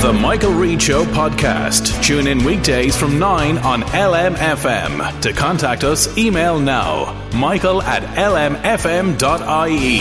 The 0.00 0.12
Michael 0.12 0.52
Reade 0.52 0.80
Show 0.80 1.04
podcast. 1.06 2.04
Tune 2.04 2.28
in 2.28 2.44
weekdays 2.44 2.96
from 2.96 3.18
9 3.18 3.58
on 3.58 3.82
LMFM. 3.82 5.20
To 5.22 5.32
contact 5.32 5.82
us, 5.82 6.16
email 6.16 6.60
now 6.60 7.20
michael 7.34 7.82
at 7.82 8.04
lmfm.ie. 8.14 9.98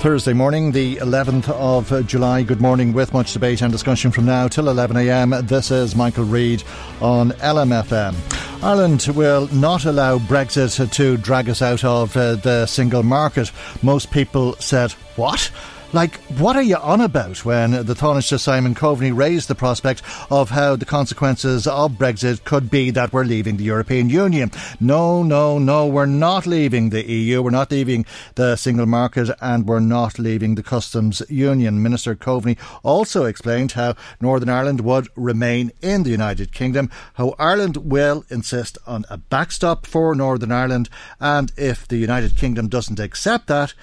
Thursday 0.00 0.32
morning, 0.32 0.72
the 0.72 0.96
11th 0.96 1.50
of 1.50 2.06
July. 2.06 2.42
Good 2.42 2.62
morning, 2.62 2.94
with 2.94 3.12
much 3.12 3.34
debate 3.34 3.60
and 3.60 3.70
discussion 3.70 4.10
from 4.10 4.24
now 4.24 4.48
till 4.48 4.64
11am. 4.64 5.46
This 5.46 5.70
is 5.70 5.94
Michael 5.94 6.24
Reade 6.24 6.64
on 7.02 7.32
LMFM. 7.32 8.14
Ireland 8.62 9.06
will 9.14 9.46
not 9.52 9.84
allow 9.84 10.16
Brexit 10.18 10.90
to 10.92 11.18
drag 11.18 11.50
us 11.50 11.60
out 11.60 11.84
of 11.84 12.16
uh, 12.16 12.36
the 12.36 12.64
single 12.64 13.02
market. 13.02 13.52
Most 13.82 14.10
people 14.10 14.56
said, 14.58 14.92
What? 15.16 15.50
Like, 15.94 16.16
what 16.38 16.56
are 16.56 16.62
you 16.62 16.74
on 16.74 17.00
about 17.00 17.44
when 17.44 17.70
the 17.70 17.94
Tánaiste 17.94 18.40
Simon 18.40 18.74
Coveney 18.74 19.16
raised 19.16 19.46
the 19.46 19.54
prospect 19.54 20.02
of 20.28 20.50
how 20.50 20.74
the 20.74 20.84
consequences 20.84 21.68
of 21.68 21.92
Brexit 21.92 22.42
could 22.42 22.68
be 22.68 22.90
that 22.90 23.12
we're 23.12 23.22
leaving 23.22 23.58
the 23.58 23.62
European 23.62 24.10
Union? 24.10 24.50
No, 24.80 25.22
no, 25.22 25.56
no, 25.56 25.86
we're 25.86 26.06
not 26.06 26.48
leaving 26.48 26.90
the 26.90 27.08
EU, 27.08 27.42
we're 27.42 27.50
not 27.50 27.70
leaving 27.70 28.06
the 28.34 28.56
single 28.56 28.86
market, 28.86 29.30
and 29.40 29.68
we're 29.68 29.78
not 29.78 30.18
leaving 30.18 30.56
the 30.56 30.64
customs 30.64 31.22
union. 31.28 31.80
Minister 31.80 32.16
Coveney 32.16 32.58
also 32.82 33.24
explained 33.24 33.72
how 33.72 33.94
Northern 34.20 34.48
Ireland 34.48 34.80
would 34.80 35.06
remain 35.14 35.70
in 35.80 36.02
the 36.02 36.10
United 36.10 36.50
Kingdom, 36.50 36.90
how 37.12 37.36
Ireland 37.38 37.76
will 37.76 38.24
insist 38.30 38.78
on 38.84 39.04
a 39.08 39.16
backstop 39.16 39.86
for 39.86 40.16
Northern 40.16 40.50
Ireland, 40.50 40.88
and 41.20 41.52
if 41.56 41.86
the 41.86 41.98
United 41.98 42.36
Kingdom 42.36 42.66
doesn't 42.66 42.98
accept 42.98 43.46
that, 43.46 43.74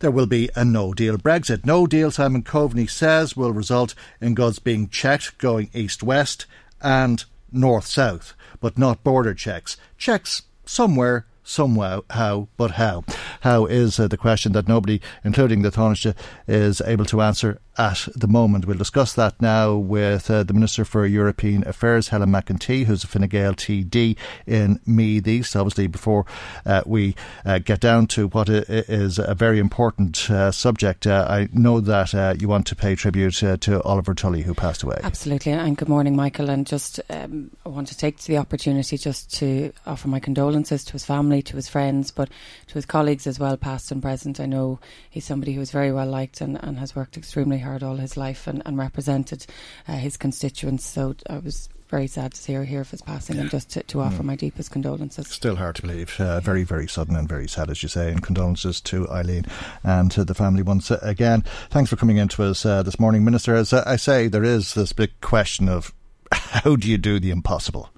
there 0.00 0.10
will 0.10 0.26
be 0.26 0.48
a 0.54 0.64
no 0.64 0.92
deal 0.92 1.16
Brexit. 1.18 1.64
No 1.64 1.86
deal, 1.86 2.10
Simon 2.10 2.42
Coveney 2.42 2.88
says, 2.88 3.36
will 3.36 3.52
result 3.52 3.94
in 4.20 4.34
goods 4.34 4.58
being 4.58 4.88
checked 4.88 5.38
going 5.38 5.70
east 5.72 6.02
west 6.02 6.46
and 6.80 7.24
north 7.50 7.86
south, 7.86 8.34
but 8.60 8.78
not 8.78 9.02
border 9.02 9.34
checks. 9.34 9.76
Checks 9.96 10.42
somewhere 10.64 11.26
somehow, 11.48 12.02
how, 12.10 12.48
but 12.56 12.72
how? 12.72 13.04
How 13.40 13.66
is 13.66 13.98
uh, 13.98 14.08
the 14.08 14.16
question 14.16 14.52
that 14.52 14.68
nobody, 14.68 15.00
including 15.24 15.62
the 15.62 15.70
Taoiseach, 15.70 16.14
is 16.46 16.80
able 16.82 17.04
to 17.06 17.22
answer 17.22 17.60
at 17.78 18.08
the 18.14 18.26
moment. 18.26 18.66
We'll 18.66 18.76
discuss 18.76 19.14
that 19.14 19.40
now 19.40 19.76
with 19.76 20.30
uh, 20.30 20.42
the 20.42 20.52
Minister 20.52 20.84
for 20.84 21.06
European 21.06 21.66
Affairs, 21.66 22.08
Helen 22.08 22.30
McEntee, 22.30 22.84
who's 22.84 23.04
a 23.04 23.06
Fine 23.06 23.28
Gael 23.28 23.54
TD 23.54 24.16
in 24.46 24.80
Meath 24.84 25.28
East. 25.28 25.54
Obviously, 25.54 25.86
before 25.86 26.26
uh, 26.66 26.82
we 26.84 27.14
uh, 27.44 27.58
get 27.58 27.80
down 27.80 28.08
to 28.08 28.26
what 28.28 28.48
is 28.48 29.18
a 29.18 29.34
very 29.34 29.60
important 29.60 30.28
uh, 30.28 30.50
subject, 30.50 31.06
uh, 31.06 31.26
I 31.28 31.48
know 31.52 31.80
that 31.80 32.14
uh, 32.14 32.34
you 32.38 32.48
want 32.48 32.66
to 32.66 32.76
pay 32.76 32.96
tribute 32.96 33.34
to 33.34 33.82
Oliver 33.82 34.14
Tully, 34.14 34.42
who 34.42 34.54
passed 34.54 34.82
away. 34.82 35.00
Absolutely, 35.04 35.52
and 35.52 35.76
good 35.76 35.88
morning, 35.88 36.16
Michael. 36.16 36.50
And 36.50 36.66
just 36.66 37.00
um, 37.10 37.50
I 37.64 37.68
want 37.68 37.88
to 37.88 37.96
take 37.96 38.18
the 38.22 38.38
opportunity 38.38 38.98
just 38.98 39.32
to 39.36 39.72
offer 39.86 40.08
my 40.08 40.18
condolences 40.18 40.84
to 40.84 40.92
his 40.92 41.04
family, 41.04 41.37
to 41.42 41.56
his 41.56 41.68
friends, 41.68 42.10
but 42.10 42.28
to 42.66 42.74
his 42.74 42.86
colleagues 42.86 43.26
as 43.26 43.38
well, 43.38 43.56
past 43.56 43.90
and 43.90 44.02
present. 44.02 44.40
I 44.40 44.46
know 44.46 44.80
he's 45.10 45.24
somebody 45.24 45.52
who 45.52 45.60
is 45.60 45.70
very 45.70 45.92
well 45.92 46.06
liked 46.06 46.40
and, 46.40 46.62
and 46.62 46.78
has 46.78 46.96
worked 46.96 47.16
extremely 47.16 47.58
hard 47.58 47.82
all 47.82 47.96
his 47.96 48.16
life 48.16 48.46
and, 48.46 48.62
and 48.64 48.78
represented 48.78 49.46
uh, 49.86 49.92
his 49.92 50.16
constituents. 50.16 50.86
So 50.86 51.14
I 51.28 51.38
was 51.38 51.68
very 51.88 52.06
sad 52.06 52.34
to 52.34 52.40
see 52.40 52.52
hear, 52.52 52.64
hear 52.64 52.80
of 52.82 52.90
his 52.90 53.02
passing 53.02 53.38
and 53.38 53.50
just 53.50 53.70
to, 53.70 53.82
to 53.84 54.00
offer 54.00 54.22
mm. 54.22 54.26
my 54.26 54.36
deepest 54.36 54.70
condolences. 54.70 55.26
Still 55.28 55.56
hard 55.56 55.76
to 55.76 55.82
believe. 55.82 56.20
Uh, 56.20 56.40
very, 56.40 56.62
very 56.62 56.86
sudden 56.86 57.16
and 57.16 57.28
very 57.28 57.48
sad, 57.48 57.70
as 57.70 57.82
you 57.82 57.88
say. 57.88 58.10
And 58.10 58.22
condolences 58.22 58.80
to 58.82 59.08
Eileen 59.08 59.46
and 59.82 60.10
to 60.12 60.24
the 60.24 60.34
family 60.34 60.62
once 60.62 60.90
again. 60.90 61.44
Thanks 61.70 61.90
for 61.90 61.96
coming 61.96 62.18
in 62.18 62.28
to 62.28 62.44
us 62.44 62.64
uh, 62.64 62.82
this 62.82 63.00
morning, 63.00 63.24
Minister. 63.24 63.54
As 63.54 63.72
I 63.72 63.96
say, 63.96 64.28
there 64.28 64.44
is 64.44 64.74
this 64.74 64.92
big 64.92 65.18
question 65.20 65.68
of 65.68 65.94
how 66.32 66.76
do 66.76 66.88
you 66.88 66.98
do 66.98 67.18
the 67.18 67.30
impossible? 67.30 67.90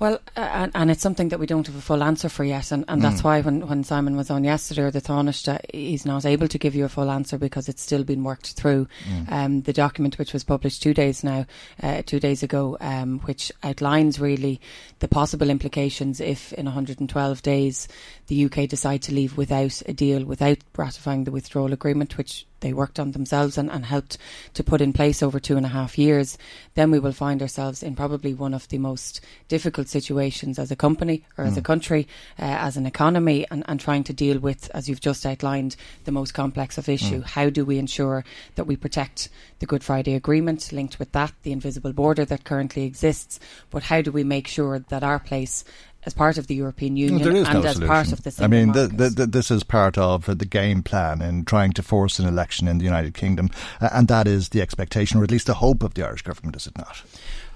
Well, 0.00 0.20
uh, 0.36 0.40
and, 0.40 0.72
and, 0.74 0.90
it's 0.90 1.02
something 1.02 1.30
that 1.30 1.40
we 1.40 1.46
don't 1.46 1.66
have 1.66 1.74
a 1.76 1.80
full 1.80 2.04
answer 2.04 2.28
for 2.28 2.44
yet, 2.44 2.70
and, 2.70 2.84
and 2.86 3.00
mm. 3.00 3.02
that's 3.02 3.24
why 3.24 3.40
when, 3.40 3.66
when 3.66 3.82
Simon 3.82 4.16
was 4.16 4.30
on 4.30 4.44
yesterday, 4.44 4.82
or 4.82 4.90
the 4.92 5.00
Tánaiste, 5.00 5.58
he's 5.72 6.06
not 6.06 6.24
able 6.24 6.46
to 6.46 6.58
give 6.58 6.74
you 6.74 6.84
a 6.84 6.88
full 6.88 7.10
answer 7.10 7.36
because 7.36 7.68
it's 7.68 7.82
still 7.82 8.04
been 8.04 8.22
worked 8.22 8.52
through. 8.52 8.86
Mm. 9.08 9.32
Um, 9.32 9.62
the 9.62 9.72
document 9.72 10.18
which 10.18 10.32
was 10.32 10.44
published 10.44 10.82
two 10.82 10.94
days 10.94 11.24
now, 11.24 11.46
uh, 11.82 12.02
two 12.06 12.20
days 12.20 12.44
ago, 12.44 12.76
um, 12.80 13.18
which 13.20 13.50
outlines 13.62 14.20
really 14.20 14.60
the 15.00 15.08
possible 15.08 15.50
implications 15.50 16.20
if 16.20 16.52
in 16.52 16.66
112 16.66 17.42
days 17.42 17.88
the 18.28 18.44
UK 18.44 18.68
decide 18.68 19.02
to 19.02 19.14
leave 19.14 19.36
without 19.36 19.82
a 19.86 19.92
deal, 19.92 20.24
without 20.24 20.58
ratifying 20.76 21.24
the 21.24 21.32
withdrawal 21.32 21.72
agreement, 21.72 22.16
which 22.16 22.46
they 22.60 22.72
worked 22.72 22.98
on 22.98 23.12
themselves 23.12 23.56
and, 23.56 23.70
and 23.70 23.84
helped 23.84 24.18
to 24.54 24.64
put 24.64 24.80
in 24.80 24.92
place 24.92 25.22
over 25.22 25.38
two 25.38 25.56
and 25.56 25.66
a 25.66 25.70
half 25.70 25.98
years, 25.98 26.38
then 26.74 26.90
we 26.90 26.98
will 26.98 27.12
find 27.12 27.42
ourselves 27.42 27.82
in 27.82 27.94
probably 27.94 28.34
one 28.34 28.54
of 28.54 28.68
the 28.68 28.78
most 28.78 29.20
difficult 29.48 29.88
situations 29.88 30.58
as 30.58 30.70
a 30.70 30.76
company 30.76 31.24
or 31.36 31.44
mm. 31.44 31.48
as 31.48 31.56
a 31.56 31.60
mm. 31.60 31.64
country, 31.64 32.08
uh, 32.38 32.42
as 32.42 32.76
an 32.76 32.86
economy, 32.86 33.46
and, 33.50 33.64
and 33.68 33.80
trying 33.80 34.04
to 34.04 34.12
deal 34.12 34.38
with, 34.38 34.70
as 34.74 34.88
you've 34.88 35.00
just 35.00 35.24
outlined, 35.24 35.76
the 36.04 36.12
most 36.12 36.32
complex 36.32 36.78
of 36.78 36.88
issue. 36.88 37.20
Mm. 37.20 37.26
How 37.26 37.50
do 37.50 37.64
we 37.64 37.78
ensure 37.78 38.24
that 38.56 38.66
we 38.66 38.76
protect 38.76 39.28
the 39.58 39.66
Good 39.66 39.84
Friday 39.84 40.14
Agreement, 40.14 40.72
linked 40.72 40.98
with 40.98 41.12
that, 41.12 41.32
the 41.42 41.52
invisible 41.52 41.92
border 41.92 42.24
that 42.24 42.44
currently 42.44 42.84
exists, 42.84 43.40
but 43.70 43.84
how 43.84 44.02
do 44.02 44.12
we 44.12 44.24
make 44.24 44.46
sure 44.46 44.78
that 44.78 45.02
our 45.02 45.18
place 45.18 45.64
as 46.04 46.14
part 46.14 46.38
of 46.38 46.46
the 46.46 46.54
European 46.54 46.96
Union 46.96 47.20
and 47.20 47.34
no 47.34 47.40
as 47.40 47.74
solution. 47.74 47.86
part 47.86 48.12
of 48.12 48.22
the 48.22 48.34
I 48.42 48.46
mean, 48.46 48.72
the, 48.72 48.86
the, 48.86 49.10
the, 49.10 49.26
this 49.26 49.50
is 49.50 49.62
part 49.64 49.98
of 49.98 50.26
the 50.26 50.44
game 50.46 50.82
plan 50.82 51.20
in 51.20 51.44
trying 51.44 51.72
to 51.72 51.82
force 51.82 52.18
an 52.18 52.26
election 52.26 52.68
in 52.68 52.78
the 52.78 52.84
United 52.84 53.14
Kingdom, 53.14 53.50
uh, 53.80 53.90
and 53.92 54.08
that 54.08 54.26
is 54.26 54.50
the 54.50 54.62
expectation, 54.62 55.20
or 55.20 55.24
at 55.24 55.30
least 55.30 55.46
the 55.46 55.54
hope 55.54 55.82
of 55.82 55.94
the 55.94 56.04
Irish 56.04 56.22
government, 56.22 56.56
is 56.56 56.66
it 56.66 56.78
not? 56.78 57.02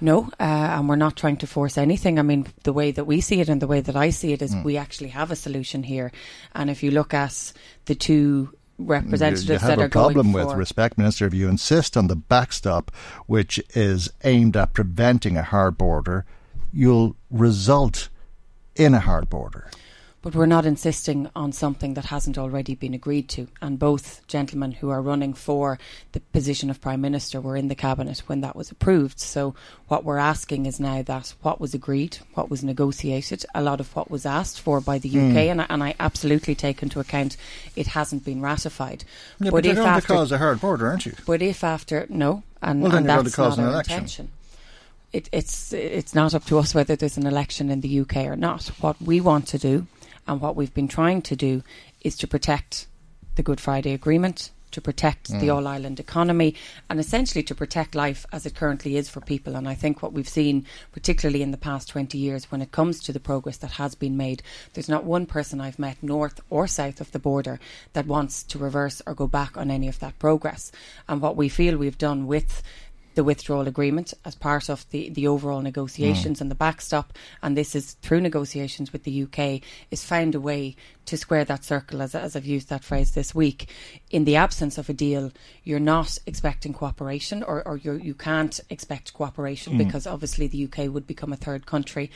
No, 0.00 0.28
uh, 0.40 0.42
and 0.42 0.88
we're 0.88 0.96
not 0.96 1.16
trying 1.16 1.36
to 1.38 1.46
force 1.46 1.78
anything. 1.78 2.18
I 2.18 2.22
mean, 2.22 2.46
the 2.64 2.72
way 2.72 2.90
that 2.90 3.04
we 3.04 3.20
see 3.20 3.40
it 3.40 3.48
and 3.48 3.62
the 3.62 3.68
way 3.68 3.80
that 3.80 3.94
I 3.94 4.10
see 4.10 4.32
it 4.32 4.42
is 4.42 4.54
mm. 4.54 4.64
we 4.64 4.76
actually 4.76 5.10
have 5.10 5.30
a 5.30 5.36
solution 5.36 5.84
here. 5.84 6.10
And 6.54 6.68
if 6.68 6.82
you 6.82 6.90
look 6.90 7.14
at 7.14 7.52
the 7.84 7.94
two 7.94 8.52
representatives 8.78 9.48
you, 9.48 9.54
you 9.54 9.58
have 9.60 9.78
a 9.78 9.88
problem 9.88 10.32
with 10.32 10.48
for. 10.48 10.56
respect 10.56 10.98
minister 10.98 11.24
if 11.26 11.34
you 11.34 11.48
insist 11.48 11.96
on 11.96 12.08
the 12.08 12.16
backstop 12.16 12.90
which 13.26 13.62
is 13.76 14.10
aimed 14.24 14.56
at 14.56 14.72
preventing 14.72 15.36
a 15.36 15.42
hard 15.42 15.78
border 15.78 16.24
you'll 16.72 17.14
result 17.30 18.08
in 18.76 18.94
a 18.94 19.00
hard 19.00 19.28
border. 19.28 19.70
But 20.22 20.36
we're 20.36 20.46
not 20.46 20.66
insisting 20.66 21.28
on 21.34 21.50
something 21.50 21.94
that 21.94 22.04
hasn't 22.04 22.38
already 22.38 22.76
been 22.76 22.94
agreed 22.94 23.28
to. 23.30 23.48
And 23.60 23.76
both 23.76 24.24
gentlemen 24.28 24.70
who 24.70 24.88
are 24.88 25.02
running 25.02 25.34
for 25.34 25.80
the 26.12 26.20
position 26.20 26.70
of 26.70 26.80
Prime 26.80 27.00
Minister 27.00 27.40
were 27.40 27.56
in 27.56 27.66
the 27.66 27.74
Cabinet 27.74 28.20
when 28.26 28.40
that 28.42 28.54
was 28.54 28.70
approved. 28.70 29.18
So 29.18 29.56
what 29.88 30.04
we're 30.04 30.18
asking 30.18 30.66
is 30.66 30.78
now 30.78 31.02
that 31.02 31.34
what 31.42 31.60
was 31.60 31.74
agreed, 31.74 32.18
what 32.34 32.50
was 32.50 32.62
negotiated, 32.62 33.44
a 33.52 33.62
lot 33.62 33.80
of 33.80 33.94
what 33.96 34.12
was 34.12 34.24
asked 34.24 34.60
for 34.60 34.80
by 34.80 34.98
the 34.98 35.08
UK, 35.08 35.14
mm. 35.14 35.50
and, 35.50 35.60
I, 35.62 35.66
and 35.68 35.82
I 35.82 35.94
absolutely 35.98 36.54
take 36.54 36.84
into 36.84 37.00
account 37.00 37.36
it 37.74 37.88
hasn't 37.88 38.24
been 38.24 38.40
ratified. 38.40 39.02
Yeah, 39.40 39.50
but, 39.50 39.56
but 39.56 39.64
you're 39.64 39.74
going 39.74 40.00
to 40.00 40.06
cause 40.06 40.30
a 40.30 40.38
hard 40.38 40.60
border, 40.60 40.86
aren't 40.86 41.04
you? 41.04 41.14
But 41.26 41.42
if 41.42 41.64
after, 41.64 42.06
no, 42.08 42.44
and, 42.62 42.80
well, 42.80 42.94
and 42.94 43.08
that's 43.08 43.36
not 43.36 43.58
our 43.58 43.66
election. 43.66 43.94
intention 43.94 44.30
it, 45.12 45.28
it's 45.32 45.72
it's 45.72 46.14
not 46.14 46.34
up 46.34 46.44
to 46.46 46.58
us 46.58 46.74
whether 46.74 46.96
there's 46.96 47.16
an 47.18 47.26
election 47.26 47.70
in 47.70 47.80
the 47.80 48.00
UK 48.00 48.16
or 48.26 48.36
not. 48.36 48.66
What 48.80 49.00
we 49.00 49.20
want 49.20 49.46
to 49.48 49.58
do, 49.58 49.86
and 50.26 50.40
what 50.40 50.56
we've 50.56 50.74
been 50.74 50.88
trying 50.88 51.22
to 51.22 51.36
do, 51.36 51.62
is 52.00 52.16
to 52.18 52.26
protect 52.26 52.86
the 53.36 53.42
Good 53.42 53.60
Friday 53.60 53.92
Agreement, 53.92 54.50
to 54.72 54.80
protect 54.80 55.30
Mm. 55.30 55.40
the 55.40 55.50
all 55.50 55.66
island 55.66 56.00
economy 56.00 56.54
and 56.88 56.98
essentially 56.98 57.42
to 57.44 57.54
protect 57.54 57.94
life 57.94 58.24
as 58.32 58.46
it 58.46 58.54
currently 58.54 58.96
is 58.96 59.08
for 59.08 59.20
people. 59.20 59.54
And 59.54 59.68
I 59.68 59.74
think 59.74 60.02
what 60.02 60.12
we've 60.14 60.28
seen, 60.28 60.64
particularly 60.92 61.42
in 61.42 61.50
the 61.50 61.58
past 61.58 61.88
20 61.88 62.16
years, 62.16 62.50
when 62.50 62.62
it 62.62 62.72
comes 62.72 63.02
to 63.02 63.12
the 63.12 63.20
progress 63.20 63.58
that 63.58 63.72
has 63.72 63.94
been 63.94 64.16
made, 64.16 64.42
there's 64.72 64.88
not 64.88 65.04
one 65.04 65.26
person 65.26 65.60
I've 65.60 65.78
met 65.78 66.02
north 66.02 66.40
or 66.48 66.66
south 66.66 67.00
of 67.02 67.12
the 67.12 67.18
border 67.18 67.60
that 67.92 68.06
wants 68.06 68.42
to 68.44 68.58
reverse 68.58 69.02
or 69.06 69.14
go 69.14 69.26
back 69.26 69.56
on 69.58 69.70
any 69.70 69.88
of 69.88 69.98
that 70.00 70.18
progress. 70.18 70.72
And 71.06 71.20
what 71.20 71.36
we 71.36 71.48
feel 71.50 71.76
we've 71.76 71.98
done 71.98 72.26
with 72.26 72.62
the 73.14 73.24
withdrawal 73.24 73.68
agreement 73.68 74.14
as 74.24 74.34
part 74.34 74.68
of 74.68 74.88
the, 74.90 75.10
the 75.10 75.28
overall 75.28 75.60
negotiations 75.60 76.38
mm. 76.38 76.42
and 76.42 76.50
the 76.50 76.54
backstop, 76.54 77.12
and 77.42 77.56
this 77.56 77.74
is 77.74 77.94
through 78.02 78.20
negotiations 78.20 78.92
with 78.92 79.04
the 79.04 79.22
UK, 79.24 79.62
is 79.90 80.04
found 80.04 80.34
a 80.34 80.40
way 80.40 80.76
to 81.04 81.16
square 81.16 81.44
that 81.44 81.64
circle, 81.64 82.00
as, 82.00 82.14
as 82.14 82.36
I've 82.36 82.46
used 82.46 82.68
that 82.68 82.84
phrase 82.84 83.12
this 83.12 83.34
week. 83.34 83.68
In 84.10 84.24
the 84.24 84.36
absence 84.36 84.78
of 84.78 84.88
a 84.88 84.92
deal, 84.92 85.32
you're 85.64 85.80
not 85.80 86.18
expecting 86.26 86.72
cooperation, 86.72 87.42
or, 87.42 87.66
or 87.66 87.76
you're, 87.76 87.98
you 87.98 88.14
can't 88.14 88.58
expect 88.70 89.12
cooperation 89.14 89.74
mm. 89.74 89.78
because 89.78 90.06
obviously 90.06 90.46
the 90.46 90.64
UK 90.64 90.92
would 90.92 91.06
become 91.06 91.32
a 91.32 91.36
third 91.36 91.66
country. 91.66 92.10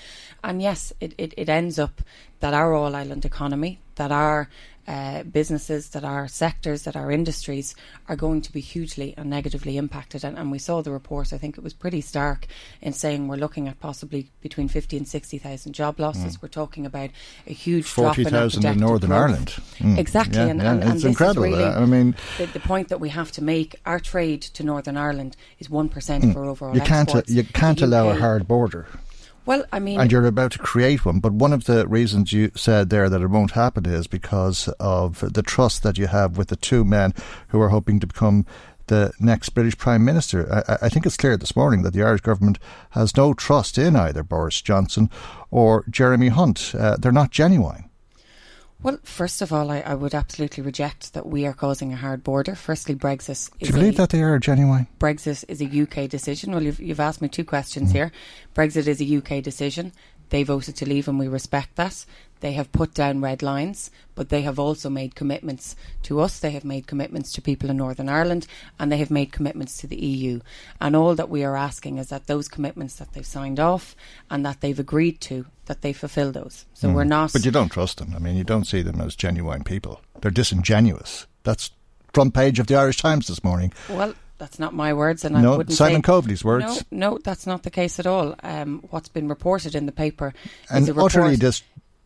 And 0.44 0.62
yes, 0.62 0.92
it, 1.00 1.14
it, 1.18 1.34
it 1.36 1.48
ends 1.48 1.78
up 1.78 2.02
that 2.40 2.54
our 2.54 2.74
all 2.74 2.94
island 2.94 3.24
economy, 3.24 3.80
that 3.96 4.12
our 4.12 4.48
uh, 4.86 5.22
businesses, 5.24 5.90
that 5.90 6.04
our 6.04 6.28
sectors, 6.28 6.82
that 6.82 6.96
our 6.96 7.10
industries 7.10 7.74
are 8.08 8.16
going 8.16 8.40
to 8.42 8.52
be 8.52 8.60
hugely 8.60 9.14
and 9.16 9.28
negatively 9.30 9.76
impacted. 9.76 10.24
And, 10.24 10.38
and 10.38 10.50
we 10.50 10.58
saw 10.58 10.82
the 10.82 10.92
report, 10.92 11.32
I 11.32 11.38
think 11.38 11.58
it 11.58 11.64
was 11.64 11.72
pretty 11.72 12.00
stark 12.00 12.46
in 12.80 12.92
saying 12.92 13.28
we're 13.28 13.36
looking 13.36 13.68
at 13.68 13.80
possibly 13.80 14.30
between 14.40 14.68
50 14.68 14.96
and 14.96 15.08
60,000 15.08 15.72
job 15.72 15.98
losses. 15.98 16.40
We're 16.40 16.48
talking 16.48 16.86
about 16.86 17.10
a 17.46 17.52
huge 17.52 17.92
drop 17.92 18.18
in 18.18 18.26
our 18.26 18.48
40,000 18.50 18.58
in 18.58 18.62
projected 18.62 18.80
Northern 18.80 19.10
growth. 19.10 19.20
Ireland. 19.20 19.48
Mm. 19.78 19.98
Exactly. 19.98 20.36
Yeah, 20.38 20.46
and, 20.46 20.60
yeah, 20.60 20.72
and, 20.72 20.82
and 20.82 20.92
it's 20.94 21.04
incredible. 21.04 21.42
really 21.42 21.64
I 21.64 21.84
mean, 21.84 22.14
the, 22.38 22.46
the 22.46 22.60
point 22.60 22.88
that 22.88 23.00
we 23.00 23.08
have 23.08 23.32
to 23.32 23.42
make, 23.42 23.74
our 23.84 23.98
trade 23.98 24.42
to 24.42 24.62
Northern 24.62 24.96
Ireland 24.96 25.36
is 25.58 25.68
1% 25.68 26.32
for 26.32 26.44
overall 26.44 26.66
Mm. 26.66 26.74
you 26.74 26.80
can't 26.82 27.28
you 27.28 27.44
can't 27.44 27.80
allow 27.82 28.08
a 28.08 28.14
hard 28.14 28.48
border. 28.48 28.86
Well, 29.46 29.64
I 29.72 29.78
mean, 29.78 30.00
and 30.00 30.10
you're 30.10 30.26
about 30.26 30.52
to 30.52 30.58
create 30.58 31.04
one. 31.04 31.20
But 31.20 31.32
one 31.32 31.52
of 31.52 31.64
the 31.64 31.86
reasons 31.86 32.32
you 32.32 32.50
said 32.56 32.90
there 32.90 33.08
that 33.08 33.22
it 33.22 33.28
won't 33.28 33.52
happen 33.52 33.86
is 33.86 34.06
because 34.06 34.68
of 34.80 35.20
the 35.32 35.42
trust 35.42 35.82
that 35.84 35.98
you 35.98 36.08
have 36.08 36.36
with 36.36 36.48
the 36.48 36.56
two 36.56 36.84
men 36.84 37.14
who 37.48 37.60
are 37.60 37.68
hoping 37.68 38.00
to 38.00 38.06
become 38.06 38.44
the 38.88 39.12
next 39.18 39.50
British 39.50 39.78
Prime 39.78 40.04
Minister. 40.04 40.64
I, 40.68 40.86
I 40.86 40.88
think 40.88 41.06
it's 41.06 41.16
clear 41.16 41.36
this 41.36 41.56
morning 41.56 41.82
that 41.82 41.92
the 41.92 42.02
Irish 42.02 42.20
government 42.20 42.58
has 42.90 43.16
no 43.16 43.34
trust 43.34 43.78
in 43.78 43.96
either 43.96 44.22
Boris 44.22 44.60
Johnson 44.62 45.10
or 45.50 45.84
Jeremy 45.88 46.28
Hunt. 46.28 46.74
Uh, 46.76 46.96
they're 46.96 47.12
not 47.12 47.30
genuine. 47.30 47.90
Well, 48.86 49.00
first 49.02 49.42
of 49.42 49.52
all, 49.52 49.72
I, 49.72 49.80
I 49.80 49.94
would 49.94 50.14
absolutely 50.14 50.62
reject 50.62 51.12
that 51.14 51.26
we 51.26 51.44
are 51.44 51.52
causing 51.52 51.92
a 51.92 51.96
hard 51.96 52.22
border. 52.22 52.54
Firstly, 52.54 52.94
Brexit 52.94 53.30
is 53.30 53.50
Do 53.58 53.66
you 53.66 53.72
believe 53.72 53.94
a, 53.94 53.96
that 53.96 54.10
they 54.10 54.22
are 54.22 54.38
genuine? 54.38 54.86
Brexit 55.00 55.44
is 55.48 55.60
a 55.60 55.64
UK 55.82 56.08
decision. 56.08 56.52
Well, 56.52 56.62
you've, 56.62 56.78
you've 56.78 57.00
asked 57.00 57.20
me 57.20 57.26
two 57.26 57.42
Mm. 57.42 57.48
questions 57.48 57.90
here. 57.90 58.12
Brexit 58.54 58.86
is 58.86 59.00
a 59.00 59.16
UK 59.16 59.42
decision. 59.42 59.90
They 60.30 60.42
voted 60.42 60.76
to 60.76 60.88
leave, 60.88 61.08
and 61.08 61.18
we 61.18 61.28
respect 61.28 61.76
that. 61.76 62.04
They 62.40 62.52
have 62.52 62.72
put 62.72 62.92
down 62.92 63.22
red 63.22 63.42
lines, 63.42 63.90
but 64.14 64.28
they 64.28 64.42
have 64.42 64.58
also 64.58 64.90
made 64.90 65.14
commitments 65.14 65.74
to 66.02 66.20
us. 66.20 66.38
They 66.38 66.50
have 66.50 66.64
made 66.64 66.86
commitments 66.86 67.32
to 67.32 67.42
people 67.42 67.70
in 67.70 67.78
Northern 67.78 68.08
Ireland, 68.08 68.46
and 68.78 68.92
they 68.92 68.98
have 68.98 69.10
made 69.10 69.32
commitments 69.32 69.78
to 69.78 69.86
the 69.86 69.96
EU. 69.96 70.40
And 70.80 70.94
all 70.94 71.14
that 71.14 71.30
we 71.30 71.44
are 71.44 71.56
asking 71.56 71.96
is 71.98 72.08
that 72.08 72.26
those 72.26 72.48
commitments 72.48 72.96
that 72.96 73.12
they've 73.14 73.24
signed 73.24 73.58
off 73.58 73.96
and 74.30 74.44
that 74.44 74.60
they've 74.60 74.78
agreed 74.78 75.20
to, 75.22 75.46
that 75.64 75.80
they 75.80 75.94
fulfil 75.94 76.30
those. 76.30 76.66
So 76.74 76.90
we're 76.90 77.04
not. 77.04 77.30
Mm. 77.30 77.32
But 77.32 77.44
you 77.46 77.50
don't 77.50 77.72
trust 77.72 77.98
them. 77.98 78.12
I 78.14 78.18
mean, 78.18 78.36
you 78.36 78.44
don't 78.44 78.66
see 78.66 78.82
them 78.82 79.00
as 79.00 79.16
genuine 79.16 79.64
people. 79.64 80.02
They're 80.20 80.30
disingenuous. 80.30 81.26
That's 81.42 81.70
front 82.12 82.34
page 82.34 82.58
of 82.58 82.66
the 82.66 82.74
Irish 82.74 82.98
Times 82.98 83.28
this 83.28 83.44
morning. 83.44 83.72
Well, 83.88 84.14
that's 84.38 84.58
not 84.58 84.74
my 84.74 84.92
words, 84.94 85.24
and 85.24 85.36
I 85.36 85.56
wouldn't 85.56 85.76
Simon 85.76 86.02
say, 86.02 86.06
Coveney's 86.06 86.44
words. 86.44 86.84
No, 86.90 87.10
no, 87.10 87.18
that's 87.22 87.46
not 87.46 87.62
the 87.62 87.70
case 87.70 87.98
at 87.98 88.06
all. 88.06 88.34
Um, 88.42 88.84
what's 88.90 89.08
been 89.08 89.28
reported 89.28 89.74
in 89.74 89.86
the 89.86 89.92
paper 89.92 90.34
An 90.70 90.82
is 90.82 90.88
a 90.88 90.92
report, 90.94 91.14
utterly 91.16 91.36
dis- 91.36 91.62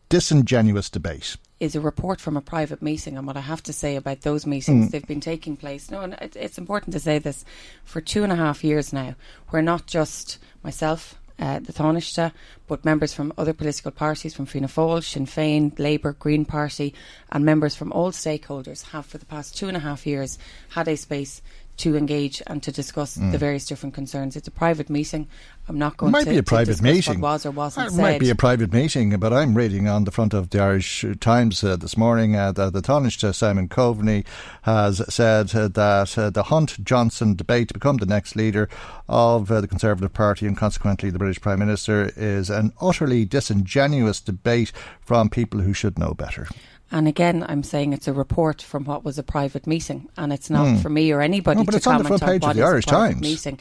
disingenuous 0.09 0.89
debate. 0.89 1.37
is 1.59 1.75
a 1.75 1.79
report 1.81 2.19
from 2.19 2.35
a 2.35 2.41
private 2.41 2.81
meeting, 2.81 3.17
and 3.17 3.27
what 3.27 3.37
I 3.37 3.41
have 3.41 3.63
to 3.63 3.73
say 3.73 3.95
about 3.95 4.21
those 4.21 4.45
meetings, 4.45 4.85
Hmm. 4.85 4.89
they've 4.91 5.07
been 5.07 5.21
taking 5.21 5.55
place. 5.55 5.91
No, 5.91 6.01
and 6.01 6.13
it, 6.15 6.35
it's 6.35 6.57
important 6.57 6.93
to 6.93 6.99
say 6.99 7.19
this 7.19 7.45
for 7.83 8.01
two 8.01 8.23
and 8.23 8.31
a 8.31 8.35
half 8.35 8.63
years 8.63 8.91
now. 8.91 9.15
We're 9.51 9.61
not 9.61 9.85
just 9.87 10.37
myself. 10.63 11.15
Uh, 11.39 11.57
the 11.57 11.73
Taoiseach, 11.73 12.31
but 12.67 12.85
members 12.85 13.15
from 13.15 13.33
other 13.35 13.53
political 13.53 13.89
parties, 13.89 14.31
from 14.35 14.45
Fianna 14.45 14.67
Fáil, 14.67 15.03
Sinn 15.03 15.25
Féin, 15.25 15.79
Labour, 15.79 16.13
Green 16.13 16.45
Party, 16.45 16.93
and 17.31 17.43
members 17.43 17.75
from 17.75 17.91
all 17.93 18.11
stakeholders 18.11 18.83
have, 18.91 19.07
for 19.07 19.17
the 19.17 19.25
past 19.25 19.57
two 19.57 19.67
and 19.67 19.75
a 19.75 19.79
half 19.79 20.05
years, 20.05 20.37
had 20.69 20.87
a 20.87 20.95
space 20.95 21.41
to 21.77 21.95
engage 21.95 22.41
and 22.47 22.61
to 22.63 22.71
discuss 22.71 23.15
the 23.15 23.21
mm. 23.21 23.37
various 23.37 23.65
different 23.65 23.95
concerns. 23.95 24.35
It's 24.35 24.47
a 24.47 24.51
private 24.51 24.89
meeting. 24.89 25.27
I'm 25.67 25.77
not 25.77 25.93
It 25.93 26.05
might 26.05 26.23
to 26.25 26.31
be 26.31 26.37
a 26.37 26.43
private 26.43 26.81
meeting. 26.81 27.21
Was 27.21 27.45
or 27.45 27.51
wasn't 27.51 27.87
it 27.87 27.91
said. 27.91 28.01
might 28.01 28.19
be 28.19 28.29
a 28.29 28.35
private 28.35 28.73
meeting, 28.73 29.17
but 29.19 29.31
I'm 29.31 29.55
reading 29.55 29.87
on 29.87 30.03
the 30.03 30.11
front 30.11 30.33
of 30.33 30.49
the 30.49 30.59
Irish 30.59 31.05
Times 31.19 31.63
uh, 31.63 31.75
this 31.75 31.95
morning 31.95 32.35
uh, 32.35 32.51
that 32.53 32.73
the 32.73 32.81
Tánaiste 32.81 33.33
Simon 33.33 33.69
Coveney 33.69 34.25
has 34.63 35.01
said 35.13 35.55
uh, 35.55 35.67
that 35.69 36.17
uh, 36.17 36.29
the 36.29 36.43
Hunt 36.43 36.83
Johnson 36.83 37.35
debate 37.35 37.69
to 37.69 37.73
become 37.73 37.97
the 37.97 38.05
next 38.05 38.35
leader 38.35 38.69
of 39.07 39.51
uh, 39.51 39.61
the 39.61 39.67
Conservative 39.67 40.13
Party 40.13 40.47
and 40.47 40.57
consequently 40.57 41.09
the 41.09 41.19
British 41.19 41.39
Prime 41.39 41.59
Minister 41.59 42.11
is 42.15 42.49
an 42.49 42.73
utterly 42.81 43.23
disingenuous 43.23 44.19
debate 44.19 44.71
from 44.99 45.29
people 45.29 45.61
who 45.61 45.73
should 45.73 45.97
know 45.97 46.13
better. 46.13 46.47
And 46.93 47.07
again, 47.07 47.45
I'm 47.47 47.63
saying 47.63 47.93
it's 47.93 48.07
a 48.09 48.13
report 48.13 48.61
from 48.61 48.83
what 48.83 49.05
was 49.05 49.17
a 49.17 49.23
private 49.23 49.65
meeting, 49.65 50.09
and 50.17 50.33
it's 50.33 50.49
not 50.49 50.79
for 50.81 50.89
me 50.89 51.09
or 51.13 51.21
anybody. 51.21 51.61
No, 51.61 51.65
to 51.65 51.79
comment 51.79 52.07
on 52.07 52.11
the 52.11 52.19
comment 52.19 52.19
front 52.19 52.31
page 52.33 52.43
of 52.43 52.47
what 52.47 52.55
the 52.57 52.61
a 52.61 52.81
private 52.81 52.85
Times. 52.85 53.21
meeting. 53.21 53.59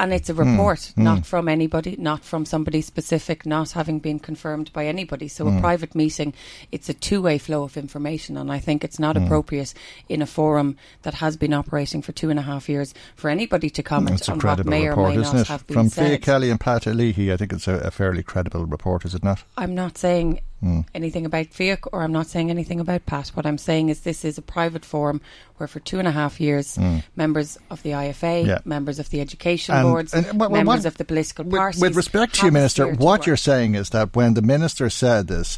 And 0.00 0.14
it's 0.14 0.30
a 0.30 0.32
Hmm. 0.32 0.52
report, 0.52 0.92
not 0.96 1.26
from 1.26 1.46
anybody, 1.46 1.94
not 1.98 2.24
from 2.24 2.46
somebody 2.46 2.80
specific, 2.80 3.44
not 3.44 3.72
having 3.72 3.98
been 3.98 4.18
confirmed 4.18 4.72
by 4.72 4.86
anybody. 4.86 5.28
So 5.28 5.44
Hmm. 5.44 5.58
a 5.58 5.60
private 5.60 5.94
meeting, 5.94 6.32
it's 6.72 6.88
a 6.88 6.94
two-way 6.94 7.36
flow 7.36 7.64
of 7.64 7.76
information, 7.76 8.38
and 8.38 8.50
I 8.50 8.60
think 8.60 8.82
it's 8.82 8.98
not 8.98 9.16
Hmm. 9.18 9.24
appropriate 9.24 9.74
in 10.08 10.22
a 10.22 10.26
forum 10.26 10.76
that 11.02 11.14
has 11.14 11.36
been 11.36 11.52
operating 11.52 12.00
for 12.00 12.12
two 12.12 12.30
and 12.30 12.38
a 12.38 12.42
half 12.42 12.66
years 12.66 12.94
for 13.14 13.28
anybody 13.28 13.68
to 13.68 13.82
comment 13.82 14.26
on 14.30 14.38
what 14.40 14.64
may 14.64 14.88
or 14.88 14.96
may 14.96 15.18
it? 15.18 15.48
have 15.48 15.66
been 15.66 15.74
From 15.74 15.90
Fiach 15.90 15.92
said. 16.12 16.22
Kelly 16.22 16.48
and 16.50 16.58
Pat 16.58 16.86
Leahy, 16.86 17.30
I 17.30 17.36
think 17.36 17.52
it's 17.52 17.68
a, 17.68 17.74
a 17.74 17.90
fairly 17.90 18.22
credible 18.22 18.64
report, 18.64 19.04
is 19.04 19.14
it 19.14 19.22
not? 19.22 19.44
I'm 19.58 19.74
not 19.74 19.98
saying 19.98 20.40
Hmm. 20.60 20.80
anything 20.94 21.24
about 21.24 21.46
Fiach 21.54 21.80
or 21.92 22.02
I'm 22.02 22.12
not 22.12 22.26
saying 22.26 22.50
anything 22.50 22.80
about 22.80 23.06
Pat. 23.06 23.28
What 23.28 23.46
I'm 23.46 23.56
saying 23.58 23.88
is 23.88 24.00
this 24.00 24.24
is 24.26 24.36
a 24.36 24.42
private 24.42 24.84
forum 24.84 25.20
where 25.56 25.66
for 25.66 25.80
two 25.80 25.98
and 25.98 26.06
a 26.06 26.10
half 26.10 26.38
years 26.40 26.78
members 27.16 27.56
of 27.70 27.82
the 27.82 27.90
IFA. 27.90 28.46
Yeah. 28.46 28.58
members 28.64 28.98
of 28.98 29.08
the 29.10 29.20
education 29.20 29.74
And- 29.74 29.84
boards, 29.88 30.12
and 30.12 30.38
what- 30.38 30.52
members 30.52 30.66
what- 30.80 30.84
of 30.86 30.96
the 30.98 31.04
political 31.04 31.44
parties. 31.46 31.80
with 31.80 31.96
respect 31.96 32.34
to 32.36 32.46
you, 32.46 32.52
Minister, 32.52 32.86
what 32.94 33.26
you're 33.26 33.36
saying 33.38 33.74
is 33.74 33.90
that 33.90 34.14
when 34.14 34.34
the 34.34 34.42
Minister 34.42 34.90
said 34.90 35.28
this, 35.28 35.56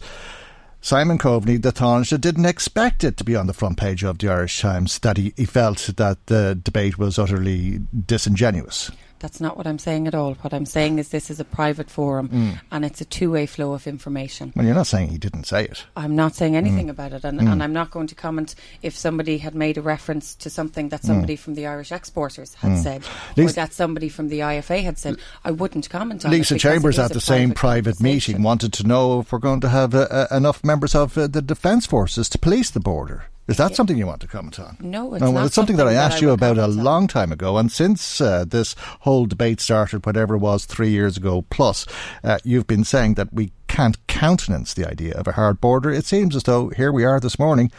Simon 0.81 1.17
Coveney, 1.19 1.63
the 1.63 1.73
Tánaiste, 1.73 2.21
didn't 2.21 2.45
expect 2.47 3.05
it 3.05 3.17
to 3.17 3.25
be 3.25 3.37
on 3.37 3.47
the 3.47 3.53
front 3.53 3.77
page 3.77 4.03
of 4.03 4.19
the 4.19 4.29
Irish 4.29 4.61
Times, 4.61 4.99
that 5.01 5.17
he, 5.17 5.33
he 5.37 5.45
felt 5.45 5.91
that 5.97 6.27
the 6.27 6.59
debate 6.61 6.99
was 6.99 7.19
utterly 7.21 7.81
disingenuous. 8.07 8.91
That's 9.23 9.41
not 9.41 9.57
what 9.57 9.67
I'm 9.67 9.79
saying 9.79 10.09
at 10.09 10.15
all. 10.15 10.35
What 10.43 10.53
I'm 10.53 10.67
saying 10.67 10.99
is 10.99 11.09
this 11.11 11.31
is 11.31 11.39
a 11.41 11.45
private 11.45 11.89
forum 11.89 12.29
Hmm. 12.29 12.51
and 12.73 12.85
it's 12.85 13.01
a 13.01 13.05
two-way 13.05 13.47
flow 13.47 13.73
of 13.73 13.87
information. 13.87 14.53
Well, 14.57 14.67
you're 14.67 14.75
not 14.75 14.89
saying 14.89 15.09
he 15.11 15.17
didn't 15.19 15.45
say 15.45 15.65
it. 15.65 15.85
I'm 15.97 16.15
not 16.17 16.35
saying 16.35 16.53
Hmm. 16.53 16.59
anything 16.59 16.91
about 16.91 17.13
it, 17.13 17.25
and, 17.25 17.41
and 17.41 17.63
I'm 17.63 17.73
not 17.73 17.91
going 17.93 18.09
to 18.09 18.15
comment 18.17 18.55
if 18.83 18.97
somebody 18.97 19.39
had 19.39 19.55
made 19.55 19.79
a 19.79 19.83
reference 19.83 20.35
to 20.35 20.51
something 20.51 20.91
that 20.91 21.05
somebody 21.05 21.37
from 21.37 21.55
the 21.55 21.67
Irish 21.67 21.93
exporters 21.93 22.55
had 22.55 22.79
said, 22.83 23.03
or 23.39 23.43
Hmm. 23.45 23.47
That 23.53 23.73
somebody 23.73 24.09
from 24.09 24.29
the 24.29 24.41
IFA 24.41 24.83
had 24.83 24.99
said. 24.99 25.17
I 25.45 25.53
wouldn't 25.53 25.89
comment 25.89 26.25
on 26.25 26.33
it. 26.33 26.37
Lisa 26.37 26.55
because 26.55 26.65
it 26.65 26.69
Chambers 26.69 26.99
at 26.99 27.13
the 27.13 27.21
same 27.21 27.53
private 27.53 27.97
private 27.97 28.01
meeting 28.03 28.43
wanted 28.43 28.73
to 28.73 28.87
know 28.87 29.21
if 29.21 29.31
we're 29.33 29.39
going 29.39 29.61
to 29.61 29.69
have 29.69 29.95
uh, 29.95 30.09
uh, 30.11 30.27
enough 30.37 30.65
members 30.65 30.95
of 30.97 31.17
uh, 31.17 31.27
the 31.29 31.41
Defence 31.43 31.87
Forces 31.87 32.29
to 32.31 32.39
police 32.39 32.71
the 32.71 32.81
border. 32.81 33.25
Is 33.49 33.57
that 33.57 33.75
something 33.75 33.99
you 33.99 34.07
want 34.07 34.21
to 34.21 34.29
comment 34.29 34.61
on? 34.61 34.77
No, 34.81 35.15
it's 35.15 35.21
well, 35.21 35.33
not 35.33 35.47
it's 35.47 35.55
something 35.55 35.77
that 35.77 35.89
I 35.89 35.95
something 35.95 35.97
that 35.97 36.13
asked 36.13 36.23
I 36.23 36.27
you 36.27 36.31
about 36.31 36.59
a 36.59 36.69
long 36.69 37.09
time 37.09 37.33
ago, 37.33 37.59
and 37.59 37.73
since 37.73 38.21
uh, 38.21 38.45
this 38.47 38.77
whole 39.01 39.27
debate 39.27 39.61
started, 39.61 40.07
whatever 40.07 40.37
it 40.37 40.39
was, 40.39 40.65
three 40.65 40.91
years 40.91 41.17
ago 41.17 41.43
plus, 41.51 41.85
uh, 42.23 42.39
you've 42.45 42.69
been 42.69 42.85
saying 42.85 43.15
that 43.15 43.33
we 43.33 43.51
can't 43.67 44.07
countenance 44.07 44.75
the 44.75 44.89
idea 44.89 45.15
of 45.15 45.27
a 45.27 45.33
hard 45.33 45.61
border. 45.61 45.91
It 45.91 46.05
seems 46.05 46.37
as 46.37 46.45
though 46.45 46.69
here 46.69 46.93
we 46.93 47.05
are 47.05 47.19
this 47.19 47.39
morning, 47.39 47.73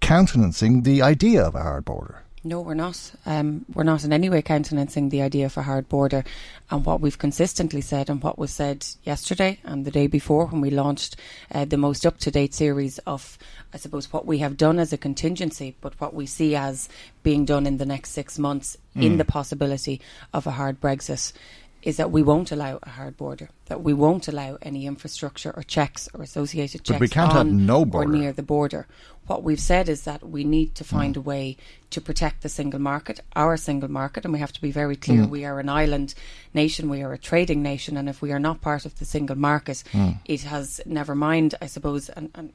countenancing 0.00 0.82
the 0.82 1.00
idea 1.00 1.42
of 1.42 1.54
a 1.54 1.62
hard 1.62 1.86
border. 1.86 2.22
No, 2.46 2.60
we're 2.60 2.74
not. 2.74 3.12
Um, 3.26 3.64
we're 3.74 3.82
not 3.82 4.04
in 4.04 4.12
any 4.12 4.30
way 4.30 4.40
countenancing 4.40 5.08
the 5.08 5.20
idea 5.20 5.46
of 5.46 5.56
a 5.56 5.62
hard 5.62 5.88
border. 5.88 6.22
And 6.70 6.86
what 6.86 7.00
we've 7.00 7.18
consistently 7.18 7.80
said, 7.80 8.08
and 8.08 8.22
what 8.22 8.38
was 8.38 8.52
said 8.52 8.86
yesterday 9.02 9.58
and 9.64 9.84
the 9.84 9.90
day 9.90 10.06
before 10.06 10.46
when 10.46 10.60
we 10.60 10.70
launched 10.70 11.16
uh, 11.52 11.64
the 11.64 11.76
most 11.76 12.06
up 12.06 12.18
to 12.18 12.30
date 12.30 12.54
series 12.54 12.98
of, 12.98 13.36
I 13.76 13.78
suppose, 13.78 14.10
what 14.10 14.24
we 14.24 14.38
have 14.38 14.56
done 14.56 14.78
as 14.78 14.94
a 14.94 14.96
contingency, 14.96 15.76
but 15.82 16.00
what 16.00 16.14
we 16.14 16.24
see 16.24 16.56
as 16.56 16.88
being 17.22 17.44
done 17.44 17.66
in 17.66 17.76
the 17.76 17.84
next 17.84 18.12
six 18.12 18.38
months 18.38 18.78
in 18.94 19.18
the 19.18 19.24
possibility 19.26 20.00
of 20.32 20.46
a 20.46 20.52
hard 20.52 20.80
Brexit, 20.80 21.34
is 21.82 21.98
that 21.98 22.10
we 22.10 22.22
won't 22.22 22.50
allow 22.50 22.78
a 22.82 22.88
hard 22.88 23.18
border, 23.18 23.50
that 23.66 23.82
we 23.82 23.92
won't 23.92 24.28
allow 24.28 24.56
any 24.62 24.86
infrastructure 24.86 25.52
or 25.54 25.62
checks 25.62 26.08
or 26.14 26.22
associated 26.22 26.84
checks 26.84 26.94
but 26.94 27.00
we 27.02 27.06
can't 27.08 27.32
on 27.32 27.36
have 27.36 27.54
no 27.54 27.80
or 27.80 27.86
border. 27.86 28.08
near 28.16 28.32
the 28.32 28.42
border. 28.42 28.86
What 29.26 29.42
we've 29.42 29.60
said 29.60 29.90
is 29.90 30.04
that 30.04 30.26
we 30.26 30.42
need 30.42 30.74
to 30.76 30.84
find 30.84 31.14
Mm. 31.14 31.18
a 31.18 31.20
way 31.20 31.56
to 31.90 32.00
protect 32.00 32.42
the 32.42 32.48
single 32.48 32.80
market, 32.80 33.20
our 33.36 33.58
single 33.58 33.90
market, 33.90 34.24
and 34.24 34.32
we 34.32 34.40
have 34.40 34.54
to 34.54 34.60
be 34.62 34.70
very 34.72 34.96
clear 34.96 35.24
Mm. 35.24 35.28
we 35.30 35.44
are 35.44 35.60
an 35.60 35.68
island 35.68 36.14
nation, 36.54 36.88
we 36.88 37.02
are 37.02 37.12
a 37.12 37.18
trading 37.18 37.62
nation, 37.62 37.98
and 37.98 38.08
if 38.08 38.22
we 38.22 38.32
are 38.32 38.40
not 38.40 38.62
part 38.62 38.86
of 38.86 38.98
the 38.98 39.04
single 39.04 39.36
market, 39.36 39.84
Mm. 39.92 40.18
it 40.24 40.42
has 40.44 40.80
never 40.86 41.14
mind, 41.14 41.54
I 41.60 41.66
suppose, 41.66 42.08
and, 42.08 42.30
and 42.34 42.52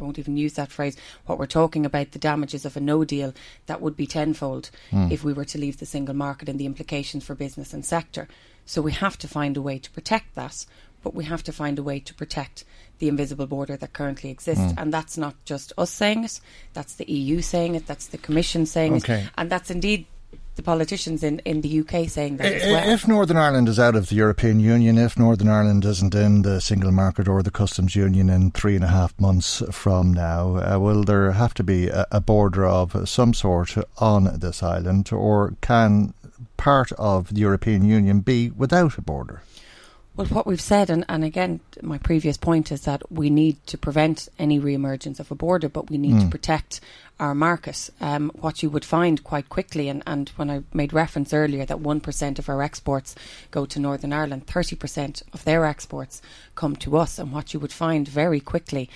I 0.00 0.04
won't 0.04 0.18
even 0.18 0.36
use 0.36 0.54
that 0.54 0.70
phrase. 0.72 0.96
What 1.26 1.38
we're 1.38 1.46
talking 1.46 1.84
about, 1.84 2.12
the 2.12 2.18
damages 2.18 2.64
of 2.64 2.76
a 2.76 2.80
no 2.80 3.04
deal, 3.04 3.34
that 3.66 3.80
would 3.80 3.96
be 3.96 4.06
tenfold 4.06 4.70
Hmm. 4.90 5.10
if 5.10 5.22
we 5.22 5.32
were 5.32 5.44
to 5.46 5.58
leave 5.58 5.78
the 5.78 5.86
single 5.86 6.14
market 6.14 6.48
and 6.48 6.58
the 6.58 6.66
implications 6.66 7.24
for 7.24 7.34
business 7.34 7.72
and 7.74 7.84
sector. 7.84 8.28
So 8.66 8.80
we 8.82 8.92
have 8.92 9.18
to 9.18 9.28
find 9.28 9.56
a 9.56 9.62
way 9.62 9.78
to 9.78 9.90
protect 9.90 10.34
that, 10.34 10.64
but 11.02 11.14
we 11.14 11.24
have 11.24 11.42
to 11.44 11.52
find 11.52 11.78
a 11.78 11.82
way 11.82 12.00
to 12.00 12.14
protect 12.14 12.64
the 12.98 13.08
invisible 13.08 13.46
border 13.46 13.76
that 13.76 13.92
currently 13.92 14.30
exists. 14.30 14.72
Hmm. 14.72 14.78
And 14.78 14.94
that's 14.94 15.16
not 15.18 15.34
just 15.44 15.72
us 15.78 15.90
saying 15.90 16.24
it, 16.24 16.40
that's 16.72 16.94
the 16.94 17.10
EU 17.10 17.40
saying 17.40 17.74
it, 17.74 17.86
that's 17.86 18.06
the 18.08 18.18
Commission 18.18 18.66
saying 18.66 18.96
Okay. 18.96 19.22
it, 19.24 19.30
and 19.36 19.50
that's 19.50 19.70
indeed 19.70 20.06
the 20.60 20.64
politicians 20.64 21.22
in, 21.22 21.38
in 21.40 21.62
the 21.62 21.80
UK 21.80 22.06
saying 22.06 22.36
that 22.36 22.52
as 22.52 22.62
well. 22.64 22.88
If 22.88 23.08
Northern 23.08 23.38
Ireland 23.38 23.68
is 23.68 23.78
out 23.78 23.96
of 23.96 24.10
the 24.10 24.14
European 24.16 24.60
Union, 24.60 24.98
if 24.98 25.18
Northern 25.18 25.48
Ireland 25.48 25.84
isn't 25.86 26.14
in 26.14 26.42
the 26.42 26.60
single 26.60 26.92
market 26.92 27.26
or 27.28 27.42
the 27.42 27.50
customs 27.50 27.96
union 27.96 28.28
in 28.28 28.50
three 28.50 28.76
and 28.76 28.84
a 28.84 28.88
half 28.88 29.18
months 29.18 29.62
from 29.70 30.12
now, 30.12 30.56
uh, 30.56 30.78
will 30.78 31.02
there 31.02 31.32
have 31.32 31.54
to 31.54 31.64
be 31.64 31.88
a, 31.88 32.06
a 32.12 32.20
border 32.20 32.66
of 32.66 33.08
some 33.08 33.32
sort 33.32 33.74
on 33.98 34.38
this 34.38 34.62
island, 34.62 35.10
or 35.12 35.54
can 35.62 36.12
part 36.58 36.92
of 36.92 37.32
the 37.32 37.40
European 37.40 37.82
Union 37.82 38.20
be 38.20 38.50
without 38.50 38.98
a 38.98 39.02
border? 39.02 39.42
Well, 40.20 40.28
what 40.28 40.46
we've 40.46 40.60
said, 40.60 40.90
and, 40.90 41.06
and 41.08 41.24
again, 41.24 41.60
my 41.80 41.96
previous 41.96 42.36
point 42.36 42.70
is 42.70 42.82
that 42.82 43.10
we 43.10 43.30
need 43.30 43.56
to 43.68 43.78
prevent 43.78 44.28
any 44.38 44.58
re-emergence 44.58 45.18
of 45.18 45.30
a 45.30 45.34
border, 45.34 45.70
but 45.70 45.88
we 45.88 45.96
need 45.96 46.20
to 46.20 46.28
protect 46.28 46.82
our 47.18 47.34
market. 47.34 47.88
Um, 48.02 48.30
what 48.34 48.62
you 48.62 48.68
would 48.68 48.84
find 48.84 49.24
quite 49.24 49.48
quickly, 49.48 49.88
and, 49.88 50.02
and 50.06 50.28
when 50.36 50.50
I 50.50 50.62
made 50.74 50.92
reference 50.92 51.32
earlier 51.32 51.64
that 51.64 51.78
1% 51.78 52.38
of 52.38 52.50
our 52.50 52.60
exports 52.60 53.14
go 53.50 53.64
to 53.64 53.80
Northern 53.80 54.12
Ireland, 54.12 54.46
30% 54.46 55.22
of 55.32 55.44
their 55.44 55.64
exports 55.64 56.20
come 56.54 56.76
to 56.76 56.98
us. 56.98 57.18
And 57.18 57.32
what 57.32 57.54
you 57.54 57.60
would 57.60 57.72
find 57.72 58.06
very 58.06 58.40
quickly 58.40 58.90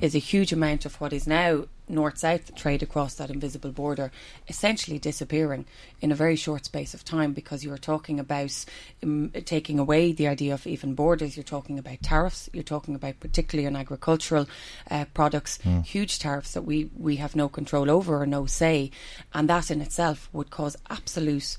is 0.00 0.14
a 0.14 0.18
huge 0.18 0.50
amount 0.50 0.86
of 0.86 0.98
what 0.98 1.12
is 1.12 1.26
now 1.26 1.66
north 1.90 2.18
south 2.18 2.54
trade 2.54 2.82
across 2.82 3.14
that 3.14 3.30
invisible 3.30 3.70
border 3.70 4.10
essentially 4.48 4.98
disappearing 4.98 5.64
in 6.00 6.12
a 6.12 6.14
very 6.14 6.36
short 6.36 6.64
space 6.64 6.94
of 6.94 7.04
time 7.04 7.32
because 7.32 7.64
you're 7.64 7.78
talking 7.78 8.20
about 8.20 8.64
um, 9.02 9.30
taking 9.44 9.78
away 9.78 10.12
the 10.12 10.28
idea 10.28 10.54
of 10.54 10.66
even 10.66 10.94
borders, 10.94 11.36
you're 11.36 11.44
talking 11.44 11.78
about 11.78 12.02
tariffs, 12.02 12.48
you're 12.52 12.62
talking 12.62 12.94
about 12.94 13.20
particularly 13.20 13.66
on 13.66 13.76
agricultural 13.76 14.46
uh, 14.90 15.04
products, 15.14 15.58
huge 15.84 16.18
tariffs 16.18 16.52
that 16.52 16.62
we, 16.62 16.90
we 16.96 17.16
have 17.16 17.36
no 17.36 17.48
control 17.48 17.90
over 17.90 18.20
or 18.20 18.26
no 18.26 18.46
say, 18.46 18.90
and 19.34 19.48
that 19.48 19.70
in 19.70 19.80
itself 19.80 20.28
would 20.32 20.50
cause 20.50 20.76
absolute 20.88 21.56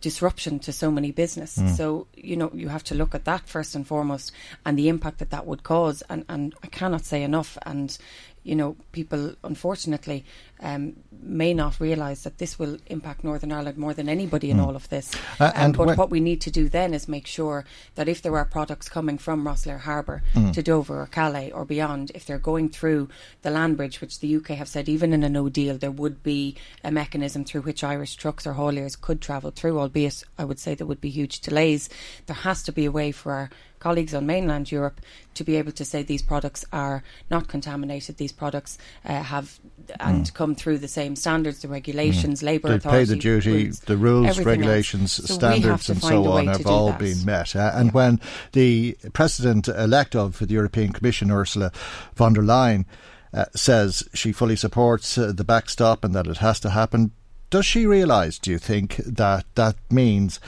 disruption 0.00 0.58
to 0.58 0.72
so 0.72 0.90
many 0.90 1.12
business. 1.12 1.56
So, 1.76 2.06
you 2.16 2.36
know, 2.36 2.50
you 2.52 2.68
have 2.68 2.82
to 2.84 2.94
look 2.94 3.14
at 3.14 3.24
that 3.26 3.46
first 3.48 3.74
and 3.74 3.86
foremost 3.86 4.32
and 4.66 4.78
the 4.78 4.88
impact 4.88 5.18
that 5.18 5.30
that 5.30 5.46
would 5.46 5.62
cause. 5.62 6.02
And, 6.10 6.24
and 6.28 6.54
I 6.62 6.66
cannot 6.66 7.04
say 7.04 7.22
enough. 7.22 7.56
And, 7.64 7.96
you 8.44 8.54
know, 8.54 8.76
people 8.92 9.34
unfortunately 9.42 10.24
um, 10.60 10.94
may 11.22 11.52
not 11.54 11.80
realise 11.80 12.22
that 12.22 12.38
this 12.38 12.58
will 12.58 12.76
impact 12.86 13.24
Northern 13.24 13.50
Ireland 13.52 13.78
more 13.78 13.94
than 13.94 14.08
anybody 14.08 14.50
in 14.50 14.60
all 14.60 14.76
of 14.76 14.88
this. 14.90 15.14
Uh, 15.40 15.44
Um, 15.44 15.52
and 15.56 15.76
but 15.76 15.96
what 15.96 16.10
we 16.10 16.20
need 16.20 16.40
to 16.42 16.50
do 16.50 16.68
then 16.68 16.92
is 16.94 17.08
make 17.08 17.26
sure 17.26 17.64
that 17.94 18.08
if 18.08 18.20
there 18.22 18.36
are 18.36 18.44
products 18.44 18.88
coming 18.88 19.18
from 19.18 19.44
Rosslare 19.44 19.80
Harbour 19.80 20.22
to 20.52 20.62
Dover 20.62 21.00
or 21.00 21.06
Calais 21.06 21.50
or 21.50 21.64
beyond, 21.64 22.12
if 22.14 22.26
they're 22.26 22.38
going 22.38 22.68
through 22.68 23.08
the 23.42 23.50
land 23.50 23.76
bridge, 23.78 24.00
which 24.00 24.20
the 24.20 24.36
UK 24.36 24.48
have 24.48 24.68
said 24.68 24.88
even 24.88 25.12
in 25.12 25.22
a 25.24 25.28
no 25.28 25.48
deal, 25.48 25.78
there 25.78 25.90
would 25.90 26.22
be 26.22 26.54
a 26.82 26.90
mechanism 26.90 27.44
through 27.44 27.62
which 27.62 27.82
Irish 27.82 28.16
trucks 28.16 28.46
or 28.46 28.54
hauliers 28.54 29.00
could 29.00 29.20
travel 29.20 29.50
through, 29.50 29.78
albeit 29.78 30.22
I 30.38 30.44
would 30.44 30.58
say 30.58 30.74
there 30.74 30.86
would 30.86 31.00
be 31.00 31.10
huge 31.10 31.40
delays. 31.40 31.88
There 32.26 32.36
has 32.36 32.62
to 32.64 32.72
be 32.72 32.84
a 32.84 32.92
way 32.92 33.10
for 33.12 33.32
our 33.32 33.50
colleagues 33.84 34.14
on 34.14 34.24
mainland 34.24 34.72
Europe 34.72 34.98
to 35.34 35.44
be 35.44 35.56
able 35.56 35.70
to 35.72 35.84
say 35.84 36.02
these 36.02 36.22
products 36.22 36.64
are 36.72 37.04
not 37.30 37.48
contaminated, 37.48 38.16
these 38.16 38.32
products 38.32 38.78
uh, 39.04 39.22
have 39.22 39.60
and 40.00 40.32
come 40.32 40.54
through 40.54 40.78
the 40.78 40.88
same 40.88 41.14
standards, 41.14 41.60
the 41.60 41.68
regulations, 41.68 42.42
labour 42.42 42.78
They 42.78 42.90
pay 42.90 43.04
the 43.04 43.16
duty, 43.16 43.64
rules, 43.64 43.80
the 43.80 43.98
rules, 43.98 44.40
regulations, 44.40 45.12
So 45.12 45.34
standards, 45.34 45.90
and 45.90 46.00
so 46.00 46.32
on 46.32 46.46
have 46.46 46.66
all 46.66 46.88
that. 46.92 46.98
been 46.98 47.22
met. 47.26 47.54
Uh, 47.54 47.72
and 47.74 47.92
when 47.92 48.20
the 48.52 48.96
president 49.12 49.68
elect 49.68 50.16
of 50.16 50.38
the 50.38 50.54
European 50.54 50.90
Commission, 50.94 51.30
Ursula 51.30 51.70
von 52.14 52.32
der 52.32 52.42
Leyen, 52.42 52.86
uh, 53.34 53.44
says 53.54 54.08
she 54.14 54.32
fully 54.32 54.56
supports 54.56 55.18
uh, 55.18 55.32
the 55.34 55.44
backstop 55.44 56.04
and 56.04 56.14
that 56.14 56.26
it 56.26 56.38
has 56.38 56.58
to 56.60 56.70
happen, 56.70 57.10
does 57.50 57.66
she 57.66 57.84
realise, 57.84 58.38
do 58.38 58.50
you 58.50 58.58
think, 58.58 58.96
that 59.04 59.44
that 59.56 59.76
means 59.90 60.40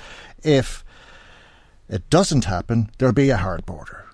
if 0.43 0.86
it 1.89 2.09
doesn't 2.11 2.45
happen, 2.45 2.91
there'll 2.99 3.15
be 3.15 3.31
a 3.31 3.37
hard 3.37 3.65
border? 3.67 4.07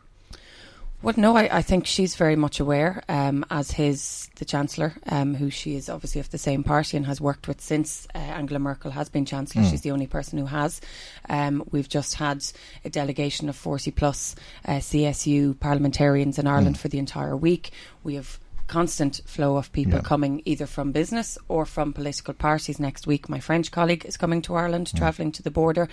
Well, 1.02 1.14
no, 1.16 1.36
I, 1.36 1.58
I 1.58 1.62
think 1.62 1.84
she's 1.84 2.14
very 2.14 2.36
much 2.36 2.60
aware, 2.60 3.02
um, 3.08 3.44
as 3.50 3.72
his 3.72 4.30
the 4.36 4.44
chancellor, 4.44 4.94
um, 5.08 5.34
who 5.34 5.50
she 5.50 5.74
is 5.74 5.88
obviously 5.88 6.20
of 6.20 6.30
the 6.30 6.38
same 6.38 6.62
party 6.62 6.96
and 6.96 7.06
has 7.06 7.20
worked 7.20 7.48
with 7.48 7.60
since 7.60 8.06
uh, 8.14 8.18
Angela 8.18 8.60
Merkel 8.60 8.92
has 8.92 9.08
been 9.08 9.24
chancellor. 9.24 9.64
She's 9.64 9.80
the 9.80 9.90
only 9.90 10.06
person 10.06 10.38
who 10.38 10.46
has. 10.46 10.80
Um, 11.28 11.64
we've 11.72 11.88
just 11.88 12.14
had 12.14 12.44
a 12.84 12.90
delegation 12.90 13.48
of 13.48 13.56
forty 13.56 13.90
plus 13.90 14.36
uh, 14.64 14.74
CSU 14.74 15.58
parliamentarians 15.58 16.38
in 16.38 16.46
Ireland 16.46 16.78
for 16.78 16.86
the 16.86 16.98
entire 16.98 17.36
week. 17.36 17.72
We 18.04 18.14
have 18.14 18.38
constant 18.72 19.20
flow 19.26 19.56
of 19.58 19.70
people 19.72 19.98
Yeah. 20.00 20.08
coming 20.12 20.40
either 20.44 20.66
from 20.66 20.92
business 20.92 21.36
or 21.48 21.66
from 21.66 21.92
political 21.92 22.34
parties. 22.34 22.78
Next 22.80 23.06
week, 23.06 23.28
my 23.28 23.40
French 23.48 23.70
colleague 23.70 24.04
is 24.06 24.16
coming 24.16 24.40
to 24.42 24.54
Ireland, 24.54 24.90
travelling 24.96 25.30
to 25.32 25.42
the 25.42 25.50
border. 25.50 25.88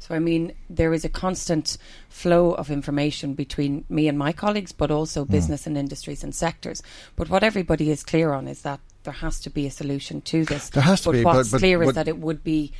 So, 0.00 0.14
I 0.16 0.18
mean, 0.18 0.52
there 0.78 0.92
is 0.92 1.04
a 1.04 1.08
constant 1.08 1.78
flow 2.08 2.52
of 2.60 2.70
information 2.70 3.34
between 3.34 3.84
me 3.88 4.08
and 4.08 4.18
my 4.18 4.32
colleagues, 4.32 4.72
but 4.72 4.90
also 4.90 5.24
business 5.24 5.66
and 5.66 5.76
industries 5.78 6.24
and 6.24 6.34
sectors. 6.34 6.82
But 7.16 7.30
what 7.30 7.44
everybody 7.44 7.90
is 7.90 8.02
clear 8.02 8.32
on 8.32 8.48
is 8.48 8.62
that 8.62 8.80
there 9.04 9.12
has 9.26 9.38
to 9.40 9.50
be 9.50 9.66
a 9.66 9.70
solution 9.70 10.20
to 10.22 10.44
this. 10.44 10.70
There 10.70 10.82
has 10.82 11.02
to 11.02 11.10
but 11.10 11.12
be, 11.12 11.24
What's 11.24 11.50
but- 11.50 11.56
but- 11.56 11.58
clear 11.60 11.78
but- 11.78 11.88
is 11.88 11.94
that 11.94 12.08
it 12.08 12.18
would 12.18 12.42
be 12.42 12.72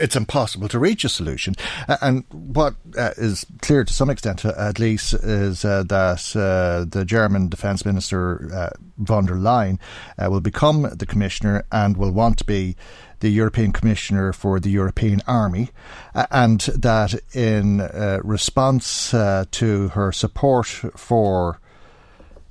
it's 0.00 0.16
impossible 0.16 0.68
to 0.68 0.78
reach 0.78 1.04
a 1.04 1.08
solution. 1.08 1.54
And 2.00 2.24
what 2.30 2.74
uh, 2.96 3.12
is 3.16 3.46
clear 3.60 3.84
to 3.84 3.92
some 3.92 4.10
extent, 4.10 4.44
uh, 4.44 4.54
at 4.56 4.78
least, 4.78 5.14
is 5.14 5.64
uh, 5.64 5.84
that 5.84 6.34
uh, 6.34 6.86
the 6.88 7.04
German 7.04 7.48
Defence 7.48 7.84
Minister 7.84 8.50
uh, 8.52 8.70
von 8.98 9.26
der 9.26 9.36
Leyen 9.36 9.78
uh, 10.18 10.30
will 10.30 10.40
become 10.40 10.88
the 10.94 11.06
commissioner 11.06 11.64
and 11.70 11.96
will 11.96 12.12
want 12.12 12.38
to 12.38 12.44
be 12.44 12.76
the 13.20 13.28
European 13.28 13.70
Commissioner 13.70 14.32
for 14.32 14.58
the 14.58 14.70
European 14.70 15.20
Army, 15.26 15.68
and 16.14 16.60
that 16.60 17.20
in 17.34 17.86
response 18.24 19.10
to 19.10 19.88
her 19.88 20.10
support 20.10 20.66
for 20.66 21.60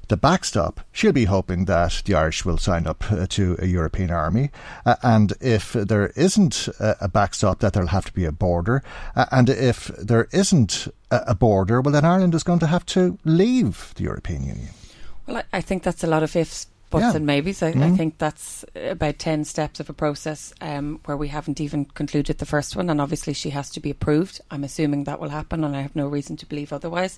the 0.10 0.18
backstop, 0.18 0.82
she'll 0.92 1.14
be 1.14 1.26
hoping 1.26 1.66
that 1.66 2.02
the 2.06 2.16
Irish 2.16 2.44
will 2.44 2.58
sign 2.58 2.86
up 2.86 3.10
uh, 3.12 3.26
to 3.30 3.56
a 3.60 3.66
European 3.66 4.12
army. 4.12 4.50
Uh, 4.86 4.96
and 5.02 5.34
if 5.40 5.74
there 5.74 6.08
isn't 6.16 6.68
a, 6.80 7.08
backstop, 7.08 7.60
that 7.60 7.74
there'll 7.74 7.90
have 7.90 8.06
to 8.06 8.14
be 8.14 8.26
a 8.26 8.32
border. 8.32 8.84
Uh, 9.16 9.26
and 9.32 9.50
if 9.50 9.88
there 9.98 10.28
isn't 10.32 10.88
a, 11.12 11.36
border, 11.36 11.82
well, 11.82 11.94
then 11.94 12.06
Ireland 12.06 12.36
is 12.36 12.44
going 12.44 12.60
to 12.60 12.68
have 12.68 12.86
to 12.88 13.18
leave 13.24 13.94
the 13.96 14.04
European 14.04 14.44
Union. 14.44 14.70
Well, 15.28 15.44
I 15.54 15.62
think 15.62 15.84
that's 15.84 16.04
a 16.04 16.08
lot 16.08 16.24
of 16.24 16.36
ifs, 16.36 16.68
buts, 16.90 17.04
Yeah. 17.04 17.16
and 17.16 17.26
maybes. 17.26 17.62
I, 17.62 17.70
I 17.70 17.74
Mhm. 17.74 17.98
think 17.98 18.18
that's 18.18 18.66
about 18.76 19.20
10 19.20 19.44
steps 19.46 19.80
of 19.80 19.90
a 19.90 19.94
process 19.94 20.54
um, 20.62 21.00
where 21.06 21.16
we 21.18 21.28
haven't 21.28 21.62
even 21.62 21.86
concluded 21.86 22.38
the 22.40 22.46
first 22.46 22.76
one. 22.76 22.90
And 22.90 23.00
obviously, 23.00 23.34
she 23.34 23.52
has 23.52 23.70
to 23.72 23.80
be 23.80 23.90
approved. 23.92 24.42
I'm 24.50 24.64
assuming 24.64 25.04
that 25.04 25.20
will 25.20 25.30
happen, 25.30 25.64
and 25.64 25.76
I 25.76 25.82
have 25.82 25.96
no 25.96 26.08
reason 26.08 26.36
to 26.38 26.46
believe 26.46 26.74
otherwise. 26.74 27.18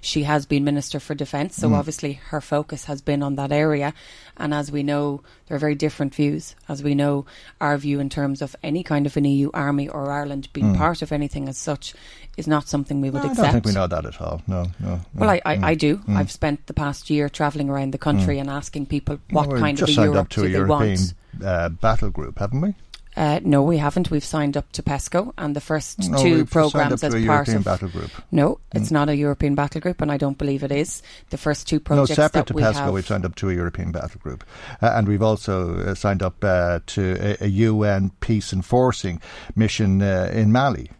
She 0.00 0.24
has 0.24 0.46
been 0.46 0.64
Minister 0.64 0.98
for 1.00 1.14
Defence, 1.14 1.56
so 1.56 1.72
obviously, 1.74 2.14
her 2.30 2.40
focus 2.40 2.84
has 2.86 3.00
been 3.00 3.22
on 3.22 3.36
that 3.36 3.52
area. 3.52 3.94
And 4.36 4.52
as 4.52 4.72
we 4.72 4.82
know, 4.82 5.22
there 5.46 5.56
are 5.56 5.60
very 5.60 5.74
different 5.74 6.14
views. 6.14 6.54
As 6.68 6.82
we 6.82 6.94
know, 6.94 7.26
our 7.60 7.76
view 7.78 8.00
in 8.00 8.08
terms 8.08 8.42
of 8.42 8.56
any 8.62 8.82
kind 8.82 9.06
of 9.06 9.16
an 9.16 9.24
EU 9.24 9.50
army 9.54 9.88
or 9.88 10.10
Ireland 10.10 10.48
being 10.52 10.74
part 10.74 11.02
of 11.02 11.12
anything 11.12 11.48
as 11.48 11.58
such 11.58 11.94
is 12.36 12.46
not 12.46 12.66
something 12.68 13.00
we 13.00 13.10
would 13.10 13.22
I 13.22 13.26
accept. 13.28 13.38
I 13.40 13.42
don't 13.44 13.52
think 13.52 13.66
we 13.66 13.72
know 13.72 13.86
that 13.86 14.06
at 14.06 14.20
all. 14.20 14.40
No, 14.46 14.64
no. 14.80 14.96
no. 14.96 15.00
Well, 15.14 15.30
I, 15.30 15.40
I, 15.44 15.56
Mm. 15.56 15.64
I 15.64 15.74
do. 15.74 16.00
I've 16.08 16.30
spent 16.30 16.66
the 16.66 16.74
past 16.74 17.10
year 17.10 17.28
travelling 17.28 17.68
around 17.68 17.92
the 17.92 17.98
country 17.98 18.38
and 18.38 18.48
asking 18.48 18.86
people 18.86 19.18
what 19.30 19.50
kind 19.50 19.78
of 19.80 19.86
just 19.86 19.98
a 19.98 20.02
Europe 20.02 20.16
up 20.18 20.28
to 20.30 20.40
do 20.40 20.46
a 20.46 20.48
they 20.48 20.54
European 20.58 20.98
want. 20.98 21.14
uh, 21.44 21.68
battle 21.68 22.10
group, 22.10 22.38
haven't 22.38 22.60
we? 22.62 22.74
Uh, 23.14 23.40
no, 23.44 23.60
we 23.62 23.76
haven't. 23.76 24.10
We've 24.10 24.24
signed 24.24 24.56
up 24.56 24.72
to 24.72 24.82
PESCO, 24.82 25.34
and 25.36 25.54
the 25.54 25.60
first 25.60 26.08
No, 26.08 26.16
2 26.16 26.24
we've 26.24 26.32
signed 26.32 26.40
up 26.42 26.48
programs 26.50 27.00
to 27.02 27.06
as 27.08 27.14
a 27.14 27.16
part 27.18 27.22
European 27.48 27.56
of 27.58 27.64
battle 27.64 27.88
group. 27.90 28.10
no, 28.30 28.58
it's 28.74 28.90
not 28.90 29.10
a 29.10 29.14
European 29.16 29.54
battle 29.54 29.82
group, 29.82 30.00
and 30.00 30.10
I 30.10 30.16
don't 30.16 30.38
believe 30.38 30.62
it 30.62 30.72
is. 30.72 31.02
The 31.28 31.36
first 31.36 31.68
two 31.68 31.78
projects. 31.78 32.08
No, 32.08 32.14
separate 32.14 32.46
to 32.46 32.54
we 32.54 32.62
PESCO, 32.62 32.72
have. 32.76 32.94
we've 32.94 33.06
signed 33.06 33.26
up 33.26 33.34
to 33.34 33.50
a 33.50 33.52
European 33.52 33.92
battle 33.92 34.18
group. 34.22 34.44
Uh, 34.80 34.92
and 34.94 35.06
we've 35.06 35.20
also 35.22 35.76
uh, 35.76 35.94
signed 35.94 36.22
up 36.22 36.42
uh, 36.42 36.80
to 36.86 37.36
a, 37.42 37.44
a 37.44 37.48
UN 37.48 38.12
peace 38.20 38.50
enforcing 38.50 39.20
mission 39.54 40.00
uh, 40.00 40.30
in 40.32 40.50
Mali. 40.50 40.90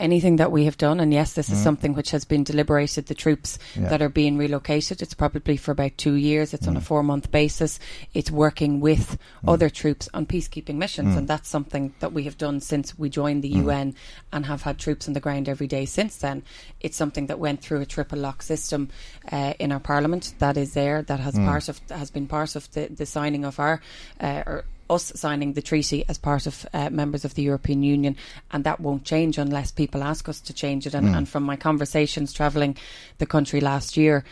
Anything 0.00 0.36
that 0.36 0.50
we 0.50 0.64
have 0.64 0.76
done, 0.76 1.00
and 1.00 1.12
yes, 1.12 1.34
this 1.34 1.50
is 1.50 1.58
mm. 1.58 1.62
something 1.62 1.94
which 1.94 2.10
has 2.10 2.24
been 2.24 2.44
deliberated. 2.44 3.06
The 3.06 3.14
troops 3.14 3.58
yeah. 3.74 3.88
that 3.88 4.02
are 4.02 4.08
being 4.08 4.36
relocated, 4.36 5.02
it's 5.02 5.14
probably 5.14 5.56
for 5.56 5.72
about 5.72 5.96
two 5.96 6.14
years. 6.14 6.52
It's 6.54 6.66
mm. 6.66 6.70
on 6.70 6.76
a 6.76 6.80
mm. 6.80 6.84
four 6.84 7.02
month 7.02 7.30
basis. 7.30 7.78
It's 8.14 8.30
working 8.30 8.80
with 8.80 9.18
mm. 9.44 9.52
other 9.52 9.70
troops 9.70 10.08
on 10.12 10.26
peacekeeping 10.26 10.76
missions, 10.76 11.14
mm. 11.14 11.18
and 11.18 11.28
that's 11.28 11.48
something 11.48 11.94
that 12.00 12.12
we 12.12 12.24
have 12.24 12.38
done 12.38 12.60
since 12.60 12.98
we 12.98 13.08
joined 13.08 13.42
the 13.42 13.48
UN 13.48 13.94
and 14.32 14.46
have 14.46 14.62
had 14.62 14.78
troops 14.78 15.06
on 15.08 15.14
the 15.14 15.20
ground 15.20 15.48
every 15.48 15.66
day 15.66 15.84
since 15.84 16.16
then. 16.16 16.42
It's 16.80 16.96
something 16.96 17.26
that 17.26 17.38
went 17.38 17.62
through 17.62 17.80
a 17.80 17.86
triple 17.86 18.18
lock 18.18 18.42
system 18.42 18.88
uh, 19.30 19.54
in 19.58 19.72
our 19.72 19.80
parliament 19.80 20.34
that 20.38 20.56
is 20.56 20.74
there 20.74 21.02
that 21.02 21.20
has 21.20 21.34
part 21.34 21.68
of 21.68 21.80
has 21.90 22.10
been 22.10 22.26
part 22.26 22.56
of 22.56 22.70
the, 22.72 22.86
the 22.88 23.06
signing 23.06 23.44
of 23.44 23.58
our 23.60 23.80
uh, 24.20 24.62
us 24.88 25.12
signing 25.14 25.52
the 25.52 25.62
treaty 25.62 26.04
as 26.08 26.18
part 26.18 26.46
of 26.46 26.66
uh, 26.72 26.90
members 26.90 27.24
of 27.24 27.34
the 27.34 27.42
European 27.42 27.82
Union, 27.82 28.16
and 28.50 28.64
that 28.64 28.80
won't 28.80 29.04
change 29.04 29.38
unless 29.38 29.70
people 29.70 30.02
ask 30.02 30.28
us 30.28 30.40
to 30.40 30.52
change 30.52 30.86
it. 30.86 30.94
And, 30.94 31.08
mm. 31.08 31.16
and 31.16 31.28
from 31.28 31.42
my 31.42 31.56
conversations 31.56 32.32
travelling 32.32 32.76
the 33.18 33.26
country 33.26 33.60
last 33.60 33.96
year, 33.96 34.24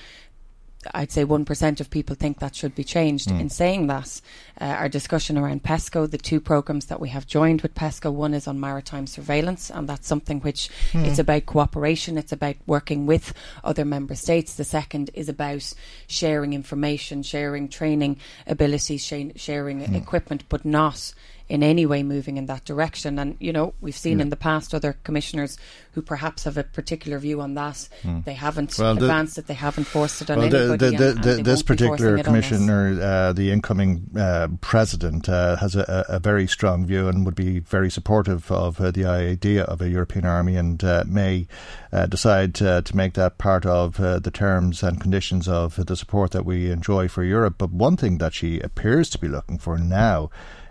I'd 0.94 1.12
say 1.12 1.25
1% 1.25 1.80
of 1.80 1.90
people 1.90 2.16
think 2.16 2.38
that 2.38 2.54
should 2.54 2.75
be 2.75 2.84
changed. 2.84 3.28
Mm. 3.28 3.40
In 3.40 3.50
saying 3.50 3.87
that, 3.88 4.20
uh, 4.60 4.64
our 4.64 4.88
discussion 4.88 5.37
around 5.37 5.62
PESCO, 5.62 6.10
the 6.10 6.18
two 6.18 6.40
programs 6.40 6.87
that 6.87 7.00
we 7.00 7.10
have 7.10 7.26
joined 7.26 7.62
with 7.62 7.75
PESCO, 7.75 8.12
one 8.12 8.34
is 8.34 8.49
on 8.49 8.58
maritime 8.58 9.06
surveillance, 9.06 9.70
and 9.70 9.88
that's 9.88 10.06
something 10.06 10.40
which 10.40 10.70
mm. 10.92 11.04
it's 11.06 11.18
about 11.18 11.46
cooperation, 11.46 12.16
it's 12.16 12.32
about 12.32 12.56
working 12.66 13.06
with 13.06 13.34
other 13.62 13.84
member 13.84 14.14
states. 14.14 14.54
The 14.54 14.64
second 14.64 15.10
is 15.14 15.28
about 15.28 15.75
sharing 16.06 16.54
information, 16.54 17.22
sharing 17.22 17.68
training 17.68 18.16
abilities, 18.46 19.04
sharing 19.04 19.32
mm. 19.34 19.94
equipment, 19.94 20.44
but 20.49 20.64
not 20.64 21.12
in 21.50 21.64
any 21.64 21.85
way 21.85 22.04
moving 22.04 22.37
in 22.37 22.47
that 22.47 22.64
direction. 22.64 23.19
And, 23.19 23.37
you 23.40 23.52
know, 23.52 23.75
we've 23.80 23.97
seen 23.97 24.21
in 24.21 24.30
the 24.30 24.37
past 24.37 24.73
other 24.73 24.97
commissioners 25.02 25.59
who 25.92 26.00
perhaps 26.00 26.45
have 26.45 26.57
a 26.57 26.62
particular 26.62 27.19
view 27.19 27.40
on 27.40 27.54
that. 27.54 27.88
Mm. 28.02 28.25
They 28.25 28.35
haven't 28.35 28.78
well, 28.78 28.92
advanced 28.92 29.35
the, 29.35 29.40
it, 29.40 29.49
they 29.49 29.54
haven't 29.54 29.85
forced 29.85 30.23
it 30.23 30.30
on 30.30 30.38
well, 30.38 30.47
anybody. 30.47 30.97
The, 30.97 31.12
the, 31.14 31.35
and, 31.38 31.45
this 31.45 31.64
particular 31.64 32.23
commissioner, 32.23 32.97
uh, 33.02 33.33
the 33.33 33.50
incoming 33.50 34.09
uh, 34.16 34.47
president, 34.61 35.28
uh, 35.28 35.57
has 35.57 35.75
a, 35.75 36.04
a, 36.09 36.21
very 36.21 36.47
strong 36.47 36.87
view 36.87 37.09
and 37.09 37.26
would 37.26 37.35
be 37.35 37.59
very 37.59 37.90
supportive 37.90 38.52
of 38.52 38.80
uh, 38.80 38.92
the 38.92 39.04
idea 39.04 39.64
of 39.64 39.83
a 39.83 39.88
European 39.88 40.25
army 40.25 40.54
and 40.54 40.85
uh, 40.85 41.02
may 41.09 41.49
uh, 41.92 42.07
decide 42.07 42.54
to 42.54 42.85
make 42.95 43.14
that 43.14 43.38
part 43.38 43.66
of 43.66 43.97
the 43.97 44.30
terms 44.33 44.85
and 44.85 45.00
conditions 45.00 45.49
of 45.49 45.85
the 45.87 45.97
support 45.97 46.30
that 46.30 46.45
we 46.45 46.71
enjoy 46.71 47.09
for 47.09 47.25
Europe. 47.25 47.57
But 47.59 47.73
one 47.73 47.97
thing 47.97 48.19
that 48.19 48.35
she 48.35 48.61
appears 48.61 49.11
to 49.11 49.19
be 49.19 49.26
looking 49.26 49.59
for 49.59 49.76
now 49.76 50.30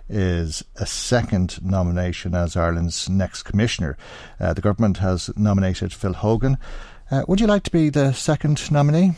is 0.09 0.63
a 0.75 0.85
second 0.85 1.63
nomination 1.63 2.35
as 2.35 2.55
Ireland's 2.55 3.07
next 3.09 3.43
commissioner. 3.43 3.97
Uh, 4.39 4.53
the 4.53 4.61
government 4.61 4.97
has 4.97 5.29
nominated 5.37 5.93
Phil 5.93 6.13
Hogan. 6.13 6.57
Uh, 7.11 7.23
would 7.27 7.39
you 7.39 7.47
like 7.47 7.63
to 7.63 7.71
be 7.71 7.89
the 7.89 8.13
second 8.13 8.71
nominee? 8.71 9.13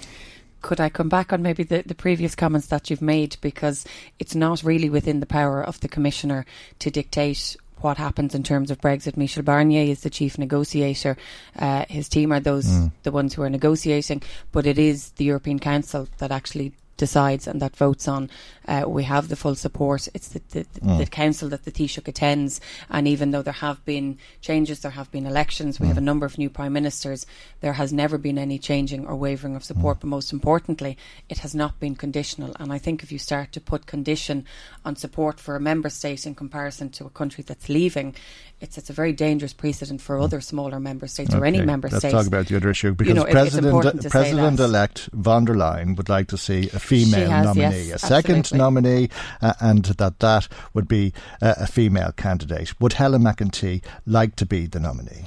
could 0.61 0.79
I 0.79 0.89
come 0.89 1.09
back 1.09 1.33
on 1.33 1.41
maybe 1.41 1.63
the, 1.63 1.83
the 1.85 1.95
previous 1.95 2.35
comments 2.35 2.67
that 2.67 2.89
you've 2.89 3.01
made 3.01 3.37
because 3.41 3.85
it's 4.19 4.35
not 4.35 4.63
really 4.63 4.89
within 4.89 5.19
the 5.19 5.25
power 5.25 5.61
of 5.63 5.79
the 5.79 5.87
Commissioner 5.87 6.45
to 6.79 6.91
dictate 6.91 7.55
what 7.77 7.97
happens 7.97 8.35
in 8.35 8.43
terms 8.43 8.69
of 8.69 8.79
Brexit. 8.79 9.17
Michel 9.17 9.43
Barnier 9.43 9.89
is 9.89 10.01
the 10.01 10.09
chief 10.09 10.37
negotiator. 10.37 11.17
Uh, 11.57 11.85
his 11.89 12.07
team 12.07 12.31
are 12.31 12.39
those 12.39 12.67
mm. 12.67 12.91
the 13.03 13.11
ones 13.11 13.33
who 13.33 13.41
are 13.41 13.49
negotiating, 13.49 14.21
but 14.51 14.67
it 14.67 14.77
is 14.77 15.09
the 15.11 15.25
European 15.25 15.59
Council 15.59 16.07
that 16.19 16.31
actually 16.31 16.73
decides 16.97 17.47
and 17.47 17.61
that 17.61 17.75
votes 17.75 18.07
on. 18.07 18.29
Uh, 18.67 18.83
we 18.87 19.03
have 19.03 19.27
the 19.27 19.35
full 19.35 19.55
support. 19.55 20.07
It's 20.13 20.29
the, 20.29 20.41
the, 20.49 20.63
mm. 20.79 20.97
the, 20.99 21.05
council 21.05 21.49
that 21.49 21.65
the 21.65 21.71
Taoiseach 21.71 22.07
attends, 22.07 22.61
and 22.89 23.07
even 23.07 23.31
though 23.31 23.41
there 23.41 23.53
have 23.53 23.83
been 23.85 24.17
changes, 24.39 24.79
there 24.81 24.91
have 24.91 25.11
been 25.11 25.25
elections, 25.25 25.79
we 25.79 25.85
mm. 25.85 25.89
have 25.89 25.97
a 25.97 26.01
number 26.01 26.25
of 26.25 26.37
new 26.37 26.49
prime 26.49 26.73
ministers. 26.73 27.25
There 27.61 27.73
has 27.73 27.91
never 27.91 28.17
been 28.17 28.37
any 28.37 28.59
changing 28.59 29.07
or 29.07 29.15
wavering 29.15 29.55
of 29.55 29.63
support, 29.63 29.97
mm. 29.97 30.01
but 30.01 30.07
most 30.07 30.31
importantly, 30.31 30.97
it 31.27 31.39
has 31.39 31.55
not 31.55 31.79
been 31.79 31.95
conditional. 31.95 32.55
And 32.59 32.71
I 32.71 32.77
think 32.77 33.03
if 33.03 33.11
you 33.11 33.17
start 33.17 33.51
to 33.53 33.61
put 33.61 33.87
condition 33.87 34.45
on 34.85 34.95
support 34.95 35.39
for 35.39 35.55
a 35.55 35.59
member 35.59 35.89
state 35.89 36.25
in 36.25 36.35
comparison 36.35 36.89
to 36.91 37.05
a 37.05 37.09
country 37.09 37.43
that's 37.45 37.67
leaving, 37.67 38.15
it's 38.61 38.77
it's 38.77 38.89
a 38.89 38.93
very 38.93 39.11
dangerous 39.11 39.53
precedent 39.53 39.99
for 39.99 40.19
other 40.19 40.39
smaller 40.39 40.79
member 40.79 41.07
states 41.07 41.31
okay, 41.31 41.39
or 41.41 41.45
any 41.45 41.61
member 41.61 41.89
let's 41.89 41.99
state. 41.99 42.13
Let's 42.13 42.25
talk 42.25 42.27
about 42.27 42.47
the 42.47 42.55
other 42.55 42.69
issue 42.69 42.93
because 42.93 43.09
you 43.09 43.13
know, 43.15 43.25
President 43.25 44.09
President 44.09 44.59
elect 44.59 45.09
von 45.13 45.45
der 45.45 45.55
Leyen 45.55 45.97
would 45.97 46.09
like 46.09 46.27
to 46.27 46.37
see 46.37 46.69
a 46.69 46.79
female 46.79 47.29
has, 47.29 47.45
nominee, 47.45 47.83
yes, 47.85 48.03
a 48.03 48.07
second 48.07 48.53
nominee, 48.53 49.09
uh, 49.41 49.53
and 49.59 49.85
that 49.85 50.19
that 50.19 50.47
would 50.73 50.87
be 50.87 51.11
uh, 51.41 51.55
a 51.57 51.67
female 51.67 52.11
candidate. 52.11 52.79
Would 52.79 52.93
Helen 52.93 53.23
McEntee 53.23 53.83
like 54.05 54.35
to 54.35 54.45
be 54.45 54.67
the 54.67 54.79
nominee? 54.79 55.25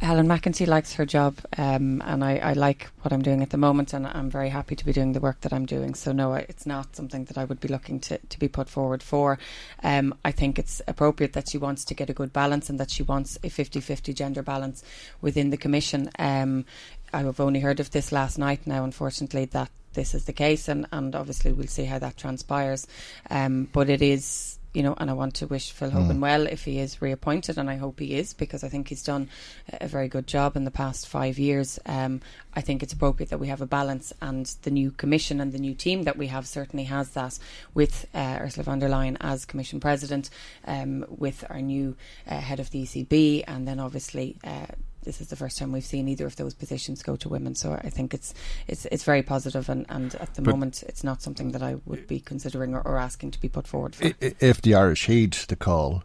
Helen 0.00 0.26
McEntee 0.26 0.66
likes 0.66 0.94
her 0.94 1.04
job, 1.04 1.36
um, 1.58 2.02
and 2.06 2.24
I, 2.24 2.38
I, 2.38 2.52
like 2.54 2.88
what 3.02 3.12
I'm 3.12 3.20
doing 3.20 3.42
at 3.42 3.50
the 3.50 3.58
moment, 3.58 3.92
and 3.92 4.06
I'm 4.06 4.30
very 4.30 4.48
happy 4.48 4.74
to 4.74 4.84
be 4.84 4.94
doing 4.94 5.12
the 5.12 5.20
work 5.20 5.42
that 5.42 5.52
I'm 5.52 5.66
doing. 5.66 5.94
So 5.94 6.10
no, 6.10 6.32
it's 6.32 6.64
not 6.64 6.96
something 6.96 7.26
that 7.26 7.36
I 7.36 7.44
would 7.44 7.60
be 7.60 7.68
looking 7.68 8.00
to, 8.00 8.16
to 8.16 8.38
be 8.38 8.48
put 8.48 8.70
forward 8.70 9.02
for. 9.02 9.38
Um, 9.82 10.14
I 10.24 10.32
think 10.32 10.58
it's 10.58 10.80
appropriate 10.88 11.34
that 11.34 11.50
she 11.50 11.58
wants 11.58 11.84
to 11.84 11.94
get 11.94 12.08
a 12.08 12.14
good 12.14 12.32
balance 12.32 12.70
and 12.70 12.80
that 12.80 12.90
she 12.90 13.02
wants 13.02 13.36
a 13.44 13.48
50-50 13.50 14.14
gender 14.14 14.42
balance 14.42 14.82
within 15.20 15.50
the 15.50 15.58
commission. 15.58 16.08
Um, 16.18 16.64
I've 17.12 17.38
only 17.38 17.60
heard 17.60 17.78
of 17.78 17.90
this 17.90 18.10
last 18.10 18.38
night 18.38 18.66
now, 18.66 18.84
unfortunately, 18.84 19.44
that 19.46 19.70
this 19.92 20.14
is 20.14 20.24
the 20.24 20.32
case, 20.32 20.68
and, 20.68 20.86
and 20.92 21.14
obviously 21.14 21.52
we'll 21.52 21.66
see 21.66 21.84
how 21.84 21.98
that 21.98 22.16
transpires. 22.16 22.86
Um, 23.28 23.68
but 23.70 23.90
it 23.90 24.00
is 24.00 24.59
you 24.72 24.82
know, 24.82 24.94
and 24.98 25.10
I 25.10 25.14
want 25.14 25.34
to 25.36 25.46
wish 25.46 25.72
Phil 25.72 25.90
Hogan 25.90 26.18
mm. 26.18 26.20
well 26.20 26.46
if 26.46 26.64
he 26.64 26.78
is 26.78 27.02
reappointed, 27.02 27.58
and 27.58 27.68
I 27.68 27.76
hope 27.76 27.98
he 27.98 28.14
is 28.14 28.34
because 28.34 28.62
I 28.62 28.68
think 28.68 28.88
he's 28.88 29.02
done 29.02 29.28
a 29.72 29.88
very 29.88 30.08
good 30.08 30.26
job 30.26 30.56
in 30.56 30.64
the 30.64 30.70
past 30.70 31.08
five 31.08 31.38
years. 31.38 31.78
Um, 31.86 32.20
I 32.54 32.60
think 32.60 32.82
it's 32.82 32.92
appropriate 32.92 33.30
that 33.30 33.38
we 33.38 33.48
have 33.48 33.60
a 33.60 33.66
balance, 33.66 34.12
and 34.22 34.46
the 34.62 34.70
new 34.70 34.92
commission 34.92 35.40
and 35.40 35.52
the 35.52 35.58
new 35.58 35.74
team 35.74 36.04
that 36.04 36.16
we 36.16 36.28
have 36.28 36.46
certainly 36.46 36.84
has 36.84 37.10
that 37.10 37.38
with 37.74 38.06
uh, 38.14 38.38
Ursula 38.40 38.64
von 38.64 38.78
der 38.78 38.88
Leyen 38.88 39.16
as 39.20 39.44
Commission 39.44 39.80
President, 39.80 40.30
um, 40.66 41.04
with 41.08 41.44
our 41.50 41.60
new 41.60 41.96
uh, 42.28 42.38
head 42.38 42.60
of 42.60 42.70
the 42.70 42.82
ECB, 42.84 43.44
and 43.46 43.66
then 43.66 43.80
obviously. 43.80 44.36
Uh, 44.44 44.66
this 45.02 45.20
is 45.20 45.28
the 45.28 45.36
first 45.36 45.58
time 45.58 45.72
we've 45.72 45.84
seen 45.84 46.08
either 46.08 46.26
of 46.26 46.36
those 46.36 46.54
positions 46.54 47.02
go 47.02 47.16
to 47.16 47.28
women. 47.28 47.54
So 47.54 47.72
I 47.72 47.90
think 47.90 48.14
it's 48.14 48.34
it's 48.68 48.86
it's 48.86 49.04
very 49.04 49.22
positive, 49.22 49.68
and, 49.68 49.86
and 49.88 50.14
at 50.16 50.34
the 50.34 50.42
but 50.42 50.52
moment 50.52 50.82
it's 50.86 51.04
not 51.04 51.22
something 51.22 51.52
that 51.52 51.62
I 51.62 51.76
would 51.86 52.06
be 52.06 52.20
considering 52.20 52.74
or, 52.74 52.80
or 52.82 52.98
asking 52.98 53.32
to 53.32 53.40
be 53.40 53.48
put 53.48 53.66
forward 53.66 53.94
for. 53.94 54.12
If 54.20 54.62
the 54.62 54.74
Irish 54.74 55.06
heed 55.06 55.32
the 55.32 55.56
call 55.56 56.04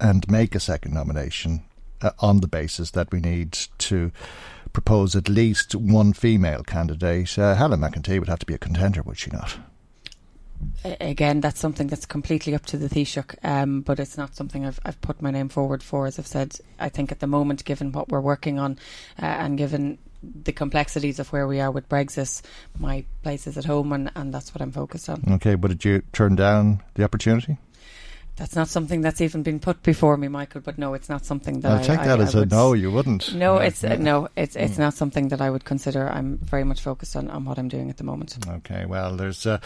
and 0.00 0.28
make 0.30 0.54
a 0.54 0.60
second 0.60 0.94
nomination 0.94 1.64
uh, 2.00 2.10
on 2.18 2.40
the 2.40 2.48
basis 2.48 2.90
that 2.92 3.12
we 3.12 3.20
need 3.20 3.52
to 3.78 4.10
propose 4.72 5.14
at 5.14 5.28
least 5.28 5.74
one 5.74 6.12
female 6.12 6.62
candidate, 6.62 7.38
uh, 7.38 7.54
Helen 7.54 7.80
McEntee 7.80 8.18
would 8.18 8.28
have 8.28 8.38
to 8.40 8.46
be 8.46 8.54
a 8.54 8.58
contender, 8.58 9.02
would 9.02 9.18
she 9.18 9.30
not? 9.30 9.58
Again, 10.84 11.40
that's 11.40 11.60
something 11.60 11.86
that's 11.86 12.06
completely 12.06 12.54
up 12.54 12.66
to 12.66 12.76
the 12.76 12.88
Taoiseach, 12.88 13.36
um, 13.44 13.82
but 13.82 14.00
it's 14.00 14.16
not 14.16 14.34
something 14.34 14.66
I've, 14.66 14.80
I've 14.84 15.00
put 15.00 15.22
my 15.22 15.30
name 15.30 15.48
forward 15.48 15.82
for. 15.82 16.06
As 16.06 16.18
I've 16.18 16.26
said, 16.26 16.56
I 16.78 16.88
think 16.88 17.12
at 17.12 17.20
the 17.20 17.26
moment, 17.26 17.64
given 17.64 17.92
what 17.92 18.08
we're 18.08 18.20
working 18.20 18.58
on 18.58 18.78
uh, 19.20 19.26
and 19.26 19.58
given 19.58 19.98
the 20.22 20.52
complexities 20.52 21.18
of 21.18 21.32
where 21.32 21.46
we 21.46 21.60
are 21.60 21.70
with 21.70 21.88
Brexit, 21.88 22.42
my 22.78 23.04
place 23.22 23.46
is 23.46 23.58
at 23.58 23.64
home, 23.64 23.92
and, 23.92 24.10
and 24.14 24.32
that's 24.32 24.54
what 24.54 24.62
I'm 24.62 24.72
focused 24.72 25.08
on. 25.08 25.22
Okay, 25.32 25.54
but 25.54 25.68
did 25.68 25.84
you 25.84 26.02
turn 26.12 26.36
down 26.36 26.82
the 26.94 27.04
opportunity? 27.04 27.58
That's 28.36 28.56
not 28.56 28.68
something 28.68 29.02
that's 29.02 29.20
even 29.20 29.42
been 29.42 29.60
put 29.60 29.82
before 29.82 30.16
me, 30.16 30.26
Michael. 30.28 30.62
But 30.62 30.78
no, 30.78 30.94
it's 30.94 31.10
not 31.10 31.26
something 31.26 31.60
that 31.60 31.70
I'll 31.70 31.78
I, 31.78 31.82
take 31.82 31.98
that 31.98 32.18
I, 32.18 32.22
as 32.22 32.34
a 32.34 32.46
no. 32.46 32.72
You 32.72 32.90
wouldn't. 32.90 33.34
No, 33.34 33.58
it's 33.58 33.84
uh, 33.84 33.96
no, 33.96 34.28
it's 34.36 34.56
it's 34.56 34.76
mm. 34.76 34.78
not 34.78 34.94
something 34.94 35.28
that 35.28 35.42
I 35.42 35.50
would 35.50 35.66
consider. 35.66 36.08
I'm 36.08 36.38
very 36.38 36.64
much 36.64 36.80
focused 36.80 37.14
on, 37.14 37.28
on 37.28 37.44
what 37.44 37.58
I'm 37.58 37.68
doing 37.68 37.90
at 37.90 37.98
the 37.98 38.04
moment. 38.04 38.38
Okay, 38.48 38.86
well, 38.86 39.16
there's. 39.16 39.46
Uh, 39.46 39.58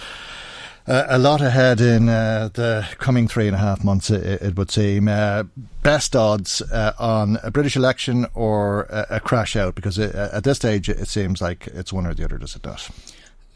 uh, 0.87 1.05
a 1.09 1.19
lot 1.19 1.41
ahead 1.41 1.81
in 1.81 2.09
uh, 2.09 2.49
the 2.53 2.87
coming 2.99 3.27
three 3.27 3.47
and 3.47 3.57
a 3.57 3.59
half 3.59 3.83
months, 3.83 4.11
it, 4.11 4.43
it 4.43 4.57
would 4.57 4.71
seem. 4.71 5.09
Uh, 5.09 5.45
best 5.83 6.15
odds 6.15 6.63
uh, 6.63 6.93
on 6.99 7.39
a 7.43 7.51
British 7.51 7.77
election 7.77 8.27
or 8.35 8.83
a, 8.85 9.17
a 9.17 9.21
crash 9.21 9.57
out? 9.57 9.75
Because 9.75 9.99
it, 9.99 10.15
at 10.15 10.45
this 10.45 10.59
stage, 10.59 10.89
it 10.89 11.09
seems 11.09 11.41
like 11.41 11.67
it's 11.69 11.93
one 11.93 12.07
or 12.07 12.15
the 12.15 12.25
other, 12.25 12.39
does 12.39 12.57
it 12.57 12.65
not? 12.65 12.91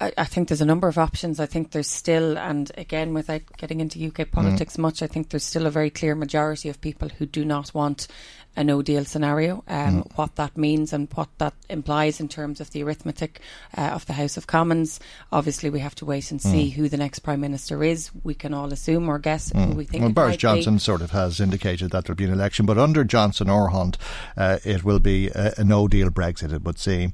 I, 0.00 0.12
I, 0.16 0.24
think 0.24 0.48
there's 0.48 0.60
a 0.60 0.66
number 0.66 0.88
of 0.88 0.98
options. 0.98 1.38
I 1.38 1.46
think 1.46 1.70
there's 1.70 1.88
still, 1.88 2.38
and 2.38 2.70
again, 2.76 3.12
without 3.14 3.42
getting 3.58 3.80
into 3.80 4.04
UK 4.04 4.30
politics 4.30 4.76
mm. 4.76 4.80
much, 4.80 5.02
I 5.02 5.06
think 5.06 5.28
there's 5.28 5.44
still 5.44 5.66
a 5.66 5.70
very 5.70 5.90
clear 5.90 6.14
majority 6.14 6.68
of 6.68 6.80
people 6.80 7.10
who 7.10 7.26
do 7.26 7.44
not 7.44 7.74
want 7.74 8.08
a 8.56 8.64
no 8.64 8.82
deal 8.82 9.04
scenario. 9.04 9.64
Um, 9.68 10.02
mm. 10.02 10.16
What 10.16 10.36
that 10.36 10.56
means 10.56 10.92
and 10.92 11.08
what 11.14 11.28
that 11.38 11.54
implies 11.68 12.20
in 12.20 12.28
terms 12.28 12.60
of 12.60 12.70
the 12.70 12.82
arithmetic 12.82 13.40
uh, 13.76 13.90
of 13.92 14.06
the 14.06 14.12
House 14.12 14.36
of 14.36 14.46
Commons. 14.46 15.00
Obviously, 15.32 15.70
we 15.70 15.80
have 15.80 15.94
to 15.96 16.04
wait 16.04 16.30
and 16.30 16.40
see 16.40 16.68
mm. 16.68 16.72
who 16.72 16.88
the 16.88 16.96
next 16.96 17.20
Prime 17.20 17.40
Minister 17.40 17.82
is. 17.84 18.10
We 18.24 18.34
can 18.34 18.52
all 18.54 18.72
assume 18.72 19.08
or 19.08 19.18
guess 19.18 19.50
who 19.50 19.58
mm. 19.58 19.74
we 19.74 19.84
think 19.84 20.02
well, 20.02 20.12
Boris 20.12 20.36
Johnson 20.36 20.74
be. 20.74 20.80
sort 20.80 21.02
of 21.02 21.10
has 21.12 21.40
indicated 21.40 21.90
that 21.90 22.04
there'll 22.04 22.16
be 22.16 22.24
an 22.24 22.32
election, 22.32 22.66
but 22.66 22.78
under 22.78 23.04
Johnson 23.04 23.48
or 23.48 23.68
Hunt, 23.68 23.96
uh, 24.36 24.58
it 24.64 24.84
will 24.84 25.00
be 25.00 25.28
a, 25.28 25.54
a 25.58 25.64
no 25.64 25.88
deal 25.88 26.10
Brexit, 26.10 26.52
it 26.52 26.62
would 26.62 26.78
seem, 26.78 27.12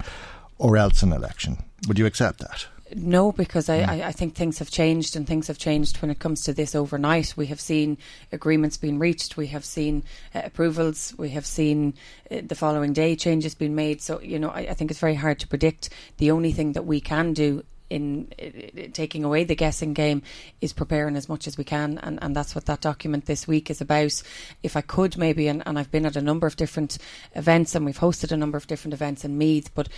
or 0.59 0.77
else 0.77 1.03
an 1.03 1.13
election. 1.13 1.59
Would 1.87 1.99
you 1.99 2.07
accept 2.07 2.41
that? 2.41 2.67
No, 2.95 3.33
because 3.33 3.69
I, 3.69 3.79
I, 3.79 4.09
I, 4.09 4.13
think 4.13 4.35
things 4.35 4.61
have 4.61 4.71
changed 4.71 5.17
and 5.17 5.27
things 5.27 5.49
have 5.49 5.59
changed 5.59 6.01
when 6.01 6.11
it 6.11 6.21
comes 6.21 6.43
to 6.43 6.53
this 6.53 6.75
overnight. 6.75 7.35
We 7.37 7.47
have 7.47 7.61
seen 7.61 7.99
agreements 8.31 8.77
being 8.77 9.01
reached, 9.01 9.37
we 9.37 9.49
have 9.49 9.65
seen 9.65 10.05
uh, 10.35 10.43
approvals, 10.45 11.13
we 11.19 11.31
have 11.31 11.47
seen 11.47 11.95
uh, 12.31 12.43
the 12.45 12.55
following 12.55 12.93
day 12.93 13.17
changes 13.17 13.57
being 13.57 13.75
made. 13.75 14.03
So, 14.03 14.21
you 14.21 14.39
know, 14.39 14.51
I, 14.51 14.61
I 14.61 14.75
think 14.75 14.93
it's 14.93 15.01
very 15.01 15.17
hard 15.17 15.41
to 15.41 15.49
predict. 15.49 15.91
The 16.19 16.31
only 16.31 16.53
thing 16.53 16.75
that 16.75 16.87
we 16.87 17.01
can 17.01 17.33
do 17.33 17.65
in 17.89 18.33
uh, 18.41 18.89
taking 18.93 19.25
away 19.25 19.45
the 19.45 19.55
guessing 19.55 19.95
game 19.95 20.23
is 20.61 20.73
preparing 20.73 21.17
as 21.17 21.29
much 21.29 21.47
as 21.47 21.57
we 21.57 21.65
can 21.65 21.99
and, 21.99 22.19
and 22.23 22.35
that's 22.35 22.55
what 22.55 22.67
that 22.67 22.81
document 22.81 23.27
this 23.27 23.47
week 23.47 23.71
is 23.71 23.81
about 23.81 24.23
if 24.63 24.77
I 24.77 24.81
could 24.81 25.17
maybe 25.17 25.49
and, 25.49 25.63
and 25.67 25.79
I've 25.79 25.91
been 25.91 26.07
at 26.07 26.17
a 26.17 26.23
number 26.23 26.47
of 26.47 26.57
different 26.57 26.99
events 27.35 27.75
and 27.75 27.85
we've 27.85 27.99
hosted 27.99 28.33
a 28.33 28.37
number 28.37 28.59
of 28.59 28.67
different 28.67 28.95
events 28.95 29.25
in 29.25 29.39
Meath 29.39 29.73
but 29.75 29.89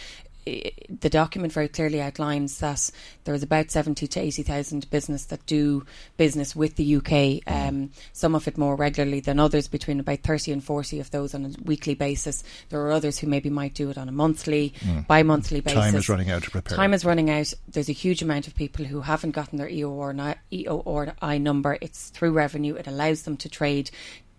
the 0.88 1.10
document 1.10 1.52
very 1.52 1.68
clearly 1.68 2.00
outlines 2.00 2.58
that 2.58 2.90
there 3.24 3.34
is 3.34 3.42
about 3.42 3.70
70 3.70 4.06
to 4.06 4.20
80,000 4.20 4.90
business 4.90 5.26
that 5.26 5.44
do 5.46 5.84
business 6.16 6.56
with 6.56 6.76
the 6.76 6.96
UK, 6.96 7.42
um, 7.46 7.90
some 8.12 8.34
of 8.34 8.48
it 8.48 8.58
more 8.58 8.76
regularly 8.76 9.20
than 9.20 9.38
others, 9.38 9.68
between 9.68 10.00
about 10.00 10.20
30 10.20 10.52
and 10.52 10.64
40 10.64 11.00
of 11.00 11.10
those 11.10 11.34
on 11.34 11.44
a 11.44 11.50
weekly 11.62 11.94
basis. 11.94 12.42
There 12.68 12.80
are 12.80 12.92
others 12.92 13.18
who 13.18 13.26
maybe 13.26 13.50
might 13.50 13.74
do 13.74 13.90
it 13.90 13.98
on 13.98 14.08
a 14.08 14.12
monthly, 14.12 14.74
mm. 14.80 15.06
bi 15.06 15.22
monthly 15.22 15.60
basis. 15.60 15.78
Time 15.78 15.94
is 15.96 16.08
running 16.08 16.30
out 16.30 16.42
to 16.44 16.50
prepare. 16.50 16.76
Time 16.76 16.94
is 16.94 17.04
running 17.04 17.30
out. 17.30 17.52
There's 17.68 17.88
a 17.88 17.92
huge 17.92 18.22
amount 18.22 18.46
of 18.46 18.54
people 18.54 18.84
who 18.84 19.02
haven't 19.02 19.32
gotten 19.32 19.58
their 19.58 19.68
EORI 19.68 21.40
number. 21.40 21.78
It's 21.80 22.10
through 22.10 22.32
revenue, 22.32 22.74
it 22.74 22.86
allows 22.86 23.22
them 23.22 23.36
to 23.38 23.48
trade 23.48 23.90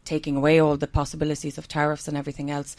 taking 0.05 0.35
away 0.35 0.59
all 0.59 0.75
the 0.75 0.87
possibilities 0.87 1.59
of 1.59 1.67
tariffs 1.67 2.07
and 2.07 2.17
everything 2.17 2.49
else 2.49 2.75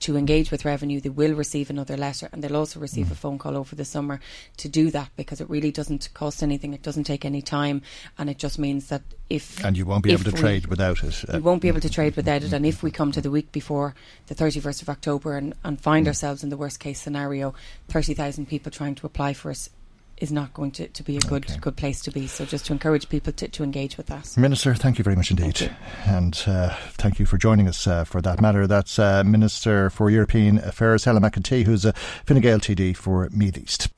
to 0.00 0.16
engage 0.16 0.50
with 0.50 0.64
revenue, 0.64 1.00
they 1.00 1.08
will 1.08 1.34
receive 1.34 1.70
another 1.70 1.96
letter 1.96 2.28
and 2.32 2.42
they'll 2.42 2.56
also 2.56 2.80
receive 2.80 3.06
mm. 3.06 3.12
a 3.12 3.14
phone 3.14 3.38
call 3.38 3.56
over 3.56 3.76
the 3.76 3.84
summer 3.84 4.20
to 4.56 4.68
do 4.68 4.90
that 4.90 5.10
because 5.16 5.40
it 5.40 5.48
really 5.48 5.70
doesn't 5.70 6.08
cost 6.14 6.42
anything, 6.42 6.74
it 6.74 6.82
doesn't 6.82 7.04
take 7.04 7.24
any 7.24 7.42
time, 7.42 7.82
and 8.18 8.28
it 8.28 8.38
just 8.38 8.58
means 8.58 8.88
that 8.88 9.02
if. 9.28 9.62
And 9.64 9.76
you 9.76 9.86
won't 9.86 10.02
be 10.02 10.12
able 10.12 10.24
to 10.24 10.32
we, 10.32 10.38
trade 10.38 10.66
without 10.66 11.02
it. 11.04 11.24
Uh, 11.28 11.36
you 11.36 11.42
won't 11.42 11.62
be 11.62 11.68
able 11.68 11.80
to 11.80 11.90
trade 11.90 12.16
without 12.16 12.42
it, 12.42 12.52
and 12.52 12.66
if 12.66 12.82
we 12.82 12.90
come 12.90 13.12
to 13.12 13.20
the 13.20 13.30
week 13.30 13.52
before 13.52 13.94
the 14.26 14.34
31st 14.34 14.82
of 14.82 14.88
October 14.88 15.36
and, 15.36 15.54
and 15.64 15.80
find 15.80 16.06
mm. 16.06 16.08
ourselves 16.08 16.42
in 16.42 16.48
the 16.48 16.56
worst 16.56 16.80
case 16.80 17.00
scenario, 17.00 17.54
30,000 17.88 18.46
people 18.46 18.72
trying 18.72 18.94
to 18.94 19.06
apply 19.06 19.32
for 19.34 19.50
us 19.50 19.70
is 20.20 20.30
not 20.30 20.54
going 20.54 20.70
to, 20.72 20.86
to 20.88 21.02
be 21.02 21.16
a 21.16 21.20
good 21.20 21.50
okay. 21.50 21.58
good 21.60 21.76
place 21.76 22.00
to 22.02 22.10
be. 22.10 22.26
So 22.26 22.44
just 22.44 22.66
to 22.66 22.72
encourage 22.72 23.08
people 23.08 23.32
to, 23.32 23.48
to 23.48 23.62
engage 23.64 23.96
with 23.96 24.06
that. 24.06 24.36
Minister, 24.36 24.74
thank 24.74 24.98
you 24.98 25.04
very 25.04 25.16
much 25.16 25.30
indeed. 25.30 25.70
And 26.06 26.40
uh, 26.46 26.74
thank 26.92 27.18
you 27.18 27.26
for 27.26 27.38
joining 27.38 27.66
us 27.68 27.86
uh, 27.86 28.04
for 28.04 28.20
that 28.22 28.40
matter. 28.40 28.66
That's 28.66 28.98
uh, 28.98 29.24
Minister 29.24 29.90
for 29.90 30.10
European 30.10 30.58
Affairs, 30.58 31.04
Helen 31.04 31.22
McEntee, 31.22 31.64
who's 31.64 31.84
a 31.84 31.92
Fine 32.26 32.40
Gael 32.40 32.60
TD 32.60 32.96
for 32.96 33.28
Meath 33.32 33.58
East. 33.58 33.88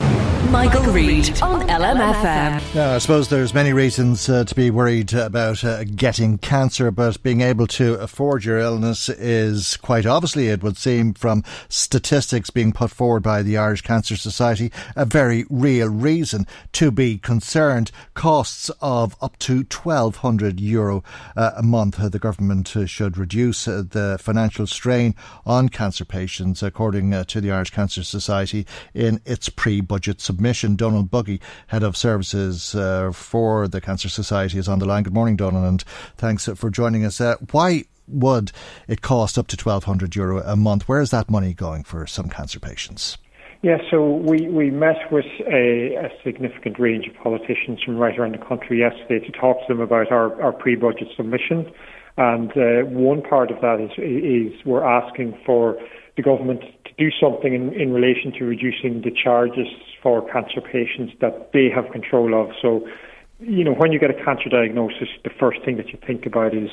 Michael, 0.49 0.83
Reade 0.93 1.41
on 1.41 1.67
LMFM. 1.67 2.75
Now, 2.75 2.95
I 2.95 2.97
suppose 2.97 3.29
there's 3.29 3.53
many 3.53 3.73
reasons 3.73 4.29
uh, 4.29 4.43
to 4.43 4.55
be 4.55 4.69
worried 4.69 5.13
about 5.13 5.63
uh, 5.63 5.83
getting 5.83 6.37
cancer, 6.37 6.91
but 6.91 7.21
being 7.23 7.41
able 7.41 7.67
to 7.67 7.95
afford 7.95 8.45
your 8.45 8.59
illness 8.59 9.09
is 9.09 9.77
quite 9.77 10.05
obviously, 10.05 10.47
it 10.47 10.61
would 10.61 10.77
seem, 10.77 11.13
from 11.13 11.43
statistics 11.69 12.49
being 12.49 12.71
put 12.71 12.91
forward 12.91 13.23
by 13.23 13.41
the 13.41 13.57
Irish 13.57 13.81
Cancer 13.81 14.15
Society, 14.15 14.71
a 14.95 15.05
very 15.05 15.45
real 15.49 15.89
reason 15.89 16.45
to 16.73 16.91
be 16.91 17.17
concerned. 17.17 17.91
Costs 18.13 18.69
of 18.81 19.15
up 19.21 19.37
to 19.39 19.63
1,200 19.63 20.59
euro 20.59 21.03
uh, 21.35 21.51
a 21.55 21.63
month. 21.63 21.99
Uh, 21.99 22.09
the 22.09 22.19
government 22.19 22.75
uh, 22.75 22.85
should 22.85 23.17
reduce 23.17 23.67
uh, 23.67 23.83
the 23.89 24.17
financial 24.19 24.67
strain 24.67 25.15
on 25.45 25.69
cancer 25.69 26.05
patients, 26.05 26.61
according 26.61 27.11
to 27.25 27.41
the 27.41 27.51
Irish 27.51 27.71
Cancer 27.71 28.03
Society, 28.03 28.65
in 28.93 29.21
its 29.25 29.49
pre-budget 29.49 30.21
submission. 30.33 30.75
Donald 30.75 31.11
Buggy, 31.11 31.39
Head 31.67 31.83
of 31.83 31.95
Services 31.95 32.73
uh, 32.73 33.11
for 33.11 33.67
the 33.67 33.79
Cancer 33.79 34.09
Society, 34.09 34.57
is 34.57 34.67
on 34.67 34.79
the 34.79 34.85
line. 34.85 35.03
Good 35.03 35.13
morning, 35.13 35.35
Donald, 35.35 35.63
and 35.65 35.83
thanks 36.17 36.47
for 36.55 36.69
joining 36.71 37.05
us. 37.05 37.21
Uh, 37.21 37.35
why 37.51 37.85
would 38.07 38.51
it 38.87 39.01
cost 39.01 39.37
up 39.37 39.47
to 39.47 39.55
1,200 39.55 40.15
euro 40.15 40.41
a 40.43 40.55
month? 40.55 40.89
Where 40.89 41.01
is 41.01 41.11
that 41.11 41.29
money 41.29 41.53
going 41.53 41.83
for 41.83 42.07
some 42.07 42.29
cancer 42.29 42.59
patients? 42.59 43.17
Yeah, 43.61 43.77
so 43.89 44.17
we, 44.17 44.49
we 44.49 44.71
met 44.71 44.97
with 45.09 45.25
a, 45.47 45.95
a, 45.95 46.09
significant 46.21 46.77
range 46.79 47.07
of 47.07 47.15
politicians 47.23 47.81
from 47.81 47.95
right 47.95 48.17
around 48.19 48.33
the 48.33 48.45
country 48.45 48.79
yesterday 48.79 49.25
to 49.25 49.31
talk 49.31 49.55
to 49.67 49.73
them 49.73 49.79
about 49.79 50.11
our, 50.11 50.41
our 50.41 50.51
pre-budget 50.51 51.07
submission. 51.15 51.71
And 52.17 52.51
uh, 52.51 52.89
one 52.89 53.21
part 53.21 53.51
of 53.51 53.61
that 53.61 53.79
is, 53.79 53.91
is 53.97 54.59
we're 54.65 54.83
asking 54.83 55.37
for 55.45 55.77
the 56.17 56.21
government 56.21 56.61
to 56.85 56.91
do 56.97 57.09
something 57.21 57.53
in, 57.53 57.73
in 57.73 57.93
relation 57.93 58.33
to 58.37 58.45
reducing 58.45 59.01
the 59.01 59.11
charges 59.11 59.67
for 60.03 60.29
cancer 60.29 60.61
patients 60.61 61.13
that 61.21 61.51
they 61.53 61.69
have 61.73 61.91
control 61.91 62.39
of. 62.39 62.51
So, 62.61 62.85
you 63.39 63.63
know, 63.63 63.73
when 63.73 63.91
you 63.91 63.99
get 63.99 64.11
a 64.11 64.23
cancer 64.25 64.49
diagnosis, 64.49 65.07
the 65.23 65.31
first 65.39 65.63
thing 65.63 65.77
that 65.77 65.87
you 65.87 65.99
think 66.05 66.25
about 66.25 66.53
is, 66.53 66.69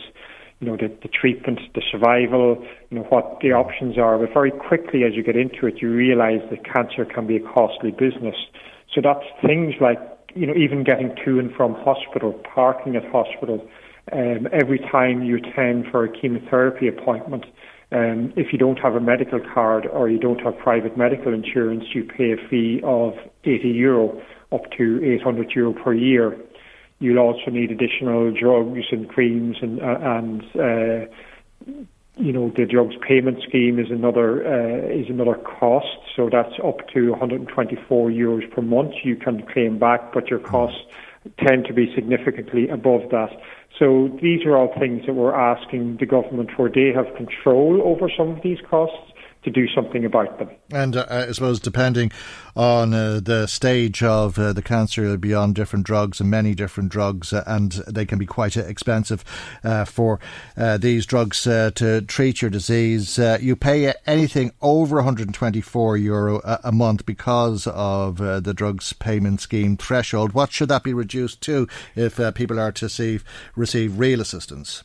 you 0.58 0.66
know, 0.66 0.76
the, 0.76 0.88
the 1.02 1.08
treatment, 1.08 1.60
the 1.74 1.82
survival, 1.90 2.62
you 2.90 2.98
know, 2.98 3.04
what 3.04 3.38
the 3.40 3.52
options 3.52 3.96
are. 3.96 4.18
But 4.18 4.34
very 4.34 4.50
quickly, 4.50 5.04
as 5.04 5.14
you 5.14 5.22
get 5.22 5.36
into 5.36 5.66
it, 5.66 5.80
you 5.80 5.90
realise 5.90 6.42
that 6.50 6.64
cancer 6.64 7.04
can 7.04 7.26
be 7.26 7.36
a 7.36 7.40
costly 7.40 7.92
business. 7.92 8.36
So 8.94 9.00
that's 9.00 9.24
things 9.46 9.74
like, 9.80 9.98
you 10.34 10.46
know, 10.46 10.54
even 10.54 10.84
getting 10.84 11.14
to 11.24 11.38
and 11.38 11.54
from 11.54 11.74
hospital, 11.74 12.32
parking 12.54 12.96
at 12.96 13.04
hospital, 13.10 13.66
um, 14.12 14.48
every 14.52 14.78
time 14.78 15.22
you 15.22 15.36
attend 15.36 15.86
for 15.90 16.04
a 16.04 16.08
chemotherapy 16.12 16.88
appointment, 16.88 17.46
um, 17.92 18.32
if 18.36 18.52
you 18.52 18.58
don't 18.58 18.78
have 18.78 18.94
a 18.94 19.00
medical 19.00 19.40
card 19.52 19.86
or 19.86 20.08
you 20.08 20.18
don't 20.18 20.40
have 20.40 20.56
private 20.58 20.96
medical 20.96 21.34
insurance, 21.34 21.84
you 21.92 22.04
pay 22.04 22.32
a 22.32 22.48
fee 22.48 22.80
of 22.84 23.14
80 23.44 23.68
euro 23.68 24.22
up 24.52 24.70
to 24.78 25.00
800 25.02 25.50
euro 25.54 25.72
per 25.72 25.92
year. 25.92 26.36
You'll 27.00 27.18
also 27.18 27.50
need 27.50 27.70
additional 27.70 28.32
drugs 28.32 28.86
and 28.92 29.08
creams 29.08 29.56
and, 29.62 29.80
uh, 29.80 29.98
and 30.02 30.42
uh, 30.54 31.06
you 32.16 32.32
know 32.32 32.52
the 32.54 32.66
drugs 32.66 32.94
payment 33.06 33.38
scheme 33.48 33.78
is 33.78 33.90
another 33.90 34.46
uh, 34.46 34.92
is 34.92 35.08
another 35.08 35.34
cost. 35.34 35.86
So 36.14 36.28
that's 36.30 36.52
up 36.62 36.86
to 36.92 37.10
124 37.10 38.10
euros 38.10 38.50
per 38.52 38.60
month 38.62 38.92
you 39.02 39.16
can 39.16 39.46
claim 39.46 39.78
back, 39.78 40.12
but 40.12 40.28
your 40.28 40.40
costs 40.40 40.78
tend 41.38 41.64
to 41.66 41.72
be 41.72 41.92
significantly 41.94 42.68
above 42.68 43.10
that. 43.10 43.30
So 43.78 44.10
these 44.20 44.44
are 44.44 44.56
all 44.56 44.72
things 44.78 45.02
that 45.06 45.14
we're 45.14 45.34
asking 45.34 45.98
the 46.00 46.06
government 46.06 46.50
for. 46.56 46.68
They 46.68 46.92
have 46.94 47.14
control 47.16 47.80
over 47.84 48.10
some 48.14 48.30
of 48.30 48.42
these 48.42 48.58
costs 48.68 49.09
to 49.42 49.50
do 49.50 49.66
something 49.68 50.04
about 50.04 50.38
them. 50.38 50.50
And 50.70 50.96
uh, 50.96 51.06
I 51.08 51.32
suppose 51.32 51.60
depending 51.60 52.12
on 52.54 52.92
uh, 52.92 53.20
the 53.22 53.46
stage 53.46 54.02
of 54.02 54.38
uh, 54.38 54.52
the 54.52 54.62
cancer, 54.62 55.02
you'll 55.02 55.16
be 55.16 55.34
on 55.34 55.52
different 55.52 55.86
drugs 55.86 56.20
and 56.20 56.30
many 56.30 56.54
different 56.54 56.90
drugs, 56.90 57.32
uh, 57.32 57.42
and 57.46 57.72
they 57.88 58.04
can 58.04 58.18
be 58.18 58.26
quite 58.26 58.56
expensive 58.56 59.24
uh, 59.64 59.84
for 59.84 60.20
uh, 60.56 60.76
these 60.76 61.06
drugs 61.06 61.42
to 61.42 62.04
treat 62.06 62.42
your 62.42 62.50
disease. 62.50 63.18
you 63.40 63.56
pay 63.56 63.92
anything 64.06 64.52
over 64.60 64.96
124 64.96 65.96
euro 65.96 66.40
a, 66.44 66.60
a 66.64 66.72
month 66.72 67.06
because 67.06 67.66
of 67.66 68.18
the 68.18 68.54
drugs 68.54 68.92
payment 68.92 69.40
scheme 69.40 69.76
threshold. 69.76 70.32
What 70.32 70.52
should 70.52 70.68
that 70.68 70.84
be 70.84 70.92
reduced 70.92 71.40
to 71.42 71.66
if 71.96 72.20
people 72.34 72.60
are 72.60 72.72
to 72.72 73.20
receive 73.56 73.98
real 73.98 74.20
assistance? 74.20 74.84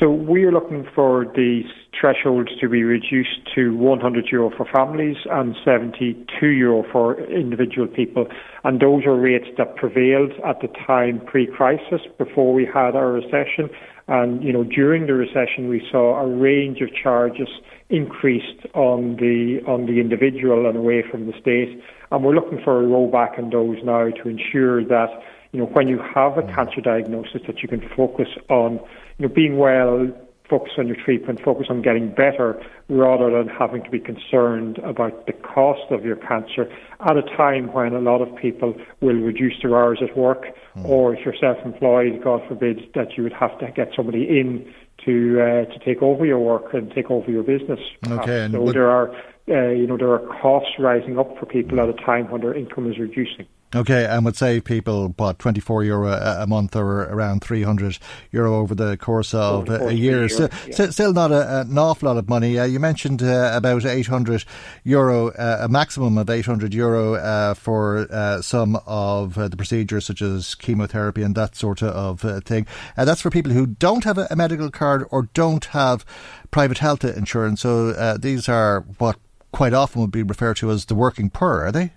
So 0.00 0.10
we 0.10 0.42
are 0.42 0.50
looking 0.50 0.84
for 0.92 1.24
these 1.36 1.66
thresholds 1.98 2.50
to 2.60 2.68
be 2.68 2.82
reduced 2.82 3.38
to 3.54 3.76
100 3.76 4.26
euro 4.32 4.50
for 4.56 4.66
families 4.74 5.16
and 5.30 5.54
72 5.64 6.46
euro 6.46 6.84
for 6.90 7.20
individual 7.30 7.86
people. 7.86 8.26
And 8.64 8.80
those 8.80 9.06
are 9.06 9.14
rates 9.14 9.46
that 9.56 9.76
prevailed 9.76 10.32
at 10.44 10.60
the 10.60 10.68
time 10.84 11.20
pre-crisis 11.24 12.00
before 12.18 12.52
we 12.52 12.66
had 12.66 12.96
our 12.96 13.12
recession. 13.12 13.70
And, 14.08 14.42
you 14.42 14.52
know, 14.52 14.64
during 14.64 15.06
the 15.06 15.14
recession, 15.14 15.68
we 15.68 15.80
saw 15.92 16.20
a 16.20 16.26
range 16.26 16.80
of 16.80 16.88
charges 17.00 17.48
increased 17.88 18.66
on 18.74 19.16
the, 19.16 19.60
on 19.68 19.86
the 19.86 20.00
individual 20.00 20.66
and 20.68 20.76
away 20.76 21.04
from 21.08 21.26
the 21.26 21.32
state. 21.40 21.80
And 22.10 22.24
we're 22.24 22.34
looking 22.34 22.60
for 22.64 22.82
a 22.82 22.84
rollback 22.84 23.38
in 23.38 23.50
those 23.50 23.78
now 23.84 24.10
to 24.10 24.28
ensure 24.28 24.84
that, 24.86 25.08
you 25.54 25.60
know, 25.60 25.66
when 25.66 25.86
you 25.86 26.00
have 26.00 26.36
a 26.36 26.42
cancer 26.42 26.80
diagnosis, 26.80 27.42
that 27.46 27.62
you 27.62 27.68
can 27.68 27.88
focus 27.96 28.26
on 28.50 28.80
you 29.18 29.28
know, 29.28 29.32
being 29.32 29.56
well, 29.56 30.10
focus 30.50 30.72
on 30.78 30.88
your 30.88 30.96
treatment, 30.96 31.40
focus 31.44 31.68
on 31.70 31.80
getting 31.80 32.10
better, 32.10 32.60
rather 32.88 33.30
than 33.30 33.46
having 33.46 33.84
to 33.84 33.88
be 33.88 34.00
concerned 34.00 34.78
about 34.78 35.26
the 35.26 35.32
cost 35.32 35.92
of 35.92 36.04
your 36.04 36.16
cancer 36.16 36.68
at 37.06 37.16
a 37.16 37.22
time 37.36 37.72
when 37.72 37.94
a 37.94 38.00
lot 38.00 38.20
of 38.20 38.34
people 38.34 38.74
will 39.00 39.14
reduce 39.14 39.54
their 39.62 39.78
hours 39.78 40.00
at 40.02 40.16
work, 40.18 40.44
mm. 40.76 40.84
or 40.84 41.14
if 41.14 41.24
you're 41.24 41.36
self-employed, 41.40 42.20
God 42.24 42.42
forbid, 42.48 42.80
that 42.96 43.16
you 43.16 43.22
would 43.22 43.32
have 43.32 43.56
to 43.60 43.70
get 43.70 43.90
somebody 43.94 44.24
in 44.24 44.74
to 45.04 45.40
uh, 45.40 45.72
to 45.72 45.78
take 45.84 46.02
over 46.02 46.26
your 46.26 46.40
work 46.40 46.74
and 46.74 46.90
take 46.90 47.12
over 47.12 47.30
your 47.30 47.44
business. 47.44 47.78
Okay, 48.08 48.48
so 48.50 48.72
there 48.72 48.90
are 48.90 49.14
uh, 49.48 49.70
you 49.70 49.86
know 49.86 49.96
there 49.96 50.12
are 50.12 50.26
costs 50.42 50.72
rising 50.80 51.16
up 51.16 51.38
for 51.38 51.46
people 51.46 51.78
at 51.80 51.88
a 51.88 51.92
time 52.04 52.28
when 52.28 52.40
their 52.40 52.54
income 52.54 52.90
is 52.90 52.98
reducing. 52.98 53.46
Okay, 53.74 54.04
and 54.04 54.24
would 54.24 54.36
save 54.36 54.64
people 54.64 55.12
what 55.16 55.38
twenty 55.40 55.60
four 55.60 55.82
euro 55.82 56.08
a, 56.12 56.46
month 56.46 56.76
or 56.76 57.02
around 57.02 57.42
three 57.42 57.62
hundred 57.62 57.98
euro 58.30 58.60
over 58.60 58.74
the 58.74 58.96
course 58.96 59.34
of 59.34 59.68
a, 59.68 59.92
year. 59.92 60.28
Still, 60.28 60.48
yeah. 60.66 60.90
still 60.90 61.12
not 61.12 61.32
a, 61.32 61.62
an 61.62 61.76
awful 61.76 62.08
lot 62.08 62.16
of 62.16 62.28
money. 62.28 62.58
Uh, 62.58 62.64
you 62.64 62.78
mentioned 62.78 63.22
uh, 63.22 63.50
about 63.52 63.84
eight 63.84 64.06
hundred 64.06 64.44
euro, 64.84 65.30
uh, 65.30 65.58
a 65.62 65.68
maximum 65.68 66.18
of 66.18 66.30
eight 66.30 66.46
hundred 66.46 66.72
euro 66.72 67.14
uh, 67.14 67.54
for 67.54 68.06
uh, 68.10 68.40
some 68.42 68.76
of 68.86 69.36
uh, 69.36 69.48
the 69.48 69.56
procedures 69.56 70.06
such 70.06 70.22
as 70.22 70.54
chemotherapy 70.54 71.22
and 71.22 71.34
that 71.34 71.56
sort 71.56 71.82
of 71.82 72.20
thing. 72.44 72.66
And 72.96 73.08
that's 73.08 73.20
for 73.20 73.30
people 73.30 73.52
who 73.52 73.66
don't 73.66 74.04
have 74.04 74.18
a, 74.18 74.28
a, 74.30 74.36
medical 74.36 74.70
card 74.70 75.04
or 75.10 75.28
don't 75.34 75.64
have 75.66 76.04
private 76.52 76.78
health 76.78 77.04
insurance. 77.04 77.62
So 77.62 78.16
these 78.18 78.48
are 78.48 78.82
what 78.98 79.16
quite 79.50 79.72
often 79.72 80.00
would 80.00 80.12
be 80.12 80.22
referred 80.22 80.58
to 80.58 80.70
as 80.70 80.84
the 80.84 80.94
working 80.94 81.30
poor, 81.30 81.62
are 81.62 81.72
they? 81.72 81.92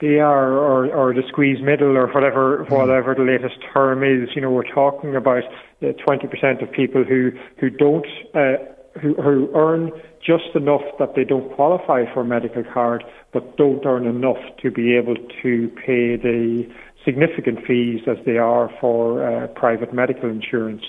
They 0.00 0.18
are, 0.18 0.52
or, 0.52 0.86
or 0.94 1.14
the 1.14 1.22
squeeze 1.28 1.60
middle, 1.62 1.96
or 1.96 2.06
whatever 2.08 2.64
hmm. 2.64 2.74
whatever 2.74 3.14
the 3.14 3.24
latest 3.24 3.58
term 3.72 4.02
is. 4.02 4.30
You 4.34 4.42
know, 4.42 4.50
we're 4.50 4.72
talking 4.72 5.16
about 5.16 5.44
uh, 5.82 5.92
twenty 6.04 6.26
percent 6.26 6.62
of 6.62 6.72
people 6.72 7.04
who 7.04 7.30
who 7.58 7.70
don't 7.70 8.06
uh, 8.34 8.56
who, 9.00 9.14
who 9.14 9.50
earn 9.54 9.92
just 10.24 10.54
enough 10.54 10.82
that 10.98 11.14
they 11.14 11.24
don't 11.24 11.52
qualify 11.54 12.04
for 12.12 12.20
a 12.20 12.24
medical 12.24 12.64
card, 12.64 13.04
but 13.32 13.56
don't 13.56 13.84
earn 13.86 14.06
enough 14.06 14.38
to 14.62 14.70
be 14.70 14.96
able 14.96 15.16
to 15.42 15.68
pay 15.86 16.16
the 16.16 16.68
significant 17.04 17.66
fees 17.66 18.00
as 18.06 18.18
they 18.26 18.36
are 18.36 18.70
for 18.80 19.24
uh, 19.24 19.46
private 19.48 19.94
medical 19.94 20.28
insurance. 20.28 20.82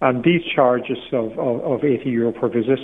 And 0.00 0.22
these 0.22 0.42
charges 0.54 0.98
of, 1.12 1.32
of, 1.38 1.60
of 1.62 1.84
80 1.84 2.08
euro 2.10 2.32
per 2.32 2.48
visit, 2.48 2.78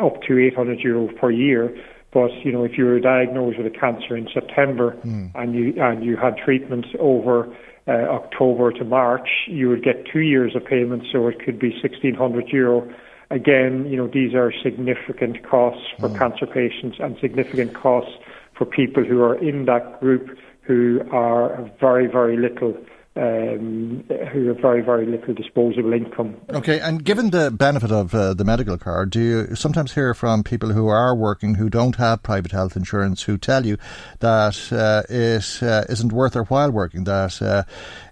up 0.00 0.22
to 0.26 0.38
800 0.38 0.80
euro 0.80 1.08
per 1.20 1.30
year, 1.30 1.76
but 2.14 2.30
you 2.44 2.52
know, 2.52 2.64
if 2.64 2.78
you 2.78 2.84
were 2.84 3.00
diagnosed 3.00 3.58
with 3.58 3.66
a 3.66 3.76
cancer 3.76 4.16
in 4.16 4.28
September 4.32 4.96
mm. 5.04 5.30
and 5.34 5.54
you 5.54 5.74
and 5.82 6.04
you 6.04 6.16
had 6.16 6.36
treatment 6.36 6.86
over 7.00 7.54
uh, 7.86 7.90
October 7.90 8.72
to 8.72 8.84
March, 8.84 9.28
you 9.48 9.68
would 9.68 9.82
get 9.82 10.06
two 10.10 10.20
years 10.20 10.54
of 10.54 10.64
payment, 10.64 11.02
so 11.12 11.26
it 11.26 11.44
could 11.44 11.58
be 11.58 11.70
1,600 11.70 12.48
euro. 12.48 12.88
Again, 13.30 13.86
you 13.90 13.96
know, 13.96 14.06
these 14.06 14.32
are 14.32 14.52
significant 14.62 15.44
costs 15.44 15.82
for 15.98 16.08
mm. 16.08 16.16
cancer 16.16 16.46
patients 16.46 16.98
and 17.00 17.16
significant 17.20 17.74
costs 17.74 18.12
for 18.56 18.64
people 18.64 19.04
who 19.04 19.20
are 19.20 19.36
in 19.36 19.64
that 19.64 20.00
group 20.00 20.38
who 20.62 21.00
are 21.12 21.70
very, 21.80 22.06
very 22.06 22.36
little 22.36 22.74
um, 23.16 24.04
who 24.32 24.48
have 24.48 24.58
very, 24.60 24.82
very 24.82 25.06
little 25.06 25.34
disposable 25.34 25.92
income. 25.92 26.36
Okay, 26.50 26.80
and 26.80 27.04
given 27.04 27.30
the 27.30 27.50
benefit 27.50 27.92
of 27.92 28.14
uh, 28.14 28.34
the 28.34 28.44
medical 28.44 28.76
card, 28.76 29.10
do 29.10 29.20
you 29.20 29.54
sometimes 29.54 29.94
hear 29.94 30.14
from 30.14 30.42
people 30.42 30.72
who 30.72 30.88
are 30.88 31.14
working 31.14 31.54
who 31.54 31.70
don't 31.70 31.96
have 31.96 32.22
private 32.22 32.52
health 32.52 32.76
insurance 32.76 33.22
who 33.22 33.38
tell 33.38 33.64
you 33.64 33.76
that 34.18 34.72
uh, 34.72 35.02
it 35.08 35.62
uh, 35.62 35.84
not 36.02 36.12
worth 36.12 36.32
their 36.32 36.44
while 36.44 36.70
working, 36.70 37.04
that 37.04 37.40
uh, 37.40 37.62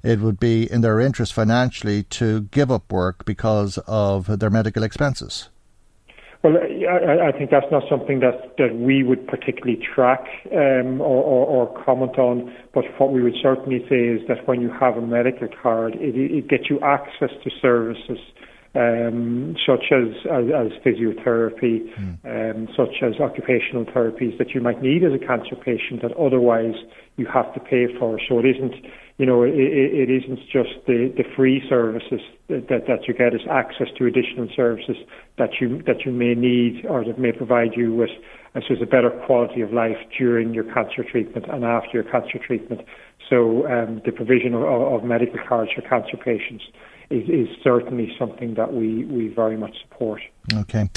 it 0.02 0.20
would 0.20 0.38
be 0.38 0.70
in 0.70 0.80
their 0.82 1.00
interest 1.00 1.32
financially 1.32 2.04
to 2.04 2.42
give 2.42 2.70
up 2.70 2.90
work 2.92 3.24
because 3.24 3.78
of 3.86 4.38
their 4.38 4.50
medical 4.50 4.82
expenses? 4.82 5.48
Well, 6.42 6.54
I, 6.58 7.28
I 7.28 7.32
think 7.32 7.50
that's 7.50 7.70
not 7.70 7.84
something 7.88 8.18
that, 8.18 8.56
that 8.58 8.74
we 8.74 9.04
would 9.04 9.28
particularly 9.28 9.80
track 9.94 10.26
um, 10.52 11.00
or, 11.00 11.22
or, 11.22 11.46
or, 11.46 11.84
comment 11.84 12.18
on. 12.18 12.52
But 12.74 12.84
what 12.98 13.12
we 13.12 13.22
would 13.22 13.36
certainly 13.40 13.78
say 13.88 14.08
is 14.08 14.26
that 14.26 14.48
when 14.48 14.60
you 14.60 14.68
have 14.68 14.96
a 14.96 15.00
medical 15.00 15.46
card, 15.62 15.94
it, 15.94 16.16
it 16.16 16.48
gets 16.48 16.64
you 16.68 16.80
access 16.80 17.30
to 17.44 17.50
services 17.60 18.18
um, 18.74 19.54
such 19.66 19.92
as, 19.92 20.08
as, 20.30 20.44
as 20.48 20.72
physiotherapy, 20.82 21.86
mm. 21.94 22.16
um, 22.24 22.68
such 22.76 23.02
as 23.02 23.20
occupational 23.20 23.84
therapies 23.84 24.36
that 24.38 24.50
you 24.50 24.60
might 24.60 24.80
need 24.80 25.04
as 25.04 25.12
a 25.12 25.18
cancer 25.18 25.54
patient 25.54 26.02
that 26.02 26.12
otherwise 26.16 26.74
you 27.16 27.26
have 27.26 27.52
to 27.54 27.60
pay 27.60 27.86
for. 27.98 28.18
So 28.28 28.38
it 28.38 28.46
isn't 28.46 28.74
you 29.22 29.26
know, 29.26 29.44
it, 29.44 29.54
it 29.54 30.10
isn't 30.10 30.40
just 30.50 30.84
the, 30.88 31.14
the 31.16 31.22
free 31.36 31.62
services 31.68 32.20
that, 32.48 32.66
that, 32.88 33.06
you 33.06 33.14
get, 33.14 33.32
it's 33.32 33.44
access 33.48 33.86
to 33.96 34.06
additional 34.06 34.48
services 34.56 34.96
that 35.38 35.50
you 35.60 35.80
that 35.86 36.04
you 36.04 36.10
may 36.10 36.34
need 36.34 36.84
or 36.86 37.04
that 37.04 37.20
may 37.20 37.30
provide 37.30 37.76
you 37.76 37.94
with 37.94 38.10
I 38.56 38.62
suppose, 38.62 38.82
a 38.82 38.86
better 38.86 39.10
quality 39.24 39.60
of 39.60 39.72
life 39.72 39.96
during 40.18 40.52
your 40.52 40.64
cancer 40.64 41.04
treatment 41.08 41.46
and 41.48 41.64
after 41.64 41.90
your 41.94 42.02
cancer 42.02 42.40
treatment. 42.44 42.80
So 43.30 43.64
um, 43.68 44.02
the 44.04 44.10
provision 44.10 44.54
of, 44.54 44.64
of, 44.64 45.04
medical 45.04 45.38
cards 45.48 45.70
for 45.72 45.82
cancer 45.82 46.16
patients 46.16 46.64
is, 47.08 47.22
is 47.28 47.48
certainly 47.62 48.12
something 48.18 48.54
that 48.54 48.74
we, 48.74 49.04
we 49.04 49.28
very 49.28 49.56
much 49.56 49.76
support. 49.82 50.20
Okay. 50.52 50.90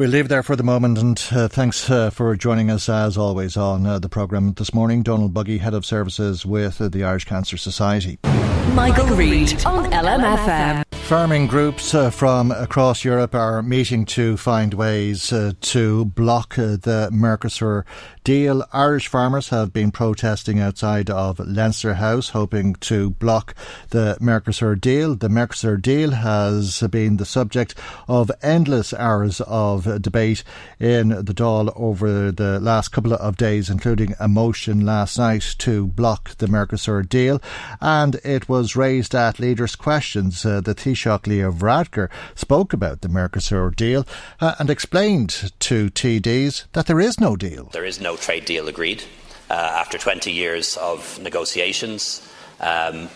We'll 0.00 0.08
leave 0.08 0.28
there 0.28 0.42
for 0.42 0.56
the 0.56 0.62
moment, 0.62 0.96
and 0.96 1.22
uh, 1.30 1.46
thanks 1.48 1.90
uh, 1.90 2.08
for 2.08 2.34
joining 2.34 2.70
us 2.70 2.88
as 2.88 3.18
always 3.18 3.58
on 3.58 3.84
uh, 3.84 3.98
the 3.98 4.08
programme 4.08 4.54
this 4.54 4.72
morning. 4.72 5.02
Donald 5.02 5.34
Buggy, 5.34 5.58
Head 5.58 5.74
of 5.74 5.84
Services 5.84 6.46
with 6.46 6.78
the 6.78 7.04
Irish 7.04 7.26
Cancer 7.26 7.58
Society. 7.58 8.18
Michael, 8.22 8.72
Michael 8.74 9.08
Reade 9.14 9.66
on 9.66 9.92
LMFM. 9.92 10.84
Farming 11.10 11.48
groups 11.48 11.92
uh, 11.92 12.08
from 12.08 12.52
across 12.52 13.04
Europe 13.04 13.34
are 13.34 13.64
meeting 13.64 14.04
to 14.04 14.36
find 14.36 14.72
ways 14.72 15.32
uh, 15.32 15.54
to 15.60 16.04
block 16.04 16.56
uh, 16.56 16.76
the 16.76 17.10
Mercosur 17.12 17.82
deal. 18.22 18.64
Irish 18.72 19.08
farmers 19.08 19.48
have 19.48 19.72
been 19.72 19.90
protesting 19.90 20.60
outside 20.60 21.10
of 21.10 21.40
Leinster 21.40 21.94
House, 21.94 22.28
hoping 22.28 22.74
to 22.74 23.10
block 23.10 23.56
the 23.88 24.18
Mercosur 24.20 24.80
deal. 24.80 25.16
The 25.16 25.28
Mercosur 25.28 25.82
deal 25.82 26.12
has 26.12 26.80
been 26.82 27.16
the 27.16 27.26
subject 27.26 27.74
of 28.06 28.30
endless 28.40 28.94
hours 28.94 29.40
of 29.40 30.00
debate 30.00 30.44
in 30.78 31.08
the 31.08 31.34
Dáil 31.34 31.72
over 31.74 32.30
the 32.30 32.60
last 32.60 32.90
couple 32.90 33.14
of 33.14 33.36
days, 33.36 33.68
including 33.68 34.14
a 34.20 34.28
motion 34.28 34.86
last 34.86 35.18
night 35.18 35.56
to 35.58 35.88
block 35.88 36.36
the 36.36 36.46
Mercosur 36.46 37.08
deal. 37.08 37.42
And 37.80 38.20
it 38.22 38.48
was 38.48 38.76
raised 38.76 39.12
at 39.12 39.40
leaders' 39.40 39.74
questions. 39.74 40.46
Uh, 40.46 40.60
the 40.60 40.72
Taoiseach 40.72 40.99
Leo 41.06 41.50
Varadkar 41.50 42.08
spoke 42.34 42.72
about 42.72 43.00
the 43.00 43.08
Mercosur 43.08 43.74
deal 43.74 44.06
uh, 44.40 44.54
and 44.58 44.70
explained 44.70 45.52
to 45.60 45.90
TDs 45.90 46.64
that 46.72 46.86
there 46.86 47.00
is 47.00 47.20
no 47.20 47.36
deal. 47.36 47.70
There 47.72 47.84
is 47.84 48.00
no 48.00 48.16
trade 48.16 48.44
deal 48.44 48.68
agreed 48.68 49.02
uh, 49.48 49.54
after 49.54 49.98
20 49.98 50.30
years 50.30 50.76
of 50.76 51.18
negotiations. 51.20 52.26
Um, 52.60 53.08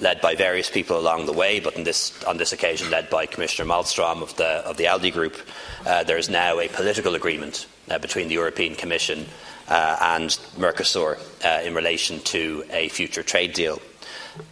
led 0.00 0.20
by 0.22 0.34
various 0.34 0.70
people 0.70 0.98
along 0.98 1.26
the 1.26 1.32
way, 1.32 1.60
but 1.60 1.74
this, 1.84 2.24
on 2.24 2.38
this 2.38 2.54
occasion 2.54 2.90
led 2.90 3.10
by 3.10 3.26
Commissioner 3.26 3.68
Malmström 3.68 4.22
of 4.22 4.34
the, 4.36 4.66
of 4.66 4.78
the 4.78 4.86
ALDE 4.86 5.12
Group, 5.12 5.36
uh, 5.84 6.02
there 6.04 6.16
is 6.16 6.30
now 6.30 6.58
a 6.58 6.68
political 6.68 7.14
agreement 7.14 7.66
uh, 7.90 7.98
between 7.98 8.28
the 8.28 8.34
European 8.34 8.74
Commission 8.74 9.26
uh, 9.68 9.96
and 10.00 10.30
Mercosur 10.56 11.18
uh, 11.44 11.62
in 11.62 11.74
relation 11.74 12.18
to 12.20 12.64
a 12.70 12.88
future 12.88 13.22
trade 13.22 13.52
deal. 13.52 13.80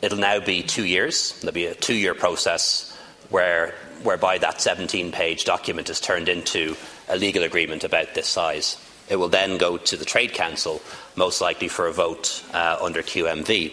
It'll 0.03 0.18
now 0.18 0.40
be 0.40 0.62
two 0.62 0.85
years. 0.85 1.38
There'll 1.40 1.55
be 1.55 1.66
a 1.66 1.74
two 1.74 1.94
year 1.94 2.14
process 2.14 2.96
where, 3.31 3.74
whereby 4.03 4.38
that 4.38 4.61
17 4.61 5.12
page 5.12 5.44
document 5.44 5.90
is 5.90 6.01
turned 6.01 6.29
into 6.29 6.77
a 7.09 7.16
legal 7.16 7.42
agreement 7.42 7.85
about 7.85 8.14
this 8.14 8.27
size. 8.27 8.77
It 9.09 9.16
will 9.16 9.29
then 9.29 9.57
go 9.59 9.79
to 9.79 9.96
the 9.96 10.05
Trade 10.05 10.35
Council, 10.35 10.83
most 11.16 11.40
likely 11.40 11.68
for 11.68 11.87
a 11.87 11.92
vote 11.92 12.44
uh, 12.53 12.79
under 12.81 13.03
QMV. 13.03 13.72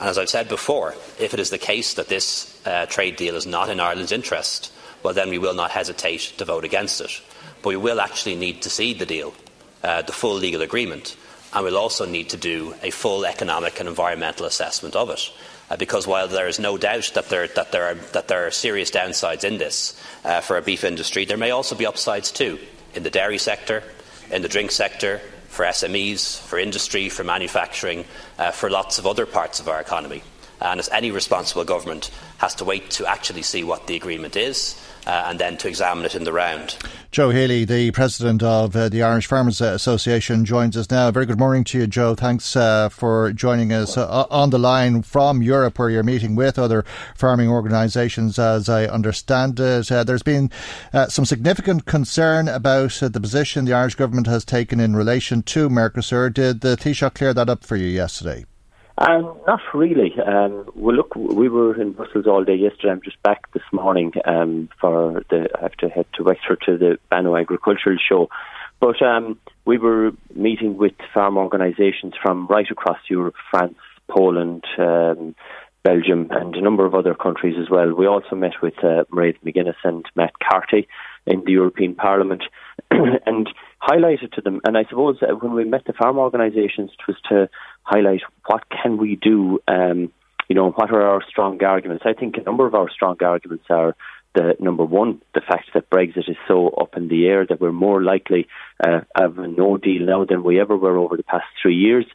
And 0.00 0.08
as 0.08 0.18
I've 0.18 0.28
said 0.28 0.48
before, 0.48 0.94
if 1.18 1.34
it 1.34 1.40
is 1.40 1.50
the 1.50 1.58
case 1.58 1.94
that 1.94 2.08
this 2.08 2.60
uh, 2.66 2.86
trade 2.86 3.16
deal 3.16 3.36
is 3.36 3.46
not 3.46 3.68
in 3.68 3.80
Ireland's 3.80 4.12
interest, 4.12 4.72
well, 5.02 5.14
then 5.14 5.30
we 5.30 5.38
will 5.38 5.54
not 5.54 5.70
hesitate 5.70 6.32
to 6.38 6.44
vote 6.44 6.64
against 6.64 7.00
it. 7.00 7.20
But 7.62 7.70
we 7.70 7.76
will 7.76 8.00
actually 8.00 8.34
need 8.34 8.62
to 8.62 8.70
see 8.70 8.94
the 8.94 9.06
deal, 9.06 9.34
uh, 9.82 10.02
the 10.02 10.12
full 10.12 10.34
legal 10.34 10.62
agreement, 10.62 11.16
and 11.52 11.64
we'll 11.64 11.78
also 11.78 12.06
need 12.06 12.30
to 12.30 12.36
do 12.36 12.74
a 12.82 12.90
full 12.90 13.24
economic 13.24 13.78
and 13.78 13.88
environmental 13.88 14.46
assessment 14.46 14.96
of 14.96 15.10
it. 15.10 15.30
Uh, 15.72 15.76
because 15.76 16.06
while 16.06 16.28
there 16.28 16.48
is 16.48 16.58
no 16.58 16.76
doubt 16.76 17.10
that 17.14 17.30
there, 17.30 17.48
that 17.48 17.72
there, 17.72 17.84
are, 17.84 17.94
that 18.12 18.28
there 18.28 18.46
are 18.46 18.50
serious 18.50 18.90
downsides 18.90 19.42
in 19.42 19.56
this 19.56 19.98
uh, 20.22 20.42
for 20.42 20.58
a 20.58 20.62
beef 20.62 20.84
industry, 20.84 21.24
there 21.24 21.38
may 21.38 21.50
also 21.50 21.74
be 21.74 21.86
upsides 21.86 22.30
too 22.30 22.58
in 22.92 23.02
the 23.04 23.10
dairy 23.10 23.38
sector, 23.38 23.82
in 24.30 24.42
the 24.42 24.50
drink 24.50 24.70
sector, 24.70 25.18
for 25.48 25.64
SMEs, 25.64 26.38
for 26.40 26.58
industry, 26.58 27.08
for 27.08 27.24
manufacturing, 27.24 28.04
uh, 28.38 28.50
for 28.50 28.68
lots 28.68 28.98
of 28.98 29.06
other 29.06 29.24
parts 29.24 29.60
of 29.60 29.68
our 29.68 29.80
economy. 29.80 30.22
And 30.60 30.78
as 30.78 30.90
any 30.90 31.10
responsible 31.10 31.64
government 31.64 32.10
has 32.36 32.54
to 32.56 32.66
wait 32.66 32.90
to 32.90 33.06
actually 33.06 33.42
see 33.42 33.64
what 33.64 33.86
the 33.86 33.96
agreement 33.96 34.36
is 34.36 34.78
uh, 35.06 35.26
and 35.28 35.38
then 35.38 35.56
to 35.58 35.68
examine 35.68 36.04
it 36.04 36.14
in 36.14 36.24
the 36.24 36.32
round. 36.32 36.76
Joe 37.10 37.28
Healy, 37.28 37.66
the 37.66 37.90
president 37.90 38.42
of 38.42 38.74
uh, 38.74 38.88
the 38.88 39.02
Irish 39.02 39.26
Farmers 39.26 39.60
Association, 39.60 40.46
joins 40.46 40.76
us 40.78 40.90
now. 40.90 41.10
Very 41.10 41.26
good 41.26 41.38
morning 41.38 41.62
to 41.64 41.80
you, 41.80 41.86
Joe. 41.86 42.14
Thanks 42.14 42.56
uh, 42.56 42.88
for 42.88 43.32
joining 43.32 43.70
us 43.70 43.98
uh, 43.98 44.26
on 44.30 44.48
the 44.48 44.58
line 44.58 45.02
from 45.02 45.42
Europe, 45.42 45.78
where 45.78 45.90
you're 45.90 46.02
meeting 46.02 46.34
with 46.34 46.58
other 46.58 46.84
farming 47.14 47.50
organisations, 47.50 48.38
as 48.38 48.68
I 48.68 48.86
understand 48.86 49.60
it. 49.60 49.92
Uh, 49.92 50.04
there's 50.04 50.22
been 50.22 50.50
uh, 50.94 51.08
some 51.08 51.26
significant 51.26 51.84
concern 51.84 52.48
about 52.48 52.92
the 52.92 53.20
position 53.20 53.66
the 53.66 53.74
Irish 53.74 53.96
government 53.96 54.26
has 54.28 54.44
taken 54.44 54.80
in 54.80 54.96
relation 54.96 55.42
to 55.42 55.68
Mercosur. 55.68 56.32
Did 56.32 56.62
the 56.62 56.76
Taoiseach 56.76 57.14
clear 57.14 57.34
that 57.34 57.50
up 57.50 57.62
for 57.62 57.76
you 57.76 57.88
yesterday? 57.88 58.46
Um, 59.02 59.36
not 59.48 59.60
really. 59.74 60.14
Um, 60.24 60.70
well, 60.76 60.94
look, 60.94 61.16
we 61.16 61.48
were 61.48 61.80
in 61.80 61.92
Brussels 61.92 62.26
all 62.28 62.44
day 62.44 62.54
yesterday. 62.54 62.90
I'm 62.92 63.02
just 63.02 63.20
back 63.24 63.52
this 63.52 63.64
morning 63.72 64.12
um, 64.24 64.68
for 64.80 65.24
the. 65.28 65.48
I 65.58 65.62
have 65.62 65.72
to 65.78 65.88
head 65.88 66.06
to 66.14 66.22
Wexford 66.22 66.62
to 66.66 66.78
the 66.78 66.98
Bannow 67.10 67.36
Agricultural 67.36 67.96
Show. 67.98 68.28
But 68.78 69.02
um, 69.02 69.40
we 69.64 69.76
were 69.76 70.12
meeting 70.36 70.76
with 70.76 70.92
farm 71.12 71.36
organisations 71.36 72.14
from 72.22 72.46
right 72.46 72.70
across 72.70 72.98
Europe, 73.10 73.34
France, 73.50 73.78
Poland, 74.08 74.64
um, 74.78 75.34
Belgium, 75.82 76.28
and 76.30 76.54
a 76.54 76.60
number 76.60 76.86
of 76.86 76.94
other 76.94 77.14
countries 77.14 77.56
as 77.60 77.68
well. 77.68 77.92
We 77.92 78.06
also 78.06 78.36
met 78.36 78.62
with 78.62 78.78
uh, 78.84 79.02
Mairead 79.10 79.38
McGuinness 79.44 79.82
and 79.82 80.04
Matt 80.14 80.34
Carthy 80.48 80.86
in 81.26 81.44
the 81.44 81.52
European 81.52 81.94
Parliament 81.94 82.42
and 82.90 83.48
highlighted 83.82 84.32
to 84.32 84.40
them. 84.40 84.60
And 84.64 84.76
I 84.76 84.84
suppose 84.84 85.18
when 85.20 85.54
we 85.54 85.64
met 85.64 85.84
the 85.84 85.92
farm 85.92 86.18
organisations, 86.18 86.90
it 86.90 87.06
was 87.06 87.16
to 87.28 87.48
highlight 87.82 88.22
what 88.46 88.64
can 88.70 88.96
we 88.96 89.16
do. 89.16 89.60
Um, 89.68 90.12
you 90.48 90.56
know, 90.56 90.70
what 90.70 90.90
are 90.90 91.02
our 91.02 91.22
strong 91.28 91.62
arguments? 91.62 92.04
I 92.06 92.12
think 92.12 92.36
a 92.36 92.42
number 92.42 92.66
of 92.66 92.74
our 92.74 92.90
strong 92.90 93.16
arguments 93.22 93.64
are 93.70 93.96
the 94.34 94.56
number 94.58 94.84
one, 94.84 95.20
the 95.34 95.40
fact 95.40 95.70
that 95.74 95.90
Brexit 95.90 96.28
is 96.28 96.36
so 96.48 96.68
up 96.68 96.96
in 96.96 97.08
the 97.08 97.26
air 97.26 97.46
that 97.46 97.60
we're 97.60 97.72
more 97.72 98.02
likely 98.02 98.48
uh, 98.82 99.00
of 99.14 99.38
a 99.38 99.46
no 99.46 99.76
deal 99.76 100.06
now 100.06 100.24
than 100.24 100.42
we 100.42 100.60
ever 100.60 100.76
were 100.76 100.96
over 100.96 101.16
the 101.16 101.22
past 101.22 101.44
three 101.60 101.76
years, 101.76 102.06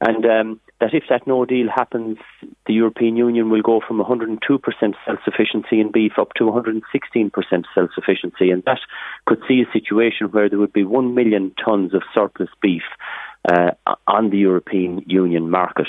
and 0.00 0.24
um, 0.24 0.60
that 0.80 0.92
if 0.92 1.04
that 1.08 1.26
no 1.26 1.44
deal 1.44 1.68
happens, 1.74 2.18
the 2.66 2.74
European 2.74 3.16
Union 3.16 3.48
will 3.50 3.62
go 3.62 3.80
from 3.86 3.98
102% 3.98 4.38
self-sufficiency 5.06 5.80
in 5.80 5.90
beef 5.90 6.12
up 6.18 6.34
to 6.34 6.44
116% 6.44 6.82
self-sufficiency, 7.74 8.50
and 8.50 8.62
that 8.64 8.80
could 9.26 9.40
see 9.48 9.62
a 9.62 9.72
situation 9.72 10.28
where 10.28 10.48
there 10.48 10.58
would 10.58 10.72
be 10.72 10.84
one 10.84 11.14
million 11.14 11.52
tonnes 11.64 11.94
of 11.94 12.02
surplus 12.14 12.50
beef 12.60 12.82
uh, 13.50 13.70
on 14.06 14.30
the 14.30 14.38
European 14.38 15.02
Union 15.06 15.50
market 15.50 15.88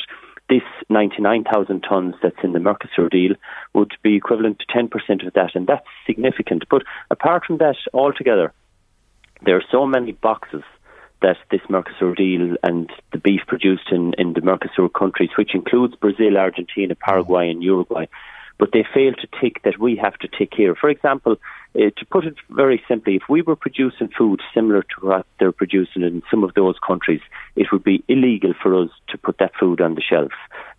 this 0.49 0.63
99,000 0.89 1.83
tonnes 1.83 2.13
that's 2.23 2.43
in 2.43 2.53
the 2.53 2.59
Mercosur 2.59 3.09
deal 3.09 3.35
would 3.73 3.91
be 4.01 4.15
equivalent 4.15 4.59
to 4.59 4.65
10% 4.67 5.27
of 5.27 5.33
that, 5.33 5.55
and 5.55 5.67
that's 5.67 5.85
significant. 6.05 6.63
But 6.69 6.83
apart 7.11 7.45
from 7.45 7.57
that, 7.57 7.75
altogether, 7.93 8.53
there 9.45 9.57
are 9.57 9.63
so 9.71 9.85
many 9.85 10.13
boxes 10.13 10.63
that 11.21 11.37
this 11.51 11.61
Mercosur 11.69 12.15
deal 12.15 12.55
and 12.63 12.89
the 13.11 13.17
beef 13.17 13.41
produced 13.47 13.91
in, 13.91 14.13
in 14.17 14.33
the 14.33 14.41
Mercosur 14.41 14.91
countries, 14.93 15.29
which 15.37 15.55
includes 15.55 15.95
Brazil, 15.95 16.37
Argentina, 16.37 16.95
Paraguay, 16.95 17.49
and 17.49 17.63
Uruguay, 17.63 18.05
but 18.57 18.71
they 18.71 18.85
fail 18.93 19.13
to 19.13 19.27
tick 19.39 19.61
that 19.63 19.79
we 19.79 19.95
have 19.95 20.17
to 20.19 20.27
tick 20.27 20.51
here. 20.55 20.75
For 20.75 20.89
example, 20.89 21.37
uh, 21.75 21.89
to 21.95 22.05
put 22.09 22.25
it 22.25 22.35
very 22.49 22.83
simply, 22.87 23.15
if 23.15 23.23
we 23.29 23.41
were 23.41 23.55
producing 23.55 24.09
food 24.17 24.41
similar 24.53 24.81
to 24.81 25.05
what 25.05 25.27
they're 25.39 25.51
producing 25.51 26.01
in 26.01 26.23
some 26.31 26.43
of 26.43 26.53
those 26.55 26.75
countries, 26.85 27.21
it 27.55 27.67
would 27.71 27.83
be 27.83 28.03
illegal 28.07 28.53
for 28.61 28.83
us 28.83 28.89
to 29.09 29.17
put 29.17 29.37
that 29.37 29.55
food 29.59 29.79
on 29.79 29.95
the 29.95 30.01
shelves. 30.01 30.33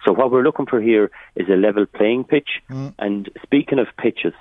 So 0.04 0.12
what 0.12 0.30
we're 0.30 0.42
looking 0.42 0.66
for 0.66 0.80
here 0.80 1.10
is 1.36 1.48
a 1.48 1.56
level 1.56 1.86
playing 1.86 2.24
pitch. 2.24 2.60
Mm. 2.68 2.94
And 2.98 3.30
speaking 3.42 3.78
of 3.78 3.86
pitches, 3.96 4.34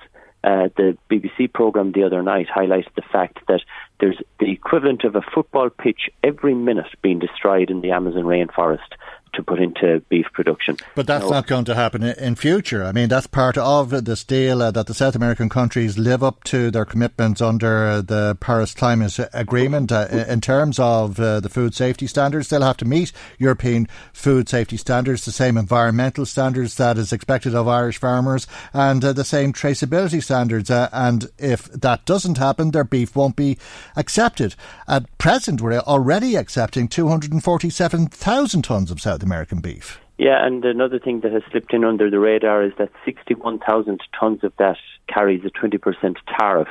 uh, 0.48 0.70
the 0.78 0.98
BBC 1.12 1.52
programme 1.52 1.92
the 1.92 2.04
other 2.04 2.24
night 2.24 2.48
highlighted 2.48 2.94
the 2.96 3.02
fact 3.02 3.40
that 3.50 3.60
there's 4.00 4.18
the 4.40 4.50
equivalent 4.50 5.04
of 5.04 5.14
a 5.18 5.22
football 5.22 5.70
pitch 5.70 6.10
every 6.24 6.56
minute 6.56 6.88
being 7.02 7.20
destroyed 7.20 7.70
in 7.70 7.82
the 7.82 7.92
Amazon 7.92 8.24
rainforest 8.24 8.94
to 9.38 9.43
put 9.43 9.60
into 9.60 10.02
beef 10.10 10.26
production. 10.34 10.76
But 10.95 11.08
that's 11.08 11.30
not 11.30 11.47
going 11.47 11.65
to 11.65 11.76
happen 11.76 12.04
in 12.04 12.36
future. 12.36 12.84
I 12.84 12.91
mean, 12.91 13.08
that's 13.08 13.28
part 13.28 13.58
of 13.58 13.91
this 14.06 14.23
deal 14.23 14.62
uh, 14.62 14.71
that 14.71 14.88
the 14.88 14.93
South 14.93 15.15
American 15.15 15.47
countries 15.47 15.97
live 15.97 16.23
up 16.23 16.43
to 16.45 16.69
their 16.69 16.86
commitments 16.86 17.39
under 17.39 18.02
the 18.02 18.38
Paris 18.39 18.73
Climate 18.73 19.17
Agreement 19.34 19.91
uh, 19.91 20.08
in 20.28 20.41
terms 20.41 20.80
of 20.80 21.19
uh, 21.19 21.39
the 21.39 21.50
food 21.50 21.73
safety 21.73 22.08
standards. 22.08 22.50
They'll 22.50 22.62
have 22.62 22.78
to 22.78 22.86
meet 22.86 23.13
European 23.38 23.88
food 24.12 24.50
safety 24.50 24.76
standards, 24.76 25.23
the 25.23 25.32
same 25.32 25.56
environmental 25.56 26.26
standards 26.26 26.76
that 26.76 26.97
is 26.97 27.13
expected 27.13 27.56
of 27.56 27.67
Irish 27.67 28.00
farmers, 28.00 28.47
and 28.73 29.04
uh, 29.06 29.13
the 29.13 29.23
same 29.23 29.54
traceability 29.54 30.21
standards. 30.21 30.69
Uh, 30.69 30.89
and 30.91 31.30
if 31.38 31.65
that 31.71 32.06
doesn't 32.06 32.38
happen, 32.38 32.71
their 32.71 32.84
beef 32.84 33.15
won't 33.15 33.36
be 33.36 33.58
accepted. 33.95 34.56
At 34.88 35.15
present, 35.19 35.62
we're 35.62 35.80
already 35.80 36.36
accepting 36.36 36.88
247,000 36.88 38.63
tonnes 38.63 38.91
of 38.91 39.00
South 39.00 39.21
American 39.28 39.60
beef. 39.60 40.00
Yeah, 40.18 40.44
and 40.46 40.66
another 40.66 41.00
thing 41.00 41.20
that 41.22 41.32
has 41.32 41.44
slipped 41.52 41.74
in 41.74 41.84
under 41.84 42.10
the 42.10 42.20
radar 42.20 42.63
is 42.63 42.74
that 42.80 42.90
61,000 43.06 44.02
tonnes 44.20 44.44
of 44.44 44.54
that 44.58 44.78
carries 45.08 45.46
a 45.46 45.50
20% 45.50 46.16
tariff, 46.38 46.70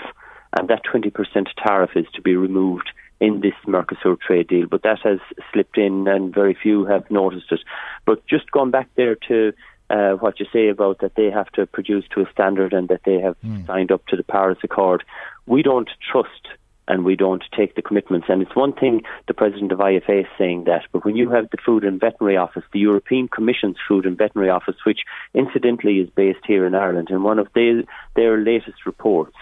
and 0.59 0.69
that 0.69 0.83
20% 0.85 1.13
tariff 1.57 1.91
is 1.95 2.07
to 2.15 2.23
be 2.23 2.35
removed 2.35 2.91
in 3.21 3.41
this 3.41 3.55
Mercosur 3.67 4.19
trade 4.21 4.49
deal. 4.49 4.67
But 4.67 4.83
that 4.83 4.99
has 5.05 5.21
slipped 5.53 5.79
in, 5.79 6.09
and 6.09 6.35
very 6.35 6.57
few 6.61 6.87
have 6.87 7.09
noticed 7.11 7.53
it. 7.53 7.61
But 8.05 8.27
just 8.27 8.51
going 8.51 8.73
back 8.73 8.89
there 8.97 9.17
to 9.29 9.53
uh, 9.91 10.13
what 10.15 10.41
you 10.41 10.47
say 10.53 10.69
about 10.69 10.99
that 11.01 11.15
they 11.15 11.31
have 11.31 11.51
to 11.53 11.67
produce 11.67 12.05
to 12.15 12.23
a 12.23 12.31
standard 12.33 12.73
and 12.73 12.89
that 12.89 13.03
they 13.05 13.21
have 13.21 13.37
mm. 13.45 13.65
signed 13.67 13.93
up 13.93 14.05
to 14.09 14.17
the 14.17 14.25
Paris 14.25 14.59
Accord, 14.65 15.05
we 15.47 15.63
don't 15.63 15.91
trust 16.11 16.49
and 16.89 17.05
we 17.05 17.17
don't 17.17 17.43
take 17.57 17.75
the 17.75 17.83
commitments. 17.83 18.27
And 18.29 18.43
it's 18.43 18.55
one 18.55 18.73
thing 18.73 19.03
the 19.27 19.35
president 19.35 19.73
of 19.73 19.79
IFA 19.79 20.21
is 20.21 20.27
saying 20.39 20.65
that, 20.65 20.83
but 20.93 21.05
when 21.05 21.17
you 21.17 21.31
have 21.31 21.51
the 21.51 21.59
Food 21.65 21.85
and 21.85 22.01
Veterinary 22.01 22.37
Office, 22.37 22.65
the 22.73 22.79
European 22.79 23.29
Commission's 23.29 23.77
Food 23.87 24.07
and 24.07 24.17
Veterinary 24.17 24.51
Office, 24.51 24.77
which 24.85 25.01
incidentally 25.35 25.99
is 25.99 26.09
based 26.11 26.45
here 26.47 26.67
in 26.67 26.75
Ireland, 26.75 27.09
and 27.11 27.25
one 27.25 27.39
of 27.39 27.49
their, 27.55 27.83
their 28.15 28.39
latest 28.39 28.87
reports, 28.87 29.37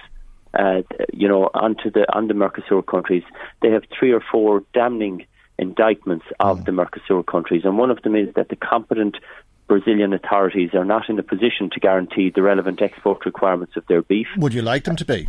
uh, 0.55 0.83
you 1.13 1.29
know, 1.29 1.51
onto 1.53 1.91
the 1.91 2.07
on 2.15 2.29
the 2.29 2.35
Mercosur 2.35 2.87
countries, 2.87 3.25
they 3.61 3.71
have 3.71 3.83
three 3.99 4.13
or 4.13 4.23
four 4.33 4.63
damning 4.73 5.27
indictments 5.59 6.25
of 6.39 6.61
mm. 6.61 6.65
the 6.65 6.73
Mercosur 6.73 7.27
countries, 7.27 7.63
and 7.65 7.77
one 7.77 7.91
of 7.91 8.01
them 8.03 8.15
is 8.15 8.33
that 8.35 8.49
the 8.51 8.57
competent 8.57 9.17
Brazilian 9.67 10.13
authorities 10.13 10.71
are 10.75 10.85
not 10.85 11.09
in 11.09 11.19
a 11.19 11.23
position 11.23 11.71
to 11.73 11.81
guarantee 11.81 12.31
the 12.31 12.43
relevant 12.43 12.83
export 12.83 13.25
requirements 13.25 13.77
of 13.77 13.85
their 13.87 14.03
beef. 14.03 14.27
Would 14.37 14.55
you 14.55 14.63
like 14.63 14.85
them 14.85 14.97
to 14.97 15.05
be? 15.05 15.29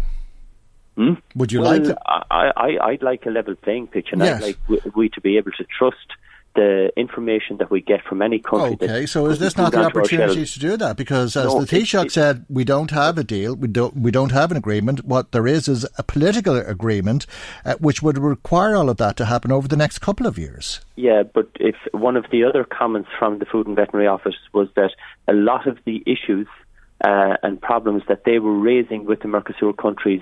Hmm? 0.95 1.13
Would 1.35 1.51
you 1.51 1.61
well, 1.61 1.71
like 1.71 1.83
to? 1.83 1.97
I, 2.05 2.51
I, 2.55 2.87
I'd 2.87 3.03
like 3.03 3.25
a 3.25 3.29
level 3.29 3.55
playing 3.55 3.87
pitch, 3.87 4.09
and 4.11 4.21
yes. 4.21 4.41
I'd 4.41 4.45
like 4.45 4.57
we, 4.67 4.79
we 4.95 5.09
to 5.09 5.21
be 5.21 5.37
able 5.37 5.51
to 5.51 5.65
trust 5.77 6.07
the 6.55 6.89
information 6.95 7.57
that 7.57 7.69
we 7.69 7.81
get 7.81 8.01
from 8.03 8.21
any 8.21 8.39
country. 8.39 8.87
Okay, 8.87 9.05
so 9.05 9.25
is 9.27 9.39
this 9.39 9.57
not 9.57 9.73
the 9.73 9.83
opportunity 9.83 10.45
to 10.45 10.59
do 10.59 10.77
that? 10.77 10.97
Because 10.97 11.35
as 11.35 11.53
no, 11.53 11.59
the 11.59 11.67
Taoiseach 11.67 12.11
said, 12.11 12.45
we 12.49 12.63
don't 12.63 12.91
have 12.91 13.17
a 13.17 13.23
deal, 13.23 13.55
we 13.55 13.67
don't, 13.67 13.97
we 13.97 14.09
don't 14.09 14.31
have 14.31 14.51
an 14.51 14.57
agreement. 14.57 15.03
What 15.05 15.31
there 15.33 15.47
is 15.47 15.67
is 15.67 15.85
a 15.97 16.03
political 16.03 16.55
agreement, 16.55 17.25
uh, 17.65 17.75
which 17.75 18.01
would 18.01 18.17
require 18.17 18.75
all 18.75 18.89
of 18.89 18.97
that 18.97 19.17
to 19.17 19.25
happen 19.25 19.51
over 19.51 19.67
the 19.67 19.77
next 19.77 19.99
couple 19.99 20.25
of 20.25 20.37
years. 20.37 20.79
Yeah, 20.95 21.23
but 21.23 21.49
if 21.59 21.75
one 21.91 22.15
of 22.15 22.25
the 22.31 22.45
other 22.45 22.63
comments 22.63 23.09
from 23.19 23.39
the 23.39 23.45
Food 23.45 23.67
and 23.67 23.75
Veterinary 23.75 24.07
Office 24.07 24.35
was 24.53 24.69
that 24.75 24.91
a 25.27 25.33
lot 25.33 25.67
of 25.67 25.77
the 25.85 26.03
issues 26.05 26.47
uh, 27.03 27.35
and 27.43 27.61
problems 27.61 28.03
that 28.07 28.23
they 28.25 28.39
were 28.39 28.57
raising 28.57 29.05
with 29.05 29.19
the 29.19 29.27
Mercosur 29.27 29.77
countries 29.77 30.21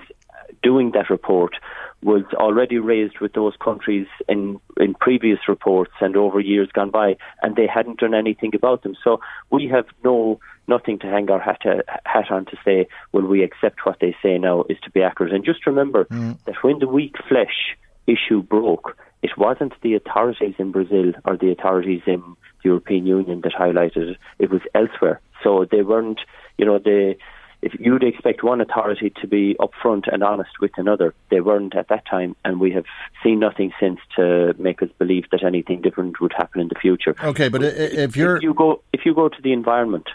doing 0.63 0.91
that 0.91 1.09
report 1.09 1.55
was 2.01 2.23
already 2.33 2.79
raised 2.79 3.19
with 3.19 3.33
those 3.33 3.53
countries 3.63 4.07
in 4.27 4.59
in 4.79 4.93
previous 4.93 5.39
reports 5.47 5.93
and 6.01 6.17
over 6.17 6.39
years 6.39 6.69
gone 6.73 6.89
by, 6.89 7.15
and 7.41 7.55
they 7.55 7.67
hadn't 7.67 7.99
done 7.99 8.13
anything 8.13 8.53
about 8.55 8.83
them. 8.83 8.95
So 9.03 9.19
we 9.51 9.67
have 9.67 9.85
no 10.03 10.39
nothing 10.67 10.99
to 10.99 11.07
hang 11.07 11.29
our 11.29 11.39
hat, 11.39 11.59
to, 11.61 11.83
hat 12.05 12.31
on 12.31 12.45
to 12.45 12.57
say, 12.63 12.87
well, 13.11 13.25
we 13.25 13.43
accept 13.43 13.85
what 13.85 13.99
they 13.99 14.15
say 14.23 14.37
now 14.37 14.63
is 14.69 14.77
to 14.83 14.91
be 14.91 15.01
accurate. 15.01 15.33
And 15.33 15.43
just 15.43 15.67
remember 15.67 16.05
mm. 16.05 16.37
that 16.45 16.55
when 16.61 16.79
the 16.79 16.87
weak 16.87 17.15
flesh 17.27 17.75
issue 18.07 18.41
broke, 18.41 18.97
it 19.21 19.31
wasn't 19.37 19.73
the 19.81 19.95
authorities 19.95 20.55
in 20.57 20.71
Brazil 20.71 21.13
or 21.25 21.37
the 21.37 21.51
authorities 21.51 22.01
in 22.05 22.21
the 22.21 22.69
European 22.69 23.05
Union 23.05 23.41
that 23.41 23.53
highlighted 23.53 24.11
it; 24.11 24.17
it 24.39 24.49
was 24.49 24.61
elsewhere. 24.73 25.21
So 25.43 25.65
they 25.69 25.81
weren't, 25.81 26.21
you 26.57 26.65
know, 26.65 26.79
they 26.79 27.17
if 27.63 27.79
you'd 27.79 28.03
expect 28.03 28.43
one 28.43 28.59
authority 28.59 29.11
to 29.21 29.27
be 29.27 29.55
upfront 29.59 30.11
and 30.11 30.21
honest 30.21 30.51
with 30.59 30.71
another, 30.77 31.13
they 31.31 31.39
weren't 31.39 31.75
at 31.75 31.87
that 31.87 32.05
time, 32.05 32.35
and 32.43 32.59
we 32.59 32.71
have 32.71 32.85
seen 33.23 33.39
nothing 33.39 33.71
since 33.79 33.99
to 34.17 34.53
make 34.59 34.81
us 34.81 34.89
believe 34.99 35.25
that 35.31 35.43
anything 35.43 35.81
different 35.81 36.19
would 36.19 36.33
happen 36.33 36.59
in 36.59 36.67
the 36.67 36.75
future. 36.75 37.15
Okay, 37.23 37.47
but 37.47 37.63
if 37.63 38.17
you're 38.17 38.37
if 38.37 38.43
you 38.43 38.53
go 38.53 38.81
if 38.91 39.05
you 39.05 39.15
go 39.15 39.29
to 39.29 39.41
the 39.41 39.53
environment, 39.53 40.09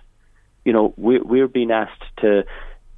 you 0.64 0.72
know 0.72 0.92
we're 0.98 1.24
we're 1.24 1.48
being 1.48 1.70
asked 1.70 2.04
to 2.18 2.44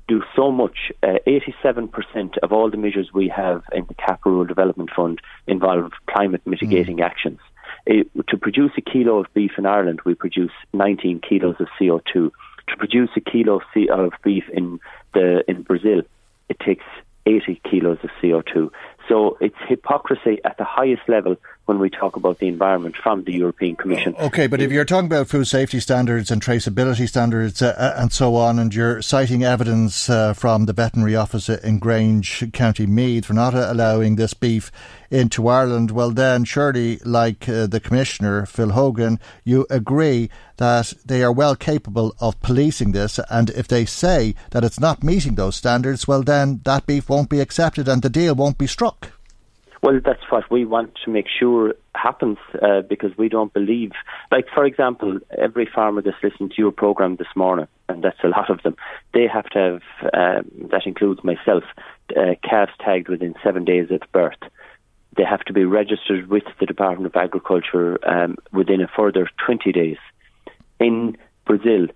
do 0.08 0.22
so 0.34 0.50
much. 0.50 0.90
Uh, 1.02 1.18
eighty-seven 1.26 1.84
uh, 1.84 1.86
percent 1.86 2.36
of 2.42 2.52
all 2.52 2.70
the 2.70 2.76
measures 2.76 3.10
we 3.14 3.28
have 3.28 3.62
in 3.72 3.86
the 3.86 3.94
CAP 3.94 4.26
Rural 4.26 4.44
Development 4.44 4.90
Fund 4.94 5.20
involve 5.46 5.92
climate 6.08 6.42
mitigating 6.44 6.96
mm. 6.96 7.04
actions. 7.04 7.38
It, 7.86 8.10
to 8.28 8.36
produce 8.36 8.72
a 8.76 8.80
kilo 8.80 9.20
of 9.20 9.26
beef 9.32 9.52
in 9.56 9.64
Ireland, 9.64 10.00
we 10.04 10.14
produce 10.14 10.52
19 10.74 11.20
kilos 11.26 11.56
of 11.60 11.68
CO2 11.80 12.30
to 12.70 12.76
produce 12.76 13.10
a 13.16 13.20
kilo 13.20 13.60
of 13.90 14.12
beef 14.24 14.44
in 14.52 14.80
the 15.14 15.44
in 15.48 15.62
Brazil, 15.62 16.02
it 16.48 16.58
takes 16.60 16.84
80 17.26 17.60
kilos 17.68 17.98
of 18.02 18.10
CO2. 18.22 18.70
So 19.08 19.36
it's 19.40 19.56
hypocrisy 19.68 20.38
at 20.44 20.56
the 20.58 20.64
highest 20.64 21.02
level 21.08 21.36
when 21.66 21.78
we 21.78 21.88
talk 21.88 22.16
about 22.16 22.38
the 22.38 22.48
environment 22.48 22.96
from 22.96 23.22
the 23.24 23.32
European 23.32 23.76
Commission. 23.76 24.14
Okay, 24.18 24.48
but 24.48 24.60
if 24.60 24.72
you're 24.72 24.84
talking 24.84 25.06
about 25.06 25.28
food 25.28 25.46
safety 25.46 25.78
standards 25.78 26.30
and 26.30 26.42
traceability 26.42 27.08
standards 27.08 27.62
uh, 27.62 27.74
uh, 27.78 28.00
and 28.00 28.12
so 28.12 28.34
on, 28.34 28.58
and 28.58 28.74
you're 28.74 29.00
citing 29.02 29.44
evidence 29.44 30.10
uh, 30.10 30.32
from 30.32 30.66
the 30.66 30.72
veterinary 30.72 31.14
office 31.14 31.48
in 31.48 31.78
Grange, 31.78 32.50
County 32.52 32.86
Meath, 32.86 33.26
for 33.26 33.34
not 33.34 33.54
allowing 33.54 34.16
this 34.16 34.34
beef 34.34 34.72
into 35.10 35.46
Ireland, 35.46 35.92
well, 35.92 36.10
then 36.10 36.44
surely, 36.44 36.98
like 37.04 37.48
uh, 37.48 37.66
the 37.66 37.80
Commissioner, 37.80 38.46
Phil 38.46 38.70
Hogan, 38.70 39.20
you 39.44 39.66
agree 39.70 40.28
that 40.56 40.92
they 41.04 41.22
are 41.22 41.32
well 41.32 41.54
capable 41.54 42.14
of 42.20 42.40
policing 42.40 42.92
this, 42.92 43.20
and 43.30 43.50
if 43.50 43.68
they 43.68 43.84
say 43.84 44.34
that 44.50 44.64
it's 44.64 44.80
not 44.80 45.04
meeting 45.04 45.36
those 45.36 45.56
standards, 45.56 46.08
well, 46.08 46.22
then 46.22 46.60
that 46.64 46.86
beef 46.86 47.08
won't 47.08 47.30
be 47.30 47.40
accepted 47.40 47.88
and 47.88 48.02
the 48.02 48.10
deal 48.10 48.34
won't 48.34 48.58
be 48.58 48.66
struck. 48.66 49.12
Well, 49.82 49.98
that's 50.04 50.20
what 50.28 50.50
we 50.50 50.66
want 50.66 50.94
to 51.04 51.10
make 51.10 51.26
sure 51.26 51.74
happens 51.94 52.36
uh, 52.60 52.82
because 52.82 53.16
we 53.16 53.30
don't 53.30 53.52
believe, 53.52 53.92
like, 54.30 54.46
for 54.54 54.66
example, 54.66 55.18
every 55.38 55.66
farmer 55.66 56.02
that's 56.02 56.22
listened 56.22 56.50
to 56.50 56.62
your 56.62 56.70
program 56.70 57.16
this 57.16 57.34
morning, 57.34 57.66
and 57.88 58.04
that's 58.04 58.22
a 58.22 58.28
lot 58.28 58.50
of 58.50 58.62
them, 58.62 58.76
they 59.14 59.26
have 59.26 59.48
to 59.50 59.58
have, 59.58 60.12
um, 60.12 60.68
that 60.70 60.86
includes 60.86 61.24
myself, 61.24 61.64
uh, 62.14 62.34
calves 62.46 62.72
tagged 62.84 63.08
within 63.08 63.34
seven 63.42 63.64
days 63.64 63.90
of 63.90 64.02
birth. 64.12 64.38
They 65.16 65.24
have 65.24 65.40
to 65.44 65.52
be 65.54 65.64
registered 65.64 66.28
with 66.28 66.44
the 66.60 66.66
Department 66.66 67.06
of 67.06 67.16
Agriculture 67.16 67.98
um, 68.06 68.36
within 68.52 68.82
a 68.82 68.88
further 68.94 69.28
20 69.46 69.72
days. 69.72 69.98
In 70.78 71.16
Brazil, 71.46 71.86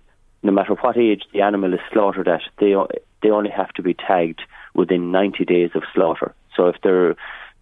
no 0.41 0.51
matter 0.51 0.73
what 0.73 0.97
age 0.97 1.23
the 1.33 1.41
animal 1.41 1.73
is 1.73 1.79
slaughtered 1.93 2.27
at, 2.27 2.41
they, 2.59 2.73
they 3.21 3.29
only 3.29 3.51
have 3.51 3.71
to 3.73 3.83
be 3.83 3.93
tagged 3.93 4.41
within 4.73 5.11
90 5.11 5.45
days 5.45 5.69
of 5.75 5.83
slaughter. 5.93 6.33
So 6.55 6.67
if 6.67 6.75
they're 6.83 7.15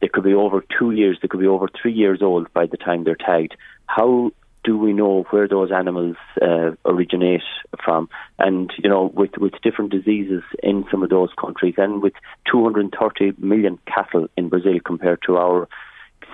they 0.04 0.10
could 0.10 0.26
be 0.26 0.34
over 0.34 0.62
two 0.78 0.92
years, 0.92 1.18
they 1.22 1.30
could 1.30 1.40
be 1.40 1.48
over 1.48 1.70
three 1.82 1.94
years 1.94 2.22
old 2.22 2.52
by 2.52 2.66
the 2.66 2.76
time 2.76 3.06
they're 3.06 3.16
tagged. 3.16 3.56
How 3.86 4.32
do 4.66 4.78
we 4.78 4.92
know 4.92 5.26
where 5.30 5.48
those 5.48 5.72
animals 5.72 6.18
uh, 6.42 6.72
originate 6.84 7.48
from? 7.86 8.10
And 8.38 8.70
you 8.84 8.90
know, 8.90 9.06
with 9.06 9.38
with 9.38 9.54
different 9.62 9.92
diseases 9.92 10.44
in 10.62 10.84
some 10.92 11.04
of 11.04 11.10
those 11.10 11.30
countries, 11.40 11.76
and 11.78 12.04
with 12.04 12.12
230 12.52 13.32
million 13.38 13.80
cattle 13.88 14.28
in 14.36 14.50
Brazil 14.50 14.78
compared 14.86 15.22
to 15.28 15.38
our 15.38 15.70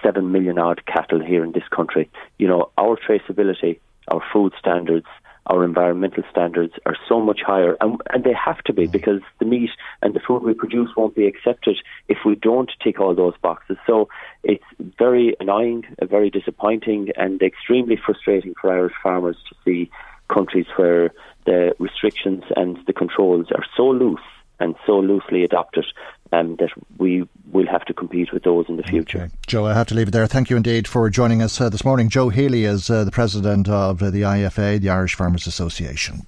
seven 0.02 0.32
million 0.32 0.58
odd 0.58 0.84
cattle 0.88 1.24
here 1.24 1.44
in 1.44 1.52
this 1.52 1.68
country, 1.70 2.10
you 2.40 2.48
know, 2.48 2.72
our 2.76 2.98
traceability, 2.98 3.80
our 4.08 4.24
food 4.34 4.54
standards, 4.58 5.06
our 5.50 5.64
environmental 5.66 6.24
standards 6.30 6.74
are 6.86 6.96
so 7.08 7.20
much 7.20 7.42
higher, 7.46 7.76
and, 7.82 8.00
and 8.12 8.24
they 8.24 8.34
have 8.34 8.60
to 8.64 8.74
be 8.74 8.88
mm. 8.88 8.92
because 8.92 9.22
the 9.40 9.46
meat 9.46 9.72
and 10.02 10.14
the 10.14 10.20
food 10.26 10.44
we 10.44 10.54
produce 10.54 10.90
won't 10.96 11.16
be 11.16 11.26
accepted 11.26 11.78
if 12.08 12.20
we 12.26 12.36
don't 12.36 12.72
tick 12.84 13.00
all 13.00 13.16
those 13.16 13.34
boxes. 13.42 13.78
So 13.88 14.10
it's 14.44 14.64
very 14.98 15.36
annoying, 15.40 15.86
very 16.02 16.30
disappointing, 16.30 17.10
and 17.18 17.42
extremely 17.42 17.98
frustrating 17.98 18.54
for 18.62 18.72
Irish 18.72 18.94
farmers 19.02 19.38
to 19.50 19.56
see 19.66 19.92
countries 20.30 20.68
where 20.76 21.12
the 21.46 21.74
restrictions 21.80 22.44
and 22.56 22.78
the 22.86 22.94
controls 22.94 23.48
are 23.52 23.66
so 23.76 23.88
loose 23.90 24.20
and 24.60 24.76
so 24.86 25.00
loosely 25.00 25.44
adopted 25.44 25.86
um, 26.32 26.56
that 26.58 26.70
we 26.98 27.28
will 27.52 27.68
have 27.68 27.86
to 27.86 27.94
compete 27.94 28.32
with 28.32 28.44
those 28.44 28.66
in 28.70 28.78
the 28.78 28.84
future. 28.84 29.24
Okay. 29.24 29.34
Joe, 29.48 29.66
I 29.66 29.74
have 29.74 29.88
to 29.88 29.96
leave 29.96 30.10
it 30.10 30.12
there. 30.12 30.28
Thank 30.28 30.50
you 30.50 30.58
indeed 30.58 30.88
for 30.88 31.10
joining 31.10 31.42
us 31.42 31.60
uh, 31.60 31.70
this 31.70 31.84
morning. 31.84 32.10
Joe 32.10 32.30
Healy 32.30 32.66
is 32.66 32.90
uh, 32.90 33.04
the 33.04 33.12
president 33.12 33.68
of 33.68 34.02
uh, 34.02 34.10
the 34.10 34.22
IFA, 34.22 34.80
the 34.80 34.90
Irish 34.90 35.16
Farmers 35.16 35.48
Association. 35.48 36.26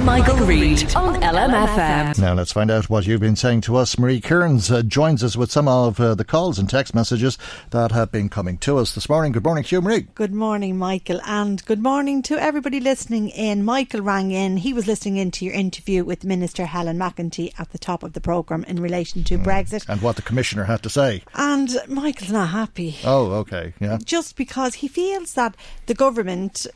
Michael, 0.00 0.36
Reade 0.46 0.96
on 0.96 1.14
LMFM. 1.22 2.18
Now 2.18 2.34
let's 2.34 2.50
find 2.50 2.70
out 2.70 2.90
what 2.90 3.06
you've 3.06 3.20
been 3.20 3.36
saying 3.36 3.60
to 3.62 3.76
us. 3.76 3.96
Marie 3.98 4.20
Kearns 4.20 4.68
uh, 4.70 4.82
joins 4.82 5.22
us 5.22 5.36
with 5.36 5.52
some 5.52 5.68
of 5.68 6.00
uh, 6.00 6.16
the 6.16 6.24
calls 6.24 6.58
and 6.58 6.68
text 6.68 6.92
messages 6.92 7.38
that 7.70 7.92
have 7.92 8.10
been 8.10 8.28
coming 8.28 8.58
to 8.58 8.78
us 8.78 8.94
this 8.94 9.08
morning. 9.08 9.30
Good 9.30 9.44
morning 9.44 9.62
to 9.62 9.76
you, 9.76 9.80
Marie. 9.80 10.08
Good 10.14 10.34
morning, 10.34 10.76
Michael, 10.76 11.20
and 11.24 11.64
good 11.66 11.80
morning 11.80 12.20
to 12.22 12.36
everybody 12.36 12.80
listening 12.80 13.28
in. 13.28 13.64
Michael 13.64 14.00
rang 14.00 14.32
in. 14.32 14.56
He 14.56 14.72
was 14.72 14.88
listening 14.88 15.18
in 15.18 15.30
to 15.32 15.44
your 15.44 15.54
interview 15.54 16.04
with 16.04 16.24
Minister 16.24 16.66
Helen 16.66 16.98
McEntee 16.98 17.52
at 17.60 17.70
the 17.70 17.78
top 17.78 18.02
of 18.02 18.14
the 18.14 18.20
programme 18.20 18.64
in 18.64 18.82
relation 18.82 19.22
to 19.24 19.38
mm. 19.38 19.44
Brexit. 19.44 19.88
And 19.88 20.02
what 20.02 20.16
the 20.16 20.22
Commissioner 20.22 20.64
had 20.64 20.82
to 20.82 20.90
say. 20.90 21.22
And 21.34 21.76
Michael's 21.86 22.32
not 22.32 22.48
happy. 22.48 22.96
Oh, 23.04 23.32
okay, 23.34 23.74
yeah. 23.78 23.98
Just 24.02 24.36
because 24.36 24.74
he 24.74 24.88
feels 24.88 25.34
that 25.34 25.54
the 25.86 25.94
government 25.94 26.66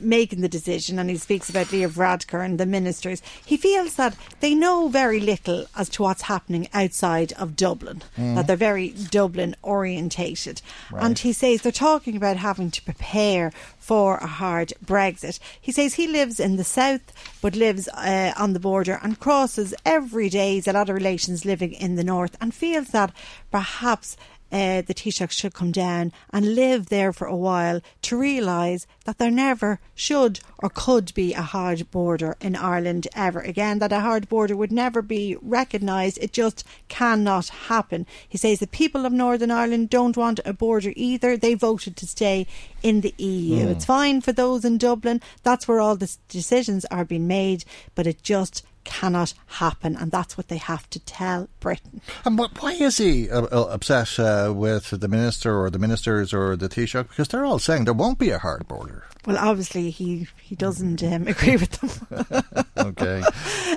making 0.00 0.40
the 0.40 0.48
decision, 0.48 0.98
and 0.98 1.10
he 1.10 1.16
speaks 1.16 1.48
about 1.48 1.72
Leo 1.72 1.88
Varadkar 1.88 2.44
and 2.44 2.58
the 2.58 2.66
ministers, 2.66 3.22
he 3.44 3.56
feels 3.56 3.94
that 3.96 4.16
they 4.40 4.54
know 4.54 4.88
very 4.88 5.20
little 5.20 5.66
as 5.76 5.88
to 5.90 6.02
what's 6.02 6.22
happening 6.22 6.68
outside 6.72 7.32
of 7.34 7.56
Dublin, 7.56 8.02
mm. 8.16 8.34
that 8.34 8.46
they're 8.46 8.56
very 8.56 8.90
Dublin 8.90 9.54
orientated. 9.62 10.62
Right. 10.90 11.04
And 11.04 11.18
he 11.18 11.32
says 11.32 11.62
they're 11.62 11.72
talking 11.72 12.16
about 12.16 12.36
having 12.36 12.70
to 12.70 12.82
prepare 12.82 13.52
for 13.78 14.16
a 14.16 14.26
hard 14.26 14.72
Brexit. 14.84 15.38
He 15.60 15.72
says 15.72 15.94
he 15.94 16.08
lives 16.08 16.40
in 16.40 16.56
the 16.56 16.64
south 16.64 17.12
but 17.40 17.54
lives 17.54 17.86
uh, 17.88 18.32
on 18.36 18.54
the 18.54 18.58
border 18.58 18.98
and 19.04 19.20
crosses 19.20 19.72
every 19.84 20.28
day. 20.28 20.54
He's 20.54 20.66
a 20.66 20.72
lot 20.72 20.88
of 20.88 20.96
relations 20.96 21.44
living 21.44 21.72
in 21.72 21.94
the 21.94 22.02
north 22.02 22.36
and 22.40 22.52
feels 22.52 22.88
that 22.88 23.12
perhaps 23.52 24.16
uh, 24.52 24.82
the 24.82 24.94
Taoiseach 24.94 25.32
should 25.32 25.54
come 25.54 25.72
down 25.72 26.12
and 26.30 26.54
live 26.54 26.86
there 26.86 27.12
for 27.12 27.26
a 27.26 27.36
while 27.36 27.80
to 28.02 28.16
realise 28.16 28.86
that 29.04 29.18
there 29.18 29.30
never 29.30 29.80
should 29.94 30.40
or 30.58 30.70
could 30.70 31.12
be 31.14 31.34
a 31.34 31.42
hard 31.42 31.90
border 31.90 32.36
in 32.40 32.56
Ireland 32.56 33.08
ever 33.14 33.40
again, 33.40 33.78
that 33.80 33.92
a 33.92 34.00
hard 34.00 34.28
border 34.28 34.56
would 34.56 34.72
never 34.72 35.02
be 35.02 35.36
recognised. 35.42 36.18
It 36.20 36.32
just 36.32 36.64
cannot 36.88 37.48
happen. 37.48 38.06
He 38.28 38.38
says 38.38 38.60
the 38.60 38.66
people 38.66 39.04
of 39.04 39.12
Northern 39.12 39.50
Ireland 39.50 39.90
don't 39.90 40.16
want 40.16 40.40
a 40.44 40.52
border 40.52 40.92
either. 40.96 41.36
They 41.36 41.54
voted 41.54 41.96
to 41.96 42.06
stay 42.06 42.46
in 42.82 43.00
the 43.00 43.14
EU. 43.18 43.66
Mm. 43.66 43.70
It's 43.70 43.84
fine 43.84 44.20
for 44.20 44.32
those 44.32 44.64
in 44.64 44.78
Dublin. 44.78 45.20
That's 45.42 45.66
where 45.66 45.80
all 45.80 45.96
the 45.96 46.14
decisions 46.28 46.84
are 46.86 47.04
being 47.04 47.26
made, 47.26 47.64
but 47.94 48.06
it 48.06 48.22
just 48.22 48.62
cannot 48.86 49.34
happen, 49.46 49.96
and 49.96 50.10
that's 50.10 50.38
what 50.38 50.48
they 50.48 50.56
have 50.56 50.88
to 50.90 51.00
tell 51.00 51.48
Britain. 51.60 52.00
And 52.24 52.38
why 52.38 52.72
is 52.72 52.96
he 52.96 53.28
uh, 53.28 53.42
uh, 53.42 53.68
upset 53.70 54.18
uh, 54.18 54.52
with 54.54 54.90
the 54.90 55.08
minister 55.08 55.60
or 55.60 55.68
the 55.68 55.78
ministers 55.78 56.32
or 56.32 56.56
the 56.56 56.68
Taoiseach? 56.68 57.08
Because 57.08 57.28
they're 57.28 57.44
all 57.44 57.58
saying 57.58 57.84
there 57.84 57.92
won't 57.92 58.18
be 58.18 58.30
a 58.30 58.38
hard 58.38 58.66
border. 58.68 59.04
Well, 59.26 59.36
obviously 59.38 59.90
he 59.90 60.28
he 60.40 60.54
doesn't 60.54 61.02
um, 61.02 61.26
agree 61.26 61.56
with 61.56 61.72
them. 61.72 62.64
okay, 62.86 63.22
uh, 63.26 63.30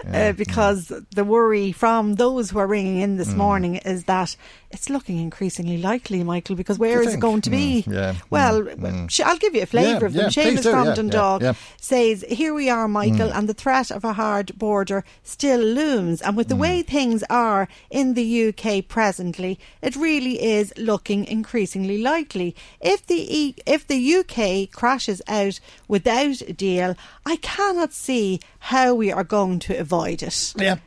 yeah. 0.06 0.30
uh, 0.30 0.32
because 0.34 0.92
yeah. 0.92 1.00
the 1.16 1.24
worry 1.24 1.72
from 1.72 2.16
those 2.16 2.52
who 2.52 2.60
are 2.60 2.68
ringing 2.68 3.00
in 3.00 3.18
this 3.18 3.30
mm. 3.30 3.38
morning 3.38 3.76
is 3.78 4.06
that 4.06 4.36
it's 4.72 4.90
looking 4.90 5.18
increasingly 5.18 5.78
likely, 5.78 6.24
Michael. 6.24 6.56
Because 6.56 6.78
where 6.78 7.02
is 7.02 7.16
it 7.16 7.20
going 7.20 7.42
to 7.42 7.50
be? 7.50 7.84
Mm. 7.88 7.94
Yeah. 7.94 8.16
Well, 8.30 8.64
mm. 8.64 9.26
I'll 9.26 9.38
give 9.38 9.56
you 9.56 9.64
a 9.64 9.66
flavour 9.66 10.06
of 10.06 10.14
them. 10.14 10.30
Seamus 10.30 10.70
from 10.70 10.94
Dundalk 10.94 11.56
says, 11.78 12.24
"Here 12.30 12.54
we 12.54 12.70
are, 12.70 12.88
Michael, 12.88 13.30
mm. 13.30 13.38
and 13.38 13.50
the 13.50 13.54
threat 13.54 13.92
of 13.92 14.04
a 14.04 14.14
hard 14.14 14.58
border 14.58 15.04
still 15.24 15.60
looms. 15.62 16.22
And 16.22 16.38
with 16.38 16.48
the 16.48 16.56
way 16.56 16.84
mm. 16.84 16.88
things 16.88 17.24
are 17.30 17.68
in 17.90 18.14
the 18.14 18.50
UK 18.50 18.88
presently, 18.88 19.60
it 19.82 19.96
really 19.96 20.42
is 20.42 20.74
looking 20.78 21.26
increasingly 21.26 21.98
likely. 21.98 22.56
If 22.80 23.08
the 23.08 23.56
if 23.66 23.88
the 23.88 24.16
UK 24.16 24.72
crashes 24.72 25.22
out." 25.28 25.40
out 25.40 25.60
without 25.88 26.42
a 26.42 26.54
deal, 26.54 26.96
I 27.30 27.36
cannot 27.36 27.94
see 27.94 28.40
how 28.58 28.96
we 28.96 29.12
are 29.12 29.24
going 29.24 29.60
to 29.60 29.78
avoid 29.78 30.24
it. 30.24 30.54
Yeah 30.58 30.80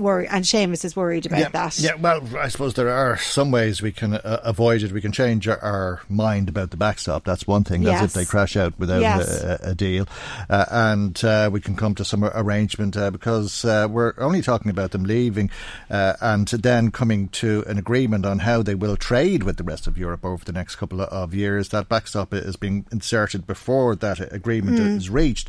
worry, 0.00 0.26
and 0.28 0.44
Seamus 0.44 0.84
is 0.84 0.96
worried 0.96 1.26
about 1.26 1.38
yeah, 1.38 1.48
that. 1.50 1.78
Yeah, 1.78 1.94
well, 1.94 2.22
I 2.36 2.48
suppose 2.48 2.74
there 2.74 2.88
are 2.90 3.16
some 3.18 3.50
ways 3.50 3.82
we 3.82 3.92
can 3.92 4.14
uh, 4.14 4.40
avoid 4.42 4.82
it. 4.82 4.92
We 4.92 5.00
can 5.00 5.12
change 5.12 5.46
our, 5.46 5.58
our, 5.58 6.00
mind 6.08 6.48
about 6.48 6.70
the 6.70 6.76
backstop. 6.76 7.24
That's 7.24 7.46
one 7.46 7.64
thing. 7.64 7.82
That's 7.82 8.00
yes. 8.00 8.04
if 8.04 8.12
they 8.14 8.24
crash 8.24 8.56
out 8.56 8.78
without 8.78 9.00
yes. 9.00 9.42
a, 9.42 9.58
a, 9.62 9.74
deal, 9.74 10.06
uh, 10.48 10.64
and 10.70 11.22
uh, 11.24 11.50
we 11.52 11.60
can 11.60 11.76
come 11.76 11.94
to 11.96 12.04
some 12.04 12.24
arrangement 12.24 12.96
uh, 12.96 13.10
because 13.10 13.64
uh, 13.64 13.86
we're 13.90 14.14
only 14.18 14.42
talking 14.42 14.70
about 14.70 14.92
them 14.92 15.04
leaving 15.04 15.50
uh, 15.90 16.14
and 16.20 16.48
then 16.48 16.90
coming 16.90 17.28
to 17.28 17.64
an 17.66 17.78
agreement 17.78 18.24
on 18.24 18.40
how 18.40 18.62
they 18.62 18.74
will 18.74 18.96
trade 18.96 19.42
with 19.42 19.56
the 19.56 19.64
rest 19.64 19.86
of 19.86 19.98
Europe 19.98 20.24
over 20.24 20.44
the 20.44 20.52
next 20.52 20.76
couple 20.76 21.00
of 21.00 21.34
years. 21.34 21.68
That 21.68 21.88
backstop 21.88 22.32
is 22.32 22.56
being 22.56 22.86
inserted 22.90 23.46
before 23.46 23.94
that 23.96 24.32
agreement 24.32 24.78
mm. 24.78 24.96
is 24.96 25.10
reached. 25.10 25.48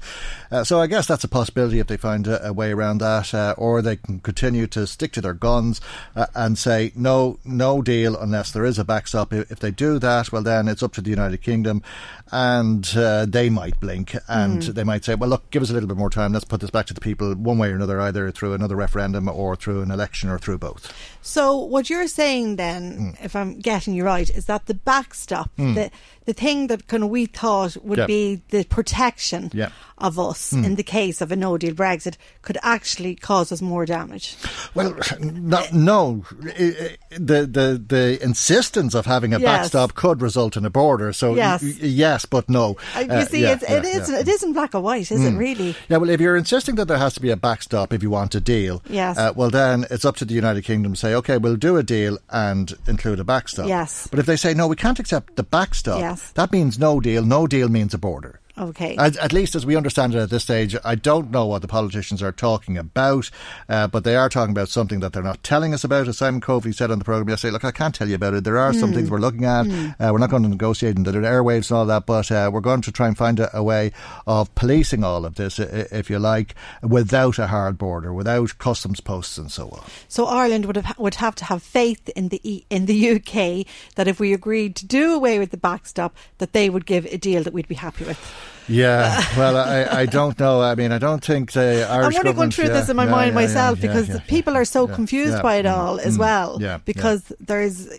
so 0.64 0.82
I 0.82 0.88
guess 0.88 1.08
that's 1.08 1.24
a 1.24 1.30
possibility 1.30 1.80
if 1.80 1.88
they 1.88 1.98
find 1.98 2.28
a, 2.28 2.50
a 2.50 2.54
way 2.54 2.72
around 2.72 3.00
that, 3.00 3.34
or 3.58 3.82
they 3.82 3.96
can 3.96 4.20
continue 4.20 4.41
continue 4.42 4.66
to 4.66 4.88
stick 4.88 5.12
to 5.12 5.22
their 5.22 5.36
guns 5.36 5.80
uh, 6.16 6.26
and 6.34 6.58
say 6.58 6.92
no, 6.96 7.38
no 7.46 7.80
deal 7.84 8.18
unless 8.18 8.50
there 8.52 8.66
is 8.66 8.80
a 8.80 8.84
backstop. 8.84 9.32
If 9.32 9.60
they 9.60 9.70
do 9.70 10.00
that, 10.00 10.32
well, 10.32 10.42
then 10.42 10.68
it's 10.68 10.82
up 10.82 10.94
to 10.94 11.02
the 11.02 11.12
United 11.12 11.44
Kingdom, 11.44 11.84
and 12.32 12.94
uh, 12.96 13.26
they 13.26 13.50
might 13.50 13.80
blink 13.80 14.16
and 14.28 14.62
mm. 14.62 14.74
they 14.74 14.84
might 14.84 15.04
say, 15.04 15.16
well, 15.16 15.30
look, 15.30 15.50
give 15.52 15.62
us 15.62 15.70
a 15.70 15.74
little 15.74 15.88
bit 15.88 15.98
more 15.98 16.10
time. 16.10 16.32
Let's 16.32 16.46
put 16.46 16.62
this 16.62 16.70
back 16.70 16.86
to 16.88 16.94
the 16.94 17.02
people 17.02 17.34
one 17.34 17.58
way 17.58 17.72
or 17.72 17.76
another, 17.76 18.00
either 18.00 18.32
through 18.32 18.54
another 18.54 18.76
referendum 18.76 19.28
or 19.28 19.56
through 19.56 19.82
an 19.82 19.92
election 19.92 20.30
or 20.30 20.40
through 20.40 20.60
both. 20.60 20.94
So 21.22 21.58
what 21.58 21.90
you're 21.90 22.08
saying 22.08 22.56
then, 22.56 22.98
mm. 22.98 23.26
if 23.26 23.36
I'm 23.36 23.60
getting 23.60 23.94
you 23.94 24.06
right, 24.06 24.30
is 24.30 24.46
that 24.46 24.66
the 24.66 24.74
backstop, 24.74 25.52
mm. 25.58 25.76
the 25.76 25.92
the 26.26 26.34
thing 26.34 26.68
that 26.68 26.88
kind 26.88 27.04
of 27.04 27.10
we 27.10 27.26
thought 27.26 27.76
would 27.78 27.98
yep. 27.98 28.08
be 28.08 28.42
the 28.50 28.64
protection 28.66 29.50
yep. 29.54 29.72
of 29.98 30.20
us 30.20 30.54
mm. 30.54 30.64
in 30.64 30.76
the 30.76 30.84
case 30.84 31.20
of 31.20 31.32
a 31.32 31.36
no 31.36 31.58
deal 31.58 31.74
Brexit 31.74 32.16
could 32.44 32.58
actually 32.62 33.16
cause 33.16 33.52
us 33.52 33.62
more 33.62 33.86
damage. 33.86 34.36
Well, 34.76 34.96
no, 35.20 35.64
no. 35.74 36.26
the 36.30 36.98
the 37.10 37.84
the 37.86 38.20
insistence 38.22 38.94
of 38.94 39.06
having 39.06 39.34
a 39.34 39.40
yes. 39.40 39.46
backstop 39.46 39.96
could 39.96 40.22
result 40.22 40.56
in 40.56 40.64
a 40.64 40.70
border. 40.70 41.12
So 41.12 41.36
yes, 41.36 41.64
y- 41.64 41.74
yes 42.22 42.26
but 42.30 42.50
no. 42.50 42.78
Uh, 42.96 43.00
you 43.00 43.12
uh, 43.12 43.26
see, 43.26 43.42
yeah, 43.42 43.54
it's, 43.54 43.64
it 43.64 43.84
yeah, 43.84 44.02
is 44.02 44.10
yeah. 44.10 44.20
it 44.20 44.28
isn't 44.28 44.54
black 44.54 44.76
or 44.76 44.82
white, 44.82 45.12
is 45.12 45.22
mm. 45.22 45.34
it 45.34 45.38
really? 45.38 45.76
Yeah. 45.90 45.98
Well, 45.98 46.10
if 46.10 46.22
you're 46.22 46.38
insisting 46.38 46.76
that 46.76 46.88
there 46.88 46.98
has 46.98 47.14
to 47.16 47.22
be 47.22 47.30
a 47.30 47.36
backstop 47.36 47.94
if 47.94 48.04
you 48.04 48.10
want 48.10 48.36
a 48.36 48.42
deal, 48.42 48.82
yes. 48.90 49.18
Uh, 49.18 49.34
well, 49.36 49.50
then 49.50 49.86
it's 49.90 50.06
up 50.06 50.16
to 50.18 50.26
the 50.26 50.34
United 50.34 50.64
Kingdom 50.64 50.94
to 50.94 51.00
say, 51.00 51.14
okay, 51.16 51.38
we'll 51.38 51.56
do 51.56 51.78
a 51.78 51.84
deal 51.84 52.18
and 52.30 52.74
include 52.88 53.20
a 53.20 53.24
backstop. 53.24 53.68
Yes. 53.68 54.08
But 54.08 54.20
if 54.20 54.26
they 54.26 54.36
say 54.36 54.54
no, 54.54 54.68
we 54.68 54.76
can't 54.76 55.00
accept 55.00 55.36
the 55.36 55.44
backstop. 55.44 56.00
Yes. 56.00 56.32
That 56.32 56.52
means 56.52 56.78
no 56.78 57.00
deal. 57.00 57.24
No 57.24 57.48
deal 57.48 57.70
means 57.70 57.94
a 57.94 57.98
border. 57.98 58.41
Okay. 58.62 58.96
At, 58.96 59.18
at, 59.18 59.34
least 59.34 59.56
as 59.56 59.66
we 59.66 59.76
understand 59.76 60.14
it 60.14 60.20
at 60.20 60.30
this 60.30 60.44
stage, 60.44 60.76
I 60.86 60.94
don't 60.94 61.32
know 61.32 61.48
what 61.48 61.64
the 61.64 61.68
politicians 61.68 62.22
are 62.22 62.32
talking 62.32 62.78
about, 62.78 63.32
uh, 63.68 63.88
but 63.88 64.04
they 64.04 64.16
are 64.16 64.30
talking 64.30 64.52
about 64.52 64.70
something 64.70 65.00
that 65.00 65.14
they're 65.14 65.24
not 65.24 65.44
telling 65.44 65.74
us 65.74 65.84
about. 65.84 66.08
As 66.08 66.20
Simon 66.20 66.42
Coveney 66.42 66.76
said 66.76 66.92
on 66.92 67.00
the 67.00 67.06
programme 67.06 67.30
yesterday, 67.30 67.54
look, 67.54 67.66
I 67.66 67.72
can't 67.72 67.96
tell 67.96 68.08
you 68.08 68.14
about 68.14 68.36
it. 68.36 68.44
There 68.44 68.60
are 68.60 68.72
mm. 68.72 68.80
some 68.80 68.94
things 68.94 69.10
we're 69.10 69.18
looking 69.18 69.46
at. 69.46 69.66
Mm. 69.66 69.96
Uh, 70.00 70.10
we're 70.12 70.20
not 70.20 70.30
going 70.30 70.44
to 70.44 70.50
negotiate 70.50 70.96
in 70.96 71.04
the 71.04 71.12
airwaves 71.12 71.72
and 71.72 71.78
all 71.78 71.86
that, 71.88 72.06
but 72.06 72.32
uh, 72.32 72.52
we're 72.54 72.62
going 72.62 72.82
to 72.82 72.92
try 72.92 73.08
and 73.08 73.18
find 73.18 73.40
a, 73.40 73.58
a, 73.58 73.64
way 73.64 73.92
of 74.28 74.54
policing 74.54 75.04
all 75.04 75.26
of 75.26 75.36
this, 75.36 75.58
if 75.58 76.10
you 76.12 76.20
like, 76.20 76.54
without 76.84 77.40
a 77.40 77.48
hard 77.48 77.80
border, 77.80 78.14
without 78.14 78.58
customs 78.60 79.00
posts 79.00 79.40
and 79.40 79.52
so 79.52 79.70
on. 79.70 79.84
So 80.08 80.26
Ireland 80.26 80.66
would 80.66 80.76
have 80.76 81.00
would 81.00 81.16
have 81.16 81.34
to 81.36 81.46
have 81.46 81.64
faith 81.64 82.10
in 82.10 82.30
the 82.30 82.64
in 82.70 82.86
the 82.86 83.10
UK 83.16 83.66
that 83.96 84.08
if 84.08 84.20
we 84.20 84.34
agreed 84.34 84.76
to 84.78 84.86
do 84.86 85.16
away 85.16 85.40
with 85.40 85.50
the 85.50 85.58
backstop, 85.58 86.16
that 86.38 86.54
they 86.54 86.70
would 86.70 86.86
give 86.86 87.06
a 87.06 87.18
deal 87.18 87.42
that 87.44 87.54
we'd 87.54 87.68
be 87.68 87.76
happy 87.76 88.06
with. 88.06 88.20
Yeah, 88.68 89.22
well, 89.38 89.58
I, 89.58 90.02
I 90.02 90.06
don't 90.06 90.40
know. 90.40 90.62
I 90.62 90.76
mean, 90.76 90.92
I 90.92 90.98
don't 90.98 91.24
think 91.24 91.52
the 91.52 91.88
Irish. 91.90 92.16
I'm 92.16 92.20
only 92.20 92.34
going 92.34 92.52
through 92.52 92.66
yeah, 92.66 92.74
this 92.74 92.90
in 92.90 92.96
my 92.96 93.06
yeah, 93.06 93.12
mind 93.12 93.30
yeah, 93.30 93.42
myself 93.42 93.82
because 93.82 94.20
people 94.28 94.56
are 94.56 94.66
so 94.66 94.88
confused 94.88 95.42
by 95.42 95.56
it 95.56 95.66
mm, 95.66 95.76
all 95.76 96.00
as 96.00 96.16
mm, 96.16 96.20
well. 96.20 96.58
Yeah, 96.62 96.80
because 96.86 97.32
there's, 97.40 97.90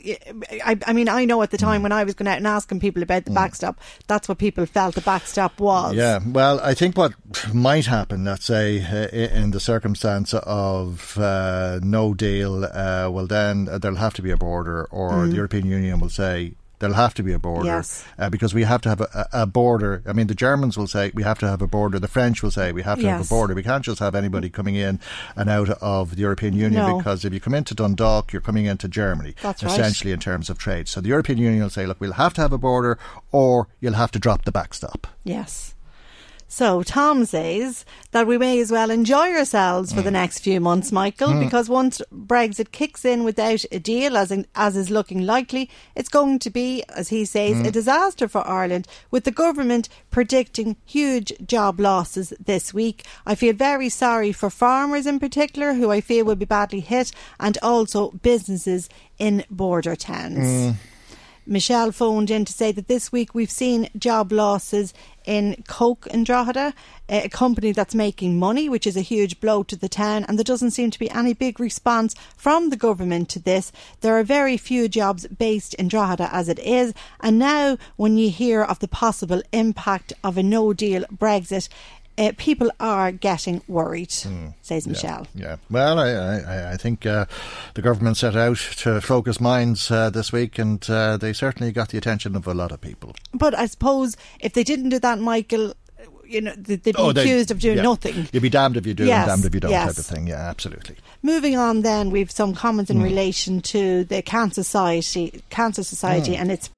I, 0.64 0.78
I, 0.86 0.92
mean, 0.92 1.08
I 1.08 1.24
know 1.24 1.42
at 1.42 1.50
the 1.50 1.58
time 1.58 1.80
mm. 1.80 1.84
when 1.84 1.92
I 1.92 2.04
was 2.04 2.14
going 2.14 2.28
out 2.28 2.38
and 2.38 2.46
asking 2.46 2.80
people 2.80 3.02
about 3.02 3.24
the 3.24 3.30
mm. 3.30 3.34
backstop, 3.34 3.80
that's 4.06 4.28
what 4.28 4.38
people 4.38 4.64
felt 4.66 4.94
the 4.94 5.00
backstop 5.02 5.60
was. 5.60 5.94
Yeah, 5.94 6.20
well, 6.24 6.60
I 6.60 6.74
think 6.74 6.96
what 6.96 7.12
might 7.52 7.86
happen, 7.86 8.24
let's 8.24 8.46
say, 8.46 8.82
uh, 8.82 9.08
in 9.08 9.50
the 9.50 9.60
circumstance 9.60 10.32
of 10.34 11.18
uh, 11.18 11.80
no 11.82 12.14
deal, 12.14 12.64
uh, 12.64 13.10
well, 13.10 13.26
then 13.26 13.64
there'll 13.64 13.96
have 13.96 14.14
to 14.14 14.22
be 14.22 14.30
a 14.30 14.36
border, 14.36 14.84
or 14.90 15.26
the 15.26 15.32
mm. 15.32 15.36
European 15.36 15.66
Union 15.66 16.00
will 16.00 16.08
say 16.08 16.54
There'll 16.82 16.96
have 16.96 17.14
to 17.14 17.22
be 17.22 17.32
a 17.32 17.38
border 17.38 17.66
yes. 17.66 18.04
uh, 18.18 18.28
because 18.28 18.54
we 18.54 18.64
have 18.64 18.80
to 18.80 18.88
have 18.88 19.00
a, 19.00 19.28
a, 19.32 19.46
border. 19.46 20.02
I 20.04 20.12
mean, 20.12 20.26
the 20.26 20.34
Germans 20.34 20.76
will 20.76 20.88
say 20.88 21.12
we 21.14 21.22
have 21.22 21.38
to 21.38 21.46
have 21.46 21.62
a 21.62 21.68
border. 21.68 22.00
The 22.00 22.08
French 22.08 22.42
will 22.42 22.50
say 22.50 22.72
we 22.72 22.82
have 22.82 22.98
to 22.98 23.04
yes. 23.04 23.18
have 23.18 23.26
a 23.26 23.28
border. 23.28 23.54
We 23.54 23.62
can't 23.62 23.84
just 23.84 24.00
have 24.00 24.16
anybody 24.16 24.50
coming 24.50 24.74
in 24.74 24.98
and 25.36 25.48
out 25.48 25.68
of 25.80 26.16
the 26.16 26.22
European 26.22 26.54
Union 26.54 26.82
no. 26.82 26.98
because 26.98 27.24
if 27.24 27.32
you 27.32 27.38
come 27.38 27.54
into 27.54 27.72
Dundalk, 27.72 28.32
you're 28.32 28.42
coming 28.42 28.66
into 28.66 28.88
Germany, 28.88 29.36
That's 29.42 29.62
essentially 29.62 30.10
right. 30.10 30.14
in 30.14 30.20
terms 30.20 30.50
of 30.50 30.58
trade. 30.58 30.88
So 30.88 31.00
the 31.00 31.10
European 31.10 31.38
Union 31.38 31.62
will 31.62 31.70
say, 31.70 31.86
look, 31.86 32.00
we'll 32.00 32.14
have 32.14 32.34
to 32.34 32.40
have 32.40 32.52
a 32.52 32.58
border, 32.58 32.98
or 33.30 33.68
you'll 33.78 33.92
have 33.92 34.10
to 34.10 34.18
drop 34.18 34.44
the 34.44 34.50
backstop. 34.50 35.06
Yes. 35.22 35.71
So 36.52 36.82
Tom 36.82 37.24
says 37.24 37.86
that 38.10 38.26
we 38.26 38.36
may 38.36 38.60
as 38.60 38.70
well 38.70 38.90
enjoy 38.90 39.32
ourselves 39.32 39.90
for 39.90 40.02
mm. 40.02 40.04
the 40.04 40.10
next 40.10 40.40
few 40.40 40.60
months, 40.60 40.92
Michael, 40.92 41.28
mm. 41.28 41.40
because 41.40 41.70
once 41.70 42.02
Brexit 42.14 42.72
kicks 42.72 43.06
in 43.06 43.24
without 43.24 43.64
a 43.72 43.78
deal, 43.78 44.18
as 44.18 44.30
in, 44.30 44.46
as 44.54 44.76
is 44.76 44.90
looking 44.90 45.24
likely, 45.24 45.70
it's 45.96 46.10
going 46.10 46.38
to 46.40 46.50
be, 46.50 46.84
as 46.90 47.08
he 47.08 47.24
says, 47.24 47.56
mm. 47.56 47.66
a 47.66 47.70
disaster 47.70 48.28
for 48.28 48.46
Ireland. 48.46 48.86
With 49.10 49.24
the 49.24 49.30
government 49.30 49.88
predicting 50.10 50.76
huge 50.84 51.32
job 51.46 51.80
losses 51.80 52.34
this 52.38 52.74
week, 52.74 53.06
I 53.24 53.34
feel 53.34 53.54
very 53.54 53.88
sorry 53.88 54.30
for 54.30 54.50
farmers 54.50 55.06
in 55.06 55.20
particular, 55.20 55.72
who 55.72 55.90
I 55.90 56.02
feel 56.02 56.26
will 56.26 56.36
be 56.36 56.44
badly 56.44 56.80
hit, 56.80 57.12
and 57.40 57.56
also 57.62 58.10
businesses 58.10 58.90
in 59.18 59.46
border 59.50 59.96
towns. 59.96 60.76
Michelle 61.46 61.90
phoned 61.90 62.30
in 62.30 62.44
to 62.44 62.52
say 62.52 62.70
that 62.72 62.88
this 62.88 63.10
week 63.10 63.34
we've 63.34 63.50
seen 63.50 63.88
job 63.98 64.30
losses 64.30 64.94
in 65.24 65.62
Coke 65.66 66.06
and 66.10 66.24
Drogheda, 66.24 66.74
a 67.08 67.28
company 67.28 67.72
that's 67.72 67.94
making 67.94 68.38
money, 68.38 68.68
which 68.68 68.86
is 68.86 68.96
a 68.96 69.02
huge 69.02 69.40
blow 69.40 69.62
to 69.64 69.76
the 69.76 69.88
town, 69.88 70.24
and 70.24 70.38
there 70.38 70.44
doesn't 70.44 70.70
seem 70.70 70.90
to 70.90 70.98
be 70.98 71.10
any 71.10 71.32
big 71.32 71.60
response 71.60 72.14
from 72.36 72.70
the 72.70 72.76
government 72.76 73.28
to 73.30 73.38
this. 73.38 73.72
There 74.00 74.18
are 74.18 74.24
very 74.24 74.56
few 74.56 74.88
jobs 74.88 75.26
based 75.26 75.74
in 75.74 75.88
Drogheda 75.88 76.28
as 76.32 76.48
it 76.48 76.58
is, 76.60 76.94
and 77.20 77.38
now 77.38 77.76
when 77.96 78.16
you 78.16 78.30
hear 78.30 78.62
of 78.62 78.78
the 78.78 78.88
possible 78.88 79.42
impact 79.52 80.12
of 80.22 80.38
a 80.38 80.42
no 80.42 80.72
deal 80.72 81.04
Brexit, 81.04 81.68
uh, 82.22 82.32
people 82.36 82.70
are 82.80 83.12
getting 83.12 83.62
worried, 83.68 84.10
mm, 84.10 84.54
says 84.62 84.86
Michelle. 84.86 85.26
Yeah, 85.34 85.56
well, 85.70 85.98
I, 85.98 86.10
I, 86.10 86.72
I 86.72 86.76
think 86.76 87.06
uh, 87.06 87.26
the 87.74 87.82
government 87.82 88.16
set 88.16 88.36
out 88.36 88.58
to 88.78 89.00
focus 89.00 89.40
minds 89.40 89.90
uh, 89.90 90.10
this 90.10 90.32
week, 90.32 90.58
and 90.58 90.88
uh, 90.88 91.16
they 91.16 91.32
certainly 91.32 91.72
got 91.72 91.88
the 91.88 91.98
attention 91.98 92.36
of 92.36 92.46
a 92.46 92.54
lot 92.54 92.72
of 92.72 92.80
people. 92.80 93.14
But 93.32 93.54
I 93.54 93.66
suppose 93.66 94.16
if 94.40 94.52
they 94.52 94.64
didn't 94.64 94.90
do 94.90 94.98
that, 95.00 95.18
Michael, 95.18 95.74
you 96.24 96.40
know, 96.40 96.54
they'd 96.56 96.82
be 96.82 96.94
oh, 96.96 97.10
accused 97.10 97.50
of 97.50 97.60
doing 97.60 97.76
yeah. 97.76 97.82
nothing. 97.82 98.28
You'd 98.32 98.42
be 98.42 98.48
damned 98.48 98.76
if 98.76 98.86
you 98.86 98.94
do 98.94 99.04
yes, 99.04 99.28
and 99.28 99.36
damned 99.36 99.46
if 99.46 99.54
you 99.54 99.60
don't, 99.60 99.70
yes. 99.70 99.88
type 99.88 99.98
of 99.98 100.06
thing. 100.06 100.26
Yeah, 100.26 100.48
absolutely. 100.48 100.96
Moving 101.22 101.56
on, 101.56 101.82
then 101.82 102.10
we've 102.10 102.30
some 102.30 102.54
comments 102.54 102.90
in 102.90 102.98
mm. 102.98 103.04
relation 103.04 103.60
to 103.62 104.04
the 104.04 104.22
Cancer 104.22 104.62
Society, 104.62 105.42
Cancer 105.50 105.82
Society, 105.82 106.34
mm. 106.34 106.40
and 106.40 106.52
its. 106.52 106.70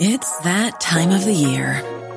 It's 0.00 0.38
that 0.40 0.80
time 0.80 1.10
of 1.10 1.24
the 1.24 1.32
year 1.32 1.82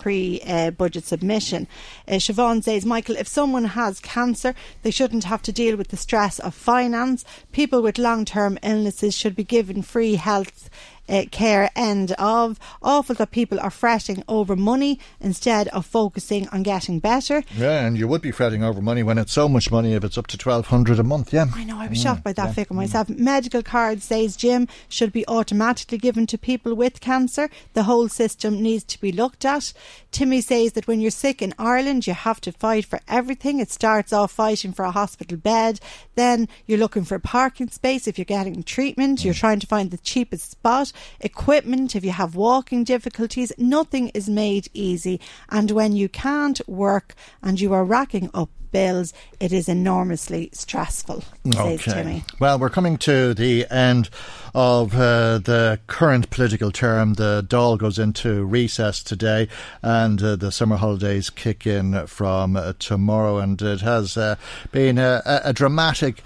pre 0.00 0.40
uh, 0.46 0.70
budget 0.72 1.04
submission. 1.04 1.68
Uh, 2.08 2.14
Siobhan 2.14 2.64
says, 2.64 2.84
Michael, 2.84 3.16
if 3.16 3.28
someone 3.28 3.66
has 3.66 4.00
cancer, 4.00 4.54
they 4.82 4.90
shouldn't 4.90 5.24
have 5.24 5.42
to 5.42 5.52
deal 5.52 5.76
with 5.76 5.88
the 5.88 5.96
stress 5.96 6.40
of 6.40 6.54
finance. 6.54 7.24
People 7.52 7.82
with 7.82 7.98
long 7.98 8.24
term 8.24 8.58
illnesses 8.62 9.14
should 9.14 9.36
be 9.36 9.44
given 9.44 9.82
free 9.82 10.14
health 10.14 10.70
uh, 11.08 11.24
care 11.30 11.70
end 11.76 12.12
of. 12.12 12.58
Awful 12.82 13.14
that 13.16 13.30
people 13.30 13.58
are 13.60 13.70
fretting 13.70 14.22
over 14.28 14.56
money 14.56 14.98
instead 15.20 15.68
of 15.68 15.86
focusing 15.86 16.48
on 16.48 16.62
getting 16.62 16.98
better. 16.98 17.42
Yeah, 17.56 17.86
and 17.86 17.98
you 17.98 18.08
would 18.08 18.22
be 18.22 18.30
fretting 18.30 18.62
over 18.62 18.80
money 18.80 19.02
when 19.02 19.18
it's 19.18 19.32
so 19.32 19.48
much 19.48 19.70
money 19.70 19.94
if 19.94 20.04
it's 20.04 20.18
up 20.18 20.26
to 20.28 20.36
1200 20.36 20.98
a 20.98 21.02
month, 21.02 21.32
yeah. 21.32 21.46
I 21.54 21.64
know, 21.64 21.78
I 21.78 21.88
was 21.88 21.98
mm, 21.98 22.02
shocked 22.02 22.24
by 22.24 22.32
that 22.34 22.46
yeah, 22.46 22.52
figure 22.52 22.76
myself. 22.76 23.08
Mm. 23.08 23.18
Medical 23.18 23.62
cards, 23.62 24.04
says 24.04 24.36
Jim, 24.36 24.68
should 24.88 25.12
be 25.12 25.26
automatically 25.26 25.98
given 25.98 26.26
to 26.28 26.38
people 26.38 26.74
with 26.74 27.00
cancer. 27.00 27.50
The 27.74 27.84
whole 27.84 28.08
system 28.08 28.62
needs 28.62 28.84
to 28.84 29.00
be 29.00 29.12
looked 29.12 29.44
at. 29.44 29.72
Timmy 30.10 30.40
says 30.40 30.72
that 30.72 30.86
when 30.86 31.00
you're 31.00 31.10
sick 31.10 31.42
in 31.42 31.54
Ireland, 31.58 32.06
you 32.06 32.14
have 32.14 32.40
to 32.42 32.52
fight 32.52 32.84
for 32.84 33.00
everything. 33.08 33.60
It 33.60 33.70
starts 33.70 34.12
off 34.12 34.32
fighting 34.32 34.72
for 34.72 34.84
a 34.84 34.90
hospital 34.90 35.36
bed, 35.36 35.80
then 36.14 36.48
you're 36.66 36.78
looking 36.78 37.04
for 37.04 37.14
a 37.14 37.20
parking 37.20 37.68
space. 37.68 38.06
If 38.06 38.18
you're 38.18 38.24
getting 38.24 38.62
treatment, 38.62 39.20
mm. 39.20 39.24
you're 39.24 39.34
trying 39.34 39.60
to 39.60 39.66
find 39.66 39.90
the 39.90 39.98
cheapest 39.98 40.50
spot. 40.50 40.92
Equipment, 41.20 41.94
if 41.96 42.04
you 42.04 42.12
have 42.12 42.34
walking 42.34 42.84
difficulties, 42.84 43.52
nothing 43.58 44.08
is 44.10 44.28
made 44.28 44.68
easy. 44.74 45.20
And 45.48 45.70
when 45.70 45.92
you 45.92 46.08
can't 46.08 46.60
work 46.68 47.14
and 47.42 47.60
you 47.60 47.72
are 47.72 47.84
racking 47.84 48.30
up 48.34 48.50
bills, 48.72 49.12
it 49.40 49.52
is 49.52 49.68
enormously 49.68 50.50
stressful, 50.52 51.24
says 51.52 51.82
Timmy. 51.82 52.24
Well, 52.38 52.58
we're 52.58 52.70
coming 52.70 52.98
to 52.98 53.34
the 53.34 53.66
end 53.70 54.10
of 54.54 54.94
uh, 54.94 55.38
the 55.38 55.80
current 55.86 56.30
political 56.30 56.70
term. 56.70 57.14
The 57.14 57.44
Dáil 57.46 57.78
goes 57.78 57.98
into 57.98 58.44
recess 58.44 59.02
today, 59.02 59.48
and 59.82 60.22
uh, 60.22 60.36
the 60.36 60.52
summer 60.52 60.76
holidays 60.76 61.30
kick 61.30 61.66
in 61.66 62.06
from 62.06 62.56
uh, 62.56 62.74
tomorrow. 62.78 63.38
And 63.38 63.60
it 63.60 63.80
has 63.80 64.16
uh, 64.16 64.36
been 64.72 64.98
a, 64.98 65.22
a 65.44 65.52
dramatic. 65.52 66.22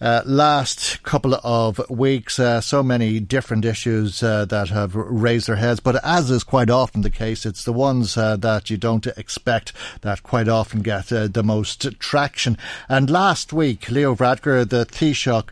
Uh, 0.00 0.22
last 0.24 1.02
couple 1.02 1.34
of 1.44 1.78
weeks, 1.90 2.38
uh, 2.38 2.58
so 2.58 2.82
many 2.82 3.20
different 3.20 3.66
issues 3.66 4.22
uh, 4.22 4.46
that 4.46 4.70
have 4.70 4.94
raised 4.94 5.46
their 5.46 5.56
heads. 5.56 5.78
But 5.78 6.02
as 6.02 6.30
is 6.30 6.42
quite 6.42 6.70
often 6.70 7.02
the 7.02 7.10
case, 7.10 7.44
it's 7.44 7.64
the 7.64 7.72
ones 7.72 8.16
uh, 8.16 8.36
that 8.36 8.70
you 8.70 8.78
don't 8.78 9.06
expect 9.06 9.74
that 10.00 10.22
quite 10.22 10.48
often 10.48 10.80
get 10.80 11.12
uh, 11.12 11.28
the 11.28 11.42
most 11.42 11.98
traction. 11.98 12.56
And 12.88 13.10
last 13.10 13.52
week, 13.52 13.90
Leo 13.90 14.14
Varadkar, 14.14 14.66
the 14.66 14.86
Taoiseach, 14.86 15.50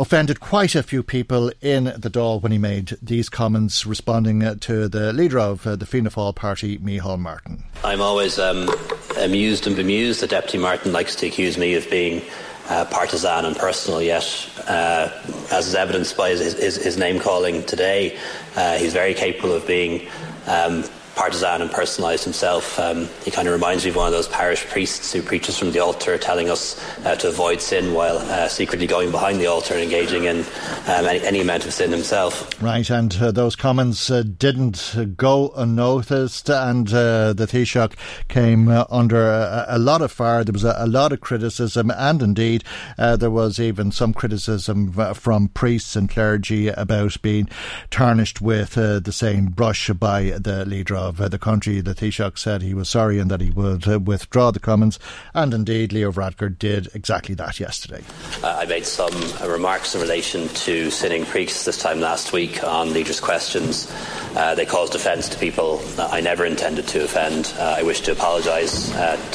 offended 0.00 0.40
quite 0.40 0.74
a 0.74 0.82
few 0.82 1.04
people 1.04 1.52
in 1.60 1.84
the 1.84 2.10
Dáil 2.10 2.42
when 2.42 2.50
he 2.50 2.58
made 2.58 2.98
these 3.00 3.28
comments, 3.28 3.86
responding 3.86 4.58
to 4.58 4.88
the 4.88 5.12
leader 5.12 5.38
of 5.38 5.62
the 5.62 5.86
Fianna 5.86 6.10
Fáil 6.10 6.34
party, 6.34 6.76
Micheál 6.78 7.20
Martin. 7.20 7.62
I'm 7.84 8.00
always 8.00 8.38
um, 8.38 8.68
amused 9.16 9.66
and 9.66 9.76
bemused 9.76 10.22
that 10.22 10.30
Deputy 10.30 10.58
Martin 10.58 10.92
likes 10.92 11.14
to 11.16 11.26
accuse 11.28 11.56
me 11.56 11.74
of 11.74 11.88
being 11.88 12.20
uh, 12.68 12.84
partisan 12.86 13.44
and 13.44 13.56
personal, 13.56 14.02
yet, 14.02 14.24
uh, 14.66 15.08
as 15.52 15.68
is 15.68 15.74
evidenced 15.74 16.16
by 16.16 16.30
his, 16.30 16.40
his, 16.40 16.76
his 16.76 16.96
name 16.96 17.18
calling 17.18 17.62
today, 17.64 18.16
uh, 18.56 18.76
he's 18.76 18.92
very 18.92 19.14
capable 19.14 19.52
of 19.52 19.66
being 19.66 20.08
um, 20.46 20.84
partisan 21.16 21.62
and 21.62 21.70
personalised 21.70 22.24
himself. 22.24 22.78
Um, 22.78 23.08
he 23.24 23.30
kind 23.30 23.48
of 23.48 23.54
reminds 23.54 23.84
me 23.84 23.90
of 23.90 23.96
one 23.96 24.06
of 24.06 24.12
those 24.12 24.28
parish 24.28 24.66
priests 24.66 25.12
who 25.14 25.22
preaches 25.22 25.58
from 25.58 25.72
the 25.72 25.80
altar, 25.80 26.18
telling 26.18 26.50
us 26.50 26.78
uh, 27.04 27.16
to 27.16 27.28
avoid 27.28 27.62
sin 27.62 27.94
while 27.94 28.18
uh, 28.18 28.48
secretly 28.48 28.86
going 28.86 29.10
behind 29.10 29.40
the 29.40 29.46
altar 29.46 29.74
and 29.74 29.82
engaging 29.82 30.24
in 30.24 30.40
um, 30.86 31.06
any, 31.06 31.20
any, 31.22 31.40
amount 31.40 31.64
of 31.64 31.72
sin 31.72 31.90
himself. 31.90 32.62
Right, 32.62 32.88
and 32.90 33.16
uh, 33.16 33.32
those 33.32 33.56
comments 33.56 34.10
uh, 34.10 34.24
didn't 34.24 35.16
go 35.16 35.52
unnoticed, 35.56 36.50
and 36.50 36.88
uh, 36.92 37.32
the 37.32 37.46
Taoiseach 37.46 37.94
came 38.28 38.68
uh, 38.68 38.84
under 38.90 39.26
a, 39.26 39.64
a, 39.68 39.78
lot 39.78 40.02
of 40.02 40.12
fire. 40.12 40.44
There 40.44 40.52
was 40.52 40.64
a, 40.64 40.74
a 40.76 40.86
lot 40.86 41.12
of 41.12 41.22
criticism, 41.22 41.90
and 41.90 42.20
indeed, 42.20 42.62
there 42.98 43.30
was 43.30 43.58
even 43.58 43.90
some 43.90 44.12
criticism 44.12 44.92
from 45.14 45.48
priests 45.48 45.96
and 45.96 46.10
clergy 46.10 46.68
about 46.68 47.22
being 47.22 47.48
tarnished 47.90 48.42
with 48.42 48.74
the 48.74 49.12
same 49.12 49.46
brush 49.46 49.88
by 49.90 50.24
the 50.38 50.66
leader 50.66 50.96
of 50.96 51.05
uh, 51.18 51.28
the 51.28 51.38
country. 51.38 51.80
The 51.80 51.94
Taoiseach 51.94 52.38
said 52.38 52.62
he 52.62 52.74
was 52.74 52.88
sorry 52.88 53.18
and 53.18 53.30
that 53.30 53.40
he 53.40 53.50
would 53.50 53.86
uh, 53.86 53.98
withdraw 53.98 54.50
the 54.50 54.60
comments, 54.60 54.98
and 55.34 55.52
indeed 55.52 55.92
Leo 55.92 56.12
Varadkar 56.12 56.58
did 56.58 56.88
exactly 56.94 57.34
that 57.36 57.60
yesterday. 57.60 58.02
Uh, 58.42 58.56
I 58.60 58.66
made 58.66 58.86
some 58.86 59.12
uh, 59.42 59.48
remarks 59.48 59.94
in 59.94 60.00
relation 60.00 60.48
to 60.48 60.90
sinning 60.90 61.24
priests 61.24 61.64
this 61.64 61.78
time 61.78 62.00
last 62.00 62.32
week 62.32 62.62
on 62.64 62.92
leaders' 62.92 63.20
questions. 63.20 63.92
Uh, 64.34 64.54
they 64.54 64.66
caused 64.66 64.94
offence 64.94 65.28
to 65.30 65.38
people 65.38 65.82
I 65.98 66.20
never 66.20 66.44
intended 66.44 66.86
to 66.88 67.04
offend. 67.04 67.52
Uh, 67.58 67.76
I 67.78 67.82
wish 67.82 68.00
to 68.02 68.12
apologise 68.12 68.90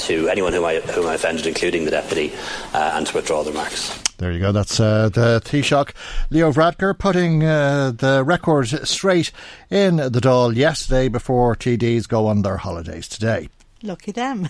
to 0.07 0.30
anyone 0.30 0.53
whom 0.53 0.65
I, 0.65 0.80
whom 0.80 1.07
I 1.07 1.15
offended, 1.15 1.47
including 1.47 1.86
the 1.86 1.91
deputy, 1.91 2.34
and 2.74 3.05
to 3.07 3.15
withdraw 3.15 3.43
the 3.43 3.51
remarks. 3.51 4.01
There 4.22 4.32
you 4.32 4.39
go. 4.39 4.51
That's 4.51 4.80
uh, 4.80 5.09
the 5.09 5.41
Taoiseach 5.43 5.93
Leo 6.30 6.51
Varadkar 6.51 6.95
putting 6.95 7.43
uh, 7.43 7.89
the 7.89 8.24
record 8.24 8.67
straight 8.88 9.32
in 9.72 9.95
the 9.95 10.11
Dáil 10.11 10.55
yesterday 10.55 11.07
before 11.07 11.55
TDs 11.62 12.07
go 12.07 12.26
on 12.26 12.41
their 12.41 12.57
holidays 12.57 13.07
today. 13.07 13.47
Lucky 13.84 14.12
them. 14.12 14.49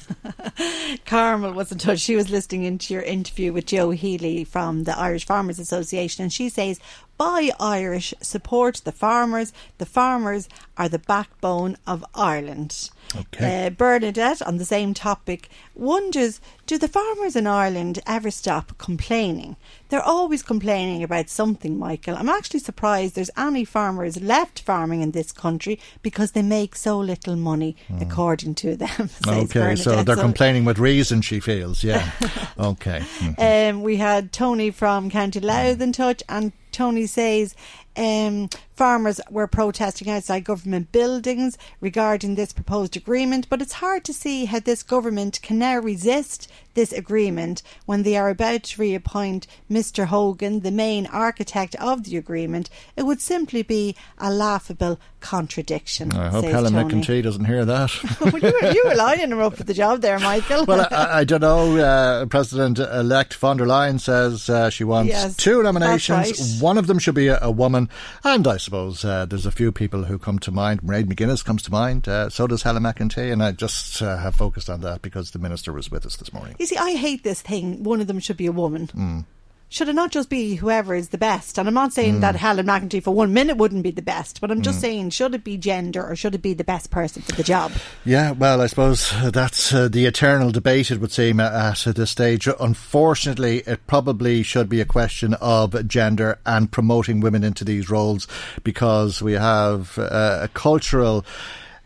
Carmel 1.05 1.51
was 1.53 1.69
in 1.71 1.77
touch. 1.77 1.99
She 1.99 2.15
was 2.15 2.29
listening 2.29 2.63
into 2.63 2.93
your 2.93 3.03
interview 3.03 3.51
with 3.51 3.65
Joe 3.65 3.91
Healy 3.91 4.45
from 4.45 4.85
the 4.85 4.97
Irish 4.97 5.25
Farmers 5.25 5.59
Association, 5.59 6.23
and 6.23 6.31
she 6.31 6.47
says, 6.47 6.79
Buy 7.21 7.51
Irish, 7.59 8.15
support 8.19 8.81
the 8.83 8.91
farmers. 8.91 9.53
The 9.77 9.85
farmers 9.85 10.49
are 10.75 10.89
the 10.89 10.97
backbone 10.97 11.77
of 11.85 12.03
Ireland. 12.15 12.89
Okay. 13.15 13.67
Uh, 13.67 13.69
Bernadette, 13.69 14.41
on 14.41 14.57
the 14.57 14.65
same 14.65 14.95
topic, 14.95 15.47
wonders 15.75 16.41
do 16.65 16.79
the 16.79 16.87
farmers 16.87 17.35
in 17.35 17.45
Ireland 17.45 17.99
ever 18.07 18.31
stop 18.31 18.75
complaining? 18.79 19.55
They're 19.89 20.01
always 20.01 20.41
complaining 20.41 21.03
about 21.03 21.29
something, 21.29 21.77
Michael. 21.77 22.15
I'm 22.15 22.29
actually 22.29 22.61
surprised 22.61 23.13
there's 23.13 23.29
any 23.37 23.65
farmers 23.65 24.19
left 24.19 24.59
farming 24.59 25.01
in 25.01 25.11
this 25.11 25.31
country 25.31 25.79
because 26.01 26.31
they 26.31 26.41
make 26.41 26.75
so 26.75 26.97
little 26.97 27.35
money, 27.35 27.75
mm. 27.87 28.01
according 28.01 28.55
to 28.55 28.75
them. 28.75 29.11
okay, 29.27 29.75
so 29.75 30.01
they're 30.01 30.15
so, 30.15 30.21
complaining 30.23 30.65
with 30.65 30.79
reason, 30.79 31.21
she 31.21 31.39
feels, 31.39 31.83
yeah. 31.83 32.09
okay. 32.57 33.01
Mm-hmm. 33.19 33.75
Um, 33.77 33.83
we 33.83 33.97
had 33.97 34.31
Tony 34.31 34.71
from 34.71 35.11
County 35.11 35.39
Louth 35.39 35.81
in 35.81 35.91
touch, 35.91 36.23
and 36.27 36.51
Tony 36.71 37.05
says 37.05 37.55
um, 37.95 38.49
farmers 38.73 39.21
were 39.29 39.47
protesting 39.47 40.09
outside 40.09 40.43
government 40.43 40.91
buildings 40.91 41.57
regarding 41.79 42.35
this 42.35 42.53
proposed 42.53 42.97
agreement, 42.97 43.47
but 43.49 43.61
it's 43.61 43.73
hard 43.73 44.03
to 44.05 44.13
see 44.13 44.45
how 44.45 44.59
this 44.59 44.83
government 44.83 45.39
can 45.41 45.59
now 45.59 45.77
resist 45.77 46.47
this 46.73 46.93
agreement 46.93 47.61
when 47.85 48.03
they 48.03 48.17
are 48.17 48.29
about 48.29 48.63
to 48.63 48.81
reappoint 48.81 49.45
Mr. 49.69 50.05
Hogan, 50.05 50.61
the 50.61 50.71
main 50.71 51.05
architect 51.07 51.75
of 51.75 52.03
the 52.03 52.17
agreement. 52.17 52.69
It 52.95 53.03
would 53.03 53.21
simply 53.21 53.61
be 53.61 53.95
a 54.17 54.31
laughable 54.31 54.99
contradiction. 55.19 56.11
I 56.13 56.29
hope 56.29 56.45
Helen 56.45 56.73
Tony. 56.73 56.95
McEntee 56.95 57.23
doesn't 57.23 57.45
hear 57.45 57.65
that. 57.65 57.91
well, 58.21 58.37
you, 58.39 58.53
were, 58.61 58.71
you 58.71 58.83
were 58.85 58.95
lining 58.95 59.31
her 59.31 59.41
up 59.41 59.55
for 59.55 59.63
the 59.63 59.73
job 59.73 60.01
there, 60.01 60.19
Michael. 60.19 60.65
well, 60.65 60.87
I, 60.91 61.19
I, 61.19 61.23
don't 61.23 61.41
know. 61.41 61.77
Uh, 61.77 62.25
President 62.25 62.79
elect 62.79 63.33
von 63.35 63.57
der 63.57 63.65
Leyen 63.65 63.99
says 63.99 64.49
uh, 64.49 64.69
she 64.69 64.83
wants 64.83 65.09
yes, 65.09 65.35
two 65.35 65.61
nominations. 65.61 66.55
Right. 66.55 66.61
One 66.61 66.77
of 66.77 66.87
them 66.87 66.99
should 66.99 67.15
be 67.15 67.27
a, 67.27 67.39
a 67.41 67.51
woman, 67.51 67.80
and 68.23 68.47
I 68.47 68.57
suppose 68.57 69.05
uh, 69.05 69.25
there's 69.25 69.45
a 69.45 69.51
few 69.51 69.71
people 69.71 70.05
who 70.05 70.17
come 70.17 70.39
to 70.39 70.51
mind. 70.51 70.81
Mairead 70.81 71.05
McGuinness 71.05 71.43
comes 71.43 71.63
to 71.63 71.71
mind. 71.71 72.07
Uh, 72.07 72.29
so 72.29 72.47
does 72.47 72.63
Helen 72.63 72.83
McEntee, 72.83 73.31
and 73.31 73.43
I 73.43 73.51
just 73.51 74.01
uh, 74.01 74.17
have 74.17 74.35
focused 74.35 74.69
on 74.69 74.81
that 74.81 75.01
because 75.01 75.31
the 75.31 75.39
minister 75.39 75.73
was 75.73 75.91
with 75.91 76.05
us 76.05 76.17
this 76.17 76.33
morning. 76.33 76.55
You 76.59 76.65
see, 76.65 76.77
I 76.77 76.95
hate 76.95 77.23
this 77.23 77.41
thing. 77.41 77.83
One 77.83 78.01
of 78.01 78.07
them 78.07 78.19
should 78.19 78.37
be 78.37 78.47
a 78.47 78.51
woman. 78.51 78.87
Mm 78.87 79.25
should 79.71 79.87
it 79.87 79.95
not 79.95 80.11
just 80.11 80.29
be 80.29 80.55
whoever 80.55 80.93
is 80.93 81.09
the 81.09 81.17
best? 81.17 81.57
And 81.57 81.65
I'm 81.65 81.73
not 81.73 81.93
saying 81.93 82.17
mm. 82.17 82.21
that 82.21 82.35
Helen 82.35 82.65
McEntee 82.65 83.01
for 83.01 83.11
one 83.11 83.33
minute 83.33 83.55
wouldn't 83.55 83.83
be 83.83 83.91
the 83.91 84.01
best, 84.01 84.41
but 84.41 84.51
I'm 84.51 84.61
just 84.61 84.79
mm. 84.79 84.81
saying 84.81 85.09
should 85.11 85.33
it 85.33 85.45
be 85.45 85.55
gender 85.55 86.05
or 86.05 86.13
should 86.13 86.35
it 86.35 86.41
be 86.41 86.53
the 86.53 86.65
best 86.65 86.91
person 86.91 87.21
for 87.21 87.31
the 87.31 87.43
job? 87.43 87.71
Yeah, 88.03 88.31
well, 88.31 88.59
I 88.59 88.67
suppose 88.67 89.13
that's 89.31 89.73
uh, 89.73 89.87
the 89.87 90.05
eternal 90.05 90.51
debate, 90.51 90.91
it 90.91 90.99
would 90.99 91.13
seem, 91.13 91.39
at 91.39 91.85
this 91.85 92.11
stage. 92.11 92.49
Unfortunately, 92.59 93.59
it 93.59 93.87
probably 93.87 94.43
should 94.43 94.67
be 94.67 94.81
a 94.81 94.85
question 94.85 95.35
of 95.35 95.87
gender 95.87 96.37
and 96.45 96.69
promoting 96.69 97.21
women 97.21 97.41
into 97.41 97.63
these 97.63 97.89
roles 97.89 98.27
because 98.63 99.21
we 99.21 99.33
have 99.33 99.97
uh, 99.97 100.39
a 100.41 100.49
cultural 100.49 101.25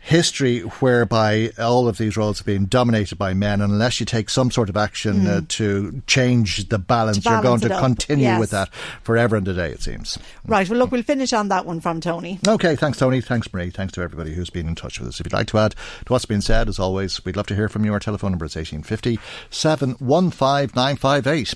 history 0.06 0.60
whereby 0.60 1.50
all 1.58 1.88
of 1.88 1.98
these 1.98 2.16
roles 2.16 2.38
have 2.38 2.46
been 2.46 2.66
dominated 2.66 3.16
by 3.16 3.34
men, 3.34 3.60
and 3.60 3.72
unless 3.72 3.98
you 3.98 4.06
take 4.06 4.30
some 4.30 4.52
sort 4.52 4.68
of 4.68 4.76
action 4.76 5.22
mm. 5.22 5.26
uh, 5.26 5.40
to 5.48 6.00
change 6.06 6.68
the 6.68 6.78
balance, 6.78 7.18
balance 7.18 7.24
you're 7.24 7.42
going 7.42 7.60
to 7.60 7.74
up. 7.74 7.82
continue 7.82 8.26
yes. 8.26 8.38
with 8.38 8.50
that 8.50 8.72
forever 9.02 9.34
and 9.34 9.48
a 9.48 9.54
day, 9.54 9.70
it 9.70 9.82
seems. 9.82 10.16
Right, 10.46 10.68
well, 10.68 10.78
look, 10.78 10.92
we'll 10.92 11.02
finish 11.02 11.32
on 11.32 11.48
that 11.48 11.66
one 11.66 11.80
from 11.80 12.00
Tony. 12.00 12.38
Okay, 12.46 12.76
thanks, 12.76 12.98
Tony. 12.98 13.20
Thanks, 13.20 13.52
Marie. 13.52 13.70
Thanks 13.70 13.94
to 13.94 14.02
everybody 14.02 14.32
who's 14.32 14.48
been 14.50 14.68
in 14.68 14.76
touch 14.76 15.00
with 15.00 15.08
us. 15.08 15.18
If 15.18 15.26
you'd 15.26 15.32
like 15.32 15.48
to 15.48 15.58
add 15.58 15.72
to 15.72 16.12
what's 16.12 16.24
been 16.24 16.40
said, 16.40 16.68
as 16.68 16.78
always, 16.78 17.24
we'd 17.24 17.36
love 17.36 17.48
to 17.48 17.56
hear 17.56 17.68
from 17.68 17.84
you. 17.84 17.92
Our 17.92 17.98
telephone 17.98 18.30
number 18.30 18.44
is 18.44 18.54
1850 18.54 19.18
715 19.50 20.70
958. 20.76 21.54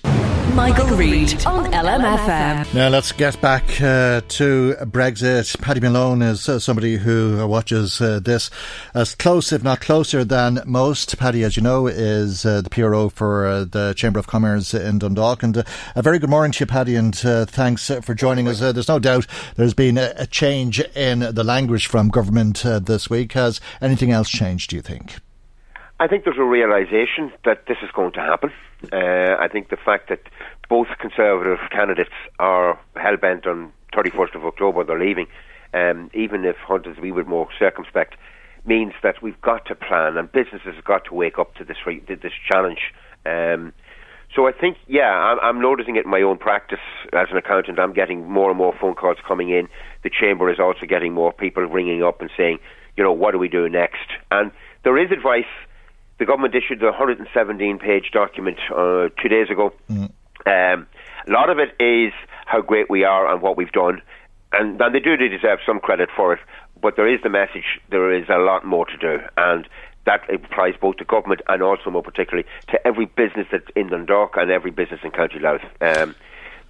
Michael, 0.55 0.97
Reade 0.97 1.47
on 1.47 1.71
LMFM. 1.73 2.75
Now 2.75 2.89
let's 2.89 3.13
get 3.13 3.41
back 3.41 3.65
uh, 3.81 4.21
to 4.27 4.75
Brexit. 4.81 5.61
Paddy 5.61 5.79
Malone 5.81 6.23
is 6.23 6.49
uh, 6.49 6.59
somebody 6.59 6.97
who 6.97 7.47
watches 7.47 8.01
uh, 8.01 8.19
this 8.41 8.51
as 8.95 9.15
close, 9.15 9.53
if 9.53 9.63
not 9.63 9.81
closer, 9.81 10.25
than 10.25 10.63
most. 10.67 11.17
Paddy, 11.19 11.45
as 11.45 11.57
you 11.57 11.63
know, 11.63 11.87
is 11.87 12.47
uh, 12.47 12.61
the 12.63 12.71
PRO 12.71 13.09
for 13.09 13.47
uh, 13.47 13.65
the 13.65 13.95
Chamber 13.97 14.19
of 14.19 14.27
Commerce 14.27 14.73
in 14.75 14.99
Dundalk. 14.99 15.43
And 15.43 15.59
uh, 15.59 15.63
a 15.95 16.03
very 16.03 16.19
good 16.19 16.31
morning 16.31 16.53
to 16.53 16.61
you, 16.61 16.67
Paddy, 16.67 16.97
and 16.97 17.15
thanks 17.17 17.91
for 18.03 18.15
joining 18.15 18.49
us. 18.49 18.61
there's 18.61 18.89
no 18.89 18.99
doubt 18.99 19.27
there's 19.57 19.75
been 19.75 19.99
a, 19.99 20.13
a, 20.17 20.27
change 20.27 20.81
in 20.95 21.21
the 21.21 21.45
language 21.45 21.87
from 21.87 22.09
government 22.09 22.63
this 22.63 23.11
week. 23.11 23.33
Has 23.33 23.61
anything 23.81 24.11
else 24.11 24.29
changed, 24.29 24.71
do 24.71 24.77
you 24.77 24.83
think? 24.83 25.17
I 25.99 26.07
think 26.07 26.25
there's 26.25 26.39
a 26.39 26.45
realization 26.45 27.33
that 27.45 27.67
this 27.67 27.77
is 27.83 27.91
going 27.93 28.13
to 28.13 28.21
happen. 28.21 28.51
Uh, 28.91 29.37
I 29.39 29.49
think 29.49 29.69
the 29.69 29.77
fact 29.77 30.09
that 30.09 30.23
both 30.69 30.89
Conservative 30.99 31.59
candidates 31.71 32.15
are 32.39 32.79
hell 32.97 33.17
bent 33.17 33.47
on 33.47 33.73
31st 33.93 34.37
of 34.37 34.47
October, 34.47 34.85
they're 34.85 34.99
leaving, 34.99 35.27
um, 35.75 36.11
even 36.15 36.45
if 36.45 36.57
Hunt 36.57 36.87
is 36.87 36.97
a 36.97 37.01
wee 37.01 37.11
bit 37.11 37.27
more 37.27 37.49
circumspect, 37.59 38.17
means 38.67 38.93
that 39.03 39.23
we've 39.23 39.41
got 39.41 39.67
to 39.67 39.75
plan 39.75 40.17
and 40.17 40.31
businesses 40.31 40.75
have 40.75 40.85
got 40.85 41.05
to 41.07 41.15
wake 41.15 41.39
up 41.39 41.55
to 41.57 41.65
this 41.65 41.79
this 42.07 42.33
challenge. 42.51 42.93
Um, 43.27 43.73
So 44.35 44.47
I 44.47 44.53
think, 44.53 44.77
yeah, 44.87 45.11
I'm, 45.11 45.39
I'm 45.43 45.61
noticing 45.61 45.97
it 45.97 46.05
in 46.05 46.11
my 46.11 46.23
own 46.23 46.39
practice 46.39 46.79
as 47.13 47.29
an 47.31 47.37
accountant. 47.37 47.81
I'm 47.81 47.93
getting 47.93 48.31
more 48.31 48.49
and 48.49 48.57
more 48.59 48.73
phone 48.81 48.95
calls 48.95 49.19
coming 49.27 49.51
in. 49.51 49.69
The 50.05 50.11
chamber 50.11 50.51
is 50.53 50.61
also 50.61 50.87
getting 50.87 51.13
more 51.13 51.33
people 51.33 51.65
ringing 51.65 52.03
up 52.05 52.21
and 52.21 52.31
saying, 52.37 52.59
you 52.97 53.03
know, 53.03 53.13
what 53.13 53.33
do 53.33 53.39
we 53.39 53.49
do 53.49 53.69
next? 53.69 54.07
And 54.31 54.53
there 54.85 54.97
is 54.99 55.11
advice. 55.11 55.51
The 56.19 56.27
government 56.27 56.55
issued 56.55 56.81
a 56.83 56.93
117-page 56.93 58.11
document 58.13 58.59
uh, 58.71 59.09
two 59.21 59.29
days 59.29 59.51
ago. 59.51 59.73
Um, 60.47 60.87
a 61.27 61.31
lot 61.31 61.51
of 61.51 61.59
it 61.59 61.75
is 61.83 62.13
how 62.47 62.61
great 62.61 62.89
we 62.89 63.05
are 63.05 63.31
and 63.33 63.43
what 63.43 63.57
we've 63.57 63.73
done, 63.73 64.01
and, 64.53 64.81
and 64.81 64.95
they 64.95 65.01
do 65.01 65.17
deserve 65.17 65.59
some 65.67 65.81
credit 65.81 66.09
for 66.17 66.33
it. 66.35 66.41
But 66.81 66.97
there 66.97 67.13
is 67.13 67.21
the 67.23 67.29
message: 67.29 67.81
there 67.91 68.13
is 68.13 68.29
a 68.29 68.39
lot 68.39 68.65
more 68.65 68.87
to 68.87 68.97
do, 68.97 69.19
and 69.37 69.69
that 70.07 70.23
applies 70.33 70.75
both 70.81 70.97
to 70.97 71.05
government 71.05 71.43
and 71.49 71.63
also 71.63 71.91
more 71.91 72.03
particularly 72.03 72.49
to 72.69 72.87
every 72.87 73.07
business 73.07 73.47
that's 73.53 73.69
in 73.77 73.89
Dundalk 73.89 74.37
and 74.37 74.51
every 74.51 74.71
business 74.71 75.01
in 75.05 75.11
County 75.11 75.39
Louth. 75.39 75.63
Um, 75.81 76.15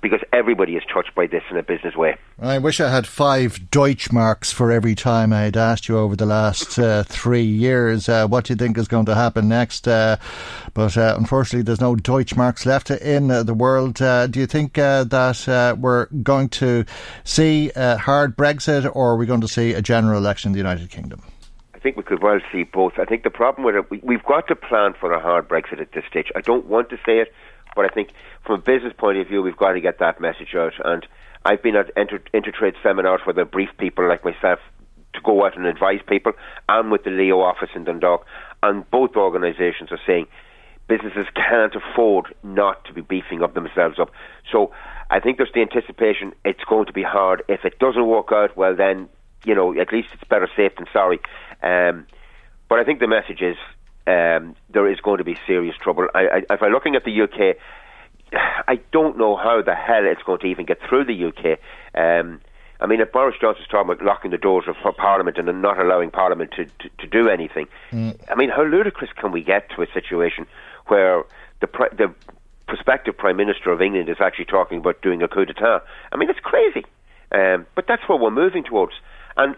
because 0.01 0.21
everybody 0.33 0.77
is 0.77 0.83
touched 0.93 1.15
by 1.15 1.27
this 1.27 1.43
in 1.51 1.57
a 1.57 1.63
business 1.63 1.95
way. 1.95 2.17
I 2.39 2.59
wish 2.59 2.81
I 2.81 2.91
had 2.91 3.07
five 3.07 3.59
Deutschmarks 3.71 4.53
for 4.53 4.73
every 4.73 4.95
time 4.95 5.33
I 5.33 5.43
had 5.43 5.57
asked 5.57 5.89
you 5.89 5.99
over 5.99 6.17
the 6.17 6.27
last 6.27 6.79
uh, 6.79 7.03
three 7.09 7.43
years 7.43 8.09
uh, 8.09 8.27
what 8.27 8.45
do 8.45 8.53
you 8.53 8.57
think 8.57 8.79
is 8.79 8.89
going 8.89 9.07
to 9.07 9.15
happen 9.15 9.49
next. 9.49 9.87
Uh, 9.87 10.17
but 10.75 10.97
uh, 10.97 11.15
unfortunately, 11.19 11.63
there's 11.63 11.81
no 11.81 11.97
Deutschmarks 11.97 12.65
left 12.65 12.91
in 12.91 13.31
uh, 13.31 13.43
the 13.43 13.55
world. 13.55 14.01
Uh, 14.01 14.27
do 14.27 14.41
you 14.41 14.47
think 14.47 14.75
that 14.75 15.77
we're 15.79 16.07
going 16.23 16.49
to 16.49 16.85
see 17.25 17.71
a 17.77 17.97
hard 17.99 18.37
Brexit 18.37 18.91
or 18.95 19.13
are 19.13 19.17
we 19.17 19.27
going 19.27 19.41
to 19.43 19.49
see 19.49 19.75
a 19.75 19.83
general 19.83 20.19
election 20.19 20.49
in 20.49 20.53
the 20.53 20.59
United 20.59 20.91
Kingdom? 20.91 21.23
I 21.75 21.79
think 21.79 21.97
we 21.97 22.03
could 22.03 22.23
well 22.23 22.41
see 22.53 22.65
both. 22.65 22.99
I 22.99 23.07
think 23.07 23.23
the 23.23 23.31
problem 23.31 23.65
with 23.65 23.75
it, 23.75 23.91
we, 23.91 24.01
we've 24.03 24.25
got 24.25 24.49
to 24.49 24.57
plan 24.57 24.93
for 25.01 25.13
a 25.13 25.21
hard 25.21 25.49
Brexit 25.49 25.81
at 25.81 25.93
this 25.93 26.05
stage. 26.05 26.31
I 26.37 26.43
don't 26.43 26.67
want 26.67 26.91
to 26.91 26.97
say 27.07 27.21
it 27.21 27.33
but 27.75 27.85
I 27.85 27.89
think 27.89 28.11
from 28.45 28.57
a 28.57 28.63
business 28.63 28.93
point 28.97 29.19
of 29.19 29.29
view, 29.29 29.43
we've 29.43 29.57
got 29.57 29.73
to 29.73 29.81
get 29.81 29.99
that 29.99 30.21
message 30.21 30.55
out. 30.55 30.75
And 30.85 31.07
I've 31.45 31.63
been 31.63 31.77
at 31.77 31.91
inter- 31.97 32.23
intertrade 32.35 32.75
seminars 32.83 33.21
where 33.25 33.35
they 33.35 33.43
brief 33.43 33.71
people 33.79 34.09
like 34.09 34.25
myself 34.25 34.59
to 35.15 35.21
go 35.23 35.45
out 35.45 35.57
and 35.57 35.67
advise 35.67 36.01
people. 36.07 36.33
I'm 36.69 36.91
with 36.91 37.05
the 37.05 37.11
Leo 37.11 37.41
office 37.41 37.71
in 37.75 37.85
Dundalk, 37.85 38.27
and 38.63 38.89
both 38.91 39.17
organisations 39.17 39.91
are 39.91 40.01
saying 40.07 40.27
businesses 40.89 41.27
can't 41.35 41.75
afford 41.75 42.35
not 42.43 42.85
to 42.85 42.93
be 42.93 43.01
beefing 43.01 43.43
up 43.43 43.55
themselves 43.55 43.99
up. 43.99 44.11
So 44.51 44.73
I 45.09 45.21
think 45.21 45.39
there's 45.39 45.53
the 45.55 45.61
anticipation 45.61 46.33
it's 46.45 46.65
going 46.65 46.87
to 46.87 46.93
be 46.93 47.03
hard. 47.03 47.43
If 47.49 47.65
it 47.65 47.79
doesn't 47.79 48.07
work 48.07 48.33
out, 48.33 48.57
well 48.57 48.75
then, 48.75 49.09
you 49.45 49.55
know, 49.55 49.79
at 49.79 49.93
least 49.93 50.09
it's 50.13 50.25
better 50.25 50.49
safe 50.57 50.73
than 50.77 50.87
sorry. 50.93 51.21
Um, 51.63 52.07
but 52.69 52.79
I 52.79 52.85
think 52.85 53.01
the 53.01 53.09
message 53.09 53.41
is 53.41 53.57
um, 54.07 54.57
there 54.71 54.89
is 54.91 55.01
going 55.01 55.19
to 55.19 55.25
be 55.25 55.37
serious 55.47 55.77
trouble. 55.77 56.09
I, 56.15 56.21
I, 56.27 56.37
if 56.51 56.63
I'm 56.63 56.73
looking 56.73 56.97
at 56.97 57.05
the 57.05 57.23
UK, 57.23 57.57
I 58.33 58.81
don't 58.93 59.19
know 59.19 59.37
how 59.37 59.63
the 59.63 59.75
hell 59.75 60.05
it's 60.05 60.23
going 60.23 60.41
to 60.41 60.47
even 60.47 60.67
get 60.67 60.79
through 60.89 61.05
the 61.05 61.25
UK. 61.27 61.59
Um, 61.95 62.41
I 62.81 62.87
mean, 62.87 63.01
if 63.01 63.13
Boris 63.13 63.37
Johnson's 63.41 63.69
talking 63.69 63.91
about 63.91 64.05
locking 64.05 64.31
the 64.31 64.39
doors 64.39 64.65
of 64.67 64.97
Parliament 64.97 65.37
and 65.37 65.61
not 65.61 65.79
allowing 65.79 66.11
Parliament 66.11 66.53
to, 66.53 66.65
to, 66.65 66.89
to 66.99 67.07
do 67.07 67.29
anything, 67.29 67.67
mm. 67.93 68.19
I 68.31 68.35
mean, 68.37 68.49
how 68.49 68.65
ludicrous 68.65 69.11
can 69.17 69.33
we 69.33 69.43
get 69.43 69.69
to 69.77 69.83
a 69.83 69.87
situation 69.93 70.47
where 70.87 71.25
the 71.61 71.67
the 71.93 72.15
prospective 72.67 73.19
Prime 73.19 73.37
Minister 73.37 73.71
of 73.71 73.83
England 73.83 74.09
is 74.09 74.17
actually 74.21 74.47
talking 74.47 74.79
about 74.79 75.03
doing 75.03 75.23
a 75.23 75.29
coup 75.29 75.45
d'état? 75.45 75.83
I 76.11 76.17
mean, 76.17 76.31
it's 76.31 76.41
crazy. 76.41 76.85
Um, 77.33 77.67
but 77.75 77.87
that's 77.87 78.03
what 78.09 78.21
we're 78.21 78.31
moving 78.31 78.65
towards. 78.65 78.95
And 79.37 79.57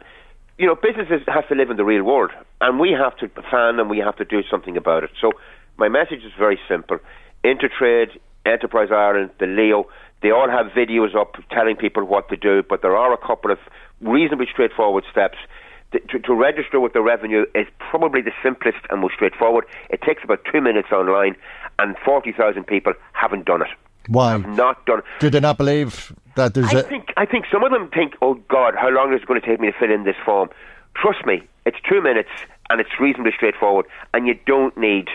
you 0.58 0.66
know, 0.66 0.74
businesses 0.74 1.22
have 1.26 1.48
to 1.48 1.54
live 1.54 1.70
in 1.70 1.76
the 1.76 1.84
real 1.84 2.04
world, 2.04 2.30
and 2.60 2.78
we 2.78 2.92
have 2.92 3.16
to 3.18 3.28
plan 3.28 3.78
and 3.80 3.88
we 3.88 3.98
have 3.98 4.16
to 4.16 4.24
do 4.24 4.42
something 4.50 4.76
about 4.76 5.04
it. 5.04 5.10
So, 5.20 5.32
my 5.76 5.88
message 5.88 6.22
is 6.24 6.32
very 6.38 6.58
simple: 6.68 6.98
Intertrade, 7.44 8.18
Enterprise 8.44 8.88
Ireland, 8.90 9.30
the 9.38 9.46
Leo, 9.46 9.86
they 10.22 10.30
all 10.30 10.48
have 10.48 10.66
videos 10.66 11.14
up 11.16 11.34
telling 11.50 11.76
people 11.76 12.04
what 12.04 12.28
to 12.28 12.36
do, 12.36 12.62
but 12.62 12.80
there 12.80 12.96
are 12.96 13.12
a 13.12 13.18
couple 13.18 13.50
of 13.50 13.58
reasonably 14.00 14.46
straightforward 14.50 15.04
steps. 15.10 15.36
To, 15.92 16.18
to, 16.20 16.34
register 16.34 16.80
with 16.80 16.94
the 16.94 17.02
revenue 17.02 17.44
is 17.54 17.66
probably 17.78 18.22
the 18.22 18.32
simplest 18.42 18.78
and 18.88 19.02
most 19.02 19.14
straightforward. 19.14 19.66
It 19.90 20.00
takes 20.00 20.24
about 20.24 20.40
two 20.50 20.62
minutes 20.62 20.88
online, 20.90 21.36
and 21.78 21.96
40,000 22.02 22.64
people 22.66 22.94
haven't 23.12 23.44
done 23.44 23.60
it. 23.60 23.68
Why? 24.08 24.32
Have 24.32 24.46
not 24.46 24.84
done 24.86 24.98
it. 25.00 25.04
Do 25.20 25.30
they 25.30 25.40
not 25.40 25.58
believe 25.58 26.12
that 26.36 26.54
there's 26.54 26.72
I 26.74 26.80
a. 26.80 26.82
think, 26.82 27.12
I 27.16 27.26
think 27.26 27.46
some 27.52 27.64
of 27.64 27.70
them 27.70 27.88
think, 27.90 28.14
oh 28.22 28.34
God, 28.48 28.74
how 28.74 28.90
long 28.90 29.12
is 29.12 29.22
it 29.22 29.26
going 29.26 29.40
to 29.40 29.46
take 29.46 29.60
me 29.60 29.70
to 29.70 29.78
fill 29.78 29.92
in 29.92 30.04
this 30.04 30.16
form? 30.24 30.48
Trust 30.94 31.24
me, 31.26 31.42
it's 31.64 31.78
two 31.88 32.02
minutes 32.02 32.30
and 32.70 32.80
it's 32.80 32.90
reasonably 33.00 33.32
straightforward, 33.34 33.86
and 34.14 34.26
you 34.26 34.34
don't 34.46 34.76
need 34.76 35.08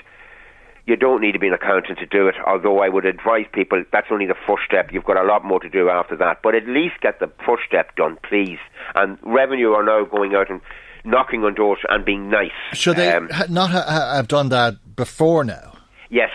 you 0.85 0.95
don't 0.95 1.19
need 1.21 1.33
to 1.33 1.39
be 1.39 1.47
an 1.47 1.53
accountant 1.53 1.99
to 1.99 2.05
do 2.05 2.27
it. 2.27 2.35
Although 2.45 2.79
I 2.79 2.87
would 2.87 3.05
advise 3.05 3.45
people 3.51 3.83
that's 3.91 4.07
only 4.09 4.25
the 4.25 4.37
first 4.47 4.63
step. 4.65 4.91
You've 4.93 5.03
got 5.03 5.17
a 5.17 5.23
lot 5.23 5.43
more 5.43 5.59
to 5.59 5.69
do 5.69 5.89
after 5.89 6.15
that. 6.15 6.41
But 6.41 6.55
at 6.55 6.65
least 6.65 7.01
get 7.01 7.19
the 7.19 7.29
first 7.45 7.63
step 7.67 7.95
done, 7.97 8.17
please. 8.27 8.59
And 8.95 9.17
revenue 9.21 9.71
are 9.71 9.83
now 9.83 10.05
going 10.05 10.33
out 10.33 10.49
and 10.49 10.61
knocking 11.03 11.43
on 11.43 11.55
doors 11.55 11.79
and 11.89 12.05
being 12.05 12.29
nice. 12.29 12.51
Should 12.73 12.95
they 12.97 13.11
um, 13.11 13.29
not 13.49 13.69
ha- 13.71 14.13
have 14.15 14.29
done 14.29 14.47
that 14.49 14.95
before 14.95 15.43
now? 15.43 15.73
Yes, 16.09 16.29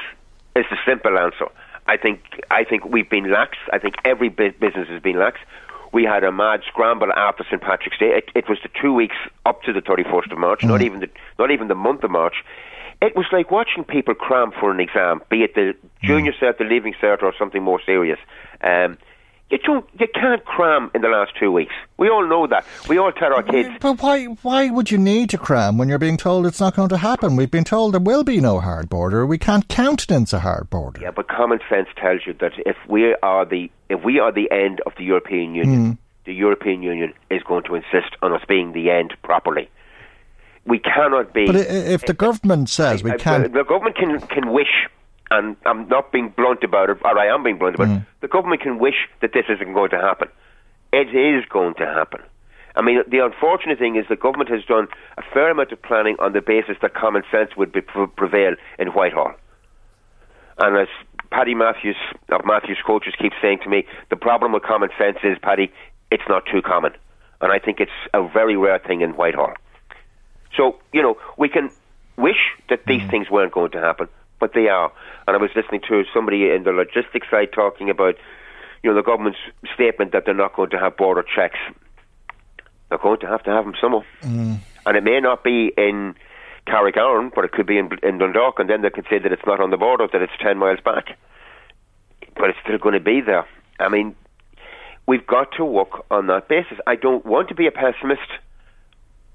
it's 0.55 0.68
the 0.68 0.76
simple 0.86 1.18
answer. 1.18 1.46
I 1.86 1.96
think 1.96 2.20
I 2.50 2.64
think 2.64 2.84
we've 2.84 3.08
been 3.08 3.30
lax. 3.30 3.58
I 3.72 3.78
think 3.78 3.96
every 4.04 4.28
business 4.28 4.88
has 4.88 5.02
been 5.02 5.18
lax. 5.18 5.38
We 5.92 6.04
had 6.04 6.24
a 6.24 6.32
mad 6.32 6.60
scramble 6.66 7.12
after 7.12 7.44
St 7.44 7.60
Patrick's 7.60 7.98
Day. 7.98 8.12
It, 8.16 8.30
it 8.34 8.48
was 8.48 8.58
the 8.62 8.70
two 8.80 8.94
weeks 8.94 9.16
up 9.44 9.62
to 9.64 9.74
the 9.74 9.80
31st 9.82 10.32
of 10.32 10.38
March, 10.38 10.60
mm. 10.60 10.68
not 10.68 10.80
even 10.80 11.00
the 11.00 11.10
not 11.38 11.50
even 11.50 11.68
the 11.68 11.74
month 11.74 12.02
of 12.02 12.10
March. 12.10 12.36
It 13.02 13.16
was 13.16 13.26
like 13.32 13.50
watching 13.50 13.84
people 13.84 14.14
cram 14.14 14.52
for 14.52 14.70
an 14.70 14.78
exam, 14.78 15.22
be 15.28 15.42
it 15.42 15.54
the 15.54 15.74
junior 16.02 16.32
mm. 16.32 16.38
cert, 16.38 16.58
the 16.58 16.64
leaving 16.64 16.94
cert, 16.94 17.22
or 17.22 17.34
something 17.38 17.62
more 17.62 17.80
serious. 17.84 18.18
Um, 18.62 18.96
you 19.51 19.59
don't, 19.59 19.86
you 20.01 20.07
can't 20.14 20.45
cram 20.47 20.90
in 20.95 21.03
the 21.03 21.09
last 21.09 21.32
two 21.38 21.53
weeks. 21.53 21.74
We 21.99 22.09
all 22.09 22.26
know 22.26 22.47
that. 22.47 22.64
We 22.88 22.97
all 22.97 23.12
tell 23.12 23.34
our 23.34 23.43
kids. 23.43 23.68
But 23.80 24.01
why, 24.01 24.24
why 24.24 24.70
would 24.70 24.90
you 24.90 24.97
need 24.97 25.28
to 25.30 25.38
cram 25.38 25.76
when 25.76 25.88
you're 25.88 25.99
being 25.99 26.16
told 26.16 26.47
it's 26.47 26.61
not 26.61 26.74
going 26.74 26.88
to 26.88 26.97
happen? 26.97 27.36
We've 27.36 27.51
been 27.51 27.64
told 27.64 27.93
there 27.93 28.01
will 28.01 28.24
be 28.24 28.40
no 28.40 28.61
hard 28.61 28.88
border. 28.88 29.26
We 29.26 29.36
can't 29.36 29.68
countenance 29.68 30.32
a 30.32 30.40
hard 30.40 30.70
border. 30.70 31.01
Yeah, 31.03 31.11
but 31.11 31.28
common 31.28 31.61
sense 31.68 31.88
tells 31.97 32.22
you 32.26 32.32
that 32.40 32.53
if 32.64 32.76
we 32.88 33.14
are 33.22 33.45
the 33.45 33.70
if 33.90 34.03
we 34.03 34.18
are 34.18 34.32
the 34.32 34.51
end 34.51 34.80
of 34.86 34.95
the 34.97 35.05
European 35.05 35.55
Union, 35.55 35.93
mm. 35.93 35.99
the 36.24 36.32
European 36.32 36.82
Union 36.82 37.12
is 37.30 37.43
going 37.43 37.64
to 37.64 37.74
insist 37.74 38.16
on 38.22 38.32
us 38.32 38.43
being 38.49 38.72
the 38.72 38.90
end 38.90 39.12
properly. 39.22 39.68
We 40.64 40.78
cannot 40.78 41.34
be. 41.34 41.47
But 41.47 41.57
if 41.57 42.07
the 42.07 42.14
government 42.14 42.70
says 42.70 43.03
we 43.03 43.12
can't, 43.18 43.53
the 43.53 43.64
government 43.64 43.97
can 43.97 44.18
can 44.28 44.51
wish 44.53 44.88
and 45.32 45.56
I'm 45.64 45.88
not 45.88 46.12
being 46.12 46.28
blunt 46.36 46.62
about 46.62 46.90
it, 46.90 46.98
or 47.02 47.18
I 47.18 47.34
am 47.34 47.42
being 47.42 47.58
blunt 47.58 47.76
about 47.76 47.88
mm. 47.88 48.02
it, 48.02 48.06
the 48.20 48.28
government 48.28 48.60
can 48.60 48.78
wish 48.78 49.08
that 49.20 49.32
this 49.32 49.46
isn't 49.48 49.72
going 49.72 49.90
to 49.90 49.98
happen. 49.98 50.28
It 50.92 51.08
is 51.08 51.44
going 51.48 51.74
to 51.74 51.86
happen. 51.86 52.20
I 52.76 52.82
mean, 52.82 53.00
the 53.08 53.24
unfortunate 53.24 53.78
thing 53.78 53.96
is 53.96 54.04
the 54.08 54.16
government 54.16 54.50
has 54.50 54.64
done 54.64 54.88
a 55.16 55.22
fair 55.32 55.50
amount 55.50 55.72
of 55.72 55.80
planning 55.82 56.16
on 56.18 56.32
the 56.32 56.40
basis 56.40 56.76
that 56.82 56.94
common 56.94 57.22
sense 57.30 57.50
would 57.56 57.72
be, 57.72 57.80
prevail 57.80 58.54
in 58.78 58.88
Whitehall. 58.88 59.32
And 60.58 60.76
as 60.76 60.88
Paddy 61.30 61.54
Matthews 61.54 61.96
of 62.30 62.42
Matthews 62.44 62.78
Coaches 62.86 63.14
keeps 63.18 63.36
saying 63.40 63.60
to 63.64 63.70
me, 63.70 63.84
the 64.10 64.16
problem 64.16 64.52
with 64.52 64.62
common 64.62 64.90
sense 64.98 65.18
is, 65.24 65.38
Paddy, 65.42 65.72
it's 66.10 66.22
not 66.28 66.44
too 66.50 66.62
common. 66.62 66.92
And 67.40 67.52
I 67.52 67.58
think 67.58 67.80
it's 67.80 67.90
a 68.14 68.26
very 68.28 68.56
rare 68.56 68.78
thing 68.78 69.00
in 69.00 69.10
Whitehall. 69.16 69.54
So, 70.56 70.78
you 70.92 71.02
know, 71.02 71.16
we 71.38 71.48
can 71.48 71.70
wish 72.16 72.36
that 72.68 72.80
these 72.86 73.02
mm. 73.02 73.10
things 73.10 73.30
weren't 73.30 73.52
going 73.52 73.72
to 73.72 73.80
happen, 73.80 74.08
but 74.43 74.55
they 74.55 74.66
are. 74.66 74.90
And 75.28 75.36
I 75.36 75.40
was 75.40 75.51
listening 75.55 75.82
to 75.88 76.03
somebody 76.12 76.51
in 76.51 76.64
the 76.64 76.72
logistics 76.72 77.28
side 77.30 77.53
talking 77.55 77.88
about, 77.88 78.16
you 78.82 78.90
know, 78.90 78.97
the 78.97 79.05
government's 79.05 79.38
statement 79.72 80.11
that 80.11 80.24
they're 80.24 80.34
not 80.34 80.57
going 80.57 80.70
to 80.70 80.80
have 80.80 80.97
border 80.97 81.22
checks. 81.22 81.61
They're 82.88 82.99
going 82.99 83.20
to 83.20 83.28
have 83.28 83.45
to 83.45 83.51
have 83.51 83.64
them 83.64 83.74
somewhere. 83.80 84.05
Mm. 84.22 84.59
And 84.84 84.97
it 84.97 85.05
may 85.05 85.20
not 85.20 85.45
be 85.45 85.70
in 85.78 86.16
Carrickcarnon, 86.66 87.30
but 87.32 87.45
it 87.45 87.53
could 87.53 87.68
be 87.68 87.78
in, 87.78 87.90
in 88.03 88.18
Dundalk, 88.18 88.59
and 88.59 88.68
then 88.68 88.82
they 88.82 88.90
can 88.90 89.05
say 89.09 89.20
that 89.20 89.30
it's 89.30 89.47
not 89.47 89.61
on 89.61 89.70
the 89.70 89.76
border, 89.76 90.09
that 90.12 90.20
it's 90.20 90.32
10 90.43 90.59
miles 90.59 90.80
back. 90.84 91.16
But 92.34 92.51
it's 92.51 92.59
still 92.64 92.78
going 92.78 92.95
to 92.95 93.01
be 93.01 93.20
there. 93.20 93.47
I 93.78 93.88
mean, 93.90 94.16
we've 95.07 95.24
got 95.24 95.53
to 95.59 95.64
work 95.64 96.05
on 96.11 96.26
that 96.26 96.49
basis. 96.49 96.78
I 96.84 96.97
don't 96.97 97.24
want 97.24 97.49
to 97.51 97.55
be 97.55 97.68
a 97.68 97.70
pessimist, 97.70 98.28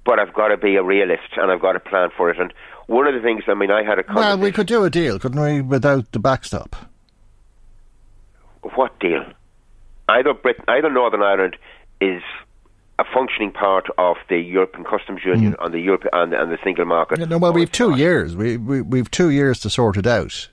but 0.08 0.20
I've 0.20 0.34
got 0.34 0.48
to 0.48 0.58
be 0.58 0.78
a 0.78 0.84
realist 0.84 1.34
and 1.36 1.52
I've 1.52 1.60
got 1.60 1.74
to 1.74 1.82
plan 1.82 2.10
for 2.16 2.32
it. 2.32 2.40
And 2.40 2.54
one 2.88 3.08
of 3.08 3.14
the 3.14 3.20
things, 3.20 3.44
I 3.48 3.54
mean, 3.54 3.70
I 3.70 3.84
had 3.84 4.00
a 4.00 4.04
well, 4.12 4.38
we 4.40 4.54
could 4.54 4.66
do 4.66 4.86
a 4.86 4.90
deal, 4.90 5.20
couldn't 5.20 5.40
we, 5.40 5.62
without 5.62 6.14
the 6.14 6.20
backstop? 6.20 6.78
What 8.76 8.98
deal? 9.02 9.26
Either 10.08 10.34
Britain, 10.34 10.64
either 10.70 10.90
Northern 10.90 11.22
Ireland 11.22 11.58
is 12.00 12.22
a 12.98 13.04
functioning 13.14 13.52
part 13.52 13.88
of 13.98 14.16
the 14.30 14.38
European 14.38 14.86
Customs 14.86 15.20
Union 15.26 15.54
mm. 15.54 15.64
on 15.64 15.74
the 15.74 15.80
Europe 15.80 16.06
and, 16.14 16.34
and, 16.34 16.52
the 16.52 16.58
single 16.64 16.86
market. 16.86 17.20
Yeah, 17.20 17.26
no, 17.26 17.38
well, 17.38 17.52
we've 17.52 17.72
two 17.72 17.96
years. 17.98 18.36
We, 18.36 18.56
we 18.56 18.82
we've 18.82 19.12
two 19.12 19.30
years 19.30 19.60
to 19.60 19.70
sort 19.70 19.98
it 19.98 20.08
out 20.08 20.50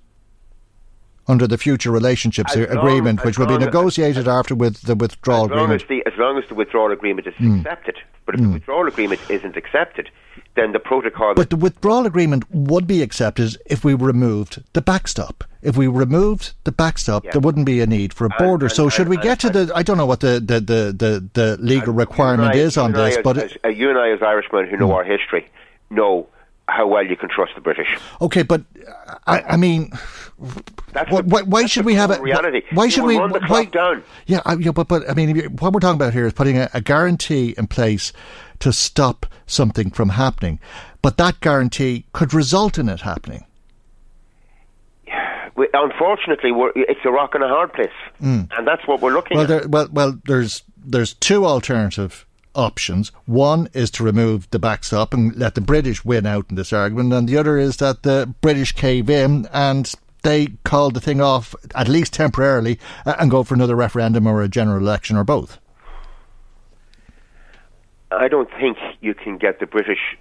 under 1.27 1.47
the 1.47 1.59
future 1.59 1.91
relationships 1.91 2.57
as 2.57 2.64
agreement, 2.70 3.18
long, 3.18 3.27
which 3.27 3.39
will 3.39 3.47
be 3.47 3.59
negotiated 3.59 4.29
as, 4.29 4.29
after 4.29 4.55
with 4.55 4.83
the 4.83 4.95
withdrawal 4.95 5.47
as 5.47 5.51
agreement. 5.51 5.83
As, 5.83 5.89
the, 5.89 6.07
as 6.07 6.12
long 6.18 6.39
as 6.39 6.45
the 6.49 6.55
withdrawal 6.55 6.93
agreement 6.93 7.27
is 7.27 7.35
mm. 7.35 7.61
accepted. 7.61 7.99
But 8.27 8.37
if 8.37 8.41
mm. 8.41 8.45
the 8.45 8.53
withdrawal 8.55 8.87
agreement 8.87 9.20
isn't 9.31 9.57
accepted, 9.57 10.11
then 10.55 10.72
the 10.72 10.79
protocol. 10.79 11.35
But 11.35 11.51
the 11.51 11.57
withdrawal 11.57 12.07
agreement 12.07 12.45
would 12.51 12.87
be 12.87 13.03
accepted 13.03 13.57
if 13.66 13.85
we 13.85 13.95
removed 13.95 14.62
the 14.72 14.83
backstop. 14.83 15.45
if 15.62 15.79
we 15.79 15.87
removed 15.87 16.53
the 16.64 16.72
backstop, 16.72 17.25
Yeah. 17.25 17.31
there 17.33 17.41
wouldn't 17.41 17.64
be 17.64 17.81
a 17.81 17.87
need 17.87 18.12
for 18.12 18.27
a 18.27 18.29
border. 18.39 18.66
and- 18.66 18.72
so 18.72 18.91
should 18.91 19.09
we 19.09 19.16
and- 19.16 19.22
get 19.22 19.39
to 19.41 19.49
the? 19.49 19.72
I 19.75 19.83
don't 19.83 19.97
know 19.97 20.05
what 20.05 20.20
the 20.20 20.39
the 20.39 20.61
the 20.61 20.93
the, 20.93 21.29
the 21.33 21.57
legal 21.59 21.95
requirement 21.95 22.55
I- 22.55 22.59
is 22.59 22.77
on 22.77 22.93
and 22.93 23.01
I 23.01 23.09
this, 23.09 23.18
but 23.25 23.64
uh, 23.64 23.68
you 23.68 23.89
and 23.89 23.99
I, 23.99 24.11
as 24.11 24.20
Irishmen 24.20 24.68
who 24.68 24.77
know 24.77 24.93
our 24.93 25.05
history, 25.05 25.49
know 25.89 26.27
how 26.69 26.87
well 26.87 27.05
you 27.05 27.17
can 27.17 27.29
trust 27.29 27.53
the 27.55 27.61
British. 27.61 27.89
okay. 28.21 28.43
But 28.43 28.62
uh, 28.87 29.15
I, 29.27 29.41
I 29.43 29.57
mean, 29.57 29.91
That's 30.93 31.11
why, 31.11 31.21
the- 31.23 31.45
why, 31.47 31.61
that's 31.62 31.73
should 31.73 31.85
we 31.85 31.95
have 31.95 32.11
a 32.11 32.21
reality? 32.21 32.62
Why 32.73 32.89
should 32.89 33.05
we 33.05 33.19
run 33.19 33.33
the 33.33 33.41
why, 33.47 33.67
down? 33.67 34.03
Yeah, 34.27 34.41
I, 34.47 34.55
yeah, 34.55 34.73
but 34.73 34.89
but 34.89 35.09
I 35.09 35.15
mean, 35.15 35.39
what 35.59 35.73
we're 35.73 35.81
talking 35.81 35.97
about 35.97 36.12
here 36.15 36.27
is 36.27 36.33
putting 36.33 36.59
a, 36.59 36.71
a 36.73 36.81
guarantee 36.81 37.55
in 37.59 37.67
place 37.67 38.12
to 38.61 38.73
stop 38.73 39.27
something 39.47 39.91
from 39.91 40.11
happening, 40.11 40.59
but 41.03 41.17
that 41.19 41.41
guarantee 41.41 42.07
could 42.12 42.33
result 42.33 42.79
in 42.79 42.89
it 42.89 43.01
happening. 43.03 43.45
We, 45.57 45.69
unfortunately, 45.73 46.51
we're, 46.51 46.73
it's 46.75 47.01
a 47.05 47.11
rock 47.11 47.35
and 47.35 47.45
a 47.45 47.49
hard 47.49 47.73
place, 47.73 47.89
hmm. 48.19 48.43
and 48.57 48.67
that's 48.67 48.89
what 48.89 49.01
we're 49.01 49.12
looking 49.12 49.37
Well, 49.37 49.45
at. 49.45 49.49
there, 49.49 49.69
well, 49.69 49.89
well, 49.93 50.19
there's 50.25 50.62
there's 50.77 51.15
two 51.15 51.47
alternative 51.47 52.27
options. 52.55 53.13
One 53.27 53.69
is 53.73 53.91
to 53.93 54.05
remove 54.05 54.51
the 54.51 54.59
backstop 54.59 55.15
and 55.15 55.35
let 55.37 55.55
the 55.55 55.61
British 55.61 56.05
win 56.05 56.27
out 56.27 56.47
in 56.51 56.57
this 56.57 56.73
argument, 56.73 57.13
and 57.13 57.29
the 57.29 57.37
other 57.37 57.59
is 57.59 57.77
that 57.79 58.03
the 58.03 58.33
British 58.41 58.73
cave 58.73 59.11
in 59.11 59.47
and 59.53 59.93
they 60.23 60.47
call 60.65 60.91
the 60.91 61.01
thing 61.01 61.21
off 61.21 61.55
at 61.75 61.87
least 61.87 62.15
temporarily 62.15 62.79
uh, 63.07 63.15
and 63.19 63.31
go 63.31 63.43
for 63.43 63.55
another 63.55 63.77
referendum 63.77 64.27
or 64.27 64.43
a 64.43 64.49
general 64.49 64.79
election 64.79 65.17
or 65.17 65.25
both. 65.25 65.59
I 68.11 68.29
don't 68.29 68.51
think 68.51 68.79
you 69.01 69.15
can 69.15 69.39
get 69.39 69.61
the 69.61 69.67
British 69.67 70.17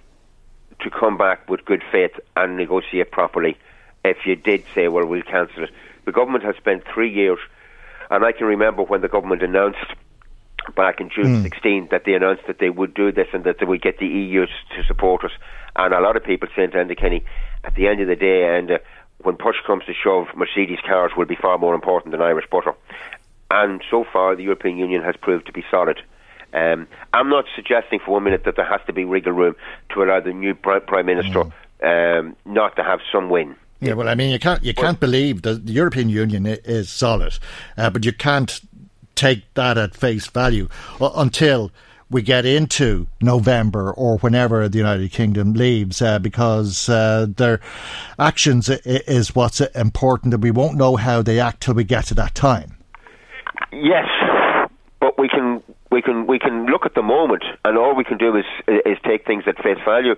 to 0.80 0.90
come 0.90 1.16
back 1.16 1.48
with 1.48 1.64
good 1.64 1.82
faith 1.90 2.12
and 2.36 2.56
negotiate 2.56 3.10
properly 3.10 3.56
if 4.04 4.26
you 4.26 4.36
did 4.36 4.64
say, 4.74 4.88
well, 4.88 5.06
we'll 5.06 5.22
cancel 5.22 5.64
it. 5.64 5.70
The 6.04 6.12
government 6.12 6.44
has 6.44 6.56
spent 6.56 6.84
three 6.92 7.10
years, 7.10 7.38
and 8.10 8.24
I 8.24 8.32
can 8.32 8.46
remember 8.46 8.82
when 8.82 9.00
the 9.00 9.08
government 9.08 9.42
announced 9.42 9.94
back 10.72 11.00
in 11.00 11.10
June 11.10 11.42
16 11.42 11.88
that 11.90 12.04
they 12.04 12.14
announced 12.14 12.42
that 12.46 12.58
they 12.58 12.70
would 12.70 12.94
do 12.94 13.12
this 13.12 13.28
and 13.32 13.44
that 13.44 13.58
they 13.58 13.66
would 13.66 13.82
get 13.82 13.98
the 13.98 14.06
EU 14.06 14.46
to 14.46 14.84
support 14.86 15.24
us. 15.24 15.32
And 15.76 15.92
a 15.92 16.00
lot 16.00 16.16
of 16.16 16.24
people 16.24 16.48
saying 16.54 16.70
to 16.72 16.78
Enda 16.78 16.96
Kenny, 16.98 17.24
at 17.64 17.74
the 17.74 17.88
end 17.88 18.00
of 18.00 18.08
the 18.08 18.16
day, 18.16 18.56
and 18.56 18.70
uh, 18.70 18.78
when 19.22 19.36
push 19.36 19.56
comes 19.66 19.84
to 19.86 19.92
shove, 19.94 20.26
Mercedes 20.36 20.78
cars 20.86 21.12
will 21.16 21.26
be 21.26 21.36
far 21.36 21.58
more 21.58 21.74
important 21.74 22.12
than 22.12 22.20
Irish 22.20 22.46
butter. 22.50 22.74
And 23.50 23.82
so 23.90 24.04
far, 24.12 24.36
the 24.36 24.42
European 24.42 24.76
Union 24.78 25.02
has 25.02 25.16
proved 25.20 25.46
to 25.46 25.52
be 25.52 25.64
solid. 25.70 26.00
Um, 26.52 26.86
I'm 27.12 27.28
not 27.28 27.46
suggesting 27.56 27.98
for 28.04 28.12
one 28.12 28.24
minute 28.24 28.44
that 28.44 28.56
there 28.56 28.64
has 28.64 28.80
to 28.86 28.92
be 28.92 29.04
wriggle 29.04 29.32
room 29.32 29.56
to 29.92 30.02
allow 30.02 30.20
the 30.20 30.32
new 30.32 30.54
pri- 30.54 30.78
Prime 30.80 31.06
Minister 31.06 31.44
um, 31.82 32.36
not 32.44 32.76
to 32.76 32.84
have 32.84 33.00
some 33.12 33.28
win. 33.28 33.56
Yeah, 33.80 33.94
well, 33.94 34.08
I 34.08 34.14
mean, 34.14 34.30
you 34.30 34.38
can't 34.38 34.62
you 34.62 34.72
can't 34.72 34.98
believe 34.98 35.42
that 35.42 35.66
the 35.66 35.72
European 35.72 36.08
Union 36.08 36.46
is 36.46 36.88
solid, 36.88 37.38
uh, 37.76 37.90
but 37.90 38.04
you 38.04 38.12
can't 38.12 38.60
take 39.14 39.42
that 39.54 39.78
at 39.78 39.94
face 39.94 40.26
value 40.26 40.68
u- 41.00 41.10
until 41.16 41.70
we 42.10 42.22
get 42.22 42.44
into 42.44 43.06
November 43.20 43.90
or 43.92 44.18
whenever 44.18 44.68
the 44.68 44.78
United 44.78 45.10
Kingdom 45.10 45.52
leaves, 45.54 46.00
uh, 46.02 46.18
because 46.18 46.88
uh, 46.88 47.26
their 47.36 47.60
actions 48.18 48.70
i- 48.70 48.74
i- 48.86 49.02
is 49.06 49.34
what's 49.34 49.60
important, 49.60 50.34
and 50.34 50.42
we 50.42 50.50
won't 50.50 50.76
know 50.76 50.96
how 50.96 51.22
they 51.22 51.40
act 51.40 51.62
till 51.62 51.74
we 51.74 51.82
get 51.84 52.04
to 52.06 52.14
that 52.14 52.34
time. 52.34 52.76
Yes, 53.72 54.06
but 55.00 55.18
we 55.18 55.28
can 55.28 55.62
we 55.90 56.02
can 56.02 56.26
we 56.26 56.38
can 56.38 56.66
look 56.66 56.86
at 56.86 56.94
the 56.94 57.02
moment, 57.02 57.42
and 57.64 57.76
all 57.78 57.94
we 57.94 58.04
can 58.04 58.18
do 58.18 58.36
is 58.36 58.44
is 58.86 58.98
take 59.04 59.26
things 59.26 59.44
at 59.46 59.56
face 59.62 59.78
value 59.84 60.14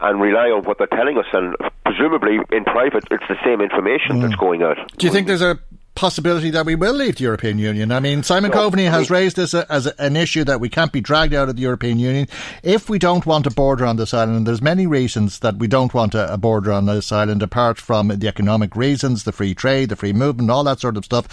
and 0.00 0.20
rely 0.20 0.48
on 0.50 0.64
what 0.64 0.78
they're 0.78 0.86
telling 0.88 1.16
us, 1.18 1.24
and 1.32 1.54
presumably 1.84 2.38
in 2.52 2.64
private, 2.64 3.04
it's 3.10 3.24
the 3.28 3.36
same 3.44 3.60
information 3.60 4.20
that's 4.20 4.34
going 4.36 4.62
out. 4.62 4.76
Do 4.98 5.06
you 5.06 5.12
think 5.12 5.26
there's 5.26 5.40
a 5.42 5.58
possibility 5.96 6.50
that 6.50 6.66
we 6.66 6.76
will 6.76 6.92
leave 6.92 7.16
the 7.16 7.24
European 7.24 7.58
Union? 7.58 7.90
I 7.90 8.00
mean, 8.00 8.22
Simon 8.22 8.50
No, 8.52 8.56
Coveney 8.56 8.88
has 8.88 9.10
raised 9.10 9.36
this 9.36 9.54
as 9.54 9.86
an 9.86 10.16
issue 10.16 10.44
that 10.44 10.60
we 10.60 10.68
can't 10.68 10.92
be 10.92 11.00
dragged 11.00 11.34
out 11.34 11.48
of 11.48 11.56
the 11.56 11.62
European 11.62 11.98
Union 11.98 12.28
if 12.62 12.88
we 12.88 12.98
don't 12.98 13.26
want 13.26 13.46
a 13.46 13.50
border 13.50 13.84
on 13.84 13.96
this 13.96 14.14
island. 14.14 14.36
And 14.36 14.46
there's 14.46 14.62
many 14.62 14.86
reasons 14.86 15.40
that 15.40 15.56
we 15.56 15.66
don't 15.66 15.94
want 15.94 16.14
a, 16.14 16.32
a 16.32 16.36
border 16.36 16.72
on 16.72 16.86
this 16.86 17.10
island, 17.10 17.42
apart 17.42 17.78
from 17.78 18.08
the 18.08 18.28
economic 18.28 18.76
reasons, 18.76 19.24
the 19.24 19.32
free 19.32 19.54
trade, 19.54 19.88
the 19.88 19.96
free 19.96 20.12
movement, 20.12 20.50
all 20.50 20.64
that 20.64 20.80
sort 20.80 20.96
of 20.96 21.04
stuff. 21.04 21.26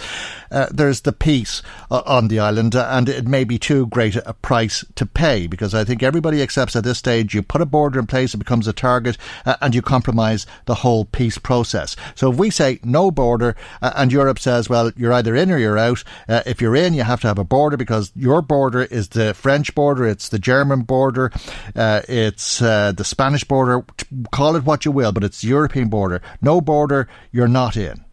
Uh, 0.50 0.66
there's 0.70 1.02
the 1.02 1.12
peace 1.12 1.62
uh, 1.90 2.02
on 2.06 2.28
the 2.28 2.40
island, 2.40 2.74
uh, 2.74 2.88
and 2.90 3.08
it 3.08 3.28
may 3.28 3.44
be 3.44 3.58
too 3.58 3.86
great 3.88 4.16
a 4.16 4.34
price 4.34 4.84
to 4.94 5.04
pay 5.04 5.46
because 5.46 5.74
I 5.74 5.84
think 5.84 6.02
everybody 6.02 6.42
accepts 6.42 6.74
at 6.74 6.84
this 6.84 6.98
stage 6.98 7.34
you 7.34 7.42
put 7.42 7.60
a 7.60 7.66
border 7.66 7.98
in 8.00 8.06
place, 8.06 8.34
it 8.34 8.38
becomes 8.38 8.66
a 8.66 8.72
target, 8.72 9.18
uh, 9.44 9.56
and 9.60 9.74
you 9.74 9.82
compromise 9.82 10.46
the 10.64 10.76
whole 10.76 11.04
peace 11.04 11.38
process. 11.38 11.96
So 12.14 12.32
if 12.32 12.38
we 12.38 12.50
say 12.50 12.80
no 12.82 13.10
border, 13.10 13.56
uh, 13.82 13.92
and 13.96 14.10
Europe 14.12 14.38
says, 14.38 14.53
well, 14.68 14.90
you're 14.96 15.12
either 15.12 15.34
in 15.34 15.50
or 15.50 15.58
you're 15.58 15.78
out. 15.78 16.02
Uh, 16.28 16.42
if 16.46 16.60
you're 16.60 16.76
in, 16.76 16.94
you 16.94 17.02
have 17.02 17.20
to 17.22 17.28
have 17.28 17.38
a 17.38 17.44
border 17.44 17.76
because 17.76 18.12
your 18.14 18.42
border 18.42 18.82
is 18.82 19.08
the 19.10 19.34
French 19.34 19.74
border, 19.74 20.06
it's 20.06 20.28
the 20.28 20.38
German 20.38 20.82
border, 20.82 21.30
uh, 21.76 22.02
it's 22.08 22.62
uh, 22.62 22.92
the 22.92 23.04
Spanish 23.04 23.44
border. 23.44 23.84
Call 24.32 24.56
it 24.56 24.64
what 24.64 24.84
you 24.84 24.92
will, 24.92 25.12
but 25.12 25.24
it's 25.24 25.40
the 25.40 25.48
European 25.48 25.88
border. 25.88 26.20
No 26.40 26.60
border, 26.60 27.08
you're 27.32 27.48
not 27.48 27.76
in. 27.76 28.04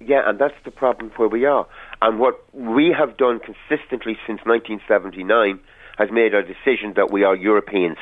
Yeah, 0.00 0.28
and 0.28 0.38
that's 0.38 0.54
the 0.64 0.70
problem 0.70 1.10
where 1.16 1.28
we 1.28 1.44
are. 1.44 1.66
And 2.00 2.18
what 2.18 2.42
we 2.54 2.94
have 2.96 3.16
done 3.16 3.38
consistently 3.38 4.18
since 4.26 4.40
1979 4.44 5.60
has 5.98 6.10
made 6.10 6.34
our 6.34 6.42
decision 6.42 6.94
that 6.96 7.12
we 7.12 7.22
are 7.22 7.36
Europeans. 7.36 7.98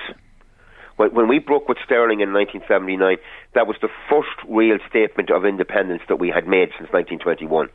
When, 1.01 1.15
when 1.15 1.29
we 1.29 1.39
broke 1.39 1.67
with 1.67 1.79
Sterling 1.83 2.21
in 2.21 2.31
1979, 2.35 3.17
that 3.55 3.67
was 3.67 3.77
the 3.81 3.89
first 4.11 4.37
real 4.47 4.77
statement 4.87 5.31
of 5.31 5.47
independence 5.47 6.03
that 6.11 6.17
we 6.17 6.29
had 6.29 6.47
made 6.47 6.69
since 6.77 6.93
1921. 6.93 7.71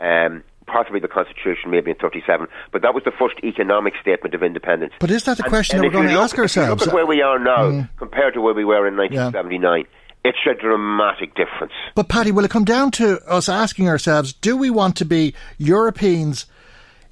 Um, 0.00 0.42
possibly 0.66 0.98
the 0.98 1.06
Constitution, 1.06 1.70
maybe 1.70 1.92
in 1.92 1.96
37, 1.98 2.48
but 2.72 2.82
that 2.82 2.92
was 2.92 3.04
the 3.04 3.12
first 3.16 3.36
economic 3.44 3.94
statement 4.02 4.34
of 4.34 4.42
independence. 4.42 4.92
But 4.98 5.12
is 5.12 5.22
that 5.22 5.36
the 5.36 5.44
question 5.44 5.76
and 5.76 5.84
that 5.84 5.88
we're 5.88 5.92
going 5.92 6.08
to 6.08 6.14
look- 6.14 6.24
ask 6.24 6.34
if 6.34 6.38
you 6.38 6.42
ourselves? 6.42 6.80
Look 6.80 6.88
at 6.88 6.94
where 6.94 7.06
we 7.06 7.22
are 7.22 7.38
now 7.38 7.70
Mm. 7.70 7.88
compared 7.96 8.34
to 8.34 8.40
where 8.40 8.54
we 8.54 8.64
were 8.64 8.88
in 8.88 8.96
1979. 8.96 9.84
It's 10.24 10.38
a 10.50 10.54
dramatic 10.54 11.36
difference. 11.36 11.74
But 11.94 12.08
Paddy, 12.08 12.32
will 12.32 12.44
it 12.44 12.50
come 12.50 12.64
down 12.64 12.90
to 12.92 13.20
us 13.28 13.48
asking 13.48 13.88
ourselves, 13.88 14.32
do 14.32 14.56
we 14.56 14.68
want 14.68 14.96
to 14.96 15.04
be 15.04 15.32
Europeans 15.58 16.46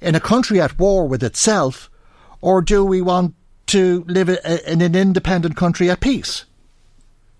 in 0.01 0.13
a 0.13 0.19
country 0.19 0.59
at 0.59 0.77
war 0.77 1.07
with 1.07 1.23
itself, 1.23 1.89
or 2.41 2.61
do 2.61 2.83
we 2.83 3.01
want 3.01 3.35
to 3.73 4.03
live 4.07 4.29
in 4.29 4.81
an 4.81 4.95
independent 4.95 5.55
country 5.55 5.89
at 5.89 5.99
peace? 5.99 6.45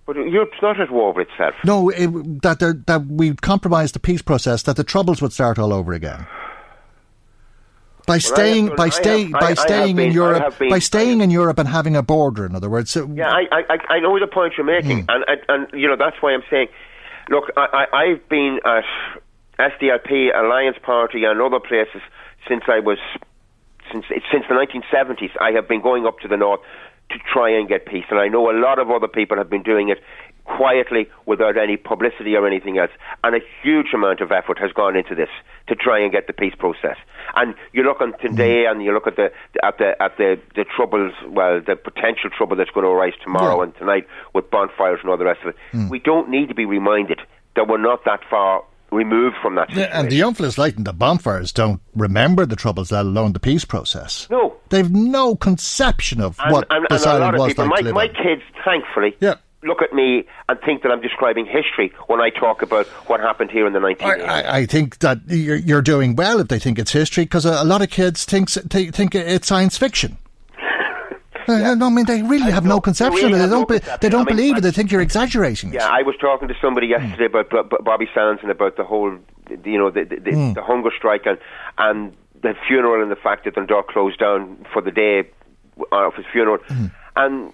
But 0.05 0.17
Europe's 0.17 0.57
not 0.61 0.79
at 0.81 0.91
war 0.91 1.13
with 1.13 1.29
itself. 1.29 1.55
No, 1.63 1.89
it, 1.89 2.41
that 2.41 2.59
there, 2.59 2.73
that 2.87 3.05
we 3.07 3.33
compromise 3.35 3.93
the 3.93 3.99
peace 3.99 4.21
process, 4.21 4.63
that 4.63 4.75
the 4.75 4.83
troubles 4.83 5.21
would 5.21 5.31
start 5.31 5.57
all 5.57 5.71
over 5.71 5.93
again. 5.93 6.27
By 8.05 8.15
Well, 8.15 8.19
staying, 8.19 8.67
have 8.67 8.75
by 8.75 8.89
staying, 8.89 9.31
have- 9.31 9.39
by 9.39 9.51
I 9.51 9.53
staying 9.53 9.95
been- 9.95 10.07
in 10.07 10.13
Europe, 10.13 10.59
been- 10.59 10.69
by 10.69 10.79
staying 10.79 11.21
in 11.21 11.29
Europe 11.29 11.57
and 11.57 11.69
having 11.69 11.95
a 11.95 12.03
border, 12.03 12.45
in 12.45 12.53
other 12.53 12.69
words. 12.69 12.91
So, 12.91 13.09
Yeah, 13.13 13.29
I, 13.31 13.45
I, 13.69 13.77
I- 13.89 13.99
know 14.01 14.19
the 14.19 14.27
point 14.27 14.55
you're 14.57 14.65
making, 14.65 15.03
hmm. 15.03 15.09
and, 15.09 15.23
and 15.27 15.41
and 15.47 15.81
you 15.81 15.87
know 15.87 15.95
that's 15.95 16.17
why 16.21 16.33
I'm 16.33 16.43
saying, 16.49 16.67
look, 17.29 17.45
I, 17.55 17.85
I, 17.93 17.97
I've 18.01 18.27
been 18.27 18.59
at 18.65 18.83
SDLP, 19.57 20.35
Alliance 20.37 20.75
Party, 20.83 21.23
and 21.23 21.39
other 21.41 21.61
places 21.61 22.01
since 22.49 22.63
I 22.67 22.79
was 22.79 22.97
since 23.93 24.05
since 24.31 24.45
the 24.49 24.55
1970s. 24.55 25.31
I 25.39 25.51
have 25.51 25.67
been 25.67 25.81
going 25.81 26.05
up 26.05 26.19
to 26.19 26.27
the 26.27 26.37
north 26.37 26.59
to 27.11 27.19
try 27.31 27.49
and 27.49 27.67
get 27.67 27.85
peace, 27.85 28.05
and 28.09 28.19
I 28.19 28.27
know 28.27 28.49
a 28.49 28.57
lot 28.57 28.79
of 28.79 28.89
other 28.89 29.07
people 29.07 29.37
have 29.37 29.49
been 29.49 29.63
doing 29.63 29.89
it 29.89 29.99
quietly 30.45 31.07
without 31.25 31.57
any 31.57 31.77
publicity 31.77 32.35
or 32.35 32.45
anything 32.45 32.77
else. 32.77 32.91
And 33.23 33.35
a 33.35 33.39
huge 33.61 33.93
amount 33.93 34.19
of 34.19 34.31
effort 34.31 34.59
has 34.59 34.71
gone 34.73 34.97
into 34.97 35.15
this 35.15 35.29
to 35.67 35.75
try 35.75 35.99
and 35.99 36.11
get 36.11 36.27
the 36.27 36.33
peace 36.33 36.55
process. 36.57 36.97
And 37.35 37.55
you 37.71 37.83
look 37.83 38.01
on 38.01 38.13
today, 38.19 38.63
mm-hmm. 38.63 38.71
and 38.77 38.83
you 38.83 38.93
look 38.93 39.07
at 39.07 39.15
the 39.15 39.31
at 39.63 39.77
the 39.77 40.01
at 40.01 40.17
the 40.17 40.39
the 40.55 40.65
troubles, 40.65 41.13
well, 41.29 41.61
the 41.65 41.75
potential 41.75 42.29
trouble 42.35 42.55
that's 42.55 42.71
going 42.71 42.85
to 42.85 42.89
arise 42.89 43.13
tomorrow 43.23 43.57
Yeah. 43.57 43.63
and 43.63 43.75
tonight 43.75 44.07
with 44.33 44.49
bonfires 44.49 44.99
and 45.01 45.09
all 45.09 45.17
the 45.17 45.25
rest 45.25 45.41
of 45.43 45.49
it. 45.49 45.55
Hmm. 45.71 45.89
We 45.89 45.99
don't 45.99 46.29
need 46.29 46.49
to 46.49 46.55
be 46.55 46.65
reminded 46.65 47.19
that 47.55 47.67
we're 47.67 47.77
not 47.77 48.03
that 48.05 48.21
far 48.29 48.63
removed 48.93 49.35
from 49.41 49.55
that. 49.55 49.71
Yeah, 49.73 49.89
and 49.91 50.09
the 50.09 50.19
fellas 50.33 50.57
lighting 50.57 50.83
the 50.83 50.93
bonfires 50.93 51.51
don't 51.51 51.81
remember 51.95 52.45
the 52.45 52.55
troubles, 52.55 52.91
let 52.91 53.05
alone 53.05 53.33
the 53.33 53.39
peace 53.39 53.65
process. 53.65 54.27
No. 54.29 54.55
They've 54.69 54.89
no 54.89 55.35
conception 55.35 56.21
of 56.21 56.39
and, 56.39 56.53
what 56.53 56.67
and, 56.69 56.85
this 56.89 57.03
and 57.03 57.11
a 57.11 57.13
island 57.15 57.23
lot 57.23 57.33
of 57.35 57.39
was 57.39 57.47
people, 57.49 57.69
like 57.69 57.85
my, 57.85 57.91
my 57.91 58.07
kids, 58.07 58.41
thankfully, 58.65 59.15
Yeah. 59.19 59.35
look 59.63 59.81
at 59.81 59.93
me 59.93 60.25
and 60.49 60.59
think 60.65 60.83
that 60.83 60.91
I'm 60.91 61.01
describing 61.01 61.45
history 61.45 61.91
when 62.07 62.19
I 62.21 62.29
talk 62.29 62.61
about 62.61 62.87
what 63.07 63.19
happened 63.19 63.51
here 63.51 63.67
in 63.67 63.73
the 63.73 63.79
1980s. 63.79 64.27
I, 64.27 64.57
I 64.59 64.65
think 64.65 64.99
that 64.99 65.19
you're, 65.27 65.55
you're 65.57 65.81
doing 65.81 66.15
well 66.15 66.39
if 66.39 66.47
they 66.47 66.59
think 66.59 66.79
it's 66.79 66.91
history, 66.91 67.25
because 67.25 67.45
a, 67.45 67.61
a 67.61 67.65
lot 67.65 67.81
of 67.81 67.89
kids 67.89 68.25
thinks, 68.25 68.55
they 68.55 68.91
think 68.91 69.15
it's 69.15 69.47
science 69.47 69.77
fiction. 69.77 70.17
Uh, 71.47 71.75
no, 71.75 71.87
I 71.87 71.89
mean 71.89 72.05
they 72.05 72.21
really 72.21 72.51
have 72.51 72.65
no 72.65 72.79
conception 72.81 73.31
really 73.31 73.33
of. 73.33 73.37
They 73.37 73.41
have 73.41 73.49
no 73.51 73.57
don't. 73.59 73.67
be, 73.69 73.79
conception. 73.79 73.99
they 74.01 74.09
don't 74.09 74.27
believe 74.27 74.57
it. 74.57 74.61
They 74.61 74.71
think 74.71 74.91
you're 74.91 75.01
exaggerating 75.01 75.69
it. 75.69 75.75
Yeah, 75.75 75.87
I 75.87 76.01
was 76.03 76.15
talking 76.19 76.47
to 76.47 76.55
somebody 76.61 76.87
Hmm. 76.87 77.03
yesterday 77.03 77.25
about 77.25 77.49
B- 77.49 77.61
B- 77.69 77.77
Bobby 77.83 78.07
Sands 78.13 78.41
and 78.41 78.51
about 78.51 78.77
the 78.77 78.83
whole, 78.83 79.17
you 79.65 79.77
know, 79.77 79.89
the 79.89 80.03
the, 80.05 80.15
the, 80.19 80.31
Hmm. 80.31 80.53
the 80.53 80.63
hunger 80.63 80.91
strike 80.97 81.25
and 81.25 81.37
and 81.77 82.13
the 82.41 82.53
funeral 82.67 83.01
and 83.01 83.09
the 83.11 83.15
fact 83.15 83.45
that 83.45 83.55
the 83.55 83.61
Dundalk 83.61 83.87
closed 83.87 84.19
down 84.19 84.65
for 84.73 84.81
the 84.81 84.91
day 84.91 85.23
uh, 85.91 86.07
of 86.07 86.13
his 86.15 86.25
funeral, 86.31 86.57
Hmm. 86.67 86.85
and 87.15 87.53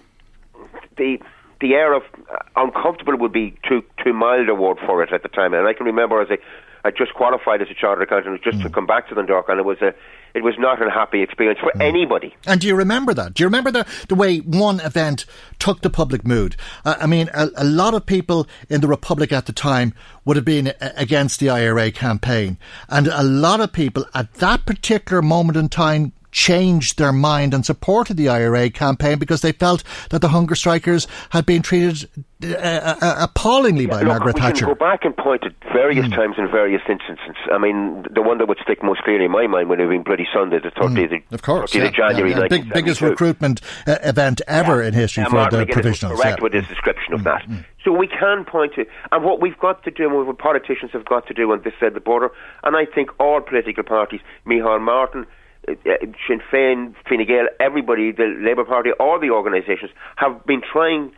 the 0.96 1.18
the 1.60 1.74
air 1.74 1.92
of 1.92 2.02
uh, 2.32 2.36
uncomfortable 2.56 3.16
would 3.18 3.32
be 3.32 3.54
too 3.68 3.82
too 4.02 4.12
mild 4.12 4.48
a 4.48 4.54
word 4.54 4.78
for 4.86 5.02
it 5.02 5.12
at 5.12 5.22
the 5.22 5.28
time. 5.28 5.52
And 5.54 5.66
I 5.66 5.72
can 5.74 5.86
remember 5.86 6.20
as 6.20 6.28
I 6.30 6.38
I 6.86 6.90
just 6.90 7.12
qualified 7.14 7.60
as 7.60 7.68
a 7.70 7.74
chartered 7.74 8.04
accountant 8.08 8.42
just 8.42 8.58
mm. 8.58 8.62
to 8.62 8.70
come 8.70 8.86
back 8.86 9.08
to 9.08 9.14
Dundalk, 9.14 9.48
and 9.48 9.58
it 9.60 9.64
was 9.66 9.80
a 9.82 9.92
it 10.34 10.42
was 10.42 10.54
not 10.58 10.80
a 10.80 10.90
happy 10.90 11.22
experience 11.22 11.58
for 11.60 11.72
mm. 11.72 11.82
anybody. 11.82 12.34
And 12.46 12.60
do 12.60 12.66
you 12.66 12.76
remember 12.76 13.14
that? 13.14 13.34
Do 13.34 13.42
you 13.42 13.46
remember 13.46 13.70
the 13.70 13.86
the 14.08 14.14
way 14.14 14.38
one 14.38 14.80
event 14.80 15.24
took 15.58 15.82
the 15.82 15.90
public 15.90 16.26
mood? 16.26 16.56
Uh, 16.84 16.96
I 17.00 17.06
mean, 17.06 17.28
a, 17.34 17.48
a, 17.56 17.64
lot 17.64 17.94
of 17.94 18.06
people 18.06 18.46
in 18.68 18.80
the 18.80 18.88
Republic 18.88 19.32
at 19.32 19.46
the 19.46 19.52
time 19.52 19.94
would 20.24 20.36
have 20.36 20.44
been 20.44 20.72
against 20.80 21.40
the 21.40 21.50
IRA 21.50 21.90
campaign, 21.90 22.58
and 22.88 23.06
a 23.08 23.22
lot 23.22 23.60
of 23.60 23.72
people 23.72 24.04
at 24.14 24.34
that 24.34 24.66
particular 24.66 25.22
moment 25.22 25.56
in 25.56 25.68
time 25.68 26.12
changed 26.30 26.98
their 26.98 27.12
mind 27.12 27.54
and 27.54 27.64
supported 27.64 28.16
the 28.16 28.28
IRA 28.28 28.70
campaign 28.70 29.18
because 29.18 29.40
they 29.42 29.52
felt 29.52 29.82
that 30.10 30.20
the 30.20 30.28
hunger 30.28 30.54
strikers 30.54 31.06
had 31.30 31.46
been 31.46 31.62
treated 31.62 32.08
uh, 32.42 32.54
uh, 32.56 32.96
uh 33.02 33.16
appallingly 33.20 33.86
by 33.86 33.98
Look, 33.98 34.08
Margaret 34.08 34.34
we 34.36 34.40
Thatcher. 34.40 34.64
Can 34.64 34.74
go 34.74 34.78
back 34.78 35.04
and 35.04 35.16
point 35.16 35.44
at 35.44 35.52
various 35.72 36.06
mm. 36.06 36.14
times 36.14 36.36
in 36.38 36.50
various 36.50 36.80
instances. 36.88 37.36
I 37.52 37.58
mean, 37.58 38.06
the 38.10 38.22
one 38.22 38.38
that 38.38 38.46
would 38.46 38.58
stick 38.62 38.82
most 38.82 39.02
clearly 39.02 39.26
in 39.26 39.30
my 39.30 39.46
mind 39.46 39.68
would 39.68 39.78
have 39.78 39.90
been 39.90 40.02
Bloody 40.02 40.26
Sunday, 40.32 40.58
the 40.58 40.70
30th 40.70 41.10
mm. 41.10 41.32
of 41.32 41.42
course, 41.42 41.74
yeah, 41.74 41.90
January 41.90 42.30
yeah, 42.30 42.40
yeah. 42.40 42.48
Big, 42.48 42.72
biggest 42.72 43.00
recruitment 43.00 43.60
uh, 43.86 43.98
event 44.02 44.40
ever 44.48 44.82
in 44.82 44.94
history 44.94 45.24
for 45.24 45.30
Martin 45.30 45.60
the 45.60 45.66
provisionals. 45.66 46.16
Correct 46.16 46.42
with 46.42 46.54
his 46.54 46.66
description 46.66 47.14
of 47.14 47.20
mm. 47.20 47.24
that. 47.24 47.42
Mm. 47.46 47.64
So 47.84 47.92
we 47.92 48.08
can 48.08 48.44
point 48.44 48.74
to, 48.74 48.84
and 49.10 49.24
what 49.24 49.40
we've 49.40 49.58
got 49.58 49.82
to 49.84 49.90
do, 49.90 50.06
and 50.06 50.26
what 50.26 50.38
politicians 50.38 50.92
have 50.92 51.04
got 51.04 51.26
to 51.28 51.34
do 51.34 51.50
on 51.52 51.62
this 51.62 51.72
side 51.80 51.88
of 51.88 51.94
the 51.94 52.00
border, 52.00 52.30
and 52.62 52.76
I 52.76 52.84
think 52.84 53.10
all 53.18 53.40
political 53.40 53.84
parties, 53.84 54.20
Micheál 54.46 54.80
Martin, 54.80 55.26
Sinn 55.66 56.40
Féin, 56.50 56.94
Fine 57.08 57.26
Gael, 57.26 57.48
everybody, 57.58 58.12
the 58.12 58.34
Labour 58.40 58.64
Party, 58.64 58.90
all 58.98 59.20
the 59.20 59.30
organisations 59.30 59.90
have 60.16 60.44
been 60.46 60.62
trying 60.62 61.12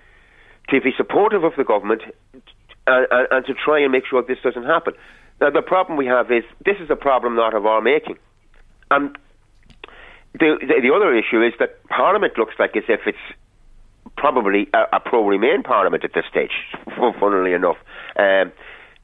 to 0.69 0.81
be 0.81 0.91
supportive 0.97 1.45
of 1.45 1.53
the 1.57 1.65
government 1.65 2.03
and, 2.87 3.07
and, 3.11 3.29
and, 3.31 3.47
to 3.47 3.55
try 3.55 3.81
and 3.81 3.93
make 3.93 4.05
sure 4.07 4.23
this 4.23 4.39
doesn't 4.43 4.65
happen. 4.65 4.95
Now, 5.41 5.51
the 5.51 5.63
problem 5.63 5.97
we 5.97 6.07
have 6.07 6.31
is 6.31 6.45
this 6.65 6.77
is 6.81 6.91
a 6.91 6.97
problem 6.97 7.37
not 7.37 7.55
of 7.55 7.67
our 7.67 7.81
making. 7.81 8.19
And 8.91 9.17
the, 10.35 10.59
the, 10.61 10.81
the 10.83 10.95
other 10.95 11.15
issue 11.15 11.43
is 11.43 11.53
that 11.59 11.83
Parliament 11.89 12.39
looks 12.39 12.55
like 12.59 12.77
as 12.77 12.85
if 12.89 13.01
it's 13.07 13.19
probably 14.17 14.69
a, 14.73 14.97
a 14.97 15.01
pro 15.01 15.27
Remain 15.27 15.63
Parliament 15.63 16.05
at 16.05 16.13
this 16.15 16.25
stage, 16.31 16.53
funnily 17.21 17.53
enough. 17.53 17.77
Um, 18.17 18.53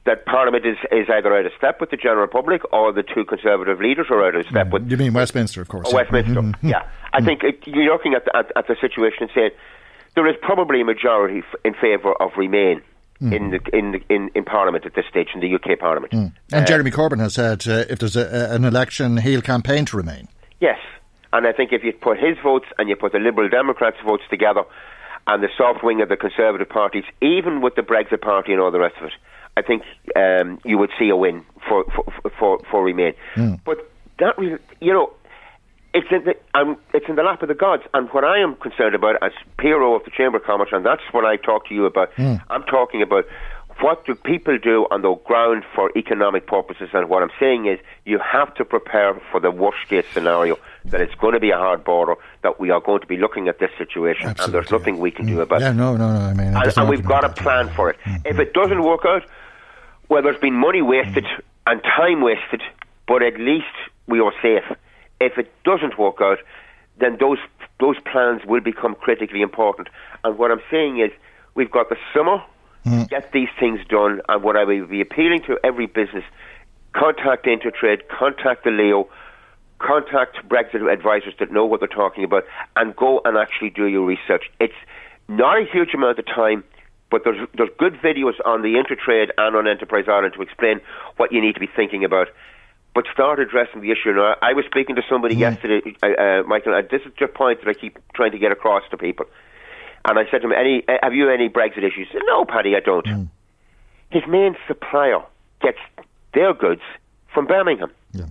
that 0.05 0.25
Parliament 0.25 0.65
is, 0.65 0.77
is 0.91 1.07
either 1.09 1.35
out 1.35 1.45
of 1.45 1.51
step 1.57 1.81
with 1.81 1.91
the 1.91 1.97
general 1.97 2.27
public 2.27 2.61
or 2.73 2.91
the 2.93 3.03
two 3.03 3.25
Conservative 3.25 3.79
leaders 3.79 4.07
are 4.09 4.25
out 4.25 4.35
of 4.35 4.45
step 4.47 4.67
mm. 4.67 4.71
with. 4.71 4.89
You 4.89 4.97
mean 4.97 5.13
Westminster, 5.13 5.61
of 5.61 5.67
course. 5.67 5.91
Westminster, 5.91 6.41
mm-hmm. 6.41 6.67
yeah. 6.67 6.89
I 7.13 7.19
mm. 7.19 7.25
think 7.25 7.43
it, 7.43 7.67
you're 7.67 7.91
looking 7.91 8.13
at 8.13 8.25
the, 8.25 8.35
at, 8.35 8.51
at, 8.55 8.67
the 8.67 8.75
situation 8.79 9.23
and 9.23 9.31
saying 9.35 9.51
there 10.15 10.27
is 10.27 10.35
probably 10.41 10.81
a 10.81 10.85
majority 10.85 11.39
f- 11.39 11.59
in 11.63 11.73
favour 11.73 12.13
of 12.13 12.31
Remain. 12.37 12.81
Mm. 13.21 13.35
In, 13.35 13.49
the, 13.49 13.77
in, 13.77 13.91
the, 13.91 14.01
in 14.07 14.29
in 14.33 14.45
Parliament 14.45 14.85
at 14.85 14.93
this 14.95 15.03
stage, 15.09 15.27
in 15.35 15.41
the 15.41 15.53
UK 15.53 15.77
Parliament, 15.77 16.13
mm. 16.13 16.31
and 16.53 16.63
uh, 16.63 16.65
Jeremy 16.65 16.89
Corbyn 16.89 17.19
has 17.19 17.33
said 17.33 17.67
uh, 17.67 17.83
if 17.89 17.99
there's 17.99 18.15
a, 18.15 18.53
an 18.55 18.63
election, 18.63 19.17
he'll 19.17 19.41
campaign 19.41 19.83
to 19.87 19.97
remain. 19.97 20.29
Yes, 20.61 20.77
and 21.33 21.45
I 21.45 21.51
think 21.51 21.73
if 21.73 21.83
you 21.83 21.91
put 21.91 22.17
his 22.17 22.37
votes 22.41 22.67
and 22.77 22.87
you 22.87 22.95
put 22.95 23.11
the 23.11 23.19
Liberal 23.19 23.49
Democrats' 23.49 23.97
votes 24.05 24.23
together, 24.29 24.63
and 25.27 25.43
the 25.43 25.49
soft 25.57 25.83
wing 25.83 26.01
of 26.01 26.07
the 26.07 26.15
Conservative 26.15 26.69
parties, 26.69 27.03
even 27.21 27.59
with 27.59 27.75
the 27.75 27.81
Brexit 27.81 28.21
Party 28.21 28.53
and 28.53 28.61
all 28.61 28.71
the 28.71 28.79
rest 28.79 28.95
of 29.01 29.07
it, 29.07 29.13
I 29.57 29.61
think 29.61 29.83
um, 30.15 30.59
you 30.63 30.77
would 30.77 30.91
see 30.97 31.09
a 31.09 31.15
win 31.15 31.45
for 31.67 31.83
for 31.85 32.31
for, 32.39 32.59
for 32.71 32.83
Remain. 32.83 33.13
Mm. 33.35 33.59
But 33.65 33.91
that 34.19 34.37
you 34.39 34.93
know, 34.93 35.11
it's 35.93 36.07
in 36.11 36.23
the 36.25 36.35
um, 36.57 36.77
it's 36.93 37.07
in 37.09 37.15
the 37.15 37.23
lap 37.23 37.41
of 37.41 37.47
the 37.47 37.55
gods. 37.55 37.83
And 37.93 38.09
what 38.09 38.23
I 38.23 38.39
am 38.39 38.55
concerned 38.55 38.95
about 38.95 39.21
as 39.21 39.31
PRO 39.57 39.95
of 39.95 40.03
the 40.05 40.11
Chamber 40.11 40.37
of 40.37 40.43
Commerce, 40.43 40.69
and 40.71 40.85
that's 40.85 41.03
what 41.11 41.25
I 41.25 41.35
talk 41.35 41.67
to 41.67 41.75
you 41.75 41.85
about. 41.85 42.13
Mm. 42.15 42.41
I'm 42.49 42.63
talking 42.63 43.01
about 43.01 43.25
what 43.81 44.05
do 44.05 44.13
people 44.13 44.57
do 44.57 44.85
on 44.91 45.01
the 45.01 45.13
ground 45.25 45.63
for 45.73 45.91
economic 45.95 46.47
purposes? 46.47 46.89
And 46.93 47.09
what 47.09 47.23
I'm 47.23 47.31
saying 47.39 47.67
is 47.67 47.79
you 48.05 48.19
have 48.19 48.53
to 48.55 48.65
prepare 48.65 49.19
for 49.31 49.39
the 49.39 49.51
worst 49.51 49.87
case 49.87 50.05
scenario 50.13 50.57
that 50.85 51.01
it's 51.01 51.15
going 51.15 51.33
to 51.33 51.39
be 51.39 51.51
a 51.51 51.57
hard 51.57 51.83
border, 51.83 52.15
that 52.43 52.59
we 52.59 52.71
are 52.71 52.81
going 52.81 53.01
to 53.01 53.07
be 53.07 53.17
looking 53.17 53.47
at 53.47 53.59
this 53.59 53.71
situation, 53.77 54.27
Absolutely. 54.27 54.43
and 54.43 54.53
there's 54.53 54.71
nothing 54.71 54.99
we 54.99 55.11
can 55.11 55.25
mm. 55.25 55.29
do 55.29 55.41
about 55.41 55.61
yeah, 55.61 55.71
it. 55.71 55.75
no, 55.75 55.95
no, 55.95 56.13
no. 56.13 56.19
I 56.19 56.33
mean, 56.33 56.53
and, 56.55 56.77
and 56.77 56.89
we've 56.89 57.05
got 57.05 57.23
a 57.23 57.29
plan 57.29 57.69
for 57.69 57.89
it. 57.89 57.97
Mm. 58.05 58.21
If 58.25 58.39
it 58.39 58.53
doesn't 58.53 58.83
work 58.83 59.05
out, 59.05 59.23
well, 60.09 60.23
there's 60.23 60.39
been 60.39 60.55
money 60.55 60.81
wasted 60.81 61.25
and 61.67 61.81
time 61.83 62.21
wasted, 62.21 62.61
but 63.07 63.21
at 63.21 63.39
least 63.39 63.65
we 64.07 64.19
are 64.19 64.33
safe. 64.41 64.65
If 65.21 65.37
it 65.37 65.51
doesn't 65.63 65.97
work 65.99 66.17
out, 66.19 66.39
then 66.99 67.17
those 67.19 67.37
those 67.79 67.95
plans 68.11 68.41
will 68.45 68.59
become 68.59 68.95
critically 68.95 69.41
important. 69.41 69.87
And 70.23 70.37
what 70.37 70.51
I'm 70.51 70.61
saying 70.69 70.99
is, 70.99 71.11
we've 71.55 71.71
got 71.71 71.89
the 71.89 71.95
summer 72.13 72.43
mm. 72.85 73.07
get 73.09 73.31
these 73.31 73.47
things 73.59 73.79
done. 73.87 74.21
And 74.27 74.43
what 74.43 74.57
I 74.57 74.65
will 74.65 74.85
be 74.85 74.99
appealing 74.99 75.43
to 75.43 75.57
every 75.63 75.85
business: 75.85 76.23
contact 76.93 77.45
Intertrade, 77.45 78.07
contact 78.09 78.63
the 78.63 78.71
Leo, 78.71 79.07
contact 79.77 80.37
Brexit 80.49 80.91
advisors 80.91 81.35
that 81.39 81.51
know 81.51 81.65
what 81.65 81.79
they're 81.79 81.87
talking 81.87 82.23
about, 82.23 82.45
and 82.75 82.95
go 82.95 83.21
and 83.23 83.37
actually 83.37 83.69
do 83.69 83.85
your 83.85 84.05
research. 84.05 84.49
It's 84.59 84.73
not 85.27 85.61
a 85.61 85.65
huge 85.65 85.93
amount 85.93 86.19
of 86.19 86.25
time 86.25 86.63
but 87.09 87.23
there's 87.23 87.47
there's 87.55 87.69
good 87.77 87.93
videos 87.95 88.33
on 88.45 88.61
the 88.61 88.75
Intertrade 88.75 89.29
and 89.37 89.55
on 89.55 89.67
Enterprise 89.67 90.05
Ireland 90.07 90.33
to 90.35 90.41
explain 90.41 90.81
what 91.17 91.31
you 91.31 91.41
need 91.41 91.53
to 91.53 91.59
be 91.59 91.69
thinking 91.75 92.03
about. 92.03 92.27
But 92.95 93.05
start 93.13 93.39
addressing 93.39 93.81
the 93.81 93.91
issue. 93.91 94.11
Now, 94.13 94.35
I 94.41 94.53
was 94.53 94.65
speaking 94.65 94.95
to 94.95 95.03
somebody 95.07 95.35
mm. 95.35 95.39
yesterday, 95.39 95.95
uh, 96.01 96.07
uh, 96.07 96.43
Michael, 96.43 96.73
and 96.73 96.89
this 96.89 97.01
is 97.05 97.11
the 97.19 97.27
point 97.27 97.63
that 97.63 97.69
I 97.69 97.73
keep 97.73 97.99
trying 98.13 98.31
to 98.31 98.39
get 98.39 98.51
across 98.51 98.83
to 98.91 98.97
people. 98.97 99.25
And 100.05 100.17
I 100.17 100.23
said 100.31 100.41
to 100.41 100.47
him, 100.47 100.53
"Any? 100.53 100.83
Uh, 100.87 100.97
have 101.03 101.13
you 101.13 101.29
any 101.29 101.49
Brexit 101.49 101.83
issues?" 101.83 102.07
Said, 102.11 102.21
"No, 102.25 102.45
Paddy, 102.45 102.75
I 102.75 102.79
don't." 102.79 103.05
Mm. 103.05 103.29
His 104.11 104.23
main 104.27 104.55
supplier 104.67 105.21
gets 105.61 105.77
their 106.33 106.53
goods 106.53 106.81
from 107.33 107.45
Birmingham. 107.45 107.91
Yeah. 108.11 108.25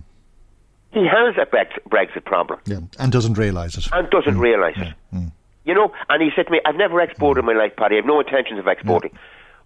He 0.91 1.05
has 1.05 1.35
a 1.37 1.45
Brexit 1.45 2.25
problem. 2.25 2.59
Yeah, 2.65 2.79
and 2.97 3.11
doesn't 3.11 3.37
realise 3.37 3.77
it. 3.77 3.87
And 3.93 4.09
doesn't 4.09 4.35
mm. 4.35 4.41
realise 4.41 4.75
it. 4.77 4.93
Mm. 5.13 5.31
You 5.69 5.75
know, 5.75 5.93
and 6.09 6.19
he 6.19 6.31
said 6.35 6.47
to 6.47 6.51
me, 6.51 6.59
I've 6.65 6.77
never 6.77 6.99
exported 6.99 7.41
in 7.41 7.45
my 7.45 7.53
life, 7.53 7.73
Paddy. 7.77 7.93
I 7.93 7.97
have 7.97 8.05
no 8.07 8.19
intentions 8.19 8.57
of 8.57 8.65
exporting. 8.65 9.11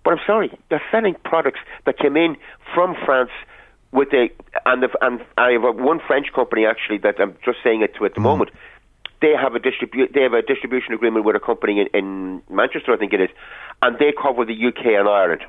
But 0.03 0.11
I'm 0.11 0.19
sorry, 0.27 0.51
they're 0.69 0.83
selling 0.91 1.15
products 1.23 1.61
that 1.85 1.97
came 1.97 2.17
in 2.17 2.35
from 2.73 2.93
France 3.05 3.29
with 3.93 4.09
a, 4.11 4.27
and, 4.65 4.83
the, 4.83 4.89
and 4.99 5.21
I 5.37 5.51
have 5.51 5.63
a, 5.63 5.71
one 5.71 6.01
French 6.05 6.27
company 6.35 6.65
actually 6.65 6.97
that 7.07 7.21
I'm 7.21 7.37
just 7.45 7.59
saying 7.63 7.83
it 7.83 7.95
to 7.95 8.05
at 8.05 8.15
the 8.15 8.19
mm. 8.19 8.23
moment. 8.23 8.51
They 9.21 9.31
have 9.31 9.55
a 9.55 9.59
distribu- 9.59 10.11
they 10.13 10.23
have 10.23 10.33
a 10.33 10.41
distribution 10.41 10.93
agreement 10.93 11.23
with 11.23 11.37
a 11.37 11.39
company 11.39 11.79
in, 11.79 11.87
in 11.97 12.41
Manchester, 12.49 12.91
I 12.91 12.97
think 12.97 13.13
it 13.13 13.21
is, 13.21 13.29
and 13.81 13.97
they 13.97 14.11
cover 14.11 14.43
the 14.43 14.67
UK 14.67 14.99
and 14.99 15.07
Ireland. 15.07 15.45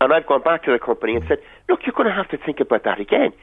And 0.00 0.10
I've 0.10 0.26
gone 0.26 0.40
back 0.40 0.64
to 0.64 0.72
the 0.72 0.78
company 0.78 1.16
and 1.16 1.28
said, 1.28 1.36
look, 1.68 1.80
you're 1.84 1.92
going 1.94 2.08
to 2.08 2.14
have 2.14 2.30
to 2.30 2.38
think 2.38 2.60
about 2.60 2.84
that 2.84 2.98
again. 2.98 3.34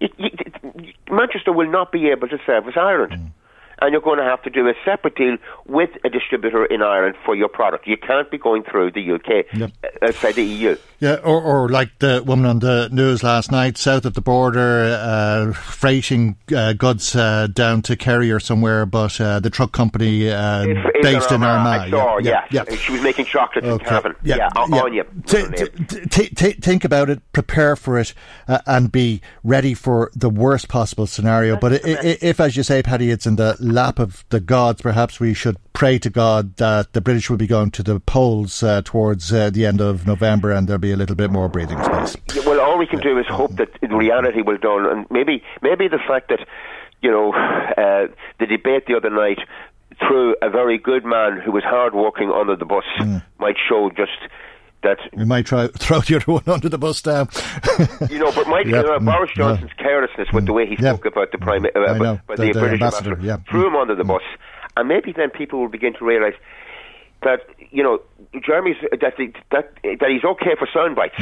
You, 0.00 0.08
you, 0.18 0.92
Manchester 1.08 1.52
will 1.52 1.70
not 1.70 1.92
be 1.92 2.08
able 2.08 2.26
to 2.26 2.38
service 2.44 2.74
Ireland. 2.76 3.12
Mm 3.12 3.30
and 3.78 3.92
you're 3.92 4.00
going 4.00 4.18
to 4.18 4.24
have 4.24 4.42
to 4.42 4.50
do 4.50 4.68
a 4.68 4.74
separate 4.84 5.16
deal 5.16 5.36
with 5.66 5.90
a 6.04 6.08
distributor 6.08 6.64
in 6.64 6.82
Ireland 6.82 7.16
for 7.24 7.34
your 7.34 7.48
product. 7.48 7.86
You 7.86 7.96
can't 7.96 8.30
be 8.30 8.38
going 8.38 8.62
through 8.62 8.92
the 8.92 9.12
UK 9.12 9.46
yep. 9.54 9.72
Uh, 9.82 10.06
outside 10.06 10.34
the 10.34 10.44
EU. 10.44 10.76
Yeah, 10.98 11.16
or, 11.16 11.42
or 11.42 11.68
like 11.68 11.98
the 11.98 12.22
woman 12.24 12.46
on 12.46 12.60
the 12.60 12.88
news 12.90 13.22
last 13.22 13.52
night, 13.52 13.76
south 13.76 14.06
of 14.06 14.14
the 14.14 14.22
border, 14.22 14.98
uh, 14.98 15.52
freighting 15.52 16.36
uh, 16.54 16.72
goods 16.72 17.14
uh, 17.14 17.48
down 17.48 17.82
to 17.82 17.96
Kerry 17.96 18.32
or 18.32 18.40
somewhere, 18.40 18.86
but 18.86 19.20
uh, 19.20 19.40
the 19.40 19.50
truck 19.50 19.72
company 19.72 20.30
uh, 20.30 20.64
based 21.02 21.30
in 21.32 21.42
Armagh. 21.42 21.90
Saw, 21.90 22.18
yeah, 22.18 22.46
yeah, 22.50 22.64
yeah, 22.66 22.76
She 22.76 22.92
was 22.92 23.02
making 23.02 23.26
chocolates 23.26 23.66
okay. 23.66 23.84
in 23.84 23.88
Cavan. 23.88 24.14
Yeah, 24.22 24.36
yeah, 24.36 24.48
on, 24.56 24.94
you. 24.94 25.04
T- 25.26 26.28
t- 26.28 26.52
think 26.52 26.84
about 26.84 27.10
it, 27.10 27.20
prepare 27.32 27.76
for 27.76 27.98
it, 27.98 28.14
and 28.48 28.90
be 28.90 29.20
ready 29.44 29.74
for 29.74 30.10
the 30.14 30.30
worst 30.30 30.68
possible 30.68 31.06
scenario. 31.06 31.58
That's 31.60 31.82
but 31.84 32.06
if, 32.22 32.40
as 32.40 32.56
you 32.56 32.62
say, 32.62 32.82
Paddy, 32.82 33.10
it's 33.10 33.26
in 33.26 33.36
the 33.36 33.56
lap 33.66 33.98
of 33.98 34.24
the 34.30 34.40
gods, 34.40 34.80
perhaps 34.80 35.20
we 35.20 35.34
should 35.34 35.56
pray 35.72 35.98
to 35.98 36.10
God 36.10 36.56
that 36.56 36.92
the 36.92 37.00
British 37.00 37.28
will 37.28 37.36
be 37.36 37.46
going 37.46 37.70
to 37.72 37.82
the 37.82 38.00
polls 38.00 38.62
uh, 38.62 38.82
towards 38.84 39.32
uh, 39.32 39.50
the 39.50 39.66
end 39.66 39.80
of 39.80 40.06
November 40.06 40.52
and 40.52 40.66
there'll 40.66 40.78
be 40.78 40.92
a 40.92 40.96
little 40.96 41.16
bit 41.16 41.30
more 41.30 41.48
breathing 41.48 41.82
space. 41.82 42.16
Well, 42.46 42.60
all 42.60 42.78
we 42.78 42.86
can 42.86 43.00
do 43.00 43.18
is 43.18 43.26
hope 43.28 43.56
that 43.56 43.68
reality 43.82 44.42
will 44.42 44.58
dawn, 44.58 44.86
and 44.86 45.06
maybe 45.10 45.42
maybe 45.62 45.88
the 45.88 45.98
fact 46.06 46.28
that 46.28 46.46
you 47.02 47.10
know 47.10 47.32
uh, 47.32 48.08
the 48.38 48.46
debate 48.46 48.86
the 48.86 48.96
other 48.96 49.10
night 49.10 49.38
through 49.98 50.36
a 50.42 50.50
very 50.50 50.78
good 50.78 51.04
man 51.04 51.40
who 51.40 51.52
was 51.52 51.64
hard 51.64 51.94
working 51.94 52.30
under 52.30 52.56
the 52.56 52.64
bus 52.64 52.84
mm. 52.98 53.22
might 53.38 53.56
show 53.68 53.90
just 53.90 54.18
that 54.86 54.98
we 55.12 55.24
might 55.24 55.46
try 55.46 55.66
throw 55.78 56.00
the 56.00 56.16
other 56.16 56.32
one 56.32 56.42
under 56.46 56.68
the 56.68 56.78
bus 56.78 57.04
now. 57.04 57.28
you 58.08 58.18
know, 58.18 58.32
but 58.32 58.46
Mike, 58.48 58.66
yep. 58.76 58.86
uh, 58.86 58.98
Boris 59.00 59.30
Johnson's 59.34 59.72
yeah. 59.76 59.82
carelessness 59.82 60.28
with 60.32 60.46
the 60.46 60.52
way 60.52 60.66
he 60.66 60.76
spoke 60.76 61.04
yep. 61.04 61.12
about 61.12 61.32
the 61.32 61.38
prime, 61.38 61.64
uh, 61.64 61.68
about, 61.70 61.96
about 61.96 62.26
the, 62.28 62.36
the, 62.36 62.52
the, 62.52 62.60
British 62.60 62.80
ambassador, 62.80 63.10
ambassador 63.12 63.26
yeah. 63.26 63.50
threw 63.50 63.66
him 63.66 63.76
under 63.76 63.94
the 63.94 64.04
mm. 64.04 64.08
bus, 64.08 64.22
and 64.76 64.88
maybe 64.88 65.12
then 65.12 65.30
people 65.30 65.60
will 65.60 65.68
begin 65.68 65.92
to 65.94 66.04
realise 66.04 66.34
that 67.22 67.40
you 67.70 67.82
know 67.82 68.00
Jeremy's 68.44 68.76
that 68.92 69.14
that 69.50 69.74
that 69.82 70.10
he's 70.10 70.24
okay 70.24 70.54
for 70.58 70.68
sound 70.72 70.94
bites. 70.96 71.18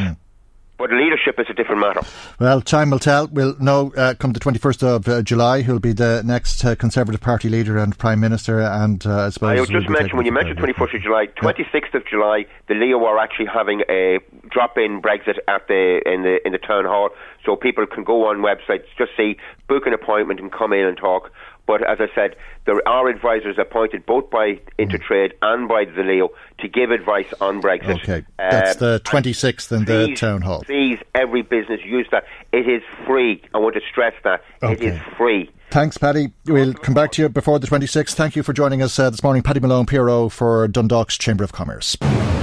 But 0.76 0.90
leadership 0.90 1.38
is 1.38 1.46
a 1.48 1.54
different 1.54 1.80
matter. 1.80 2.00
Well, 2.40 2.60
time 2.60 2.90
will 2.90 2.98
tell. 2.98 3.28
We'll 3.28 3.56
know 3.60 3.92
uh, 3.96 4.14
come 4.14 4.32
the 4.32 4.40
21st 4.40 4.82
of 4.82 5.08
uh, 5.08 5.22
July 5.22 5.62
who'll 5.62 5.78
be 5.78 5.92
the 5.92 6.22
next 6.24 6.64
uh, 6.64 6.74
Conservative 6.74 7.20
Party 7.20 7.48
leader 7.48 7.78
and 7.78 7.96
Prime 7.96 8.18
Minister. 8.18 8.60
And 8.60 9.06
uh, 9.06 9.26
I 9.26 9.28
suppose. 9.30 9.56
I 9.56 9.60
would 9.60 9.70
just 9.70 9.88
mention 9.88 10.16
when 10.16 10.26
you 10.26 10.32
mentioned 10.32 10.58
21st 10.58 10.96
of 10.96 11.02
July, 11.02 11.26
26th 11.36 11.94
of 11.94 12.06
July, 12.06 12.46
the 12.66 12.74
Leo 12.74 13.04
are 13.04 13.18
actually 13.18 13.46
having 13.46 13.82
a 13.88 14.18
drop 14.50 14.76
in 14.76 15.00
Brexit 15.00 15.38
at 15.46 15.68
the 15.68 16.02
in 16.06 16.22
the 16.22 16.44
in 16.44 16.52
the 16.52 16.58
town 16.58 16.84
hall. 16.84 17.10
So 17.44 17.56
people 17.56 17.86
can 17.86 18.04
go 18.04 18.26
on 18.26 18.38
websites, 18.38 18.86
just 18.96 19.12
see, 19.16 19.36
book 19.68 19.86
an 19.86 19.92
appointment 19.92 20.40
and 20.40 20.50
come 20.50 20.72
in 20.72 20.86
and 20.86 20.96
talk. 20.96 21.30
But 21.66 21.82
as 21.88 21.98
I 22.00 22.08
said, 22.14 22.36
there 22.66 22.86
are 22.86 23.08
advisors 23.08 23.56
appointed 23.58 24.04
both 24.06 24.28
by 24.30 24.60
Intertrade 24.78 25.32
and 25.42 25.66
by 25.68 25.84
the 25.86 26.02
Leo 26.02 26.28
to 26.58 26.68
give 26.68 26.90
advice 26.90 27.32
on 27.40 27.62
Brexit. 27.62 28.00
Okay, 28.02 28.24
that's 28.38 28.76
Uh, 28.76 28.86
the 28.86 29.00
26th 29.04 29.72
in 29.72 29.84
the 29.86 30.06
please, 30.08 30.20
town 30.20 30.42
hall. 30.42 30.62
Please, 30.64 30.98
every 31.14 31.42
business 31.42 31.80
use 31.84 32.06
that. 32.10 32.24
It 32.52 32.68
is 32.68 32.82
free. 33.06 33.42
I 33.54 33.58
want 33.58 33.74
to 33.76 33.80
stress 33.90 34.14
that. 34.24 34.42
It 34.62 34.82
is 34.82 34.98
free. 35.16 35.50
Thanks, 35.70 35.96
Paddy. 35.98 36.32
We'll 36.46 36.74
come 36.74 36.94
back 36.94 37.10
to 37.12 37.22
you 37.22 37.28
before 37.28 37.58
the 37.58 37.66
26th. 37.66 38.14
Thank 38.14 38.36
you 38.36 38.42
for 38.42 38.52
joining 38.52 38.80
us 38.82 38.98
uh, 38.98 39.10
this 39.10 39.22
morning. 39.22 39.42
Paddy 39.42 39.60
Malone, 39.60 39.86
PRO 39.86 40.28
for 40.28 40.68
Dundalk's 40.68 41.18
Chamber 41.18 41.42
of 41.44 41.52
Commerce. 41.52 41.96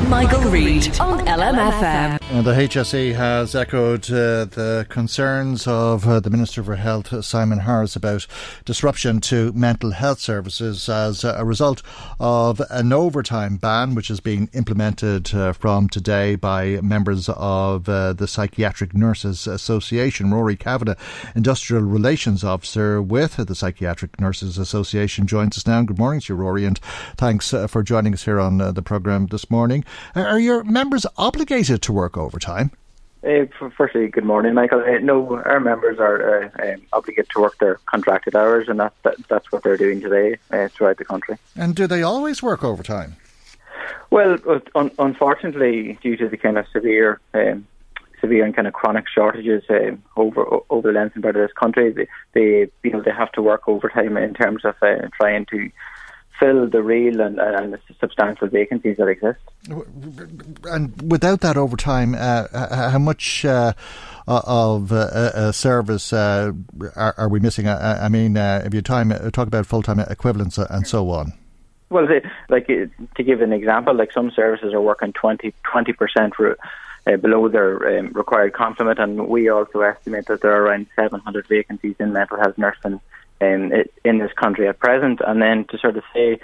Michael 0.09 0.41
Reade 0.51 0.99
on 0.99 1.25
LMFM. 1.25 2.20
The 2.31 2.53
HSE 2.53 3.13
has 3.13 3.53
echoed 3.53 4.09
uh, 4.09 4.45
the 4.45 4.87
concerns 4.89 5.67
of 5.67 6.07
uh, 6.07 6.21
the 6.21 6.29
Minister 6.29 6.63
for 6.63 6.77
Health, 6.77 7.23
Simon 7.23 7.59
Harris, 7.59 7.95
about 7.95 8.25
disruption 8.65 9.19
to 9.21 9.51
mental 9.51 9.91
health 9.91 10.19
services 10.19 10.89
as 10.89 11.23
a 11.23 11.43
result 11.43 11.83
of 12.19 12.59
an 12.71 12.93
overtime 12.93 13.57
ban, 13.57 13.93
which 13.95 14.09
is 14.09 14.21
being 14.21 14.49
implemented 14.53 15.35
uh, 15.35 15.51
from 15.51 15.87
today 15.87 16.35
by 16.35 16.79
members 16.81 17.29
of 17.29 17.87
uh, 17.87 18.13
the 18.13 18.27
Psychiatric 18.27 18.95
Nurses 18.95 19.45
Association. 19.45 20.33
Rory 20.33 20.55
Kavanagh, 20.55 20.95
Industrial 21.35 21.83
Relations 21.83 22.43
Officer 22.43 23.03
with 23.03 23.35
the 23.35 23.55
Psychiatric 23.55 24.19
Nurses 24.21 24.57
Association, 24.57 25.27
joins 25.27 25.57
us 25.57 25.67
now. 25.67 25.83
Good 25.83 25.99
morning 25.99 26.21
to 26.21 26.33
you, 26.33 26.37
Rory, 26.37 26.65
and 26.65 26.79
thanks 27.17 27.53
uh, 27.53 27.67
for 27.67 27.83
joining 27.83 28.13
us 28.13 28.23
here 28.23 28.39
on 28.39 28.61
uh, 28.61 28.71
the 28.71 28.81
programme 28.81 29.27
this 29.27 29.51
morning. 29.51 29.83
Are 30.15 30.39
your 30.39 30.63
members 30.63 31.05
obligated 31.17 31.83
to 31.83 31.91
work 31.91 32.17
overtime? 32.21 32.71
Uh, 33.23 33.45
firstly, 33.77 34.07
good 34.07 34.25
morning, 34.25 34.55
Michael. 34.55 34.79
Uh, 34.79 34.97
no, 34.97 35.37
our 35.45 35.59
members 35.59 35.99
are 35.99 36.45
uh, 36.45 36.73
um, 36.73 36.81
obligated 36.91 37.29
to 37.29 37.41
work 37.41 37.57
their 37.59 37.75
contracted 37.85 38.35
hours, 38.35 38.67
and 38.67 38.79
that, 38.79 38.93
that 39.03 39.15
that's 39.27 39.51
what 39.51 39.61
they're 39.61 39.77
doing 39.77 40.01
today 40.01 40.37
uh, 40.49 40.67
throughout 40.69 40.97
the 40.97 41.05
country. 41.05 41.37
And 41.55 41.75
do 41.75 41.85
they 41.85 42.01
always 42.01 42.41
work 42.41 42.63
overtime? 42.63 43.17
Well, 44.09 44.39
uh, 44.49 44.59
un- 44.73 44.91
unfortunately, 44.97 45.99
due 46.01 46.17
to 46.17 46.29
the 46.29 46.37
kind 46.37 46.57
of 46.57 46.65
severe, 46.73 47.21
um, 47.35 47.67
severe 48.19 48.43
and 48.43 48.55
kind 48.55 48.67
of 48.67 48.73
chronic 48.73 49.05
shortages 49.07 49.63
um, 49.69 50.01
over 50.17 50.43
over 50.71 50.91
the 50.91 50.99
length 50.99 51.15
and 51.15 51.21
breadth 51.21 51.37
of 51.37 51.43
this 51.43 51.53
country, 51.53 51.91
they, 51.91 52.07
they 52.33 52.71
you 52.81 52.91
know 52.91 53.03
they 53.03 53.11
have 53.11 53.31
to 53.33 53.43
work 53.43 53.67
overtime 53.67 54.17
in 54.17 54.33
terms 54.33 54.65
of 54.65 54.73
uh, 54.81 55.07
trying 55.19 55.45
to 55.45 55.69
fill 56.41 56.67
the 56.67 56.81
real 56.81 57.21
and, 57.21 57.39
and 57.39 57.77
substantial 57.99 58.47
vacancies 58.47 58.97
that 58.97 59.07
exist. 59.07 59.39
And 60.65 61.11
without 61.11 61.41
that 61.41 61.55
overtime, 61.55 62.15
uh, 62.17 62.89
how 62.89 62.99
much 62.99 63.45
uh, 63.45 63.73
of 64.27 64.91
uh, 64.91 65.31
a 65.33 65.53
service 65.53 66.11
uh, 66.11 66.51
are, 66.95 67.13
are 67.17 67.29
we 67.29 67.39
missing? 67.39 67.67
I, 67.67 68.05
I 68.05 68.09
mean, 68.09 68.37
uh, 68.37 68.63
if 68.65 68.73
you 68.73 68.81
time 68.81 69.09
talk 69.31 69.47
about 69.47 69.65
full 69.65 69.83
time 69.83 69.99
equivalents 69.99 70.57
and 70.57 70.87
so 70.87 71.09
on. 71.11 71.33
Well, 71.89 72.07
like 72.49 72.69
uh, 72.69 72.87
to 73.15 73.23
give 73.23 73.41
an 73.41 73.53
example, 73.53 73.93
like 73.93 74.11
some 74.11 74.31
services 74.31 74.73
are 74.73 74.81
working 74.81 75.13
20 75.13 75.53
percent 75.93 76.33
uh, 76.39 77.17
below 77.17 77.49
their 77.49 77.99
um, 77.99 78.11
required 78.13 78.53
complement, 78.53 78.97
and 78.99 79.27
we 79.27 79.49
also 79.49 79.81
estimate 79.81 80.25
that 80.27 80.41
there 80.41 80.53
are 80.53 80.63
around 80.63 80.87
700 80.95 81.47
vacancies 81.47 81.95
in 81.99 82.13
mental 82.13 82.37
health 82.37 82.57
nursing 82.57 83.01
um, 83.41 83.71
in 84.03 84.17
this 84.19 84.31
country 84.33 84.67
at 84.67 84.79
present. 84.79 85.19
And 85.25 85.41
then 85.41 85.65
to 85.69 85.77
sort 85.77 85.97
of 85.97 86.03
say 86.13 86.39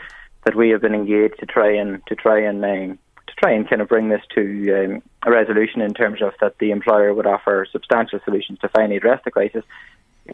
that 0.46 0.56
we 0.56 0.70
have 0.70 0.82
been 0.82 0.94
engaged 0.94 1.40
to 1.40 1.46
try 1.46 1.76
and 1.76 2.02
to 2.08 2.16
try 2.16 2.40
and 2.42 2.64
um, 2.64 3.00
to 3.28 3.34
try 3.36 3.52
and 3.52 3.70
kind 3.70 3.82
of 3.82 3.90
bring 3.90 4.10
this 4.10 4.22
to 4.36 4.42
um, 4.74 5.04
a 5.24 5.32
resolution 5.32 5.82
in 5.82 5.94
terms 5.94 6.22
of 6.22 6.34
that 6.42 6.58
the 6.60 6.72
employer 6.72 7.14
would 7.14 7.28
offer 7.28 7.68
substantial 7.72 8.20
solutions 8.24 8.60
to 8.60 8.70
finally 8.70 8.98
address 8.98 9.22
the 9.26 9.32
crisis. 9.32 9.64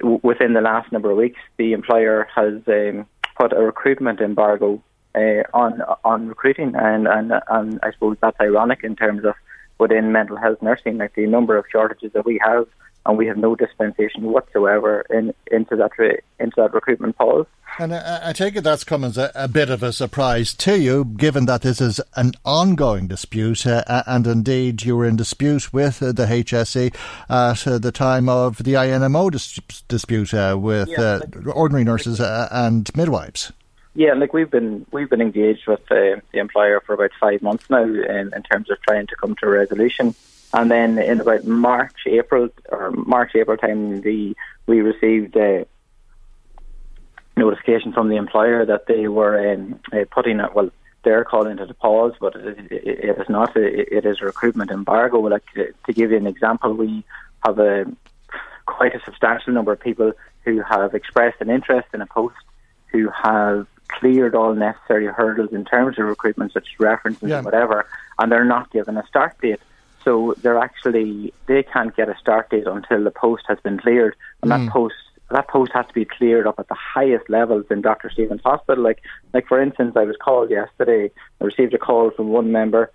Within 0.01 0.53
the 0.53 0.61
last 0.61 0.91
number 0.91 1.11
of 1.11 1.17
weeks, 1.17 1.39
the 1.57 1.73
employer 1.73 2.27
has 2.35 2.61
um, 2.67 3.05
put 3.37 3.53
a 3.53 3.61
recruitment 3.61 4.21
embargo 4.21 4.81
uh, 5.15 5.43
on 5.53 5.81
on 6.03 6.27
recruiting, 6.27 6.73
and, 6.75 7.07
and 7.07 7.31
and 7.49 7.79
I 7.83 7.91
suppose 7.91 8.17
that's 8.21 8.39
ironic 8.41 8.83
in 8.83 8.95
terms 8.95 9.23
of 9.25 9.35
within 9.79 10.11
mental 10.11 10.37
health 10.37 10.61
nursing, 10.61 10.97
like 10.97 11.15
the 11.15 11.27
number 11.27 11.57
of 11.57 11.65
shortages 11.71 12.13
that 12.13 12.25
we 12.25 12.39
have, 12.43 12.67
and 13.05 13.17
we 13.17 13.27
have 13.27 13.37
no 13.37 13.55
dispensation 13.55 14.23
whatsoever 14.23 15.05
in 15.09 15.33
into 15.51 15.75
that 15.75 15.91
re- 15.97 16.19
into 16.39 16.55
that 16.57 16.73
recruitment 16.73 17.17
pause. 17.17 17.45
And 17.79 17.93
I, 17.93 18.29
I 18.29 18.33
take 18.33 18.55
it 18.55 18.63
that's 18.63 18.83
come 18.83 19.03
as 19.03 19.17
a, 19.17 19.31
a 19.33 19.47
bit 19.47 19.69
of 19.69 19.81
a 19.81 19.91
surprise 19.91 20.53
to 20.55 20.79
you, 20.79 21.05
given 21.05 21.45
that 21.47 21.63
this 21.63 21.81
is 21.81 21.99
an 22.15 22.33
ongoing 22.45 23.07
dispute, 23.07 23.65
uh, 23.65 24.03
and 24.05 24.27
indeed 24.27 24.83
you 24.83 24.95
were 24.95 25.05
in 25.05 25.15
dispute 25.15 25.73
with 25.73 26.01
uh, 26.01 26.11
the 26.11 26.25
HSE 26.25 26.93
at 27.29 27.67
uh, 27.67 27.77
the 27.79 27.91
time 27.91 28.29
of 28.29 28.63
the 28.63 28.73
INMO 28.73 29.31
dis- 29.31 29.81
dispute 29.87 30.33
uh, 30.33 30.55
with 30.59 30.89
Yeah, 30.89 31.19
uh, 31.45 31.49
ordinary 31.51 31.83
nurses 31.83 32.21
uh, 32.21 32.47
and 32.51 32.95
midwives. 32.95 33.51
Yeah, 33.95 34.13
like 34.13 34.33
we've 34.33 34.49
been 34.49 34.85
we've 34.91 35.09
been 35.09 35.21
engaged 35.21 35.67
with 35.67 35.81
uh, 35.91 36.19
the 36.31 36.39
employer 36.39 36.81
for 36.81 36.93
about 36.93 37.11
five 37.19 37.41
months 37.41 37.69
now 37.69 37.83
in, 37.83 38.31
in 38.35 38.43
terms 38.43 38.71
of 38.71 38.81
trying 38.81 39.07
to 39.07 39.15
come 39.15 39.35
to 39.35 39.45
a 39.45 39.49
resolution. 39.49 40.15
And 40.53 40.69
then 40.69 40.99
in 40.99 41.19
about 41.19 41.45
March, 41.45 41.95
April 42.05 42.49
or 42.69 42.91
March, 42.91 43.31
April 43.35 43.57
time, 43.57 44.01
the 44.01 44.35
we 44.67 44.81
received 44.81 45.35
a 45.35 45.65
notification 47.35 47.91
from 47.91 48.09
the 48.09 48.15
employer 48.15 48.65
that 48.65 48.85
they 48.87 49.07
were 49.07 49.53
um, 49.53 49.79
uh, 49.91 50.05
putting 50.11 50.39
it. 50.39 50.53
Well, 50.53 50.69
they're 51.03 51.25
calling 51.25 51.57
it 51.59 51.69
a 51.69 51.73
pause, 51.73 52.13
but 52.19 52.35
it, 52.35 52.71
it, 52.71 52.87
it 53.09 53.17
is 53.19 53.29
not. 53.29 53.57
It, 53.57 53.89
it 53.91 54.05
is 54.05 54.21
a 54.21 54.25
recruitment 54.25 54.71
embargo. 54.71 55.19
Like 55.19 55.43
to 55.55 55.93
give 55.93 56.11
you 56.11 56.17
an 56.17 56.27
example, 56.27 56.73
we 56.73 57.03
have 57.45 57.59
a 57.59 57.85
quite 58.65 58.95
a 58.95 59.03
substantial 59.03 59.53
number 59.53 59.73
of 59.73 59.79
people 59.79 60.13
who 60.45 60.61
have 60.61 60.93
expressed 60.93 61.41
an 61.41 61.49
interest 61.49 61.87
in 61.93 62.01
a 62.01 62.05
post, 62.05 62.35
who 62.87 63.09
have 63.09 63.67
cleared 63.87 64.35
all 64.35 64.53
necessary 64.53 65.07
hurdles 65.07 65.51
in 65.51 65.65
terms 65.65 65.99
of 65.99 66.05
recruitment, 66.05 66.53
such 66.53 66.67
as 66.73 66.79
references 66.79 67.29
Yeah. 67.29 67.37
and 67.37 67.45
whatever, 67.45 67.85
and 68.19 68.31
they're 68.31 68.45
not 68.45 68.71
given 68.71 68.97
a 68.97 69.05
start 69.07 69.39
date. 69.41 69.59
So 70.03 70.35
they're 70.41 70.59
actually 70.59 71.33
they 71.47 71.63
can't 71.63 71.95
get 71.95 72.09
a 72.09 72.17
start 72.17 72.49
date 72.49 72.67
until 72.67 73.03
the 73.03 73.11
post 73.11 73.43
has 73.47 73.59
been 73.61 73.79
cleared, 73.79 74.15
and 74.41 74.51
Mm. 74.51 74.65
that 74.65 74.71
post 74.73 74.95
that 75.31 75.47
post 75.47 75.71
has 75.73 75.87
to 75.87 75.93
be 75.93 76.05
cleared 76.05 76.45
up 76.45 76.59
at 76.59 76.67
the 76.67 76.75
highest 76.75 77.29
levels 77.29 77.65
in 77.71 77.81
Dr. 77.81 78.09
Steevens 78.09 78.41
Hospital. 78.43 78.83
Like 78.83 79.01
like 79.33 79.47
for 79.47 79.61
instance, 79.61 79.93
I 79.95 80.03
was 80.03 80.17
called 80.17 80.49
yesterday. 80.49 81.11
I 81.41 81.43
received 81.43 81.73
a 81.73 81.77
call 81.79 82.11
from 82.11 82.27
one 82.29 82.51
member 82.51 82.91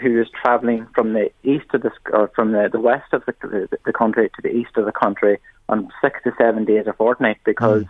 who 0.00 0.20
is 0.20 0.28
travelling 0.40 0.86
from 0.94 1.14
the 1.14 1.30
east 1.42 1.66
of 1.74 1.82
the 1.82 1.90
or 2.12 2.28
from 2.36 2.52
the, 2.52 2.68
the 2.70 2.78
west 2.80 3.12
of 3.12 3.24
the, 3.26 3.34
the 3.42 3.78
the 3.84 3.92
country 3.92 4.28
to 4.28 4.42
the 4.42 4.54
east 4.54 4.76
of 4.76 4.84
the 4.84 4.92
country 4.92 5.38
on 5.68 5.88
six 6.02 6.20
to 6.24 6.32
seven 6.38 6.64
days 6.64 6.86
a 6.86 6.92
fortnight 6.92 7.38
because 7.44 7.84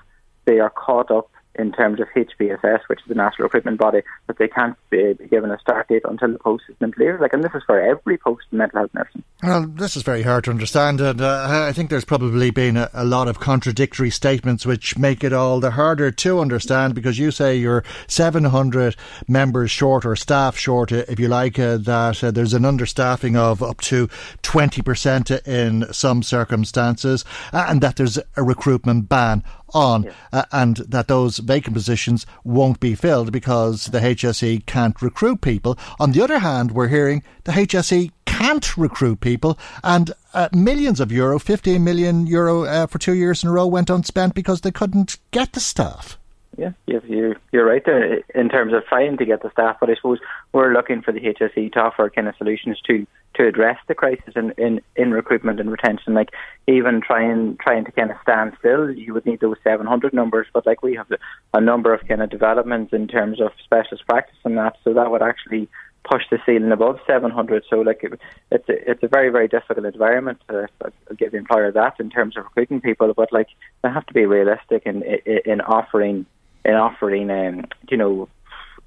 they 0.47 0.61
are 0.61 0.71
caught 0.71 1.11
up 1.11 1.31
in 1.57 1.73
terms 1.73 2.01
of 2.01 2.09
HBSS, 2.17 2.81
which 2.87 3.01
is 3.01 3.09
the 3.09 3.15
national 3.15 3.45
recruitment 3.45 3.79
body, 3.79 4.03
that 4.27 4.39
they 4.39 4.49
can't 4.49 4.77
be, 4.89 5.15
given 5.29 5.51
a 5.51 5.59
start 5.59 5.89
date 5.89 6.03
until 6.05 6.33
the 6.33 6.39
post 6.39 6.65
has 6.69 6.77
been 6.77 6.93
cleared. 6.93 7.21
Like, 7.21 7.33
and 7.33 7.43
this 7.43 7.53
is 7.55 7.63
for 7.67 7.81
every 7.81 8.19
post 8.19 8.45
in 8.53 8.59
mental 8.59 8.81
health 8.81 8.91
nursing. 8.95 9.25
Well, 9.43 9.67
this 9.67 9.97
is 9.97 10.03
very 10.03 10.23
hard 10.23 10.45
to 10.45 10.51
understand, 10.51 11.01
and 11.01 11.21
uh, 11.21 11.67
I 11.69 11.73
think 11.73 11.91
there's 11.91 12.05
probably 12.05 12.51
been 12.51 12.77
a, 12.77 12.91
a 12.93 13.05
lot 13.05 13.27
of 13.29 13.41
contradictory 13.41 14.11
statements 14.11 14.65
which 14.65 14.97
make 14.97 15.25
it 15.25 15.33
all 15.33 15.61
the 15.61 15.73
harder 15.73 16.11
to 16.11 16.41
understand 16.41 16.95
because 16.95 17.19
you 17.19 17.31
say 17.31 17.57
you're 17.57 17.85
700 18.07 18.97
members 19.27 19.71
short 19.71 20.05
or 20.05 20.15
staff 20.15 20.57
short, 20.57 20.93
uh, 20.93 21.05
if 21.09 21.19
you 21.19 21.29
like, 21.29 21.59
uh, 21.59 21.79
that 21.79 22.23
uh, 22.23 22.31
there's 22.31 22.55
an 22.55 22.63
understaffing 22.63 23.37
of 23.37 23.63
up 23.63 23.81
to 23.81 24.09
20% 24.43 25.47
in 25.47 25.93
some 25.93 26.23
circumstances, 26.23 27.25
and 27.53 27.81
that 27.81 27.97
there's 27.97 28.19
a 28.37 28.43
recruitment 28.43 29.09
ban 29.09 29.43
on, 29.75 30.11
uh, 30.33 30.45
and 30.53 30.79
that 30.79 31.09
those 31.09 31.39
vacant 31.39 31.75
positions 31.75 32.27
won't 32.45 32.81
be 32.81 32.95
filled 32.95 33.33
because 33.33 33.87
the 33.87 34.01
HSE 34.01 34.67
can't 34.67 35.01
recruit 35.03 35.41
people. 35.41 35.79
On 35.99 36.13
the 36.13 36.23
other 36.23 36.39
hand, 36.39 36.73
we're 36.73 36.89
hearing 36.89 37.23
the 37.45 37.53
HSE 37.53 38.11
can't 38.27 38.77
recruit 38.77 39.21
people, 39.21 39.59
and 39.83 40.13
uh, 40.33 40.49
millions 40.53 41.01
of 41.01 41.13
euro, 41.13 41.39
15 41.39 41.83
million 41.83 42.27
euro 42.27 42.65
uh, 42.65 42.87
for 42.87 42.99
two 42.99 43.15
years 43.15 43.43
in 43.43 43.51
a 43.51 43.53
row, 43.53 43.67
went 43.67 43.91
unspent 43.91 44.35
because 44.35 44.63
they 44.63 44.71
couldn't 44.71 45.19
get 45.31 45.53
the 45.53 45.61
staff. 45.61 46.20
Yeah, 46.61 46.73
you- 46.87 47.01
you're, 47.09 47.37
you're 47.53 47.65
right 47.65 47.83
there 47.87 48.21
in 48.35 48.51
terms 48.51 48.75
of 48.75 48.85
trying 48.85 49.17
to 49.17 49.25
get 49.25 49.41
the 49.43 49.51
staff, 49.51 49.79
but 49.81 49.89
I 49.89 49.95
suppose 49.95 50.19
we're 50.53 50.75
looking 50.75 51.01
for 51.01 51.11
the 51.11 51.21
HSE 51.21 51.73
to 51.73 51.81
offer 51.81 52.11
kind 52.11 52.29
of 52.29 52.37
solutions 52.37 52.79
to 52.87 53.07
to 53.37 53.47
address 53.47 53.79
the 53.87 53.95
crisis 53.95 54.35
in, 54.37 54.51
in, 54.59 54.81
in 54.97 55.13
recruitment 55.13 55.61
and 55.61 55.71
retention. 55.71 56.13
Like 56.13 56.31
even 56.67 57.01
trying 57.01 57.57
trying 57.63 57.87
to 57.87 57.93
kind 57.93 58.11
of 58.11 58.19
stand 58.23 58.53
still, 58.59 58.91
you 58.91 59.15
would 59.15 59.25
need 59.25 59.41
those 59.41 59.57
700 59.65 60.13
numbers, 60.13 60.49
but 60.53 60.67
like 60.67 60.83
we 60.83 60.97
have 60.97 61.07
a 61.55 61.61
number 61.63 61.95
of 61.95 62.07
kind 62.07 62.21
of 62.21 62.29
developments 62.29 62.93
in 62.93 63.09
terms 63.09 63.41
of 63.41 63.53
specialist 63.65 64.05
practice 64.07 64.37
and 64.45 64.59
that, 64.59 64.77
so 64.85 64.93
that 64.93 65.11
would 65.11 65.23
actually 65.23 65.67
push 66.05 66.25
the 66.31 66.39
ceiling 66.45 66.73
above 66.73 66.99
700. 67.07 67.65
So 67.71 67.77
like 67.81 68.01
it, 68.05 68.21
it's 68.51 68.69
a, 68.69 68.91
it's 68.91 69.03
a 69.03 69.09
very 69.09 69.31
very 69.31 69.49
difficult 69.49 69.87
environment. 69.87 70.43
To, 70.51 70.69
give 71.17 71.31
the 71.33 71.39
employer 71.39 71.73
that 71.73 71.95
in 72.01 72.11
terms 72.11 72.37
of 72.37 72.45
recruiting 72.45 72.83
people, 72.83 73.15
but 73.15 73.33
like 73.33 73.49
they 73.83 73.89
have 73.89 74.05
to 74.07 74.13
be 74.13 74.27
realistic 74.27 74.83
in 74.85 75.03
in, 75.25 75.39
in 75.47 75.61
offering 75.63 76.27
in 76.65 76.75
offering 76.75 77.31
um, 77.31 77.67
you 77.91 77.97
know 77.97 78.29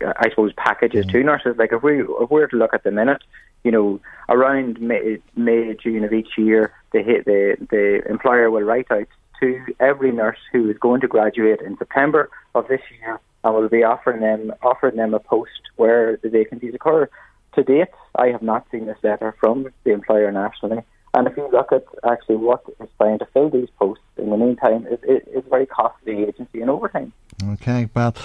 I 0.02 0.30
suppose 0.30 0.54
packages 0.54 1.06
to 1.08 1.24
nurses. 1.24 1.56
Like 1.58 1.72
if 1.72 1.84
we 1.84 2.02
if 2.02 2.30
we 2.30 2.42
were 2.42 2.48
to 2.48 2.58
look 2.58 2.74
at 2.74 2.84
the 2.84 2.92
minute, 2.92 3.24
you 3.64 3.72
know, 3.72 4.00
around 4.30 4.82
May, 4.82 5.20
May 5.36 5.76
June 5.76 6.04
of 6.04 6.14
each 6.14 6.38
year, 6.38 6.74
the 6.92 7.02
the 7.26 7.68
the 7.70 8.10
employer 8.10 8.50
will 8.52 8.62
write 8.62 8.92
out 8.92 9.08
to 9.40 9.66
every 9.80 10.12
nurse 10.12 10.40
who 10.52 10.70
is 10.70 10.78
going 10.78 11.02
to 11.02 11.08
graduate 11.08 11.62
in 11.62 11.78
September 11.78 12.30
of 12.56 12.68
this 12.68 12.82
year, 13.00 13.20
and 13.44 13.54
will 13.54 13.70
be 13.70 13.84
offering 13.84 14.22
them 14.22 14.54
offering 14.62 14.98
them 14.98 15.14
a 15.14 15.20
post 15.20 15.62
where 15.76 16.18
the 16.18 16.30
vacancies 16.30 16.74
occur. 16.74 17.10
To 17.56 17.64
date, 17.64 17.90
I 18.16 18.28
have 18.28 18.42
not 18.42 18.66
seen 18.72 18.88
this 18.88 18.98
letter 19.04 19.36
from 19.40 19.68
the 19.84 19.92
employer 19.92 20.32
nationally. 20.32 20.82
And 21.14 21.28
if 21.28 21.38
you 21.38 21.48
look 21.52 21.72
at 21.72 21.86
actually 22.04 22.38
what 22.38 22.64
is 22.82 22.90
trying 22.98 23.20
to 23.20 23.28
fill 23.28 23.52
these 23.52 23.70
posts 23.78 24.04
in 24.18 24.32
the 24.32 24.38
meantime, 24.38 24.88
it, 24.90 25.00
it, 25.04 25.28
it's 25.28 25.48
very 25.48 25.68
costly 25.68 26.24
agency 26.24 26.62
and 26.62 26.72
overtime. 26.72 27.14
Okay, 27.54 27.90
well, 27.96 28.16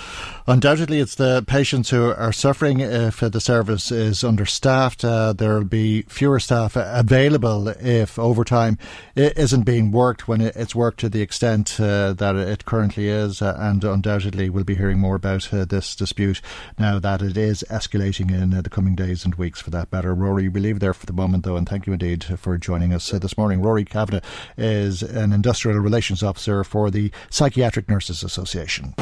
undoubtedly 0.47 1.01
it's 1.01 1.15
the 1.15 1.45
patients 1.47 1.91
who 1.91 2.13
are 2.13 2.33
suffering 2.33 2.81
if 2.81 3.21
the 3.21 3.41
service 3.41 3.91
is 3.91 4.23
understaffed. 4.23 5.05
Uh, 5.05 5.33
there 5.33 5.55
will 5.55 5.65
be 5.65 6.03
fewer 6.03 6.39
staff 6.39 6.77
available 6.77 7.69
if 7.69 8.19
overtime 8.19 8.79
isn't 9.17 9.63
being 9.63 9.91
worked 9.91 10.29
when 10.29 10.41
it's 10.41 10.75
worked 10.75 11.01
to 11.01 11.09
the 11.09 11.23
extent 11.23 11.81
uh, 11.81 12.13
that 12.13 12.37
it 12.37 12.65
currently 12.65 13.09
is. 13.09 13.43
Uh, 13.43 13.57
and 13.59 13.83
undoubtedly 13.83 14.51
we'll 14.51 14.65
be 14.65 14.75
hearing 14.75 14.99
more 14.99 15.17
about 15.17 15.53
uh, 15.53 15.65
this 15.65 15.97
dispute 15.97 16.41
now 16.79 16.99
that 16.99 17.23
it 17.23 17.37
is 17.37 17.65
escalating 17.71 18.31
in 18.31 18.55
uh, 18.55 18.63
the 18.63 18.71
coming 18.71 18.95
days 18.95 19.25
and 19.25 19.35
weeks 19.37 19.61
for 19.61 19.71
that 19.71 19.91
matter. 19.93 20.15
Rory, 20.15 20.49
we 20.49 20.61
leave 20.61 20.81
there 20.81 20.95
for 20.95 21.07
the 21.07 21.13
moment 21.13 21.45
though, 21.45 21.57
and 21.57 21.69
thank 21.69 21.87
you 21.87 21.93
indeed 21.93 22.25
for 22.25 22.57
joining 22.59 22.93
us 22.93 23.13
uh, 23.13 23.19
this 23.19 23.37
morning. 23.37 23.63
Rory 23.63 23.85
Kavanagh 23.85 24.21
is 24.57 25.03
an 25.03 25.33
industrial 25.33 25.79
relations 25.79 26.23
officer 26.23 26.63
for 26.65 26.91
the 26.91 27.11
Psychiatric 27.31 27.89
Nurses 27.89 28.23
Association. 28.23 28.95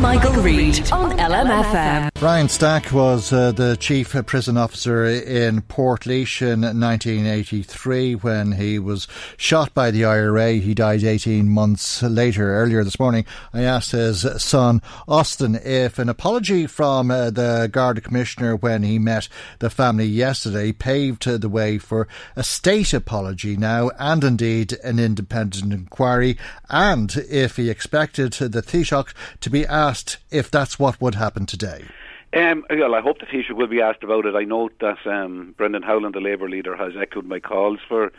Michael, 0.00 0.32
Reade 0.42 0.90
on 0.92 1.18
LMFM. 1.18 2.10
Brian 2.14 2.48
Stack 2.48 2.90
was 2.90 3.34
uh, 3.34 3.52
the 3.52 3.76
chief 3.76 4.14
prison 4.24 4.56
officer 4.56 5.04
in 5.04 5.60
Portlaoise 5.60 6.40
in 6.40 6.62
1983 6.62 8.14
when 8.14 8.52
he 8.52 8.78
was 8.78 9.06
shot 9.36 9.74
by 9.74 9.90
the 9.90 10.06
IRA. 10.06 10.52
He 10.52 10.72
died 10.72 11.04
18 11.04 11.50
months 11.50 12.02
later. 12.02 12.54
Earlier 12.54 12.82
this 12.82 12.98
morning, 12.98 13.26
I 13.52 13.62
asked 13.62 13.92
his 13.92 14.26
son 14.42 14.80
Austin 15.06 15.54
if 15.54 15.98
an 15.98 16.08
apology 16.08 16.66
from 16.66 17.10
uh, 17.10 17.28
the 17.28 17.68
Garda 17.70 18.00
Commissioner 18.00 18.56
when 18.56 18.82
he 18.82 18.98
met 18.98 19.28
the 19.58 19.68
family 19.68 20.06
yesterday 20.06 20.72
paved 20.72 21.24
the 21.24 21.48
way 21.48 21.76
for 21.76 22.08
a 22.36 22.42
state 22.42 22.94
apology 22.94 23.54
now 23.54 23.90
and 23.98 24.24
indeed 24.24 24.72
an 24.82 24.98
independent 24.98 25.74
inquiry 25.74 26.38
and 26.70 27.16
if 27.28 27.56
he 27.56 27.68
expected 27.68 28.32
the 28.32 28.62
Taoiseach 28.62 29.12
to 29.40 29.50
be 29.50 29.66
asked 29.66 30.18
if 30.30 30.50
that's 30.50 30.78
what 30.78 31.00
would 31.00 31.14
happen 31.14 31.46
today. 31.46 31.84
Um, 32.32 32.64
well, 32.70 32.94
I 32.94 33.00
hope 33.00 33.18
the 33.18 33.26
Taoiseach 33.26 33.50
will 33.50 33.66
be 33.66 33.80
asked 33.80 34.04
about 34.04 34.24
it. 34.24 34.36
I 34.36 34.44
note 34.44 34.74
that 34.80 35.04
um, 35.04 35.54
Brendan 35.56 35.82
Howlin, 35.82 36.12
the 36.12 36.20
Labour 36.20 36.48
leader, 36.48 36.76
has 36.76 36.92
echoed 36.96 37.26
my 37.26 37.40
calls 37.40 37.80
for 37.88 38.06
uh, 38.06 38.10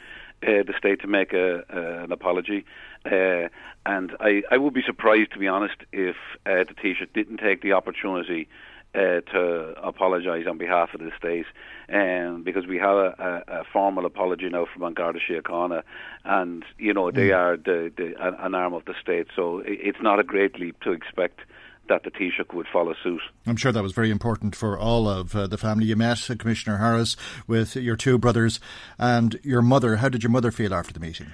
the 0.41 0.73
state 0.77 1.01
to 1.01 1.07
make 1.07 1.31
a, 1.33 1.59
uh, 1.73 2.03
an 2.03 2.11
apology. 2.11 2.65
Uh, 3.05 3.47
and 3.85 4.15
I, 4.19 4.43
I 4.51 4.57
would 4.57 4.73
be 4.73 4.83
surprised, 4.83 5.31
to 5.33 5.39
be 5.39 5.47
honest, 5.47 5.75
if 5.93 6.17
uh, 6.45 6.65
the 6.65 6.73
Taoiseach 6.75 7.13
didn't 7.13 7.37
take 7.37 7.61
the 7.61 7.71
opportunity 7.71 8.49
uh, 8.93 9.21
to 9.31 9.73
apologise 9.81 10.45
on 10.47 10.57
behalf 10.57 10.93
of 10.93 10.99
the 10.99 11.11
state, 11.17 11.45
um, 11.91 12.43
because 12.43 12.67
we 12.67 12.77
have 12.77 12.95
a, 12.95 13.43
a, 13.47 13.59
a 13.59 13.63
formal 13.71 14.05
apology 14.05 14.49
now 14.49 14.65
from 14.71 14.83
An 14.83 14.93
Garda 14.93 15.19
Síochána, 15.19 15.83
and 16.25 16.65
you 16.77 16.93
know 16.93 17.11
they 17.11 17.29
mm. 17.29 17.37
are 17.37 17.57
the, 17.57 17.91
the, 17.95 18.13
an 18.19 18.53
arm 18.53 18.73
of 18.73 18.85
the 18.85 18.93
state, 19.01 19.27
so 19.35 19.61
it's 19.65 20.01
not 20.01 20.19
a 20.19 20.23
great 20.23 20.59
leap 20.59 20.79
to 20.81 20.91
expect 20.91 21.41
that 21.87 22.03
the 22.03 22.11
Taoiseach 22.11 22.53
would 22.53 22.67
follow 22.71 22.93
suit. 23.03 23.21
I'm 23.45 23.55
sure 23.55 23.71
that 23.71 23.83
was 23.83 23.91
very 23.91 24.11
important 24.11 24.55
for 24.55 24.77
all 24.77 25.09
of 25.09 25.35
uh, 25.35 25.47
the 25.47 25.57
family. 25.57 25.85
You 25.85 25.95
met 25.95 26.29
uh, 26.29 26.35
Commissioner 26.35 26.77
Harris 26.77 27.17
with 27.47 27.75
your 27.75 27.95
two 27.95 28.17
brothers 28.17 28.59
and 28.97 29.39
your 29.43 29.61
mother. 29.61 29.97
How 29.97 30.09
did 30.09 30.23
your 30.23 30.29
mother 30.29 30.51
feel 30.51 30.73
after 30.73 30.93
the 30.93 30.99
meeting? 30.99 31.27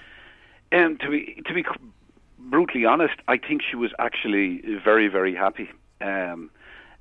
Um, 0.71 0.97
to 0.97 1.09
be 1.09 1.41
to 1.45 1.53
be 1.53 1.63
brutally 2.39 2.85
honest, 2.85 3.15
I 3.27 3.37
think 3.37 3.61
she 3.69 3.75
was 3.75 3.91
actually 3.99 4.61
very 4.83 5.07
very 5.07 5.35
happy. 5.35 5.69
Um, 6.01 6.49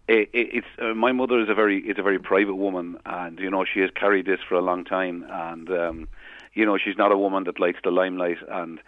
it, 0.09 0.31
it, 0.33 0.49
it's 0.53 0.67
uh, 0.81 0.95
my 0.95 1.13
mother 1.13 1.41
is 1.41 1.49
a 1.49 1.55
very 1.55 1.79
is 1.79 1.99
a 1.99 2.03
very 2.03 2.19
private 2.19 2.55
woman, 2.55 2.97
and 3.07 3.39
you 3.39 3.51
know 3.51 3.65
she 3.65 3.81
has 3.81 3.91
carried 3.95 4.27
this 4.27 4.41
for 4.49 4.55
a 4.55 4.61
long 4.61 4.85
time, 4.85 5.27
and 5.29 5.71
um, 5.71 6.09
you 6.55 6.65
know 6.65 6.79
she's 6.79 6.97
not 6.97 7.13
a 7.13 7.19
woman 7.19 7.45
that 7.45 7.59
likes 7.59 7.81
the 7.83 7.91
limelight, 7.91 8.39
and 8.49 8.81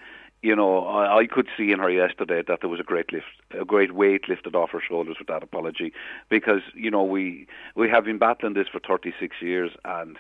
you 0.43 0.55
know 0.55 0.87
I, 0.87 1.19
I 1.19 1.27
could 1.27 1.49
see 1.57 1.73
in 1.73 1.81
her 1.81 1.91
yesterday 1.91 2.43
that 2.47 2.61
there 2.61 2.71
was 2.71 2.81
a 2.81 2.85
great 2.85 3.13
lift, 3.13 3.27
a 3.51 3.65
great 3.65 3.93
weight 3.93 4.29
lifted 4.29 4.55
off 4.55 4.71
her 4.71 4.81
shoulders 4.87 5.17
with 5.19 5.29
that 5.29 5.43
apology, 5.43 5.93
because 6.29 6.63
you 6.75 6.91
know 6.91 7.03
we 7.03 7.49
we 7.75 7.89
have 7.89 8.05
been 8.05 8.19
battling 8.19 8.55
this 8.55 8.69
for 8.69 8.79
36 8.79 9.37
years, 9.43 9.73
and 9.85 10.19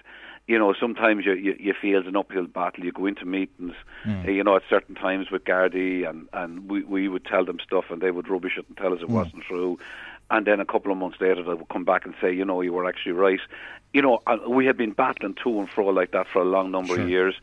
you 0.48 0.58
know, 0.58 0.72
sometimes 0.72 1.26
you, 1.26 1.34
you, 1.34 1.54
you 1.60 1.74
feel 1.78 1.98
it's 1.98 2.08
an 2.08 2.16
uphill 2.16 2.46
battle. 2.46 2.82
You 2.82 2.90
go 2.90 3.04
into 3.04 3.26
meetings, 3.26 3.74
mm. 4.06 4.34
you 4.34 4.42
know, 4.42 4.56
at 4.56 4.62
certain 4.66 4.94
times 4.94 5.30
with 5.30 5.44
Gardaí, 5.44 6.08
and, 6.08 6.26
and 6.32 6.70
we, 6.70 6.82
we 6.84 7.06
would 7.06 7.26
tell 7.26 7.44
them 7.44 7.58
stuff 7.62 7.84
and 7.90 8.00
they 8.00 8.10
would 8.10 8.30
rubbish 8.30 8.54
it 8.56 8.64
and 8.66 8.74
tell 8.78 8.94
us 8.94 9.00
it 9.02 9.08
mm. 9.08 9.12
wasn't 9.12 9.42
true 9.42 9.78
and 10.30 10.46
then 10.46 10.60
a 10.60 10.64
couple 10.64 10.92
of 10.92 10.98
months 10.98 11.18
later 11.20 11.42
they 11.42 11.54
would 11.54 11.68
come 11.68 11.84
back 11.84 12.04
and 12.04 12.14
say, 12.20 12.32
you 12.32 12.44
know, 12.44 12.60
you 12.60 12.72
were 12.72 12.86
actually 12.86 13.12
right. 13.12 13.40
You 13.92 14.02
know, 14.02 14.20
we 14.48 14.66
had 14.66 14.76
been 14.76 14.92
battling 14.92 15.34
to 15.42 15.58
and 15.60 15.68
fro 15.68 15.86
like 15.86 16.12
that 16.12 16.26
for 16.32 16.42
a 16.42 16.44
long 16.44 16.70
number 16.70 16.94
sure. 16.94 17.02
of 17.02 17.08
years, 17.08 17.34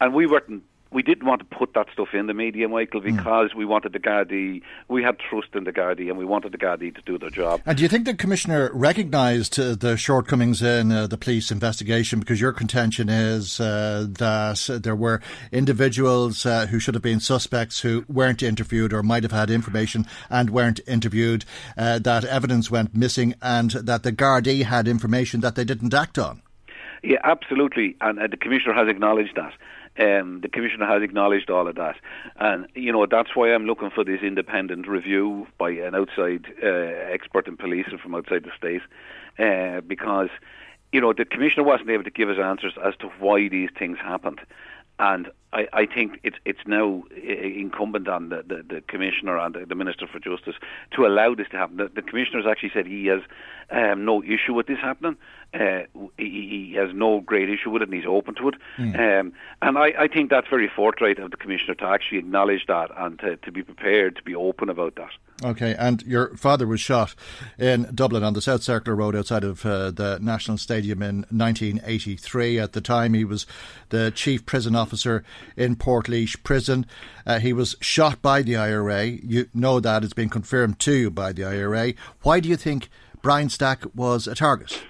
and 0.00 0.12
we 0.12 0.26
weren't 0.26 0.62
we 0.94 1.02
didn't 1.02 1.26
want 1.26 1.40
to 1.40 1.56
put 1.56 1.74
that 1.74 1.88
stuff 1.92 2.08
in 2.14 2.28
the 2.28 2.34
media, 2.34 2.68
Michael, 2.68 3.00
hmm. 3.00 3.16
because 3.16 3.50
mm. 3.50 3.56
we 3.56 3.64
wanted 3.64 3.92
the 3.92 3.98
Gardaí, 3.98 4.62
we 4.88 5.02
had 5.02 5.18
trust 5.18 5.48
in 5.54 5.64
the 5.64 5.72
Gardaí, 5.72 6.08
and 6.08 6.16
we 6.16 6.24
wanted 6.24 6.52
the 6.52 6.58
Gardaí 6.58 6.94
to 6.94 7.02
do 7.02 7.18
their 7.18 7.30
job. 7.30 7.60
And 7.66 7.76
do 7.76 7.82
you 7.82 7.88
think 7.88 8.04
the 8.04 8.14
Commissioner 8.14 8.70
recognised 8.72 9.58
uh, 9.58 9.74
the 9.74 9.96
shortcomings 9.96 10.62
in 10.62 10.92
uh, 10.92 11.08
the 11.08 11.18
police 11.18 11.50
investigation? 11.50 12.20
Because 12.20 12.40
your 12.40 12.52
contention 12.52 13.08
is 13.08 13.58
uh, 13.58 14.06
that 14.08 14.80
there 14.84 14.94
were 14.94 15.20
individuals 15.50 16.46
uh, 16.46 16.66
who 16.66 16.78
should 16.78 16.94
have 16.94 17.02
been 17.02 17.20
suspects 17.20 17.80
who 17.80 18.04
weren't 18.08 18.42
interviewed 18.42 18.92
or 18.92 19.02
might 19.02 19.24
have 19.24 19.32
had 19.32 19.50
information 19.50 20.06
and 20.30 20.50
weren't 20.50 20.78
interviewed, 20.86 21.44
uh, 21.76 21.98
that 21.98 22.24
evidence 22.24 22.70
went 22.70 22.94
missing, 22.94 23.34
and 23.42 23.72
that 23.72 24.04
the 24.04 24.12
Gardaí 24.12 24.62
had 24.62 24.86
information 24.86 25.40
that 25.40 25.56
they 25.56 25.64
didn't 25.64 25.92
act 25.92 26.18
on. 26.18 26.40
Yeah, 27.02 27.18
absolutely, 27.24 27.96
and 28.00 28.18
uh, 28.18 28.28
the 28.30 28.36
Commissioner 28.36 28.74
has 28.74 28.88
acknowledged 28.88 29.34
that. 29.36 29.52
Um, 29.96 30.40
the 30.40 30.48
commissioner 30.48 30.86
has 30.86 31.02
acknowledged 31.02 31.50
all 31.50 31.68
of 31.68 31.76
that, 31.76 31.96
and 32.36 32.66
you 32.74 32.90
know 32.90 33.06
that's 33.06 33.36
why 33.36 33.54
I'm 33.54 33.64
looking 33.64 33.90
for 33.90 34.02
this 34.02 34.22
independent 34.22 34.88
review 34.88 35.46
by 35.56 35.70
an 35.70 35.94
outside 35.94 36.46
uh, 36.60 36.66
expert 36.66 37.46
in 37.46 37.56
police 37.56 37.86
and 37.88 38.00
from 38.00 38.14
outside 38.14 38.44
the 38.44 38.50
state, 38.56 38.82
uh, 39.38 39.82
because 39.82 40.30
you 40.90 41.00
know 41.00 41.12
the 41.12 41.24
commissioner 41.24 41.62
wasn't 41.62 41.90
able 41.90 42.02
to 42.02 42.10
give 42.10 42.28
us 42.28 42.38
answers 42.38 42.72
as 42.84 42.96
to 42.96 43.08
why 43.20 43.48
these 43.48 43.70
things 43.78 43.98
happened, 43.98 44.40
and 44.98 45.30
I, 45.54 45.68
I 45.72 45.86
think 45.86 46.18
it's 46.24 46.36
it's 46.44 46.66
now 46.66 47.04
incumbent 47.22 48.08
on 48.08 48.28
the, 48.28 48.42
the, 48.46 48.64
the 48.74 48.80
commissioner 48.88 49.38
and 49.38 49.54
the, 49.54 49.64
the, 49.64 49.76
minister 49.76 50.06
for 50.06 50.18
justice 50.18 50.56
to 50.96 51.06
allow 51.06 51.34
this 51.34 51.48
to 51.50 51.56
happen. 51.56 51.76
The, 51.76 51.88
the 51.94 52.02
commissioner 52.02 52.42
has 52.42 52.50
actually 52.50 52.72
said 52.74 52.86
he 52.86 53.06
has 53.06 53.20
um, 53.70 54.04
no 54.04 54.22
issue 54.22 54.52
with 54.52 54.66
this 54.66 54.78
happening. 54.78 55.16
Uh, 55.54 55.82
he, 56.18 56.70
he, 56.70 56.74
has 56.76 56.90
no 56.92 57.20
great 57.20 57.48
issue 57.48 57.70
with 57.70 57.82
it, 57.82 57.88
and 57.88 57.94
he's 57.94 58.06
open 58.06 58.34
to 58.34 58.48
it. 58.48 58.54
Mm. 58.76 59.20
Um, 59.20 59.32
and 59.62 59.78
I, 59.78 59.94
I, 59.96 60.08
think 60.08 60.30
that's 60.30 60.48
very 60.48 60.68
forthright 60.68 61.20
of 61.20 61.30
the 61.30 61.36
commissioner 61.36 61.74
to 61.76 61.84
actually 61.84 62.18
acknowledge 62.18 62.66
that 62.66 62.90
and 62.96 63.18
to, 63.20 63.36
to 63.36 63.52
be 63.52 63.62
prepared 63.62 64.16
to 64.16 64.22
be 64.24 64.34
open 64.34 64.68
about 64.68 64.96
that. 64.96 65.10
Okay, 65.42 65.74
and 65.76 66.00
your 66.02 66.36
father 66.36 66.64
was 66.64 66.80
shot 66.80 67.14
in 67.58 67.88
Dublin 67.92 68.22
on 68.22 68.34
the 68.34 68.40
South 68.40 68.62
Circular 68.62 68.94
Road 68.94 69.16
outside 69.16 69.42
of 69.42 69.66
uh, 69.66 69.90
the 69.90 70.18
National 70.22 70.56
Stadium 70.56 71.02
in 71.02 71.16
1983. 71.28 72.60
At 72.60 72.72
the 72.72 72.80
time, 72.80 73.14
he 73.14 73.24
was 73.24 73.44
the 73.88 74.12
chief 74.14 74.46
prison 74.46 74.76
officer 74.76 75.24
in 75.56 75.74
Portlaoise 75.74 76.40
Prison. 76.44 76.86
Uh, 77.26 77.40
he 77.40 77.52
was 77.52 77.74
shot 77.80 78.22
by 78.22 78.42
the 78.42 78.56
IRA. 78.56 79.06
You 79.06 79.48
know 79.52 79.80
that 79.80 80.04
it's 80.04 80.12
been 80.12 80.28
confirmed 80.28 80.78
to 80.80 80.92
you 80.92 81.10
by 81.10 81.32
the 81.32 81.44
IRA. 81.44 81.94
Why 82.22 82.38
do 82.38 82.48
you 82.48 82.56
think 82.56 82.88
Brian 83.20 83.50
Stack 83.50 83.84
was 83.92 84.28
a 84.28 84.36
target? 84.36 84.84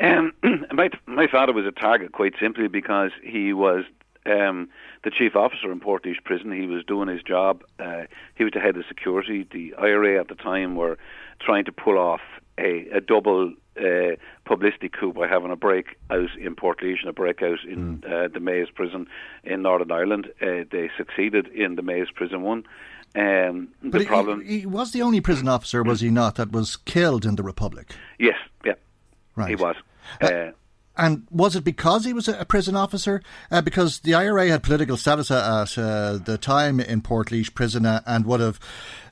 Um, 0.00 0.32
my 0.72 0.90
my 1.06 1.28
father 1.28 1.52
was 1.52 1.66
a 1.66 1.72
target 1.72 2.10
quite 2.10 2.34
simply 2.40 2.66
because 2.66 3.12
he 3.22 3.52
was 3.52 3.84
um, 4.26 4.68
the 5.04 5.10
chief 5.10 5.36
officer 5.36 5.70
in 5.72 5.80
Portlaoise 5.80 6.22
Prison. 6.24 6.52
He 6.52 6.66
was 6.66 6.84
doing 6.84 7.08
his 7.08 7.22
job. 7.22 7.62
Uh, 7.78 8.02
he 8.34 8.44
was 8.44 8.52
the 8.52 8.60
head 8.60 8.76
of 8.76 8.84
security. 8.88 9.46
The 9.50 9.74
IRA 9.78 10.20
at 10.20 10.28
the 10.28 10.34
time 10.34 10.76
were 10.76 10.98
trying 11.40 11.64
to 11.64 11.72
pull 11.72 11.98
off 11.98 12.20
a, 12.58 12.86
a 12.92 13.00
double 13.00 13.54
uh, 13.78 14.16
publicity 14.44 14.88
coup 14.88 15.12
by 15.12 15.26
having 15.26 15.50
a 15.50 15.56
break 15.56 15.96
out 16.10 16.28
in 16.38 16.54
Portlaoise 16.54 17.00
and 17.00 17.08
a 17.08 17.12
breakout 17.12 17.64
in 17.66 17.98
mm. 17.98 18.04
uh, 18.04 18.28
the 18.28 18.40
Maze 18.40 18.68
prison 18.74 19.06
in 19.44 19.62
Northern 19.62 19.90
Ireland. 19.90 20.30
Uh, 20.40 20.64
they 20.70 20.90
succeeded 20.96 21.48
in 21.48 21.76
the 21.76 21.82
Maze 21.82 22.10
prison 22.14 22.42
one. 22.42 22.64
Um, 23.14 23.68
but 23.82 23.98
the 23.98 24.04
problem 24.04 24.44
he, 24.44 24.60
he, 24.60 24.66
was 24.66 24.92
the 24.92 25.02
only 25.02 25.20
prison 25.20 25.48
officer, 25.48 25.82
was 25.82 26.00
he 26.00 26.10
not, 26.10 26.36
that 26.36 26.52
was 26.52 26.76
killed 26.76 27.24
in 27.24 27.34
the 27.34 27.42
Republic? 27.42 27.92
Yes, 28.20 28.36
yeah, 28.64 28.74
right. 29.34 29.48
he 29.48 29.56
was. 29.56 29.74
Uh, 30.20 30.50
and 30.96 31.26
was 31.30 31.56
it 31.56 31.64
because 31.64 32.04
he 32.04 32.12
was 32.12 32.28
a 32.28 32.44
prison 32.44 32.76
officer? 32.76 33.22
Uh, 33.50 33.62
because 33.62 34.00
the 34.00 34.14
IRA 34.14 34.48
had 34.48 34.62
political 34.62 34.96
status 34.96 35.30
at 35.30 35.78
uh, 35.78 36.18
the 36.18 36.36
time 36.36 36.80
in 36.80 37.00
Portlaoise 37.00 37.52
prison 37.54 37.86
uh, 37.86 38.00
and 38.06 38.26
would 38.26 38.40
have 38.40 38.60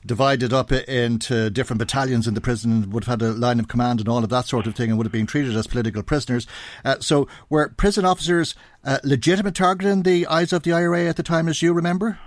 divided 0.05 0.53
up 0.53 0.71
into 0.71 1.49
different 1.49 1.79
battalions 1.79 2.27
in 2.27 2.33
the 2.33 2.41
prison, 2.41 2.89
would 2.91 3.05
have 3.05 3.19
had 3.19 3.27
a 3.27 3.31
line 3.31 3.59
of 3.59 3.67
command 3.67 3.99
and 3.99 4.09
all 4.09 4.23
of 4.23 4.29
that 4.29 4.45
sort 4.45 4.67
of 4.67 4.75
thing, 4.75 4.89
and 4.89 4.97
would 4.97 5.05
have 5.05 5.11
been 5.11 5.25
treated 5.25 5.55
as 5.55 5.67
political 5.67 6.03
prisoners. 6.03 6.47
Uh, 6.85 6.97
so, 6.99 7.27
were 7.49 7.69
prison 7.69 8.05
officers 8.05 8.55
uh, 8.83 8.99
legitimate 9.03 9.55
target 9.55 9.87
in 9.87 10.03
the 10.03 10.27
eyes 10.27 10.53
of 10.53 10.63
the 10.63 10.73
IRA 10.73 11.05
at 11.05 11.15
the 11.15 11.23
time, 11.23 11.47
as 11.47 11.61
you 11.61 11.73
remember? 11.73 12.19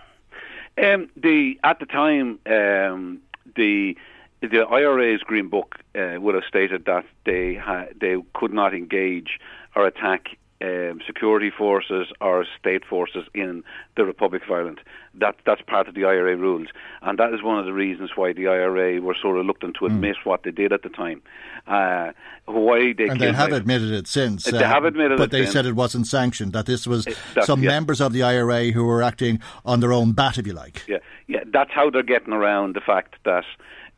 Um, 0.82 1.10
the 1.16 1.58
at 1.62 1.78
the 1.78 1.86
time, 1.86 2.38
um, 2.46 3.20
the 3.54 3.96
the 4.42 4.66
IRA's 4.68 5.22
Green 5.22 5.48
Book 5.48 5.76
uh, 5.94 6.16
would 6.20 6.34
have 6.34 6.44
stated 6.48 6.84
that 6.86 7.04
they 7.24 7.54
ha- 7.54 7.86
they 7.98 8.16
could 8.34 8.52
not 8.52 8.74
engage 8.74 9.38
or 9.74 9.86
attack 9.86 10.36
um, 10.62 11.00
security 11.06 11.50
forces 11.50 12.08
or 12.20 12.46
state 12.58 12.84
forces 12.84 13.24
in 13.34 13.64
the 13.96 14.04
Republic 14.04 14.42
of 14.44 14.50
Ireland. 14.50 14.80
That 15.14 15.36
that's 15.44 15.60
part 15.62 15.88
of 15.88 15.94
the 15.94 16.04
IRA 16.04 16.36
rules, 16.36 16.68
and 17.02 17.18
that 17.18 17.34
is 17.34 17.42
one 17.42 17.58
of 17.58 17.66
the 17.66 17.72
reasons 17.72 18.10
why 18.14 18.32
the 18.32 18.46
IRA 18.46 19.00
were 19.00 19.16
so 19.20 19.30
reluctant 19.30 19.76
to 19.80 19.86
admit 19.86 20.16
mm. 20.16 20.26
what 20.26 20.42
they 20.44 20.50
did 20.50 20.72
at 20.72 20.82
the 20.82 20.88
time. 20.88 21.22
Uh, 21.66 22.12
why 22.46 22.92
they 22.92 23.08
and 23.08 23.20
they 23.20 23.32
have 23.32 23.52
admitted 23.52 23.90
it 23.90 24.06
since. 24.06 24.44
They 24.44 24.58
uh, 24.58 24.68
have 24.68 24.84
admitted 24.84 25.18
but 25.18 25.24
it, 25.24 25.30
they 25.30 25.46
said 25.46 25.66
it 25.66 25.74
wasn't 25.74 26.06
sanctioned. 26.06 26.52
That 26.52 26.66
this 26.66 26.86
was 26.86 27.06
some 27.42 27.62
yeah. 27.62 27.70
members 27.70 28.00
of 28.00 28.12
the 28.12 28.22
IRA 28.22 28.70
who 28.70 28.84
were 28.84 29.02
acting 29.02 29.40
on 29.64 29.80
their 29.80 29.92
own 29.92 30.12
bat, 30.12 30.38
if 30.38 30.46
you 30.46 30.52
like. 30.52 30.82
Yeah, 30.86 30.98
yeah. 31.26 31.40
That's 31.46 31.70
how 31.72 31.90
they're 31.90 32.02
getting 32.02 32.32
around 32.32 32.74
the 32.74 32.80
fact 32.80 33.16
that 33.24 33.44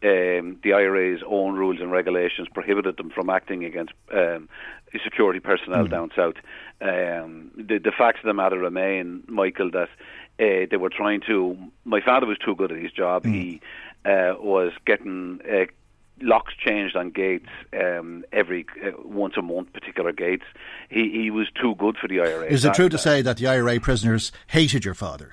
um, 0.04 0.58
the 0.62 0.74
IRA's 0.74 1.22
own 1.26 1.54
rules 1.54 1.80
and 1.80 1.90
regulations 1.90 2.48
prohibited 2.52 2.96
them 2.98 3.10
from 3.10 3.30
acting 3.30 3.64
against 3.64 3.92
um, 4.12 4.48
security 5.02 5.40
personnel 5.40 5.86
mm. 5.86 5.90
down 5.90 6.10
south. 6.14 6.34
Um, 6.80 7.50
the, 7.56 7.78
the 7.78 7.92
facts 7.96 8.18
of 8.20 8.26
the 8.26 8.34
matter 8.34 8.58
remain, 8.58 9.24
Michael, 9.26 9.70
that 9.70 9.88
uh, 10.38 10.66
they 10.70 10.76
were 10.76 10.90
trying 10.90 11.22
to. 11.26 11.56
My 11.84 12.00
father 12.00 12.26
was 12.26 12.38
too 12.38 12.54
good 12.54 12.70
at 12.70 12.78
his 12.78 12.92
job. 12.92 13.24
Mm. 13.24 13.32
He 13.32 13.60
uh, 14.04 14.34
was 14.38 14.72
getting. 14.86 15.40
Uh, 15.50 15.66
locks 16.20 16.54
changed 16.56 16.94
on 16.94 17.10
gates 17.10 17.48
um, 17.72 18.24
every 18.32 18.64
uh, 18.84 18.90
once 19.04 19.34
a 19.36 19.42
month, 19.42 19.72
particular 19.72 20.12
gates. 20.12 20.44
He 20.88 21.10
he 21.10 21.30
was 21.30 21.48
too 21.60 21.74
good 21.74 21.96
for 21.96 22.06
the 22.06 22.20
IRA. 22.20 22.46
Is 22.46 22.64
it 22.64 22.74
true 22.74 22.88
to 22.88 22.98
say 22.98 23.20
that 23.22 23.38
the 23.38 23.48
IRA 23.48 23.80
prisoners 23.80 24.30
hated 24.46 24.84
your 24.84 24.94
father? 24.94 25.32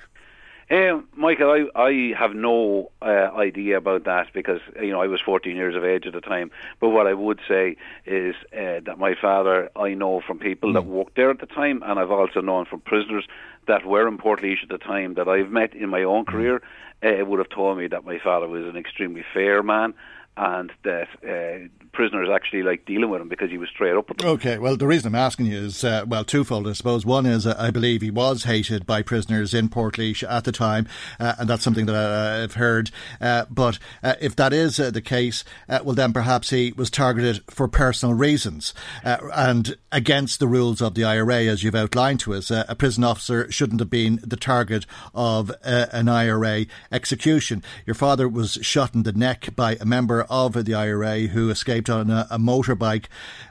Um, 0.72 1.06
Michael, 1.14 1.50
I, 1.50 1.78
I 1.78 2.14
have 2.18 2.34
no 2.34 2.90
uh, 3.02 3.04
idea 3.04 3.76
about 3.76 4.04
that 4.04 4.28
because 4.32 4.60
you 4.80 4.90
know 4.90 5.02
I 5.02 5.06
was 5.06 5.20
14 5.20 5.54
years 5.54 5.76
of 5.76 5.84
age 5.84 6.06
at 6.06 6.14
the 6.14 6.22
time. 6.22 6.50
But 6.80 6.88
what 6.88 7.06
I 7.06 7.12
would 7.12 7.40
say 7.46 7.76
is 8.06 8.34
uh, 8.54 8.80
that 8.86 8.96
my 8.98 9.14
father, 9.14 9.68
I 9.76 9.92
know 9.92 10.22
from 10.26 10.38
people 10.38 10.70
mm. 10.70 10.74
that 10.74 10.86
worked 10.86 11.14
there 11.14 11.30
at 11.30 11.40
the 11.40 11.46
time, 11.46 11.82
and 11.84 11.98
I've 12.00 12.10
also 12.10 12.40
known 12.40 12.64
from 12.64 12.80
prisoners 12.80 13.26
that 13.66 13.84
were 13.84 14.08
in 14.08 14.16
Portlaoise 14.16 14.62
at 14.62 14.70
the 14.70 14.78
time 14.78 15.12
that 15.14 15.28
I've 15.28 15.50
met 15.50 15.74
in 15.74 15.90
my 15.90 16.04
own 16.04 16.24
mm. 16.24 16.28
career, 16.28 16.62
uh, 17.02 17.22
would 17.22 17.38
have 17.38 17.50
told 17.50 17.76
me 17.76 17.86
that 17.88 18.06
my 18.06 18.18
father 18.18 18.48
was 18.48 18.64
an 18.64 18.78
extremely 18.78 19.24
fair 19.34 19.62
man 19.62 19.92
and 20.36 20.72
that 20.84 21.08
uh, 21.28 21.68
prisoners 21.92 22.28
actually 22.34 22.62
like 22.62 22.86
dealing 22.86 23.10
with 23.10 23.20
him 23.20 23.28
because 23.28 23.50
he 23.50 23.58
was 23.58 23.68
straight 23.68 23.94
up 23.94 24.08
with 24.08 24.18
them. 24.18 24.28
Okay, 24.28 24.58
well, 24.58 24.76
the 24.76 24.86
reason 24.86 25.08
I'm 25.08 25.14
asking 25.14 25.46
you 25.46 25.58
is, 25.58 25.84
uh, 25.84 26.04
well, 26.06 26.24
twofold, 26.24 26.66
I 26.66 26.72
suppose. 26.72 27.04
One 27.04 27.26
is, 27.26 27.46
uh, 27.46 27.54
I 27.58 27.70
believe 27.70 28.00
he 28.00 28.10
was 28.10 28.44
hated 28.44 28.86
by 28.86 29.02
prisoners 29.02 29.52
in 29.52 29.68
Portlaoise 29.68 30.28
at 30.28 30.44
the 30.44 30.52
time, 30.52 30.88
uh, 31.20 31.34
and 31.38 31.50
that's 31.50 31.62
something 31.62 31.86
that 31.86 31.94
uh, 31.94 32.42
I've 32.42 32.54
heard. 32.54 32.90
Uh, 33.20 33.44
but 33.50 33.78
uh, 34.02 34.14
if 34.20 34.34
that 34.36 34.54
is 34.54 34.78
the 34.78 35.02
case, 35.02 35.44
well, 35.68 35.94
then 35.94 36.12
perhaps 36.12 36.50
he 36.50 36.72
was 36.76 36.90
targeted 36.90 37.42
for 37.50 37.68
personal 37.68 38.14
reasons 38.14 38.74
and 39.04 39.76
against 39.90 40.40
the 40.40 40.48
rules 40.48 40.80
of 40.80 40.94
the 40.94 41.04
IRA, 41.04 41.44
as 41.44 41.62
you've 41.62 41.74
outlined 41.74 42.20
to 42.20 42.34
us. 42.34 42.50
a 42.50 42.74
prison 42.78 43.04
officer 43.04 43.50
shouldn't 43.50 43.80
have 43.80 43.90
been 43.90 44.20
the 44.22 44.36
target 44.36 44.86
of 45.14 45.52
an 45.62 46.08
IRA 46.08 46.66
execution. 46.90 47.62
Your 47.86 47.94
father 47.94 48.28
was 48.28 48.58
shot 48.62 48.94
in 48.94 49.02
the 49.02 49.12
neck 49.12 49.50
by 49.54 49.76
a 49.80 49.84
member 49.84 50.21
of 50.28 50.64
the 50.64 50.74
IRA 50.74 51.20
who 51.28 51.50
escaped 51.50 51.90
on 51.90 52.10
a, 52.10 52.26
a 52.30 52.38
motorbike 52.38 53.06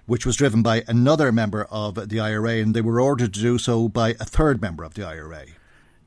which 0.05 0.25
was 0.25 0.35
driven 0.35 0.61
by 0.61 0.83
another 0.87 1.31
member 1.31 1.65
of 1.71 2.09
the 2.09 2.19
IRA, 2.19 2.55
and 2.55 2.73
they 2.73 2.81
were 2.81 2.99
ordered 2.99 3.33
to 3.33 3.39
do 3.39 3.57
so 3.57 3.87
by 3.87 4.09
a 4.19 4.25
third 4.25 4.61
member 4.61 4.83
of 4.83 4.93
the 4.93 5.05
IRA. 5.05 5.45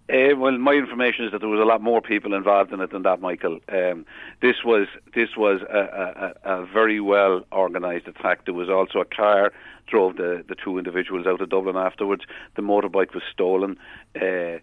Uh, 0.07 0.36
well, 0.36 0.59
my 0.59 0.73
information 0.73 1.24
is 1.24 1.32
that 1.32 1.41
there 1.41 1.49
was 1.49 1.61
a 1.61 1.65
lot 1.65 1.81
more 1.81 2.03
people 2.03 2.35
involved 2.35 2.73
in 2.73 2.81
it 2.81 2.91
than 2.91 3.03
that, 3.03 3.23
Michael. 3.23 3.59
Um, 3.73 4.05
this 4.43 4.57
was 4.62 4.86
this 5.15 5.31
was 5.35 5.62
a, 5.62 6.35
a, 6.45 6.62
a 6.62 6.66
very 6.66 7.01
well 7.01 7.47
organised 7.51 8.07
attack. 8.07 8.45
There 8.45 8.53
was 8.53 8.69
also 8.69 9.01
a 9.01 9.07
car 9.07 9.51
drove 9.86 10.16
the, 10.16 10.45
the 10.47 10.55
two 10.55 10.78
individuals 10.78 11.27
out 11.27 11.41
of 11.41 11.49
Dublin 11.49 11.77
afterwards. 11.77 12.24
The 12.57 12.62
motorbike 12.62 13.15
was 13.15 13.23
stolen. 13.32 13.78
Uh, 14.15 14.59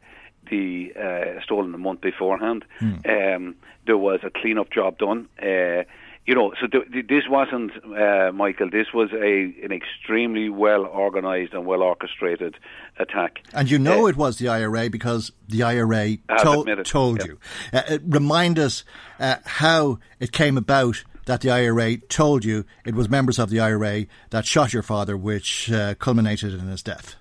the 0.52 0.94
uh, 0.96 1.42
stolen 1.42 1.74
a 1.74 1.80
month 1.80 2.02
beforehand. 2.02 2.64
Hmm. 2.78 2.94
Um, 3.10 3.56
there 3.88 3.98
was 3.98 4.20
a 4.24 4.30
clean-up 4.30 4.72
job 4.72 5.00
done. 5.00 5.28
Uh, 5.42 5.84
you 6.28 6.36
know, 6.36 6.54
so 6.62 6.68
th- 6.68 7.08
this 7.08 7.24
wasn't 7.28 7.72
uh, 7.84 8.32
Michael. 8.32 8.70
This 8.70 8.94
was 8.94 9.10
a 9.12 9.66
an 9.66 9.72
extremely 9.72 10.50
well 10.50 10.86
organised 10.86 11.54
and 11.54 11.66
well 11.66 11.82
orchestrated 11.82 12.56
attack. 13.00 13.40
And 13.54 13.72
you 13.72 13.80
know 13.80 14.06
uh, 14.06 14.10
it 14.10 14.16
was 14.16 14.38
the 14.38 14.48
IRA 14.48 14.92
because 14.92 15.32
the 15.50 15.64
IRA 15.64 16.18
to- 16.18 16.84
told 16.86 17.22
yeah. 17.22 17.26
you. 17.26 17.40
Uh, 17.74 17.98
remind 18.06 18.60
us 18.60 18.84
uh, 19.20 19.38
how 19.46 19.98
it 20.20 20.32
came 20.32 20.58
about 20.58 21.04
that 21.26 21.42
the 21.42 21.50
IRA 21.50 21.98
told 21.98 22.46
you 22.46 22.66
it 22.86 22.94
was 22.94 23.10
members 23.10 23.40
of 23.40 23.50
the 23.50 23.60
IRA 23.60 24.06
that 24.30 24.46
shot 24.46 24.74
your 24.74 24.84
father, 24.84 25.18
which 25.18 25.72
uh, 25.72 25.96
culminated 25.96 26.54
in 26.54 26.68
his 26.68 26.84
death. 26.84 27.16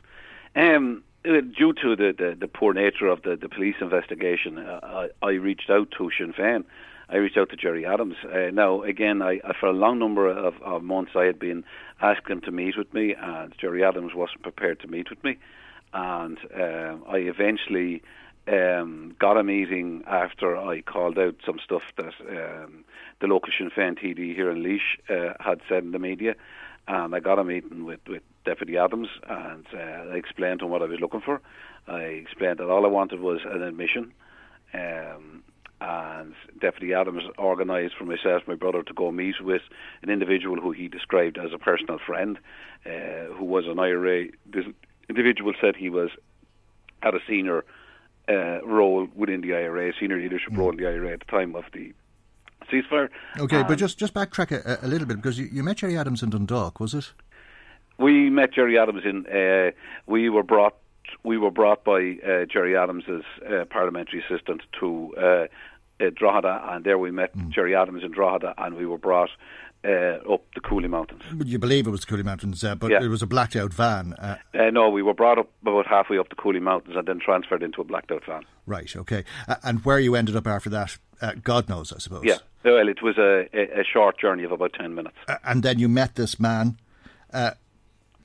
Um, 0.55 1.05
uh, 1.09 1.10
due 1.23 1.73
to 1.83 1.97
the, 1.97 2.15
the, 2.17 2.37
the, 2.39 2.49
poor 2.49 2.73
nature 2.73 3.07
of 3.07 3.23
the, 3.23 3.37
the 3.37 3.49
police 3.49 3.77
investigation, 3.81 4.59
uh, 4.59 5.09
I, 5.23 5.27
I, 5.27 5.31
reached 5.33 5.69
out 5.71 5.91
to 5.99 6.11
Sinn 6.17 6.33
Féin. 6.33 6.65
I 7.09 7.17
reached 7.17 7.37
out 7.37 7.51
to 7.51 7.57
Gerry 7.57 7.85
Adams. 7.85 8.17
Uh, 8.25 8.51
now, 8.53 8.83
again, 8.83 9.21
I, 9.21 9.41
for 9.59 9.67
a 9.67 9.73
long 9.73 9.99
number 9.99 10.29
of, 10.29 10.61
of, 10.63 10.83
months, 10.83 11.13
I 11.15 11.25
had 11.25 11.39
been 11.39 11.65
asking 12.01 12.37
him 12.37 12.41
to 12.43 12.51
meet 12.51 12.79
with 12.79 12.93
me, 12.95 13.15
and 13.15 13.53
Gerry 13.59 13.85
Adams 13.85 14.15
wasn't 14.15 14.43
prepared 14.43 14.81
to 14.81 14.89
meet 14.89 15.11
with 15.11 15.23
me. 15.25 15.37
And 15.93 16.39
uh, 16.57 16.97
I 17.09 17.19
eventually 17.19 18.03
um, 18.47 19.15
got 19.19 19.37
a 19.37 19.43
meeting 19.43 20.05
after 20.07 20.57
I 20.57 20.81
called 20.83 21.19
out 21.19 21.37
some 21.45 21.59
stuff 21.63 21.83
that 21.97 22.15
um, 22.29 22.85
the 23.21 23.27
local 23.27 23.53
Sinn 23.57 23.71
Féin 23.71 23.99
TD 23.99 24.35
here 24.35 24.51
in 24.51 24.63
Laois 24.63 24.81
uh, 25.11 25.35
had 25.41 25.61
said 25.69 25.83
in 25.83 25.93
the 25.93 25.99
media. 25.99 26.37
And 26.89 27.15
I 27.15 27.21
got 27.21 27.39
a 27.39 27.45
meeting 27.45 27.85
with, 27.85 28.01
with 28.09 28.23
Deputy 28.45 28.77
Adams, 28.77 29.09
and 29.29 29.67
uh, 29.75 30.13
I 30.13 30.17
explained 30.17 30.61
to 30.61 30.67
him 30.67 30.71
what 30.71 30.83
I 30.83 30.87
was 30.87 31.01
looking 31.01 31.21
for. 31.21 31.41
I 31.87 32.01
explained 32.03 32.59
that 32.59 32.71
all 32.71 32.85
I 32.85 32.89
wanted 32.89 33.21
was 33.21 33.41
an 33.45 33.63
admission. 33.63 34.13
Um, 34.73 35.43
and 35.81 36.35
Deputy 36.61 36.93
Adams 36.93 37.23
organised 37.39 37.97
for 37.97 38.05
myself, 38.05 38.43
my 38.47 38.55
brother, 38.55 38.83
to 38.83 38.93
go 38.93 39.11
meet 39.11 39.37
with 39.41 39.63
an 40.03 40.11
individual 40.11 40.61
who 40.61 40.73
he 40.73 40.89
described 40.89 41.39
as 41.39 41.53
a 41.55 41.59
personal 41.59 41.99
friend, 41.99 42.39
uh, 42.85 43.33
who 43.35 43.45
was 43.45 43.65
an 43.67 43.79
IRA. 43.79 44.27
This 44.47 44.67
individual 45.09 45.55
said 45.61 45.77
he 45.77 45.89
was 45.89 46.11
had 47.03 47.15
a 47.15 47.21
senior 47.27 47.65
uh, 48.29 48.61
role 48.63 49.09
within 49.15 49.41
the 49.41 49.55
IRA, 49.55 49.93
senior 49.99 50.19
leadership 50.19 50.53
role 50.53 50.71
in 50.71 50.77
the 50.77 50.87
IRA 50.87 51.13
at 51.13 51.21
the 51.21 51.27
time 51.27 51.57
of 51.57 51.65
the 51.73 51.95
ceasefire. 52.71 53.09
Okay, 53.39 53.63
but 53.63 53.77
just 53.77 53.99
just 53.99 54.13
backtrack 54.13 54.53
a, 54.53 54.85
a 54.85 54.89
little 54.89 55.07
bit 55.07 55.17
because 55.17 55.39
you, 55.39 55.49
you 55.51 55.63
met 55.63 55.79
Gerry 55.79 55.97
Adams 55.97 56.23
in 56.23 56.31
Dundalk, 56.31 56.79
was 56.79 56.93
it? 56.93 57.13
We 58.01 58.31
met 58.31 58.53
Gerry 58.53 58.79
Adams 58.79 59.03
in. 59.05 59.27
Uh, 59.27 59.73
we 60.07 60.31
were 60.31 60.43
brought. 60.43 60.77
We 61.23 61.39
were 61.39 61.51
brought 61.51 61.85
by 61.85 62.19
uh, 62.25 62.47
Gerry 62.47 62.77
Adams 62.77 63.05
as 63.09 63.23
uh, 63.45 63.65
parliamentary 63.67 64.23
assistant 64.25 64.63
to 64.79 65.15
uh, 65.17 65.47
uh, 66.01 66.11
Drogheda, 66.15 66.63
and 66.69 66.85
there 66.85 66.99
we 66.99 67.11
met 67.11 67.37
mm. 67.37 67.51
Gerry 67.51 67.75
Adams 67.75 68.03
in 68.05 68.13
Drogheda, 68.13 68.55
and 68.59 68.77
we 68.77 68.87
were 68.87 68.99
brought 68.99 69.31
uh, 69.85 70.19
up 70.33 70.45
the 70.55 70.61
Cooley 70.61 70.89
Mountains. 70.89 71.23
You 71.45 71.59
believe 71.59 71.87
it 71.87 71.91
was 71.91 72.01
the 72.01 72.07
Cooley 72.07 72.23
Mountains, 72.23 72.63
uh, 72.63 72.75
but 72.75 72.91
yeah. 72.91 73.03
it 73.03 73.09
was 73.09 73.23
a 73.23 73.27
blacked 73.27 73.57
out 73.57 73.73
van. 73.73 74.13
Uh, 74.15 74.37
uh, 74.55 74.71
no, 74.71 74.91
we 74.91 75.03
were 75.03 75.15
brought 75.15 75.39
up 75.39 75.51
about 75.63 75.87
halfway 75.87 76.19
up 76.19 76.29
the 76.29 76.37
Cooley 76.37 76.61
Mountains 76.61 76.97
and 76.97 77.07
then 77.07 77.19
transferred 77.19 77.63
into 77.63 77.81
a 77.81 77.85
blacked 77.85 78.11
out 78.11 78.25
van. 78.27 78.43
Right, 78.67 78.95
okay. 78.95 79.25
Uh, 79.49 79.57
and 79.63 79.85
where 79.85 79.99
you 79.99 80.15
ended 80.15 80.37
up 80.37 80.47
after 80.47 80.71
that, 80.71 80.99
uh, 81.21 81.33
God 81.43 81.69
knows, 81.69 81.93
I 81.93 81.99
suppose. 81.99 82.25
Yeah, 82.25 82.39
well, 82.65 82.89
it 82.89 83.03
was 83.03 83.17
a, 83.19 83.49
a, 83.55 83.81
a, 83.81 83.85
short 83.85 84.19
journey 84.19 84.45
of 84.45 84.53
about 84.53 84.75
10 84.75 84.95
minutes. 84.95 85.17
and 85.45 85.63
then 85.63 85.79
you 85.79 85.89
met 85.89 86.15
this 86.15 86.39
man 86.39 86.79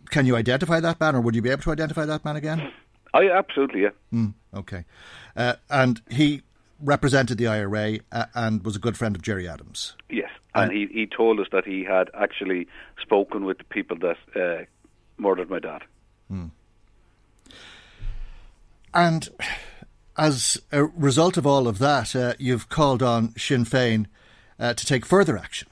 can 0.10 0.26
you 0.26 0.36
identify 0.36 0.80
that 0.80 1.00
man, 1.00 1.16
or 1.16 1.22
would 1.22 1.36
you 1.36 1.42
be 1.42 1.50
able 1.50 1.64
to 1.64 1.72
identify 1.72 2.06
that 2.06 2.26
man 2.26 2.36
again? 2.36 2.72
I 3.14 3.30
absolutely, 3.30 3.84
yeah. 3.84 3.90
Mm, 4.14 4.34
okay, 4.54 4.86
uh, 5.36 5.56
and 5.70 6.02
he 6.10 6.42
represented 6.82 7.38
the 7.38 7.48
IRA 7.48 8.00
uh, 8.12 8.26
and 8.34 8.64
was 8.64 8.76
a 8.76 8.80
good 8.80 8.98
friend 8.98 9.16
of 9.16 9.22
Gerry 9.22 9.48
Adams. 9.48 9.96
Yes, 10.10 10.30
and, 10.54 10.72
and 10.72 10.74
he, 10.74 10.88
he 10.88 11.08
told 11.08 11.40
us 11.40 11.48
that 11.52 11.66
he 11.66 11.84
had 11.84 12.10
actually 12.14 12.68
spoken 13.02 13.46
with 13.46 13.58
the 13.58 13.64
people 13.64 13.98
that 14.00 14.18
uh, 14.36 14.66
murdered 15.18 15.50
my 15.50 15.60
dad. 15.60 15.84
Mm. 16.32 16.52
And 18.94 19.30
as 20.18 20.62
a 20.72 20.86
result 20.86 21.38
of 21.38 21.46
all 21.46 21.68
of 21.68 21.80
that, 21.80 22.16
uh, 22.16 22.34
you've 22.40 22.70
called 22.70 23.04
on 23.04 23.34
Sinn 23.38 23.66
Féin 23.66 24.08
uh, 24.60 24.74
to 24.74 24.86
take 24.86 25.06
further 25.06 25.38
action. 25.38 25.68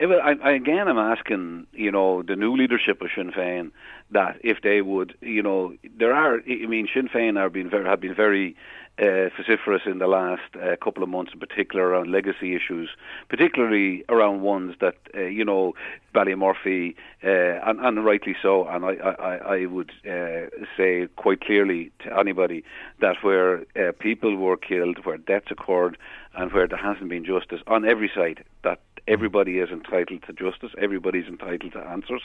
I, 0.00 0.34
I, 0.42 0.52
again, 0.52 0.88
I'm 0.88 0.98
asking, 0.98 1.66
you 1.72 1.92
know, 1.92 2.22
the 2.22 2.36
new 2.36 2.56
leadership 2.56 3.02
of 3.02 3.08
Sinn 3.14 3.32
Féin 3.32 3.70
that 4.10 4.38
if 4.42 4.58
they 4.62 4.80
would, 4.80 5.14
you 5.20 5.42
know, 5.42 5.74
there 5.98 6.14
are. 6.14 6.36
I 6.36 6.66
mean, 6.66 6.88
Sinn 6.92 7.08
Féin 7.08 7.38
are 7.38 7.50
being 7.50 7.70
very, 7.70 7.84
have 7.84 8.00
been 8.00 8.14
very 8.14 8.56
uh, 8.98 9.28
vociferous 9.36 9.82
in 9.86 9.98
the 9.98 10.06
last 10.06 10.42
uh, 10.56 10.76
couple 10.82 11.02
of 11.02 11.08
months, 11.08 11.32
in 11.32 11.38
particular 11.38 11.86
around 11.86 12.10
legacy 12.10 12.54
issues, 12.54 12.90
particularly 13.28 14.04
around 14.08 14.42
ones 14.42 14.74
that 14.80 14.96
uh, 15.14 15.20
you 15.20 15.44
know 15.44 15.74
Ballymurphy, 16.14 16.94
uh, 17.24 17.60
and, 17.68 17.80
and 17.80 18.04
rightly 18.04 18.36
so. 18.42 18.66
And 18.68 18.84
I, 18.84 18.94
I, 18.94 19.36
I 19.56 19.66
would 19.66 19.92
uh, 20.04 20.46
say 20.76 21.08
quite 21.16 21.40
clearly 21.40 21.92
to 22.04 22.18
anybody 22.18 22.64
that 23.00 23.16
where 23.22 23.64
uh, 23.76 23.92
people 23.98 24.36
were 24.36 24.56
killed, 24.56 25.04
where 25.04 25.18
deaths 25.18 25.50
occurred, 25.50 25.96
and 26.34 26.52
where 26.52 26.66
there 26.66 26.78
hasn't 26.78 27.08
been 27.08 27.24
justice 27.24 27.60
on 27.66 27.88
every 27.88 28.10
side, 28.14 28.44
that 28.64 28.80
everybody 29.06 29.58
is 29.58 29.70
entitled 29.70 30.22
to 30.26 30.32
justice, 30.32 30.70
everybody's 30.78 31.26
entitled 31.26 31.72
to 31.72 31.80
answers. 31.80 32.22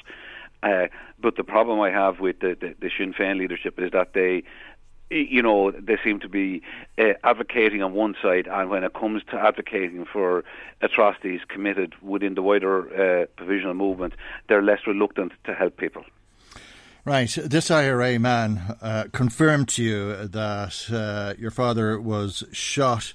Uh, 0.64 0.88
but 1.20 1.36
the 1.36 1.44
problem 1.44 1.80
I 1.80 1.92
have 1.92 2.20
with 2.20 2.40
the, 2.40 2.58
the, 2.60 2.76
the 2.80 2.90
Sinn 2.98 3.14
Féin 3.14 3.38
leadership 3.38 3.80
is 3.80 3.92
that 3.92 4.14
they 4.14 4.44
you 5.12 5.42
know, 5.42 5.72
they 5.72 5.98
seem 6.04 6.20
to 6.20 6.30
be 6.30 6.62
uh, 6.98 7.14
advocating 7.24 7.84
on 7.84 7.94
one 7.94 8.16
side, 8.22 8.48
and 8.48 8.70
when 8.70 8.84
it 8.84 8.94
comes 8.94 9.22
to 9.30 9.36
advocating 9.36 10.06
for 10.06 10.44
atrocities 10.82 11.42
committed 11.48 11.94
within 12.02 12.34
the 12.34 12.42
wider 12.42 13.22
uh, 13.22 13.26
provisional 13.38 13.76
movement, 13.76 14.14
they're 14.50 14.64
less 14.64 14.80
reluctant 14.88 15.34
to 15.44 15.54
help 15.54 15.78
people. 15.78 16.04
Right. 17.06 17.30
This 17.30 17.70
IRA 17.70 18.18
man 18.18 18.78
uh, 18.82 19.06
confirmed 19.12 19.70
to 19.70 19.84
you 19.84 20.28
that 20.28 20.90
uh, 20.92 21.40
your 21.40 21.52
father 21.52 22.02
was 22.02 22.44
shot 22.52 23.14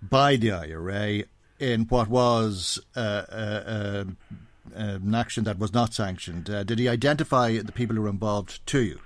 by 0.00 0.36
the 0.36 0.52
IRA 0.52 1.24
in 1.58 1.82
what 1.82 2.08
was 2.08 2.78
uh, 2.96 3.00
uh, 3.00 4.04
an 4.74 5.14
action 5.14 5.44
that 5.44 5.58
was 5.58 5.72
not 5.72 5.94
sanctioned. 5.94 6.44
did 6.44 6.78
he 6.78 6.88
identify 6.88 7.58
the 7.58 7.72
people 7.72 7.96
who 7.96 8.02
were 8.02 8.08
involved 8.08 8.64
to 8.66 8.80
you? 8.80 9.00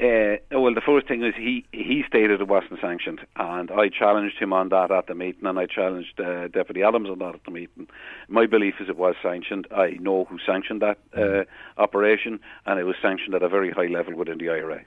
Uh, 0.00 0.36
well, 0.52 0.72
the 0.72 0.80
first 0.80 1.06
thing 1.06 1.22
is 1.22 1.34
he 1.36 1.66
he 1.72 2.02
stated 2.08 2.40
it 2.40 2.48
wasn't 2.48 2.80
sanctioned, 2.80 3.20
and 3.36 3.70
I 3.70 3.90
challenged 3.90 4.38
him 4.38 4.50
on 4.50 4.70
that 4.70 4.90
at 4.90 5.08
the 5.08 5.14
meeting, 5.14 5.44
and 5.44 5.58
I 5.58 5.66
challenged 5.66 6.18
uh, 6.18 6.48
Deputy 6.48 6.82
Adams 6.82 7.10
on 7.10 7.18
that 7.18 7.34
at 7.34 7.44
the 7.44 7.50
meeting. 7.50 7.86
My 8.26 8.46
belief 8.46 8.76
is 8.80 8.88
it 8.88 8.96
was 8.96 9.14
sanctioned. 9.22 9.66
I 9.70 9.98
know 10.00 10.24
who 10.24 10.38
sanctioned 10.46 10.80
that 10.80 10.98
uh, 11.14 11.44
operation, 11.76 12.40
and 12.64 12.80
it 12.80 12.84
was 12.84 12.96
sanctioned 13.02 13.34
at 13.34 13.42
a 13.42 13.48
very 13.50 13.72
high 13.72 13.88
level 13.88 14.14
within 14.14 14.38
the 14.38 14.48
IRA. 14.48 14.84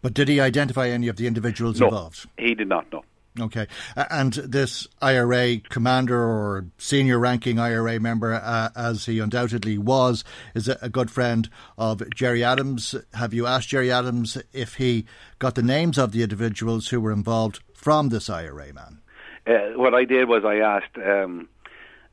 But 0.00 0.14
did 0.14 0.28
he 0.28 0.38
identify 0.38 0.88
any 0.88 1.08
of 1.08 1.16
the 1.16 1.26
individuals 1.26 1.80
no, 1.80 1.86
involved? 1.86 2.28
He 2.38 2.54
did 2.54 2.68
not 2.68 2.92
know. 2.92 3.02
Okay. 3.38 3.66
And 3.96 4.32
this 4.32 4.88
IRA 5.00 5.58
commander 5.60 6.18
or 6.18 6.66
senior 6.78 7.18
ranking 7.18 7.58
IRA 7.58 8.00
member, 8.00 8.34
uh, 8.34 8.70
as 8.74 9.06
he 9.06 9.20
undoubtedly 9.20 9.78
was, 9.78 10.24
is 10.54 10.68
a, 10.68 10.88
good 10.88 11.10
friend 11.10 11.48
of 11.78 12.02
Gerry 12.10 12.42
Adams. 12.42 12.96
Have 13.14 13.32
you 13.32 13.46
asked 13.46 13.68
Gerry 13.68 13.92
Adams 13.92 14.36
if 14.52 14.74
he 14.74 15.06
got 15.38 15.54
the 15.54 15.62
names 15.62 15.96
of 15.96 16.10
the 16.10 16.24
individuals 16.24 16.88
who 16.88 17.00
were 17.00 17.12
involved 17.12 17.60
from 17.72 18.08
this 18.08 18.28
IRA 18.28 18.72
man? 18.72 19.00
Uh, 19.46 19.78
what 19.78 19.94
I 19.94 20.04
did 20.04 20.28
was 20.28 20.44
I 20.44 20.56
asked 20.56 20.98
um, 20.98 21.48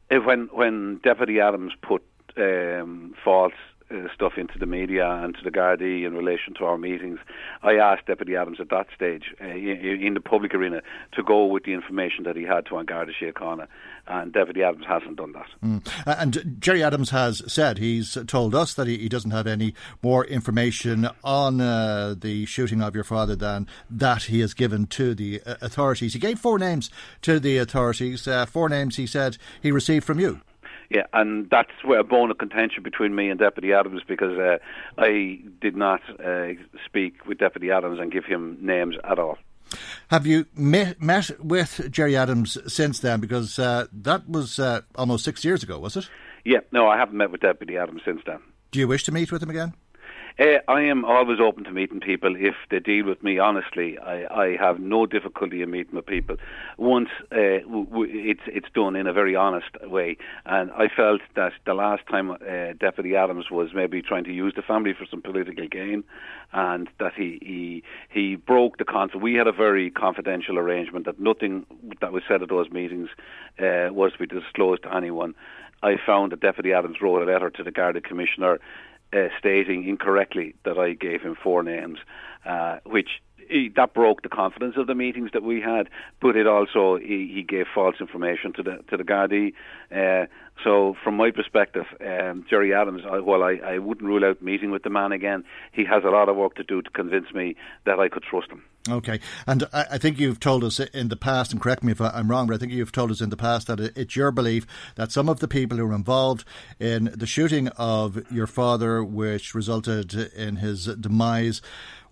when 0.10 0.50
when 0.52 1.00
Deputy 1.04 1.40
Adams 1.40 1.74
put 1.82 2.04
um, 2.38 3.16
false 3.24 3.54
uh, 3.90 4.08
stuff 4.14 4.34
into 4.38 4.60
the 4.60 4.66
media 4.66 5.10
and 5.10 5.36
to 5.36 5.44
the 5.44 5.52
Gardaí 5.52 6.06
in 6.06 6.14
relation 6.14 6.54
to 6.56 6.66
our 6.66 6.78
meetings. 6.78 7.20
I 7.64 7.76
asked 7.76 8.08
Deputy 8.08 8.36
Adams 8.36 8.60
at 8.60 8.70
that 8.70 8.88
stage 8.96 9.24
uh, 9.42 9.46
in, 9.46 10.02
in, 10.02 10.14
the 10.14 10.20
public 10.20 10.54
arena 10.54 10.82
to 11.14 11.24
go 11.24 11.46
with 11.46 11.64
the 11.64 11.74
information 11.74 12.24
that 12.26 12.36
he 12.36 12.44
had 12.44 12.66
to 12.68 12.78
An 12.78 12.86
Garda 12.86 13.14
Síochána, 13.14 13.68
and 14.08 14.34
Deputy 14.34 14.64
Adams 14.64 14.86
hasn't 14.88 15.16
done 15.16 15.34
that. 15.34 15.48
Mm. 15.64 15.88
And 16.06 16.58
Gerry 16.60 16.84
Adams 16.84 17.12
has 17.12 17.42
said 17.52 17.78
he's 17.78 18.18
told 18.28 18.54
us 18.54 18.74
that 18.74 18.88
he, 18.88 18.98
he 18.98 19.10
doesn't 19.10 19.32
have 19.32 19.48
any 19.48 19.74
more 20.02 20.26
information 20.26 21.08
on 21.24 21.62
uh, 21.62 22.16
the 22.18 22.46
shooting 22.46 22.82
of 22.82 22.96
your 22.96 23.04
father 23.04 23.36
than 23.36 23.68
that 23.90 24.24
he 24.24 24.42
has 24.42 24.54
given 24.54 24.88
to 24.88 25.16
the 25.16 25.42
uh, 25.46 25.56
authorities. 25.62 26.14
He 26.14 26.20
gave 26.20 26.40
four 26.40 26.60
names 26.60 26.90
to 27.22 27.40
the 27.40 27.58
authorities, 27.58 28.28
uh, 28.28 28.46
four 28.46 28.70
names 28.70 28.98
he 28.98 29.08
said 29.08 29.38
he 29.62 29.72
received 29.72 30.06
from 30.06 30.20
you. 30.20 30.42
Yeah, 30.90 31.04
and 31.14 31.50
that's 31.50 31.72
where 31.84 32.00
a 32.00 32.04
bone 32.04 32.32
of 32.32 32.38
contention 32.38 32.84
between 32.84 33.14
me 33.14 33.30
and 33.30 33.40
Deputy 33.40 33.74
Adams 33.74 34.02
because 34.08 34.38
uh, 34.38 34.58
I 34.98 35.40
did 35.60 35.76
not 35.76 36.02
uh, 36.24 36.54
speak 36.86 37.26
with 37.26 37.40
Deputy 37.40 37.72
Adams 37.72 38.00
and 38.00 38.12
give 38.12 38.26
him 38.26 38.58
names 38.62 38.96
at 39.04 39.20
all. 39.20 39.38
Have 40.10 40.26
you 40.26 40.46
met, 40.56 41.02
met 41.02 41.32
with 41.44 41.92
Gerry 41.92 42.16
Adams 42.16 42.58
since 42.74 43.00
then? 43.00 43.20
Because 43.20 43.60
uh, 43.60 43.88
that 43.92 44.30
was 44.30 44.60
uh, 44.60 44.82
almost 44.96 45.26
six 45.26 45.44
years 45.44 45.62
ago, 45.62 45.78
was 45.78 45.98
it? 45.98 46.10
Yeah, 46.46 46.60
no, 46.72 46.88
I 46.88 46.98
haven't 46.98 47.18
met 47.18 47.32
with 47.32 47.42
Deputy 47.42 47.78
Adams 47.78 48.02
since 48.06 48.22
then. 48.26 48.40
Do 48.72 48.80
you 48.80 48.88
wish 48.88 49.04
to 49.06 49.12
meet 49.12 49.32
with 49.32 49.44
him 49.44 49.50
again? 49.50 49.74
Uh, 50.40 50.60
I 50.68 50.82
am 50.82 51.04
always 51.04 51.40
open 51.40 51.64
to 51.64 51.72
meeting 51.72 52.00
people 52.00 52.36
if 52.38 52.54
they 52.70 52.80
deal 52.80 53.08
with 53.08 53.24
me 53.24 53.40
honestly. 53.40 53.98
I, 53.98 54.44
I 54.44 54.58
have 54.58 54.80
no 54.80 55.08
difficulty 55.08 55.64
in 55.64 55.72
meeting 55.72 55.96
with 55.96 56.06
people 56.06 56.36
once 56.78 57.10
uh, 57.32 57.66
w- 57.66 57.86
w- 57.86 58.30
it's 58.30 58.42
it's 58.46 58.68
done 58.76 58.96
in 58.96 59.08
a 59.08 59.14
very 59.14 59.36
honest 59.36 59.70
way. 59.82 60.16
And 60.46 60.70
I 60.74 60.90
felt 60.96 61.22
that 61.36 61.54
the 61.66 61.74
last 61.74 62.06
time 62.06 62.30
uh, 62.30 62.74
Deputy 62.80 63.16
Adams 63.16 63.50
was 63.50 63.70
maybe 63.74 64.04
trying 64.04 64.26
to 64.26 64.32
use 64.32 64.54
the 64.56 64.62
family 64.62 64.94
for 64.94 65.08
some 65.10 65.24
political 65.24 65.68
gain, 65.68 66.04
and 66.54 66.88
that 67.00 67.14
he 67.16 67.40
he, 67.42 67.84
he 68.10 68.36
broke 68.36 68.78
the 68.78 68.86
contract. 68.86 69.24
We 69.24 69.34
had 69.34 69.48
a 69.48 69.52
very 69.52 69.90
confidential 69.90 70.60
arrangement 70.60 71.08
that 71.08 71.20
nothing 71.20 71.66
that 72.00 72.14
was 72.14 72.22
said 72.28 72.44
at 72.44 72.50
those 72.50 72.70
meetings 72.70 73.10
was 73.60 74.12
to 74.12 74.20
be 74.20 74.28
disclosed 74.28 74.84
to 74.84 74.96
anyone. 74.96 75.34
I 75.84 75.96
found 76.04 76.32
that 76.32 76.42
Deputy 76.42 76.74
Adams 76.74 76.98
wrote 77.02 77.22
a 77.22 77.32
letter 77.32 77.50
to 77.52 77.64
the 77.64 77.72
Garda 77.72 78.02
Commissioner 78.02 78.60
uh, 79.14 79.28
stating 79.38 79.88
incorrectly 79.88 80.56
that 80.64 80.78
I 80.78 80.94
gave 80.94 81.22
him 81.22 81.36
four 81.36 81.64
names, 81.64 82.00
uh, 82.46 82.80
which 82.84 83.22
he, 83.50 83.72
that 83.76 83.94
broke 83.94 84.22
the 84.22 84.30
confidence 84.30 84.76
of 84.78 84.88
the 84.88 84.96
meetings 84.96 85.32
that 85.34 85.44
we 85.44 85.62
had. 85.62 85.90
But 86.22 86.36
it 86.36 86.48
also 86.48 86.98
he, 86.98 87.32
he 87.34 87.44
gave 87.44 87.66
false 87.74 87.96
information 88.00 88.54
to 88.54 88.64
the 88.64 88.80
to 88.90 88.98
the 88.98 89.04
Gardaí. 89.04 89.54
Uh, 89.92 90.28
so 90.64 90.96
from 91.04 91.18
my 91.18 91.32
perspective, 91.32 91.86
um, 92.02 92.46
Gerry 92.50 92.74
Adams, 92.74 93.04
I, 93.10 93.20
well, 93.20 93.44
I, 93.44 93.60
I 93.64 93.78
wouldn't 93.78 94.08
rule 94.08 94.26
out 94.26 94.42
meeting 94.42 94.72
with 94.72 94.84
the 94.84 94.90
man 94.90 95.12
again. 95.12 95.44
He 95.72 95.86
has 95.86 96.04
a 96.04 96.10
lot 96.10 96.30
of 96.30 96.36
work 96.36 96.56
to 96.56 96.64
do 96.64 96.82
to 96.82 96.90
convince 96.90 97.32
me 97.34 97.56
that 97.86 98.00
I 98.00 98.10
could 98.10 98.24
trust 98.24 98.50
him. 98.50 98.64
Okay, 98.90 99.20
and 99.46 99.68
I, 99.74 99.86
I 99.92 99.98
think 99.98 100.18
you've 100.18 100.40
told 100.40 100.64
us 100.64 100.80
in 100.80 101.10
the 101.10 101.18
past, 101.18 101.52
and 101.52 101.62
correct 101.62 101.84
me 101.84 101.92
if 101.92 102.02
I'm 102.02 102.32
wrong, 102.32 102.48
but 102.48 102.56
I 102.56 102.58
think 102.58 102.72
you've 102.72 102.92
told 102.92 103.12
us 103.12 103.22
in 103.22 103.30
the 103.30 103.38
past 103.38 103.68
that 103.68 103.80
it's 103.80 104.16
your 104.16 104.32
belief 104.32 104.66
that 104.96 105.12
some 105.12 105.30
of 105.30 105.40
the 105.40 105.48
people 105.48 105.78
who 105.78 105.86
were 105.86 105.94
involved 105.94 106.46
in 106.80 107.12
the 107.14 107.28
shooting 107.28 107.68
of 107.70 108.32
your 108.32 108.48
father, 108.48 109.04
which 109.04 109.54
resulted 109.54 110.14
in 110.14 110.58
his 110.58 110.86
demise, 110.86 111.62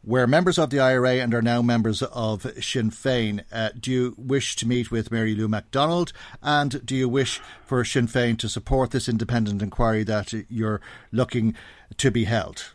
were 0.06 0.28
members 0.28 0.58
of 0.58 0.70
the 0.70 0.80
IRA 0.80 1.16
and 1.16 1.34
are 1.34 1.42
now 1.42 1.62
members 1.62 2.02
of 2.04 2.44
Sinn 2.64 2.92
Féin. 2.92 3.44
Uh, 3.52 3.70
do 3.80 3.92
you 3.92 4.16
wish 4.18 4.56
to 4.58 4.68
meet 4.68 4.92
with 4.92 5.12
Mary 5.12 5.36
Lou 5.36 5.48
McDonald? 5.48 6.14
And 6.44 6.86
do 6.86 6.96
you 6.96 7.10
wish 7.10 7.42
for 7.66 7.84
Sinn 7.84 8.08
Féin 8.08 8.38
to 8.40 8.48
support 8.50 8.92
this 8.92 9.10
independent 9.10 9.62
inquiry 9.62 10.04
that 10.04 10.32
you're 10.50 10.80
looking 11.12 11.56
to 11.98 12.12
be 12.12 12.26
held? 12.26 12.74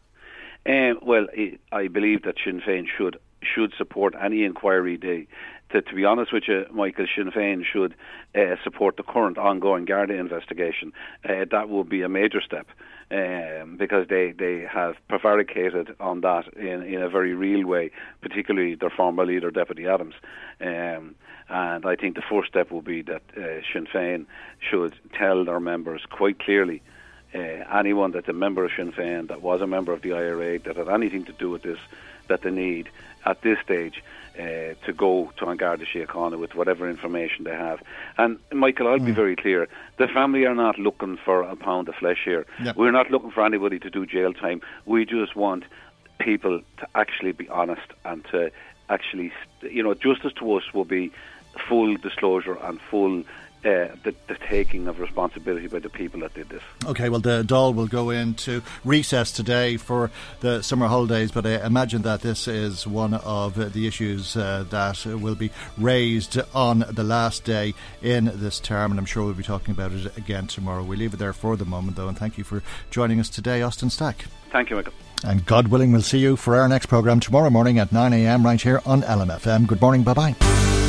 Um, 0.66 0.98
well, 1.02 1.26
I 1.72 1.88
believe 1.88 2.22
that 2.24 2.34
Sinn 2.44 2.60
Féin 2.60 2.86
should 2.98 3.18
should 3.42 3.72
support 3.78 4.14
any 4.20 4.44
inquiry. 4.44 4.98
They, 4.98 5.26
to, 5.72 5.80
to 5.80 5.94
be 5.94 6.04
honest 6.04 6.32
with 6.32 6.44
you, 6.46 6.66
Michael, 6.72 7.06
Sinn 7.16 7.30
Féin 7.30 7.62
should 7.64 7.94
uh, 8.34 8.56
support 8.62 8.96
the 8.96 9.02
current 9.02 9.38
ongoing 9.38 9.86
Garda 9.86 10.14
investigation. 10.14 10.92
Uh, 11.24 11.46
that 11.50 11.68
would 11.70 11.88
be 11.88 12.02
a 12.02 12.08
major 12.08 12.42
step 12.42 12.66
um, 13.10 13.76
because 13.76 14.06
they, 14.08 14.32
they 14.32 14.60
have 14.70 14.96
prevaricated 15.08 15.94
on 15.98 16.20
that 16.20 16.52
in, 16.54 16.82
in 16.82 17.02
a 17.02 17.08
very 17.08 17.34
real 17.34 17.66
way, 17.66 17.90
particularly 18.20 18.74
their 18.74 18.90
former 18.90 19.26
leader, 19.26 19.50
Deputy 19.50 19.86
Adams. 19.86 20.14
Um, 20.60 21.14
and 21.48 21.84
I 21.84 21.96
think 21.96 22.14
the 22.14 22.22
first 22.22 22.48
step 22.48 22.70
will 22.70 22.82
be 22.82 23.02
that 23.02 23.22
uh, 23.36 23.62
Sinn 23.72 23.86
Féin 23.92 24.26
should 24.60 24.94
tell 25.12 25.44
their 25.44 25.58
members 25.58 26.02
quite 26.08 26.38
clearly 26.38 26.82
uh, 27.34 27.38
anyone 27.38 28.12
that's 28.12 28.28
a 28.28 28.32
member 28.32 28.64
of 28.64 28.70
Sinn 28.76 28.92
Féin, 28.92 29.28
that 29.28 29.42
was 29.42 29.60
a 29.60 29.66
member 29.66 29.92
of 29.92 30.02
the 30.02 30.12
IRA, 30.12 30.58
that 30.60 30.76
had 30.76 30.88
anything 30.88 31.24
to 31.24 31.32
do 31.32 31.50
with 31.50 31.62
this, 31.62 31.78
that 32.28 32.42
they 32.42 32.50
need 32.50 32.88
at 33.24 33.42
this 33.42 33.58
stage 33.64 34.02
uh, 34.38 34.74
to 34.86 34.92
go 34.96 35.32
to 35.38 35.48
An 35.48 35.56
Garda 35.56 35.84
Síochána 35.84 36.38
with 36.38 36.54
whatever 36.54 36.88
information 36.88 37.44
they 37.44 37.50
have. 37.50 37.82
And 38.16 38.38
Michael, 38.52 38.88
I'll 38.88 38.98
mm. 38.98 39.06
be 39.06 39.12
very 39.12 39.36
clear: 39.36 39.68
the 39.98 40.08
family 40.08 40.46
are 40.46 40.54
not 40.54 40.78
looking 40.78 41.16
for 41.16 41.42
a 41.42 41.56
pound 41.56 41.88
of 41.88 41.94
flesh 41.96 42.22
here. 42.24 42.46
Yep. 42.62 42.76
We're 42.76 42.92
not 42.92 43.10
looking 43.10 43.30
for 43.30 43.44
anybody 43.44 43.78
to 43.80 43.90
do 43.90 44.06
jail 44.06 44.32
time. 44.32 44.60
We 44.86 45.04
just 45.04 45.36
want 45.36 45.64
people 46.18 46.60
to 46.78 46.88
actually 46.94 47.32
be 47.32 47.48
honest 47.48 47.88
and 48.04 48.24
to 48.26 48.50
actually, 48.88 49.32
you 49.62 49.82
know, 49.82 49.94
justice 49.94 50.32
to 50.34 50.52
us 50.54 50.64
will 50.74 50.84
be 50.84 51.10
full 51.68 51.96
disclosure 51.96 52.56
and 52.62 52.80
full 52.80 53.24
uh, 53.64 53.88
the, 54.04 54.14
the 54.26 54.36
taking 54.48 54.88
of 54.88 55.00
responsibility 55.00 55.66
by 55.66 55.78
the 55.78 55.90
people 55.90 56.20
that 56.20 56.32
did 56.34 56.48
this. 56.48 56.62
Okay, 56.86 57.08
well, 57.08 57.20
the 57.20 57.42
Dáil 57.42 57.74
will 57.74 57.86
go 57.86 58.10
into 58.10 58.62
recess 58.84 59.32
today 59.32 59.76
for 59.76 60.10
the 60.40 60.62
summer 60.62 60.86
holidays, 60.86 61.30
but 61.30 61.44
I 61.44 61.64
imagine 61.66 62.02
that 62.02 62.22
this 62.22 62.48
is 62.48 62.86
one 62.86 63.14
of 63.14 63.72
the 63.72 63.86
issues 63.86 64.36
uh, 64.36 64.64
that 64.70 65.04
will 65.04 65.34
be 65.34 65.50
raised 65.76 66.38
on 66.54 66.84
the 66.90 67.04
last 67.04 67.44
day 67.44 67.74
in 68.02 68.30
this 68.34 68.60
term, 68.60 68.92
and 68.92 68.98
I'm 68.98 69.06
sure 69.06 69.24
we'll 69.24 69.34
be 69.34 69.42
talking 69.42 69.72
about 69.72 69.92
it 69.92 70.16
again 70.16 70.46
tomorrow. 70.46 70.82
We 70.82 70.96
leave 70.96 71.12
it 71.12 71.18
there 71.18 71.32
for 71.34 71.56
the 71.56 71.66
moment, 71.66 71.96
though, 71.96 72.08
and 72.08 72.18
thank 72.18 72.38
you 72.38 72.44
for 72.44 72.62
joining 72.90 73.20
us 73.20 73.28
today, 73.28 73.62
Austin 73.62 73.90
Stack. 73.90 74.24
Thank 74.50 74.70
you, 74.70 74.76
Michael. 74.76 74.94
And 75.22 75.44
God 75.44 75.68
willing, 75.68 75.92
we'll 75.92 76.00
see 76.00 76.18
you 76.18 76.36
for 76.36 76.56
our 76.56 76.66
next 76.66 76.86
programme 76.86 77.20
tomorrow 77.20 77.50
morning 77.50 77.78
at 77.78 77.90
9am 77.90 78.42
right 78.42 78.60
here 78.60 78.80
on 78.86 79.02
LMFM. 79.02 79.66
Good 79.66 79.80
morning, 79.80 80.02
bye 80.02 80.14
bye. 80.14 80.79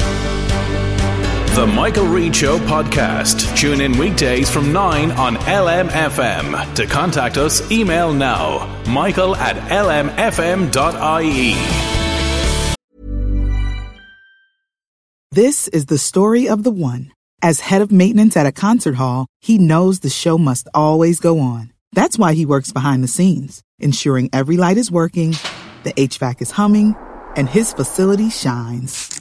The 1.53 1.67
Michael 1.67 2.07
Reade 2.07 2.33
Show 2.33 2.59
podcast. 2.59 3.57
Tune 3.57 3.81
in 3.81 3.97
weekdays 3.97 4.49
from 4.49 4.71
9 4.71 5.11
on 5.11 5.35
LMFM. 5.35 6.73
To 6.75 6.85
contact 6.87 7.35
us, 7.35 7.69
email 7.69 8.13
now 8.13 8.81
michael 8.87 9.35
at 9.35 9.57
lmfm.ie. 9.57 10.71
This 15.33 15.67
is 15.67 15.87
the 15.87 15.97
story 15.97 16.47
of 16.47 16.63
the 16.63 16.71
one. 16.71 17.11
As 17.41 17.59
head 17.59 17.81
of 17.81 17.91
maintenance 17.91 18.37
at 18.37 18.45
a 18.45 18.53
concert 18.53 18.95
hall, 18.95 19.27
he 19.41 19.57
knows 19.57 19.99
the 19.99 20.09
show 20.09 20.37
must 20.37 20.69
always 20.73 21.19
go 21.19 21.39
on. 21.39 21.73
That's 21.91 22.17
why 22.17 22.33
he 22.33 22.45
works 22.45 22.71
behind 22.71 23.03
the 23.03 23.09
scenes, 23.09 23.61
ensuring 23.77 24.29
every 24.31 24.55
light 24.55 24.77
is 24.77 24.89
working, 24.89 25.31
the 25.83 25.91
HVAC 25.91 26.41
is 26.41 26.51
humming, 26.51 26.95
and 27.35 27.49
his 27.49 27.73
facility 27.73 28.29
shines. 28.29 29.20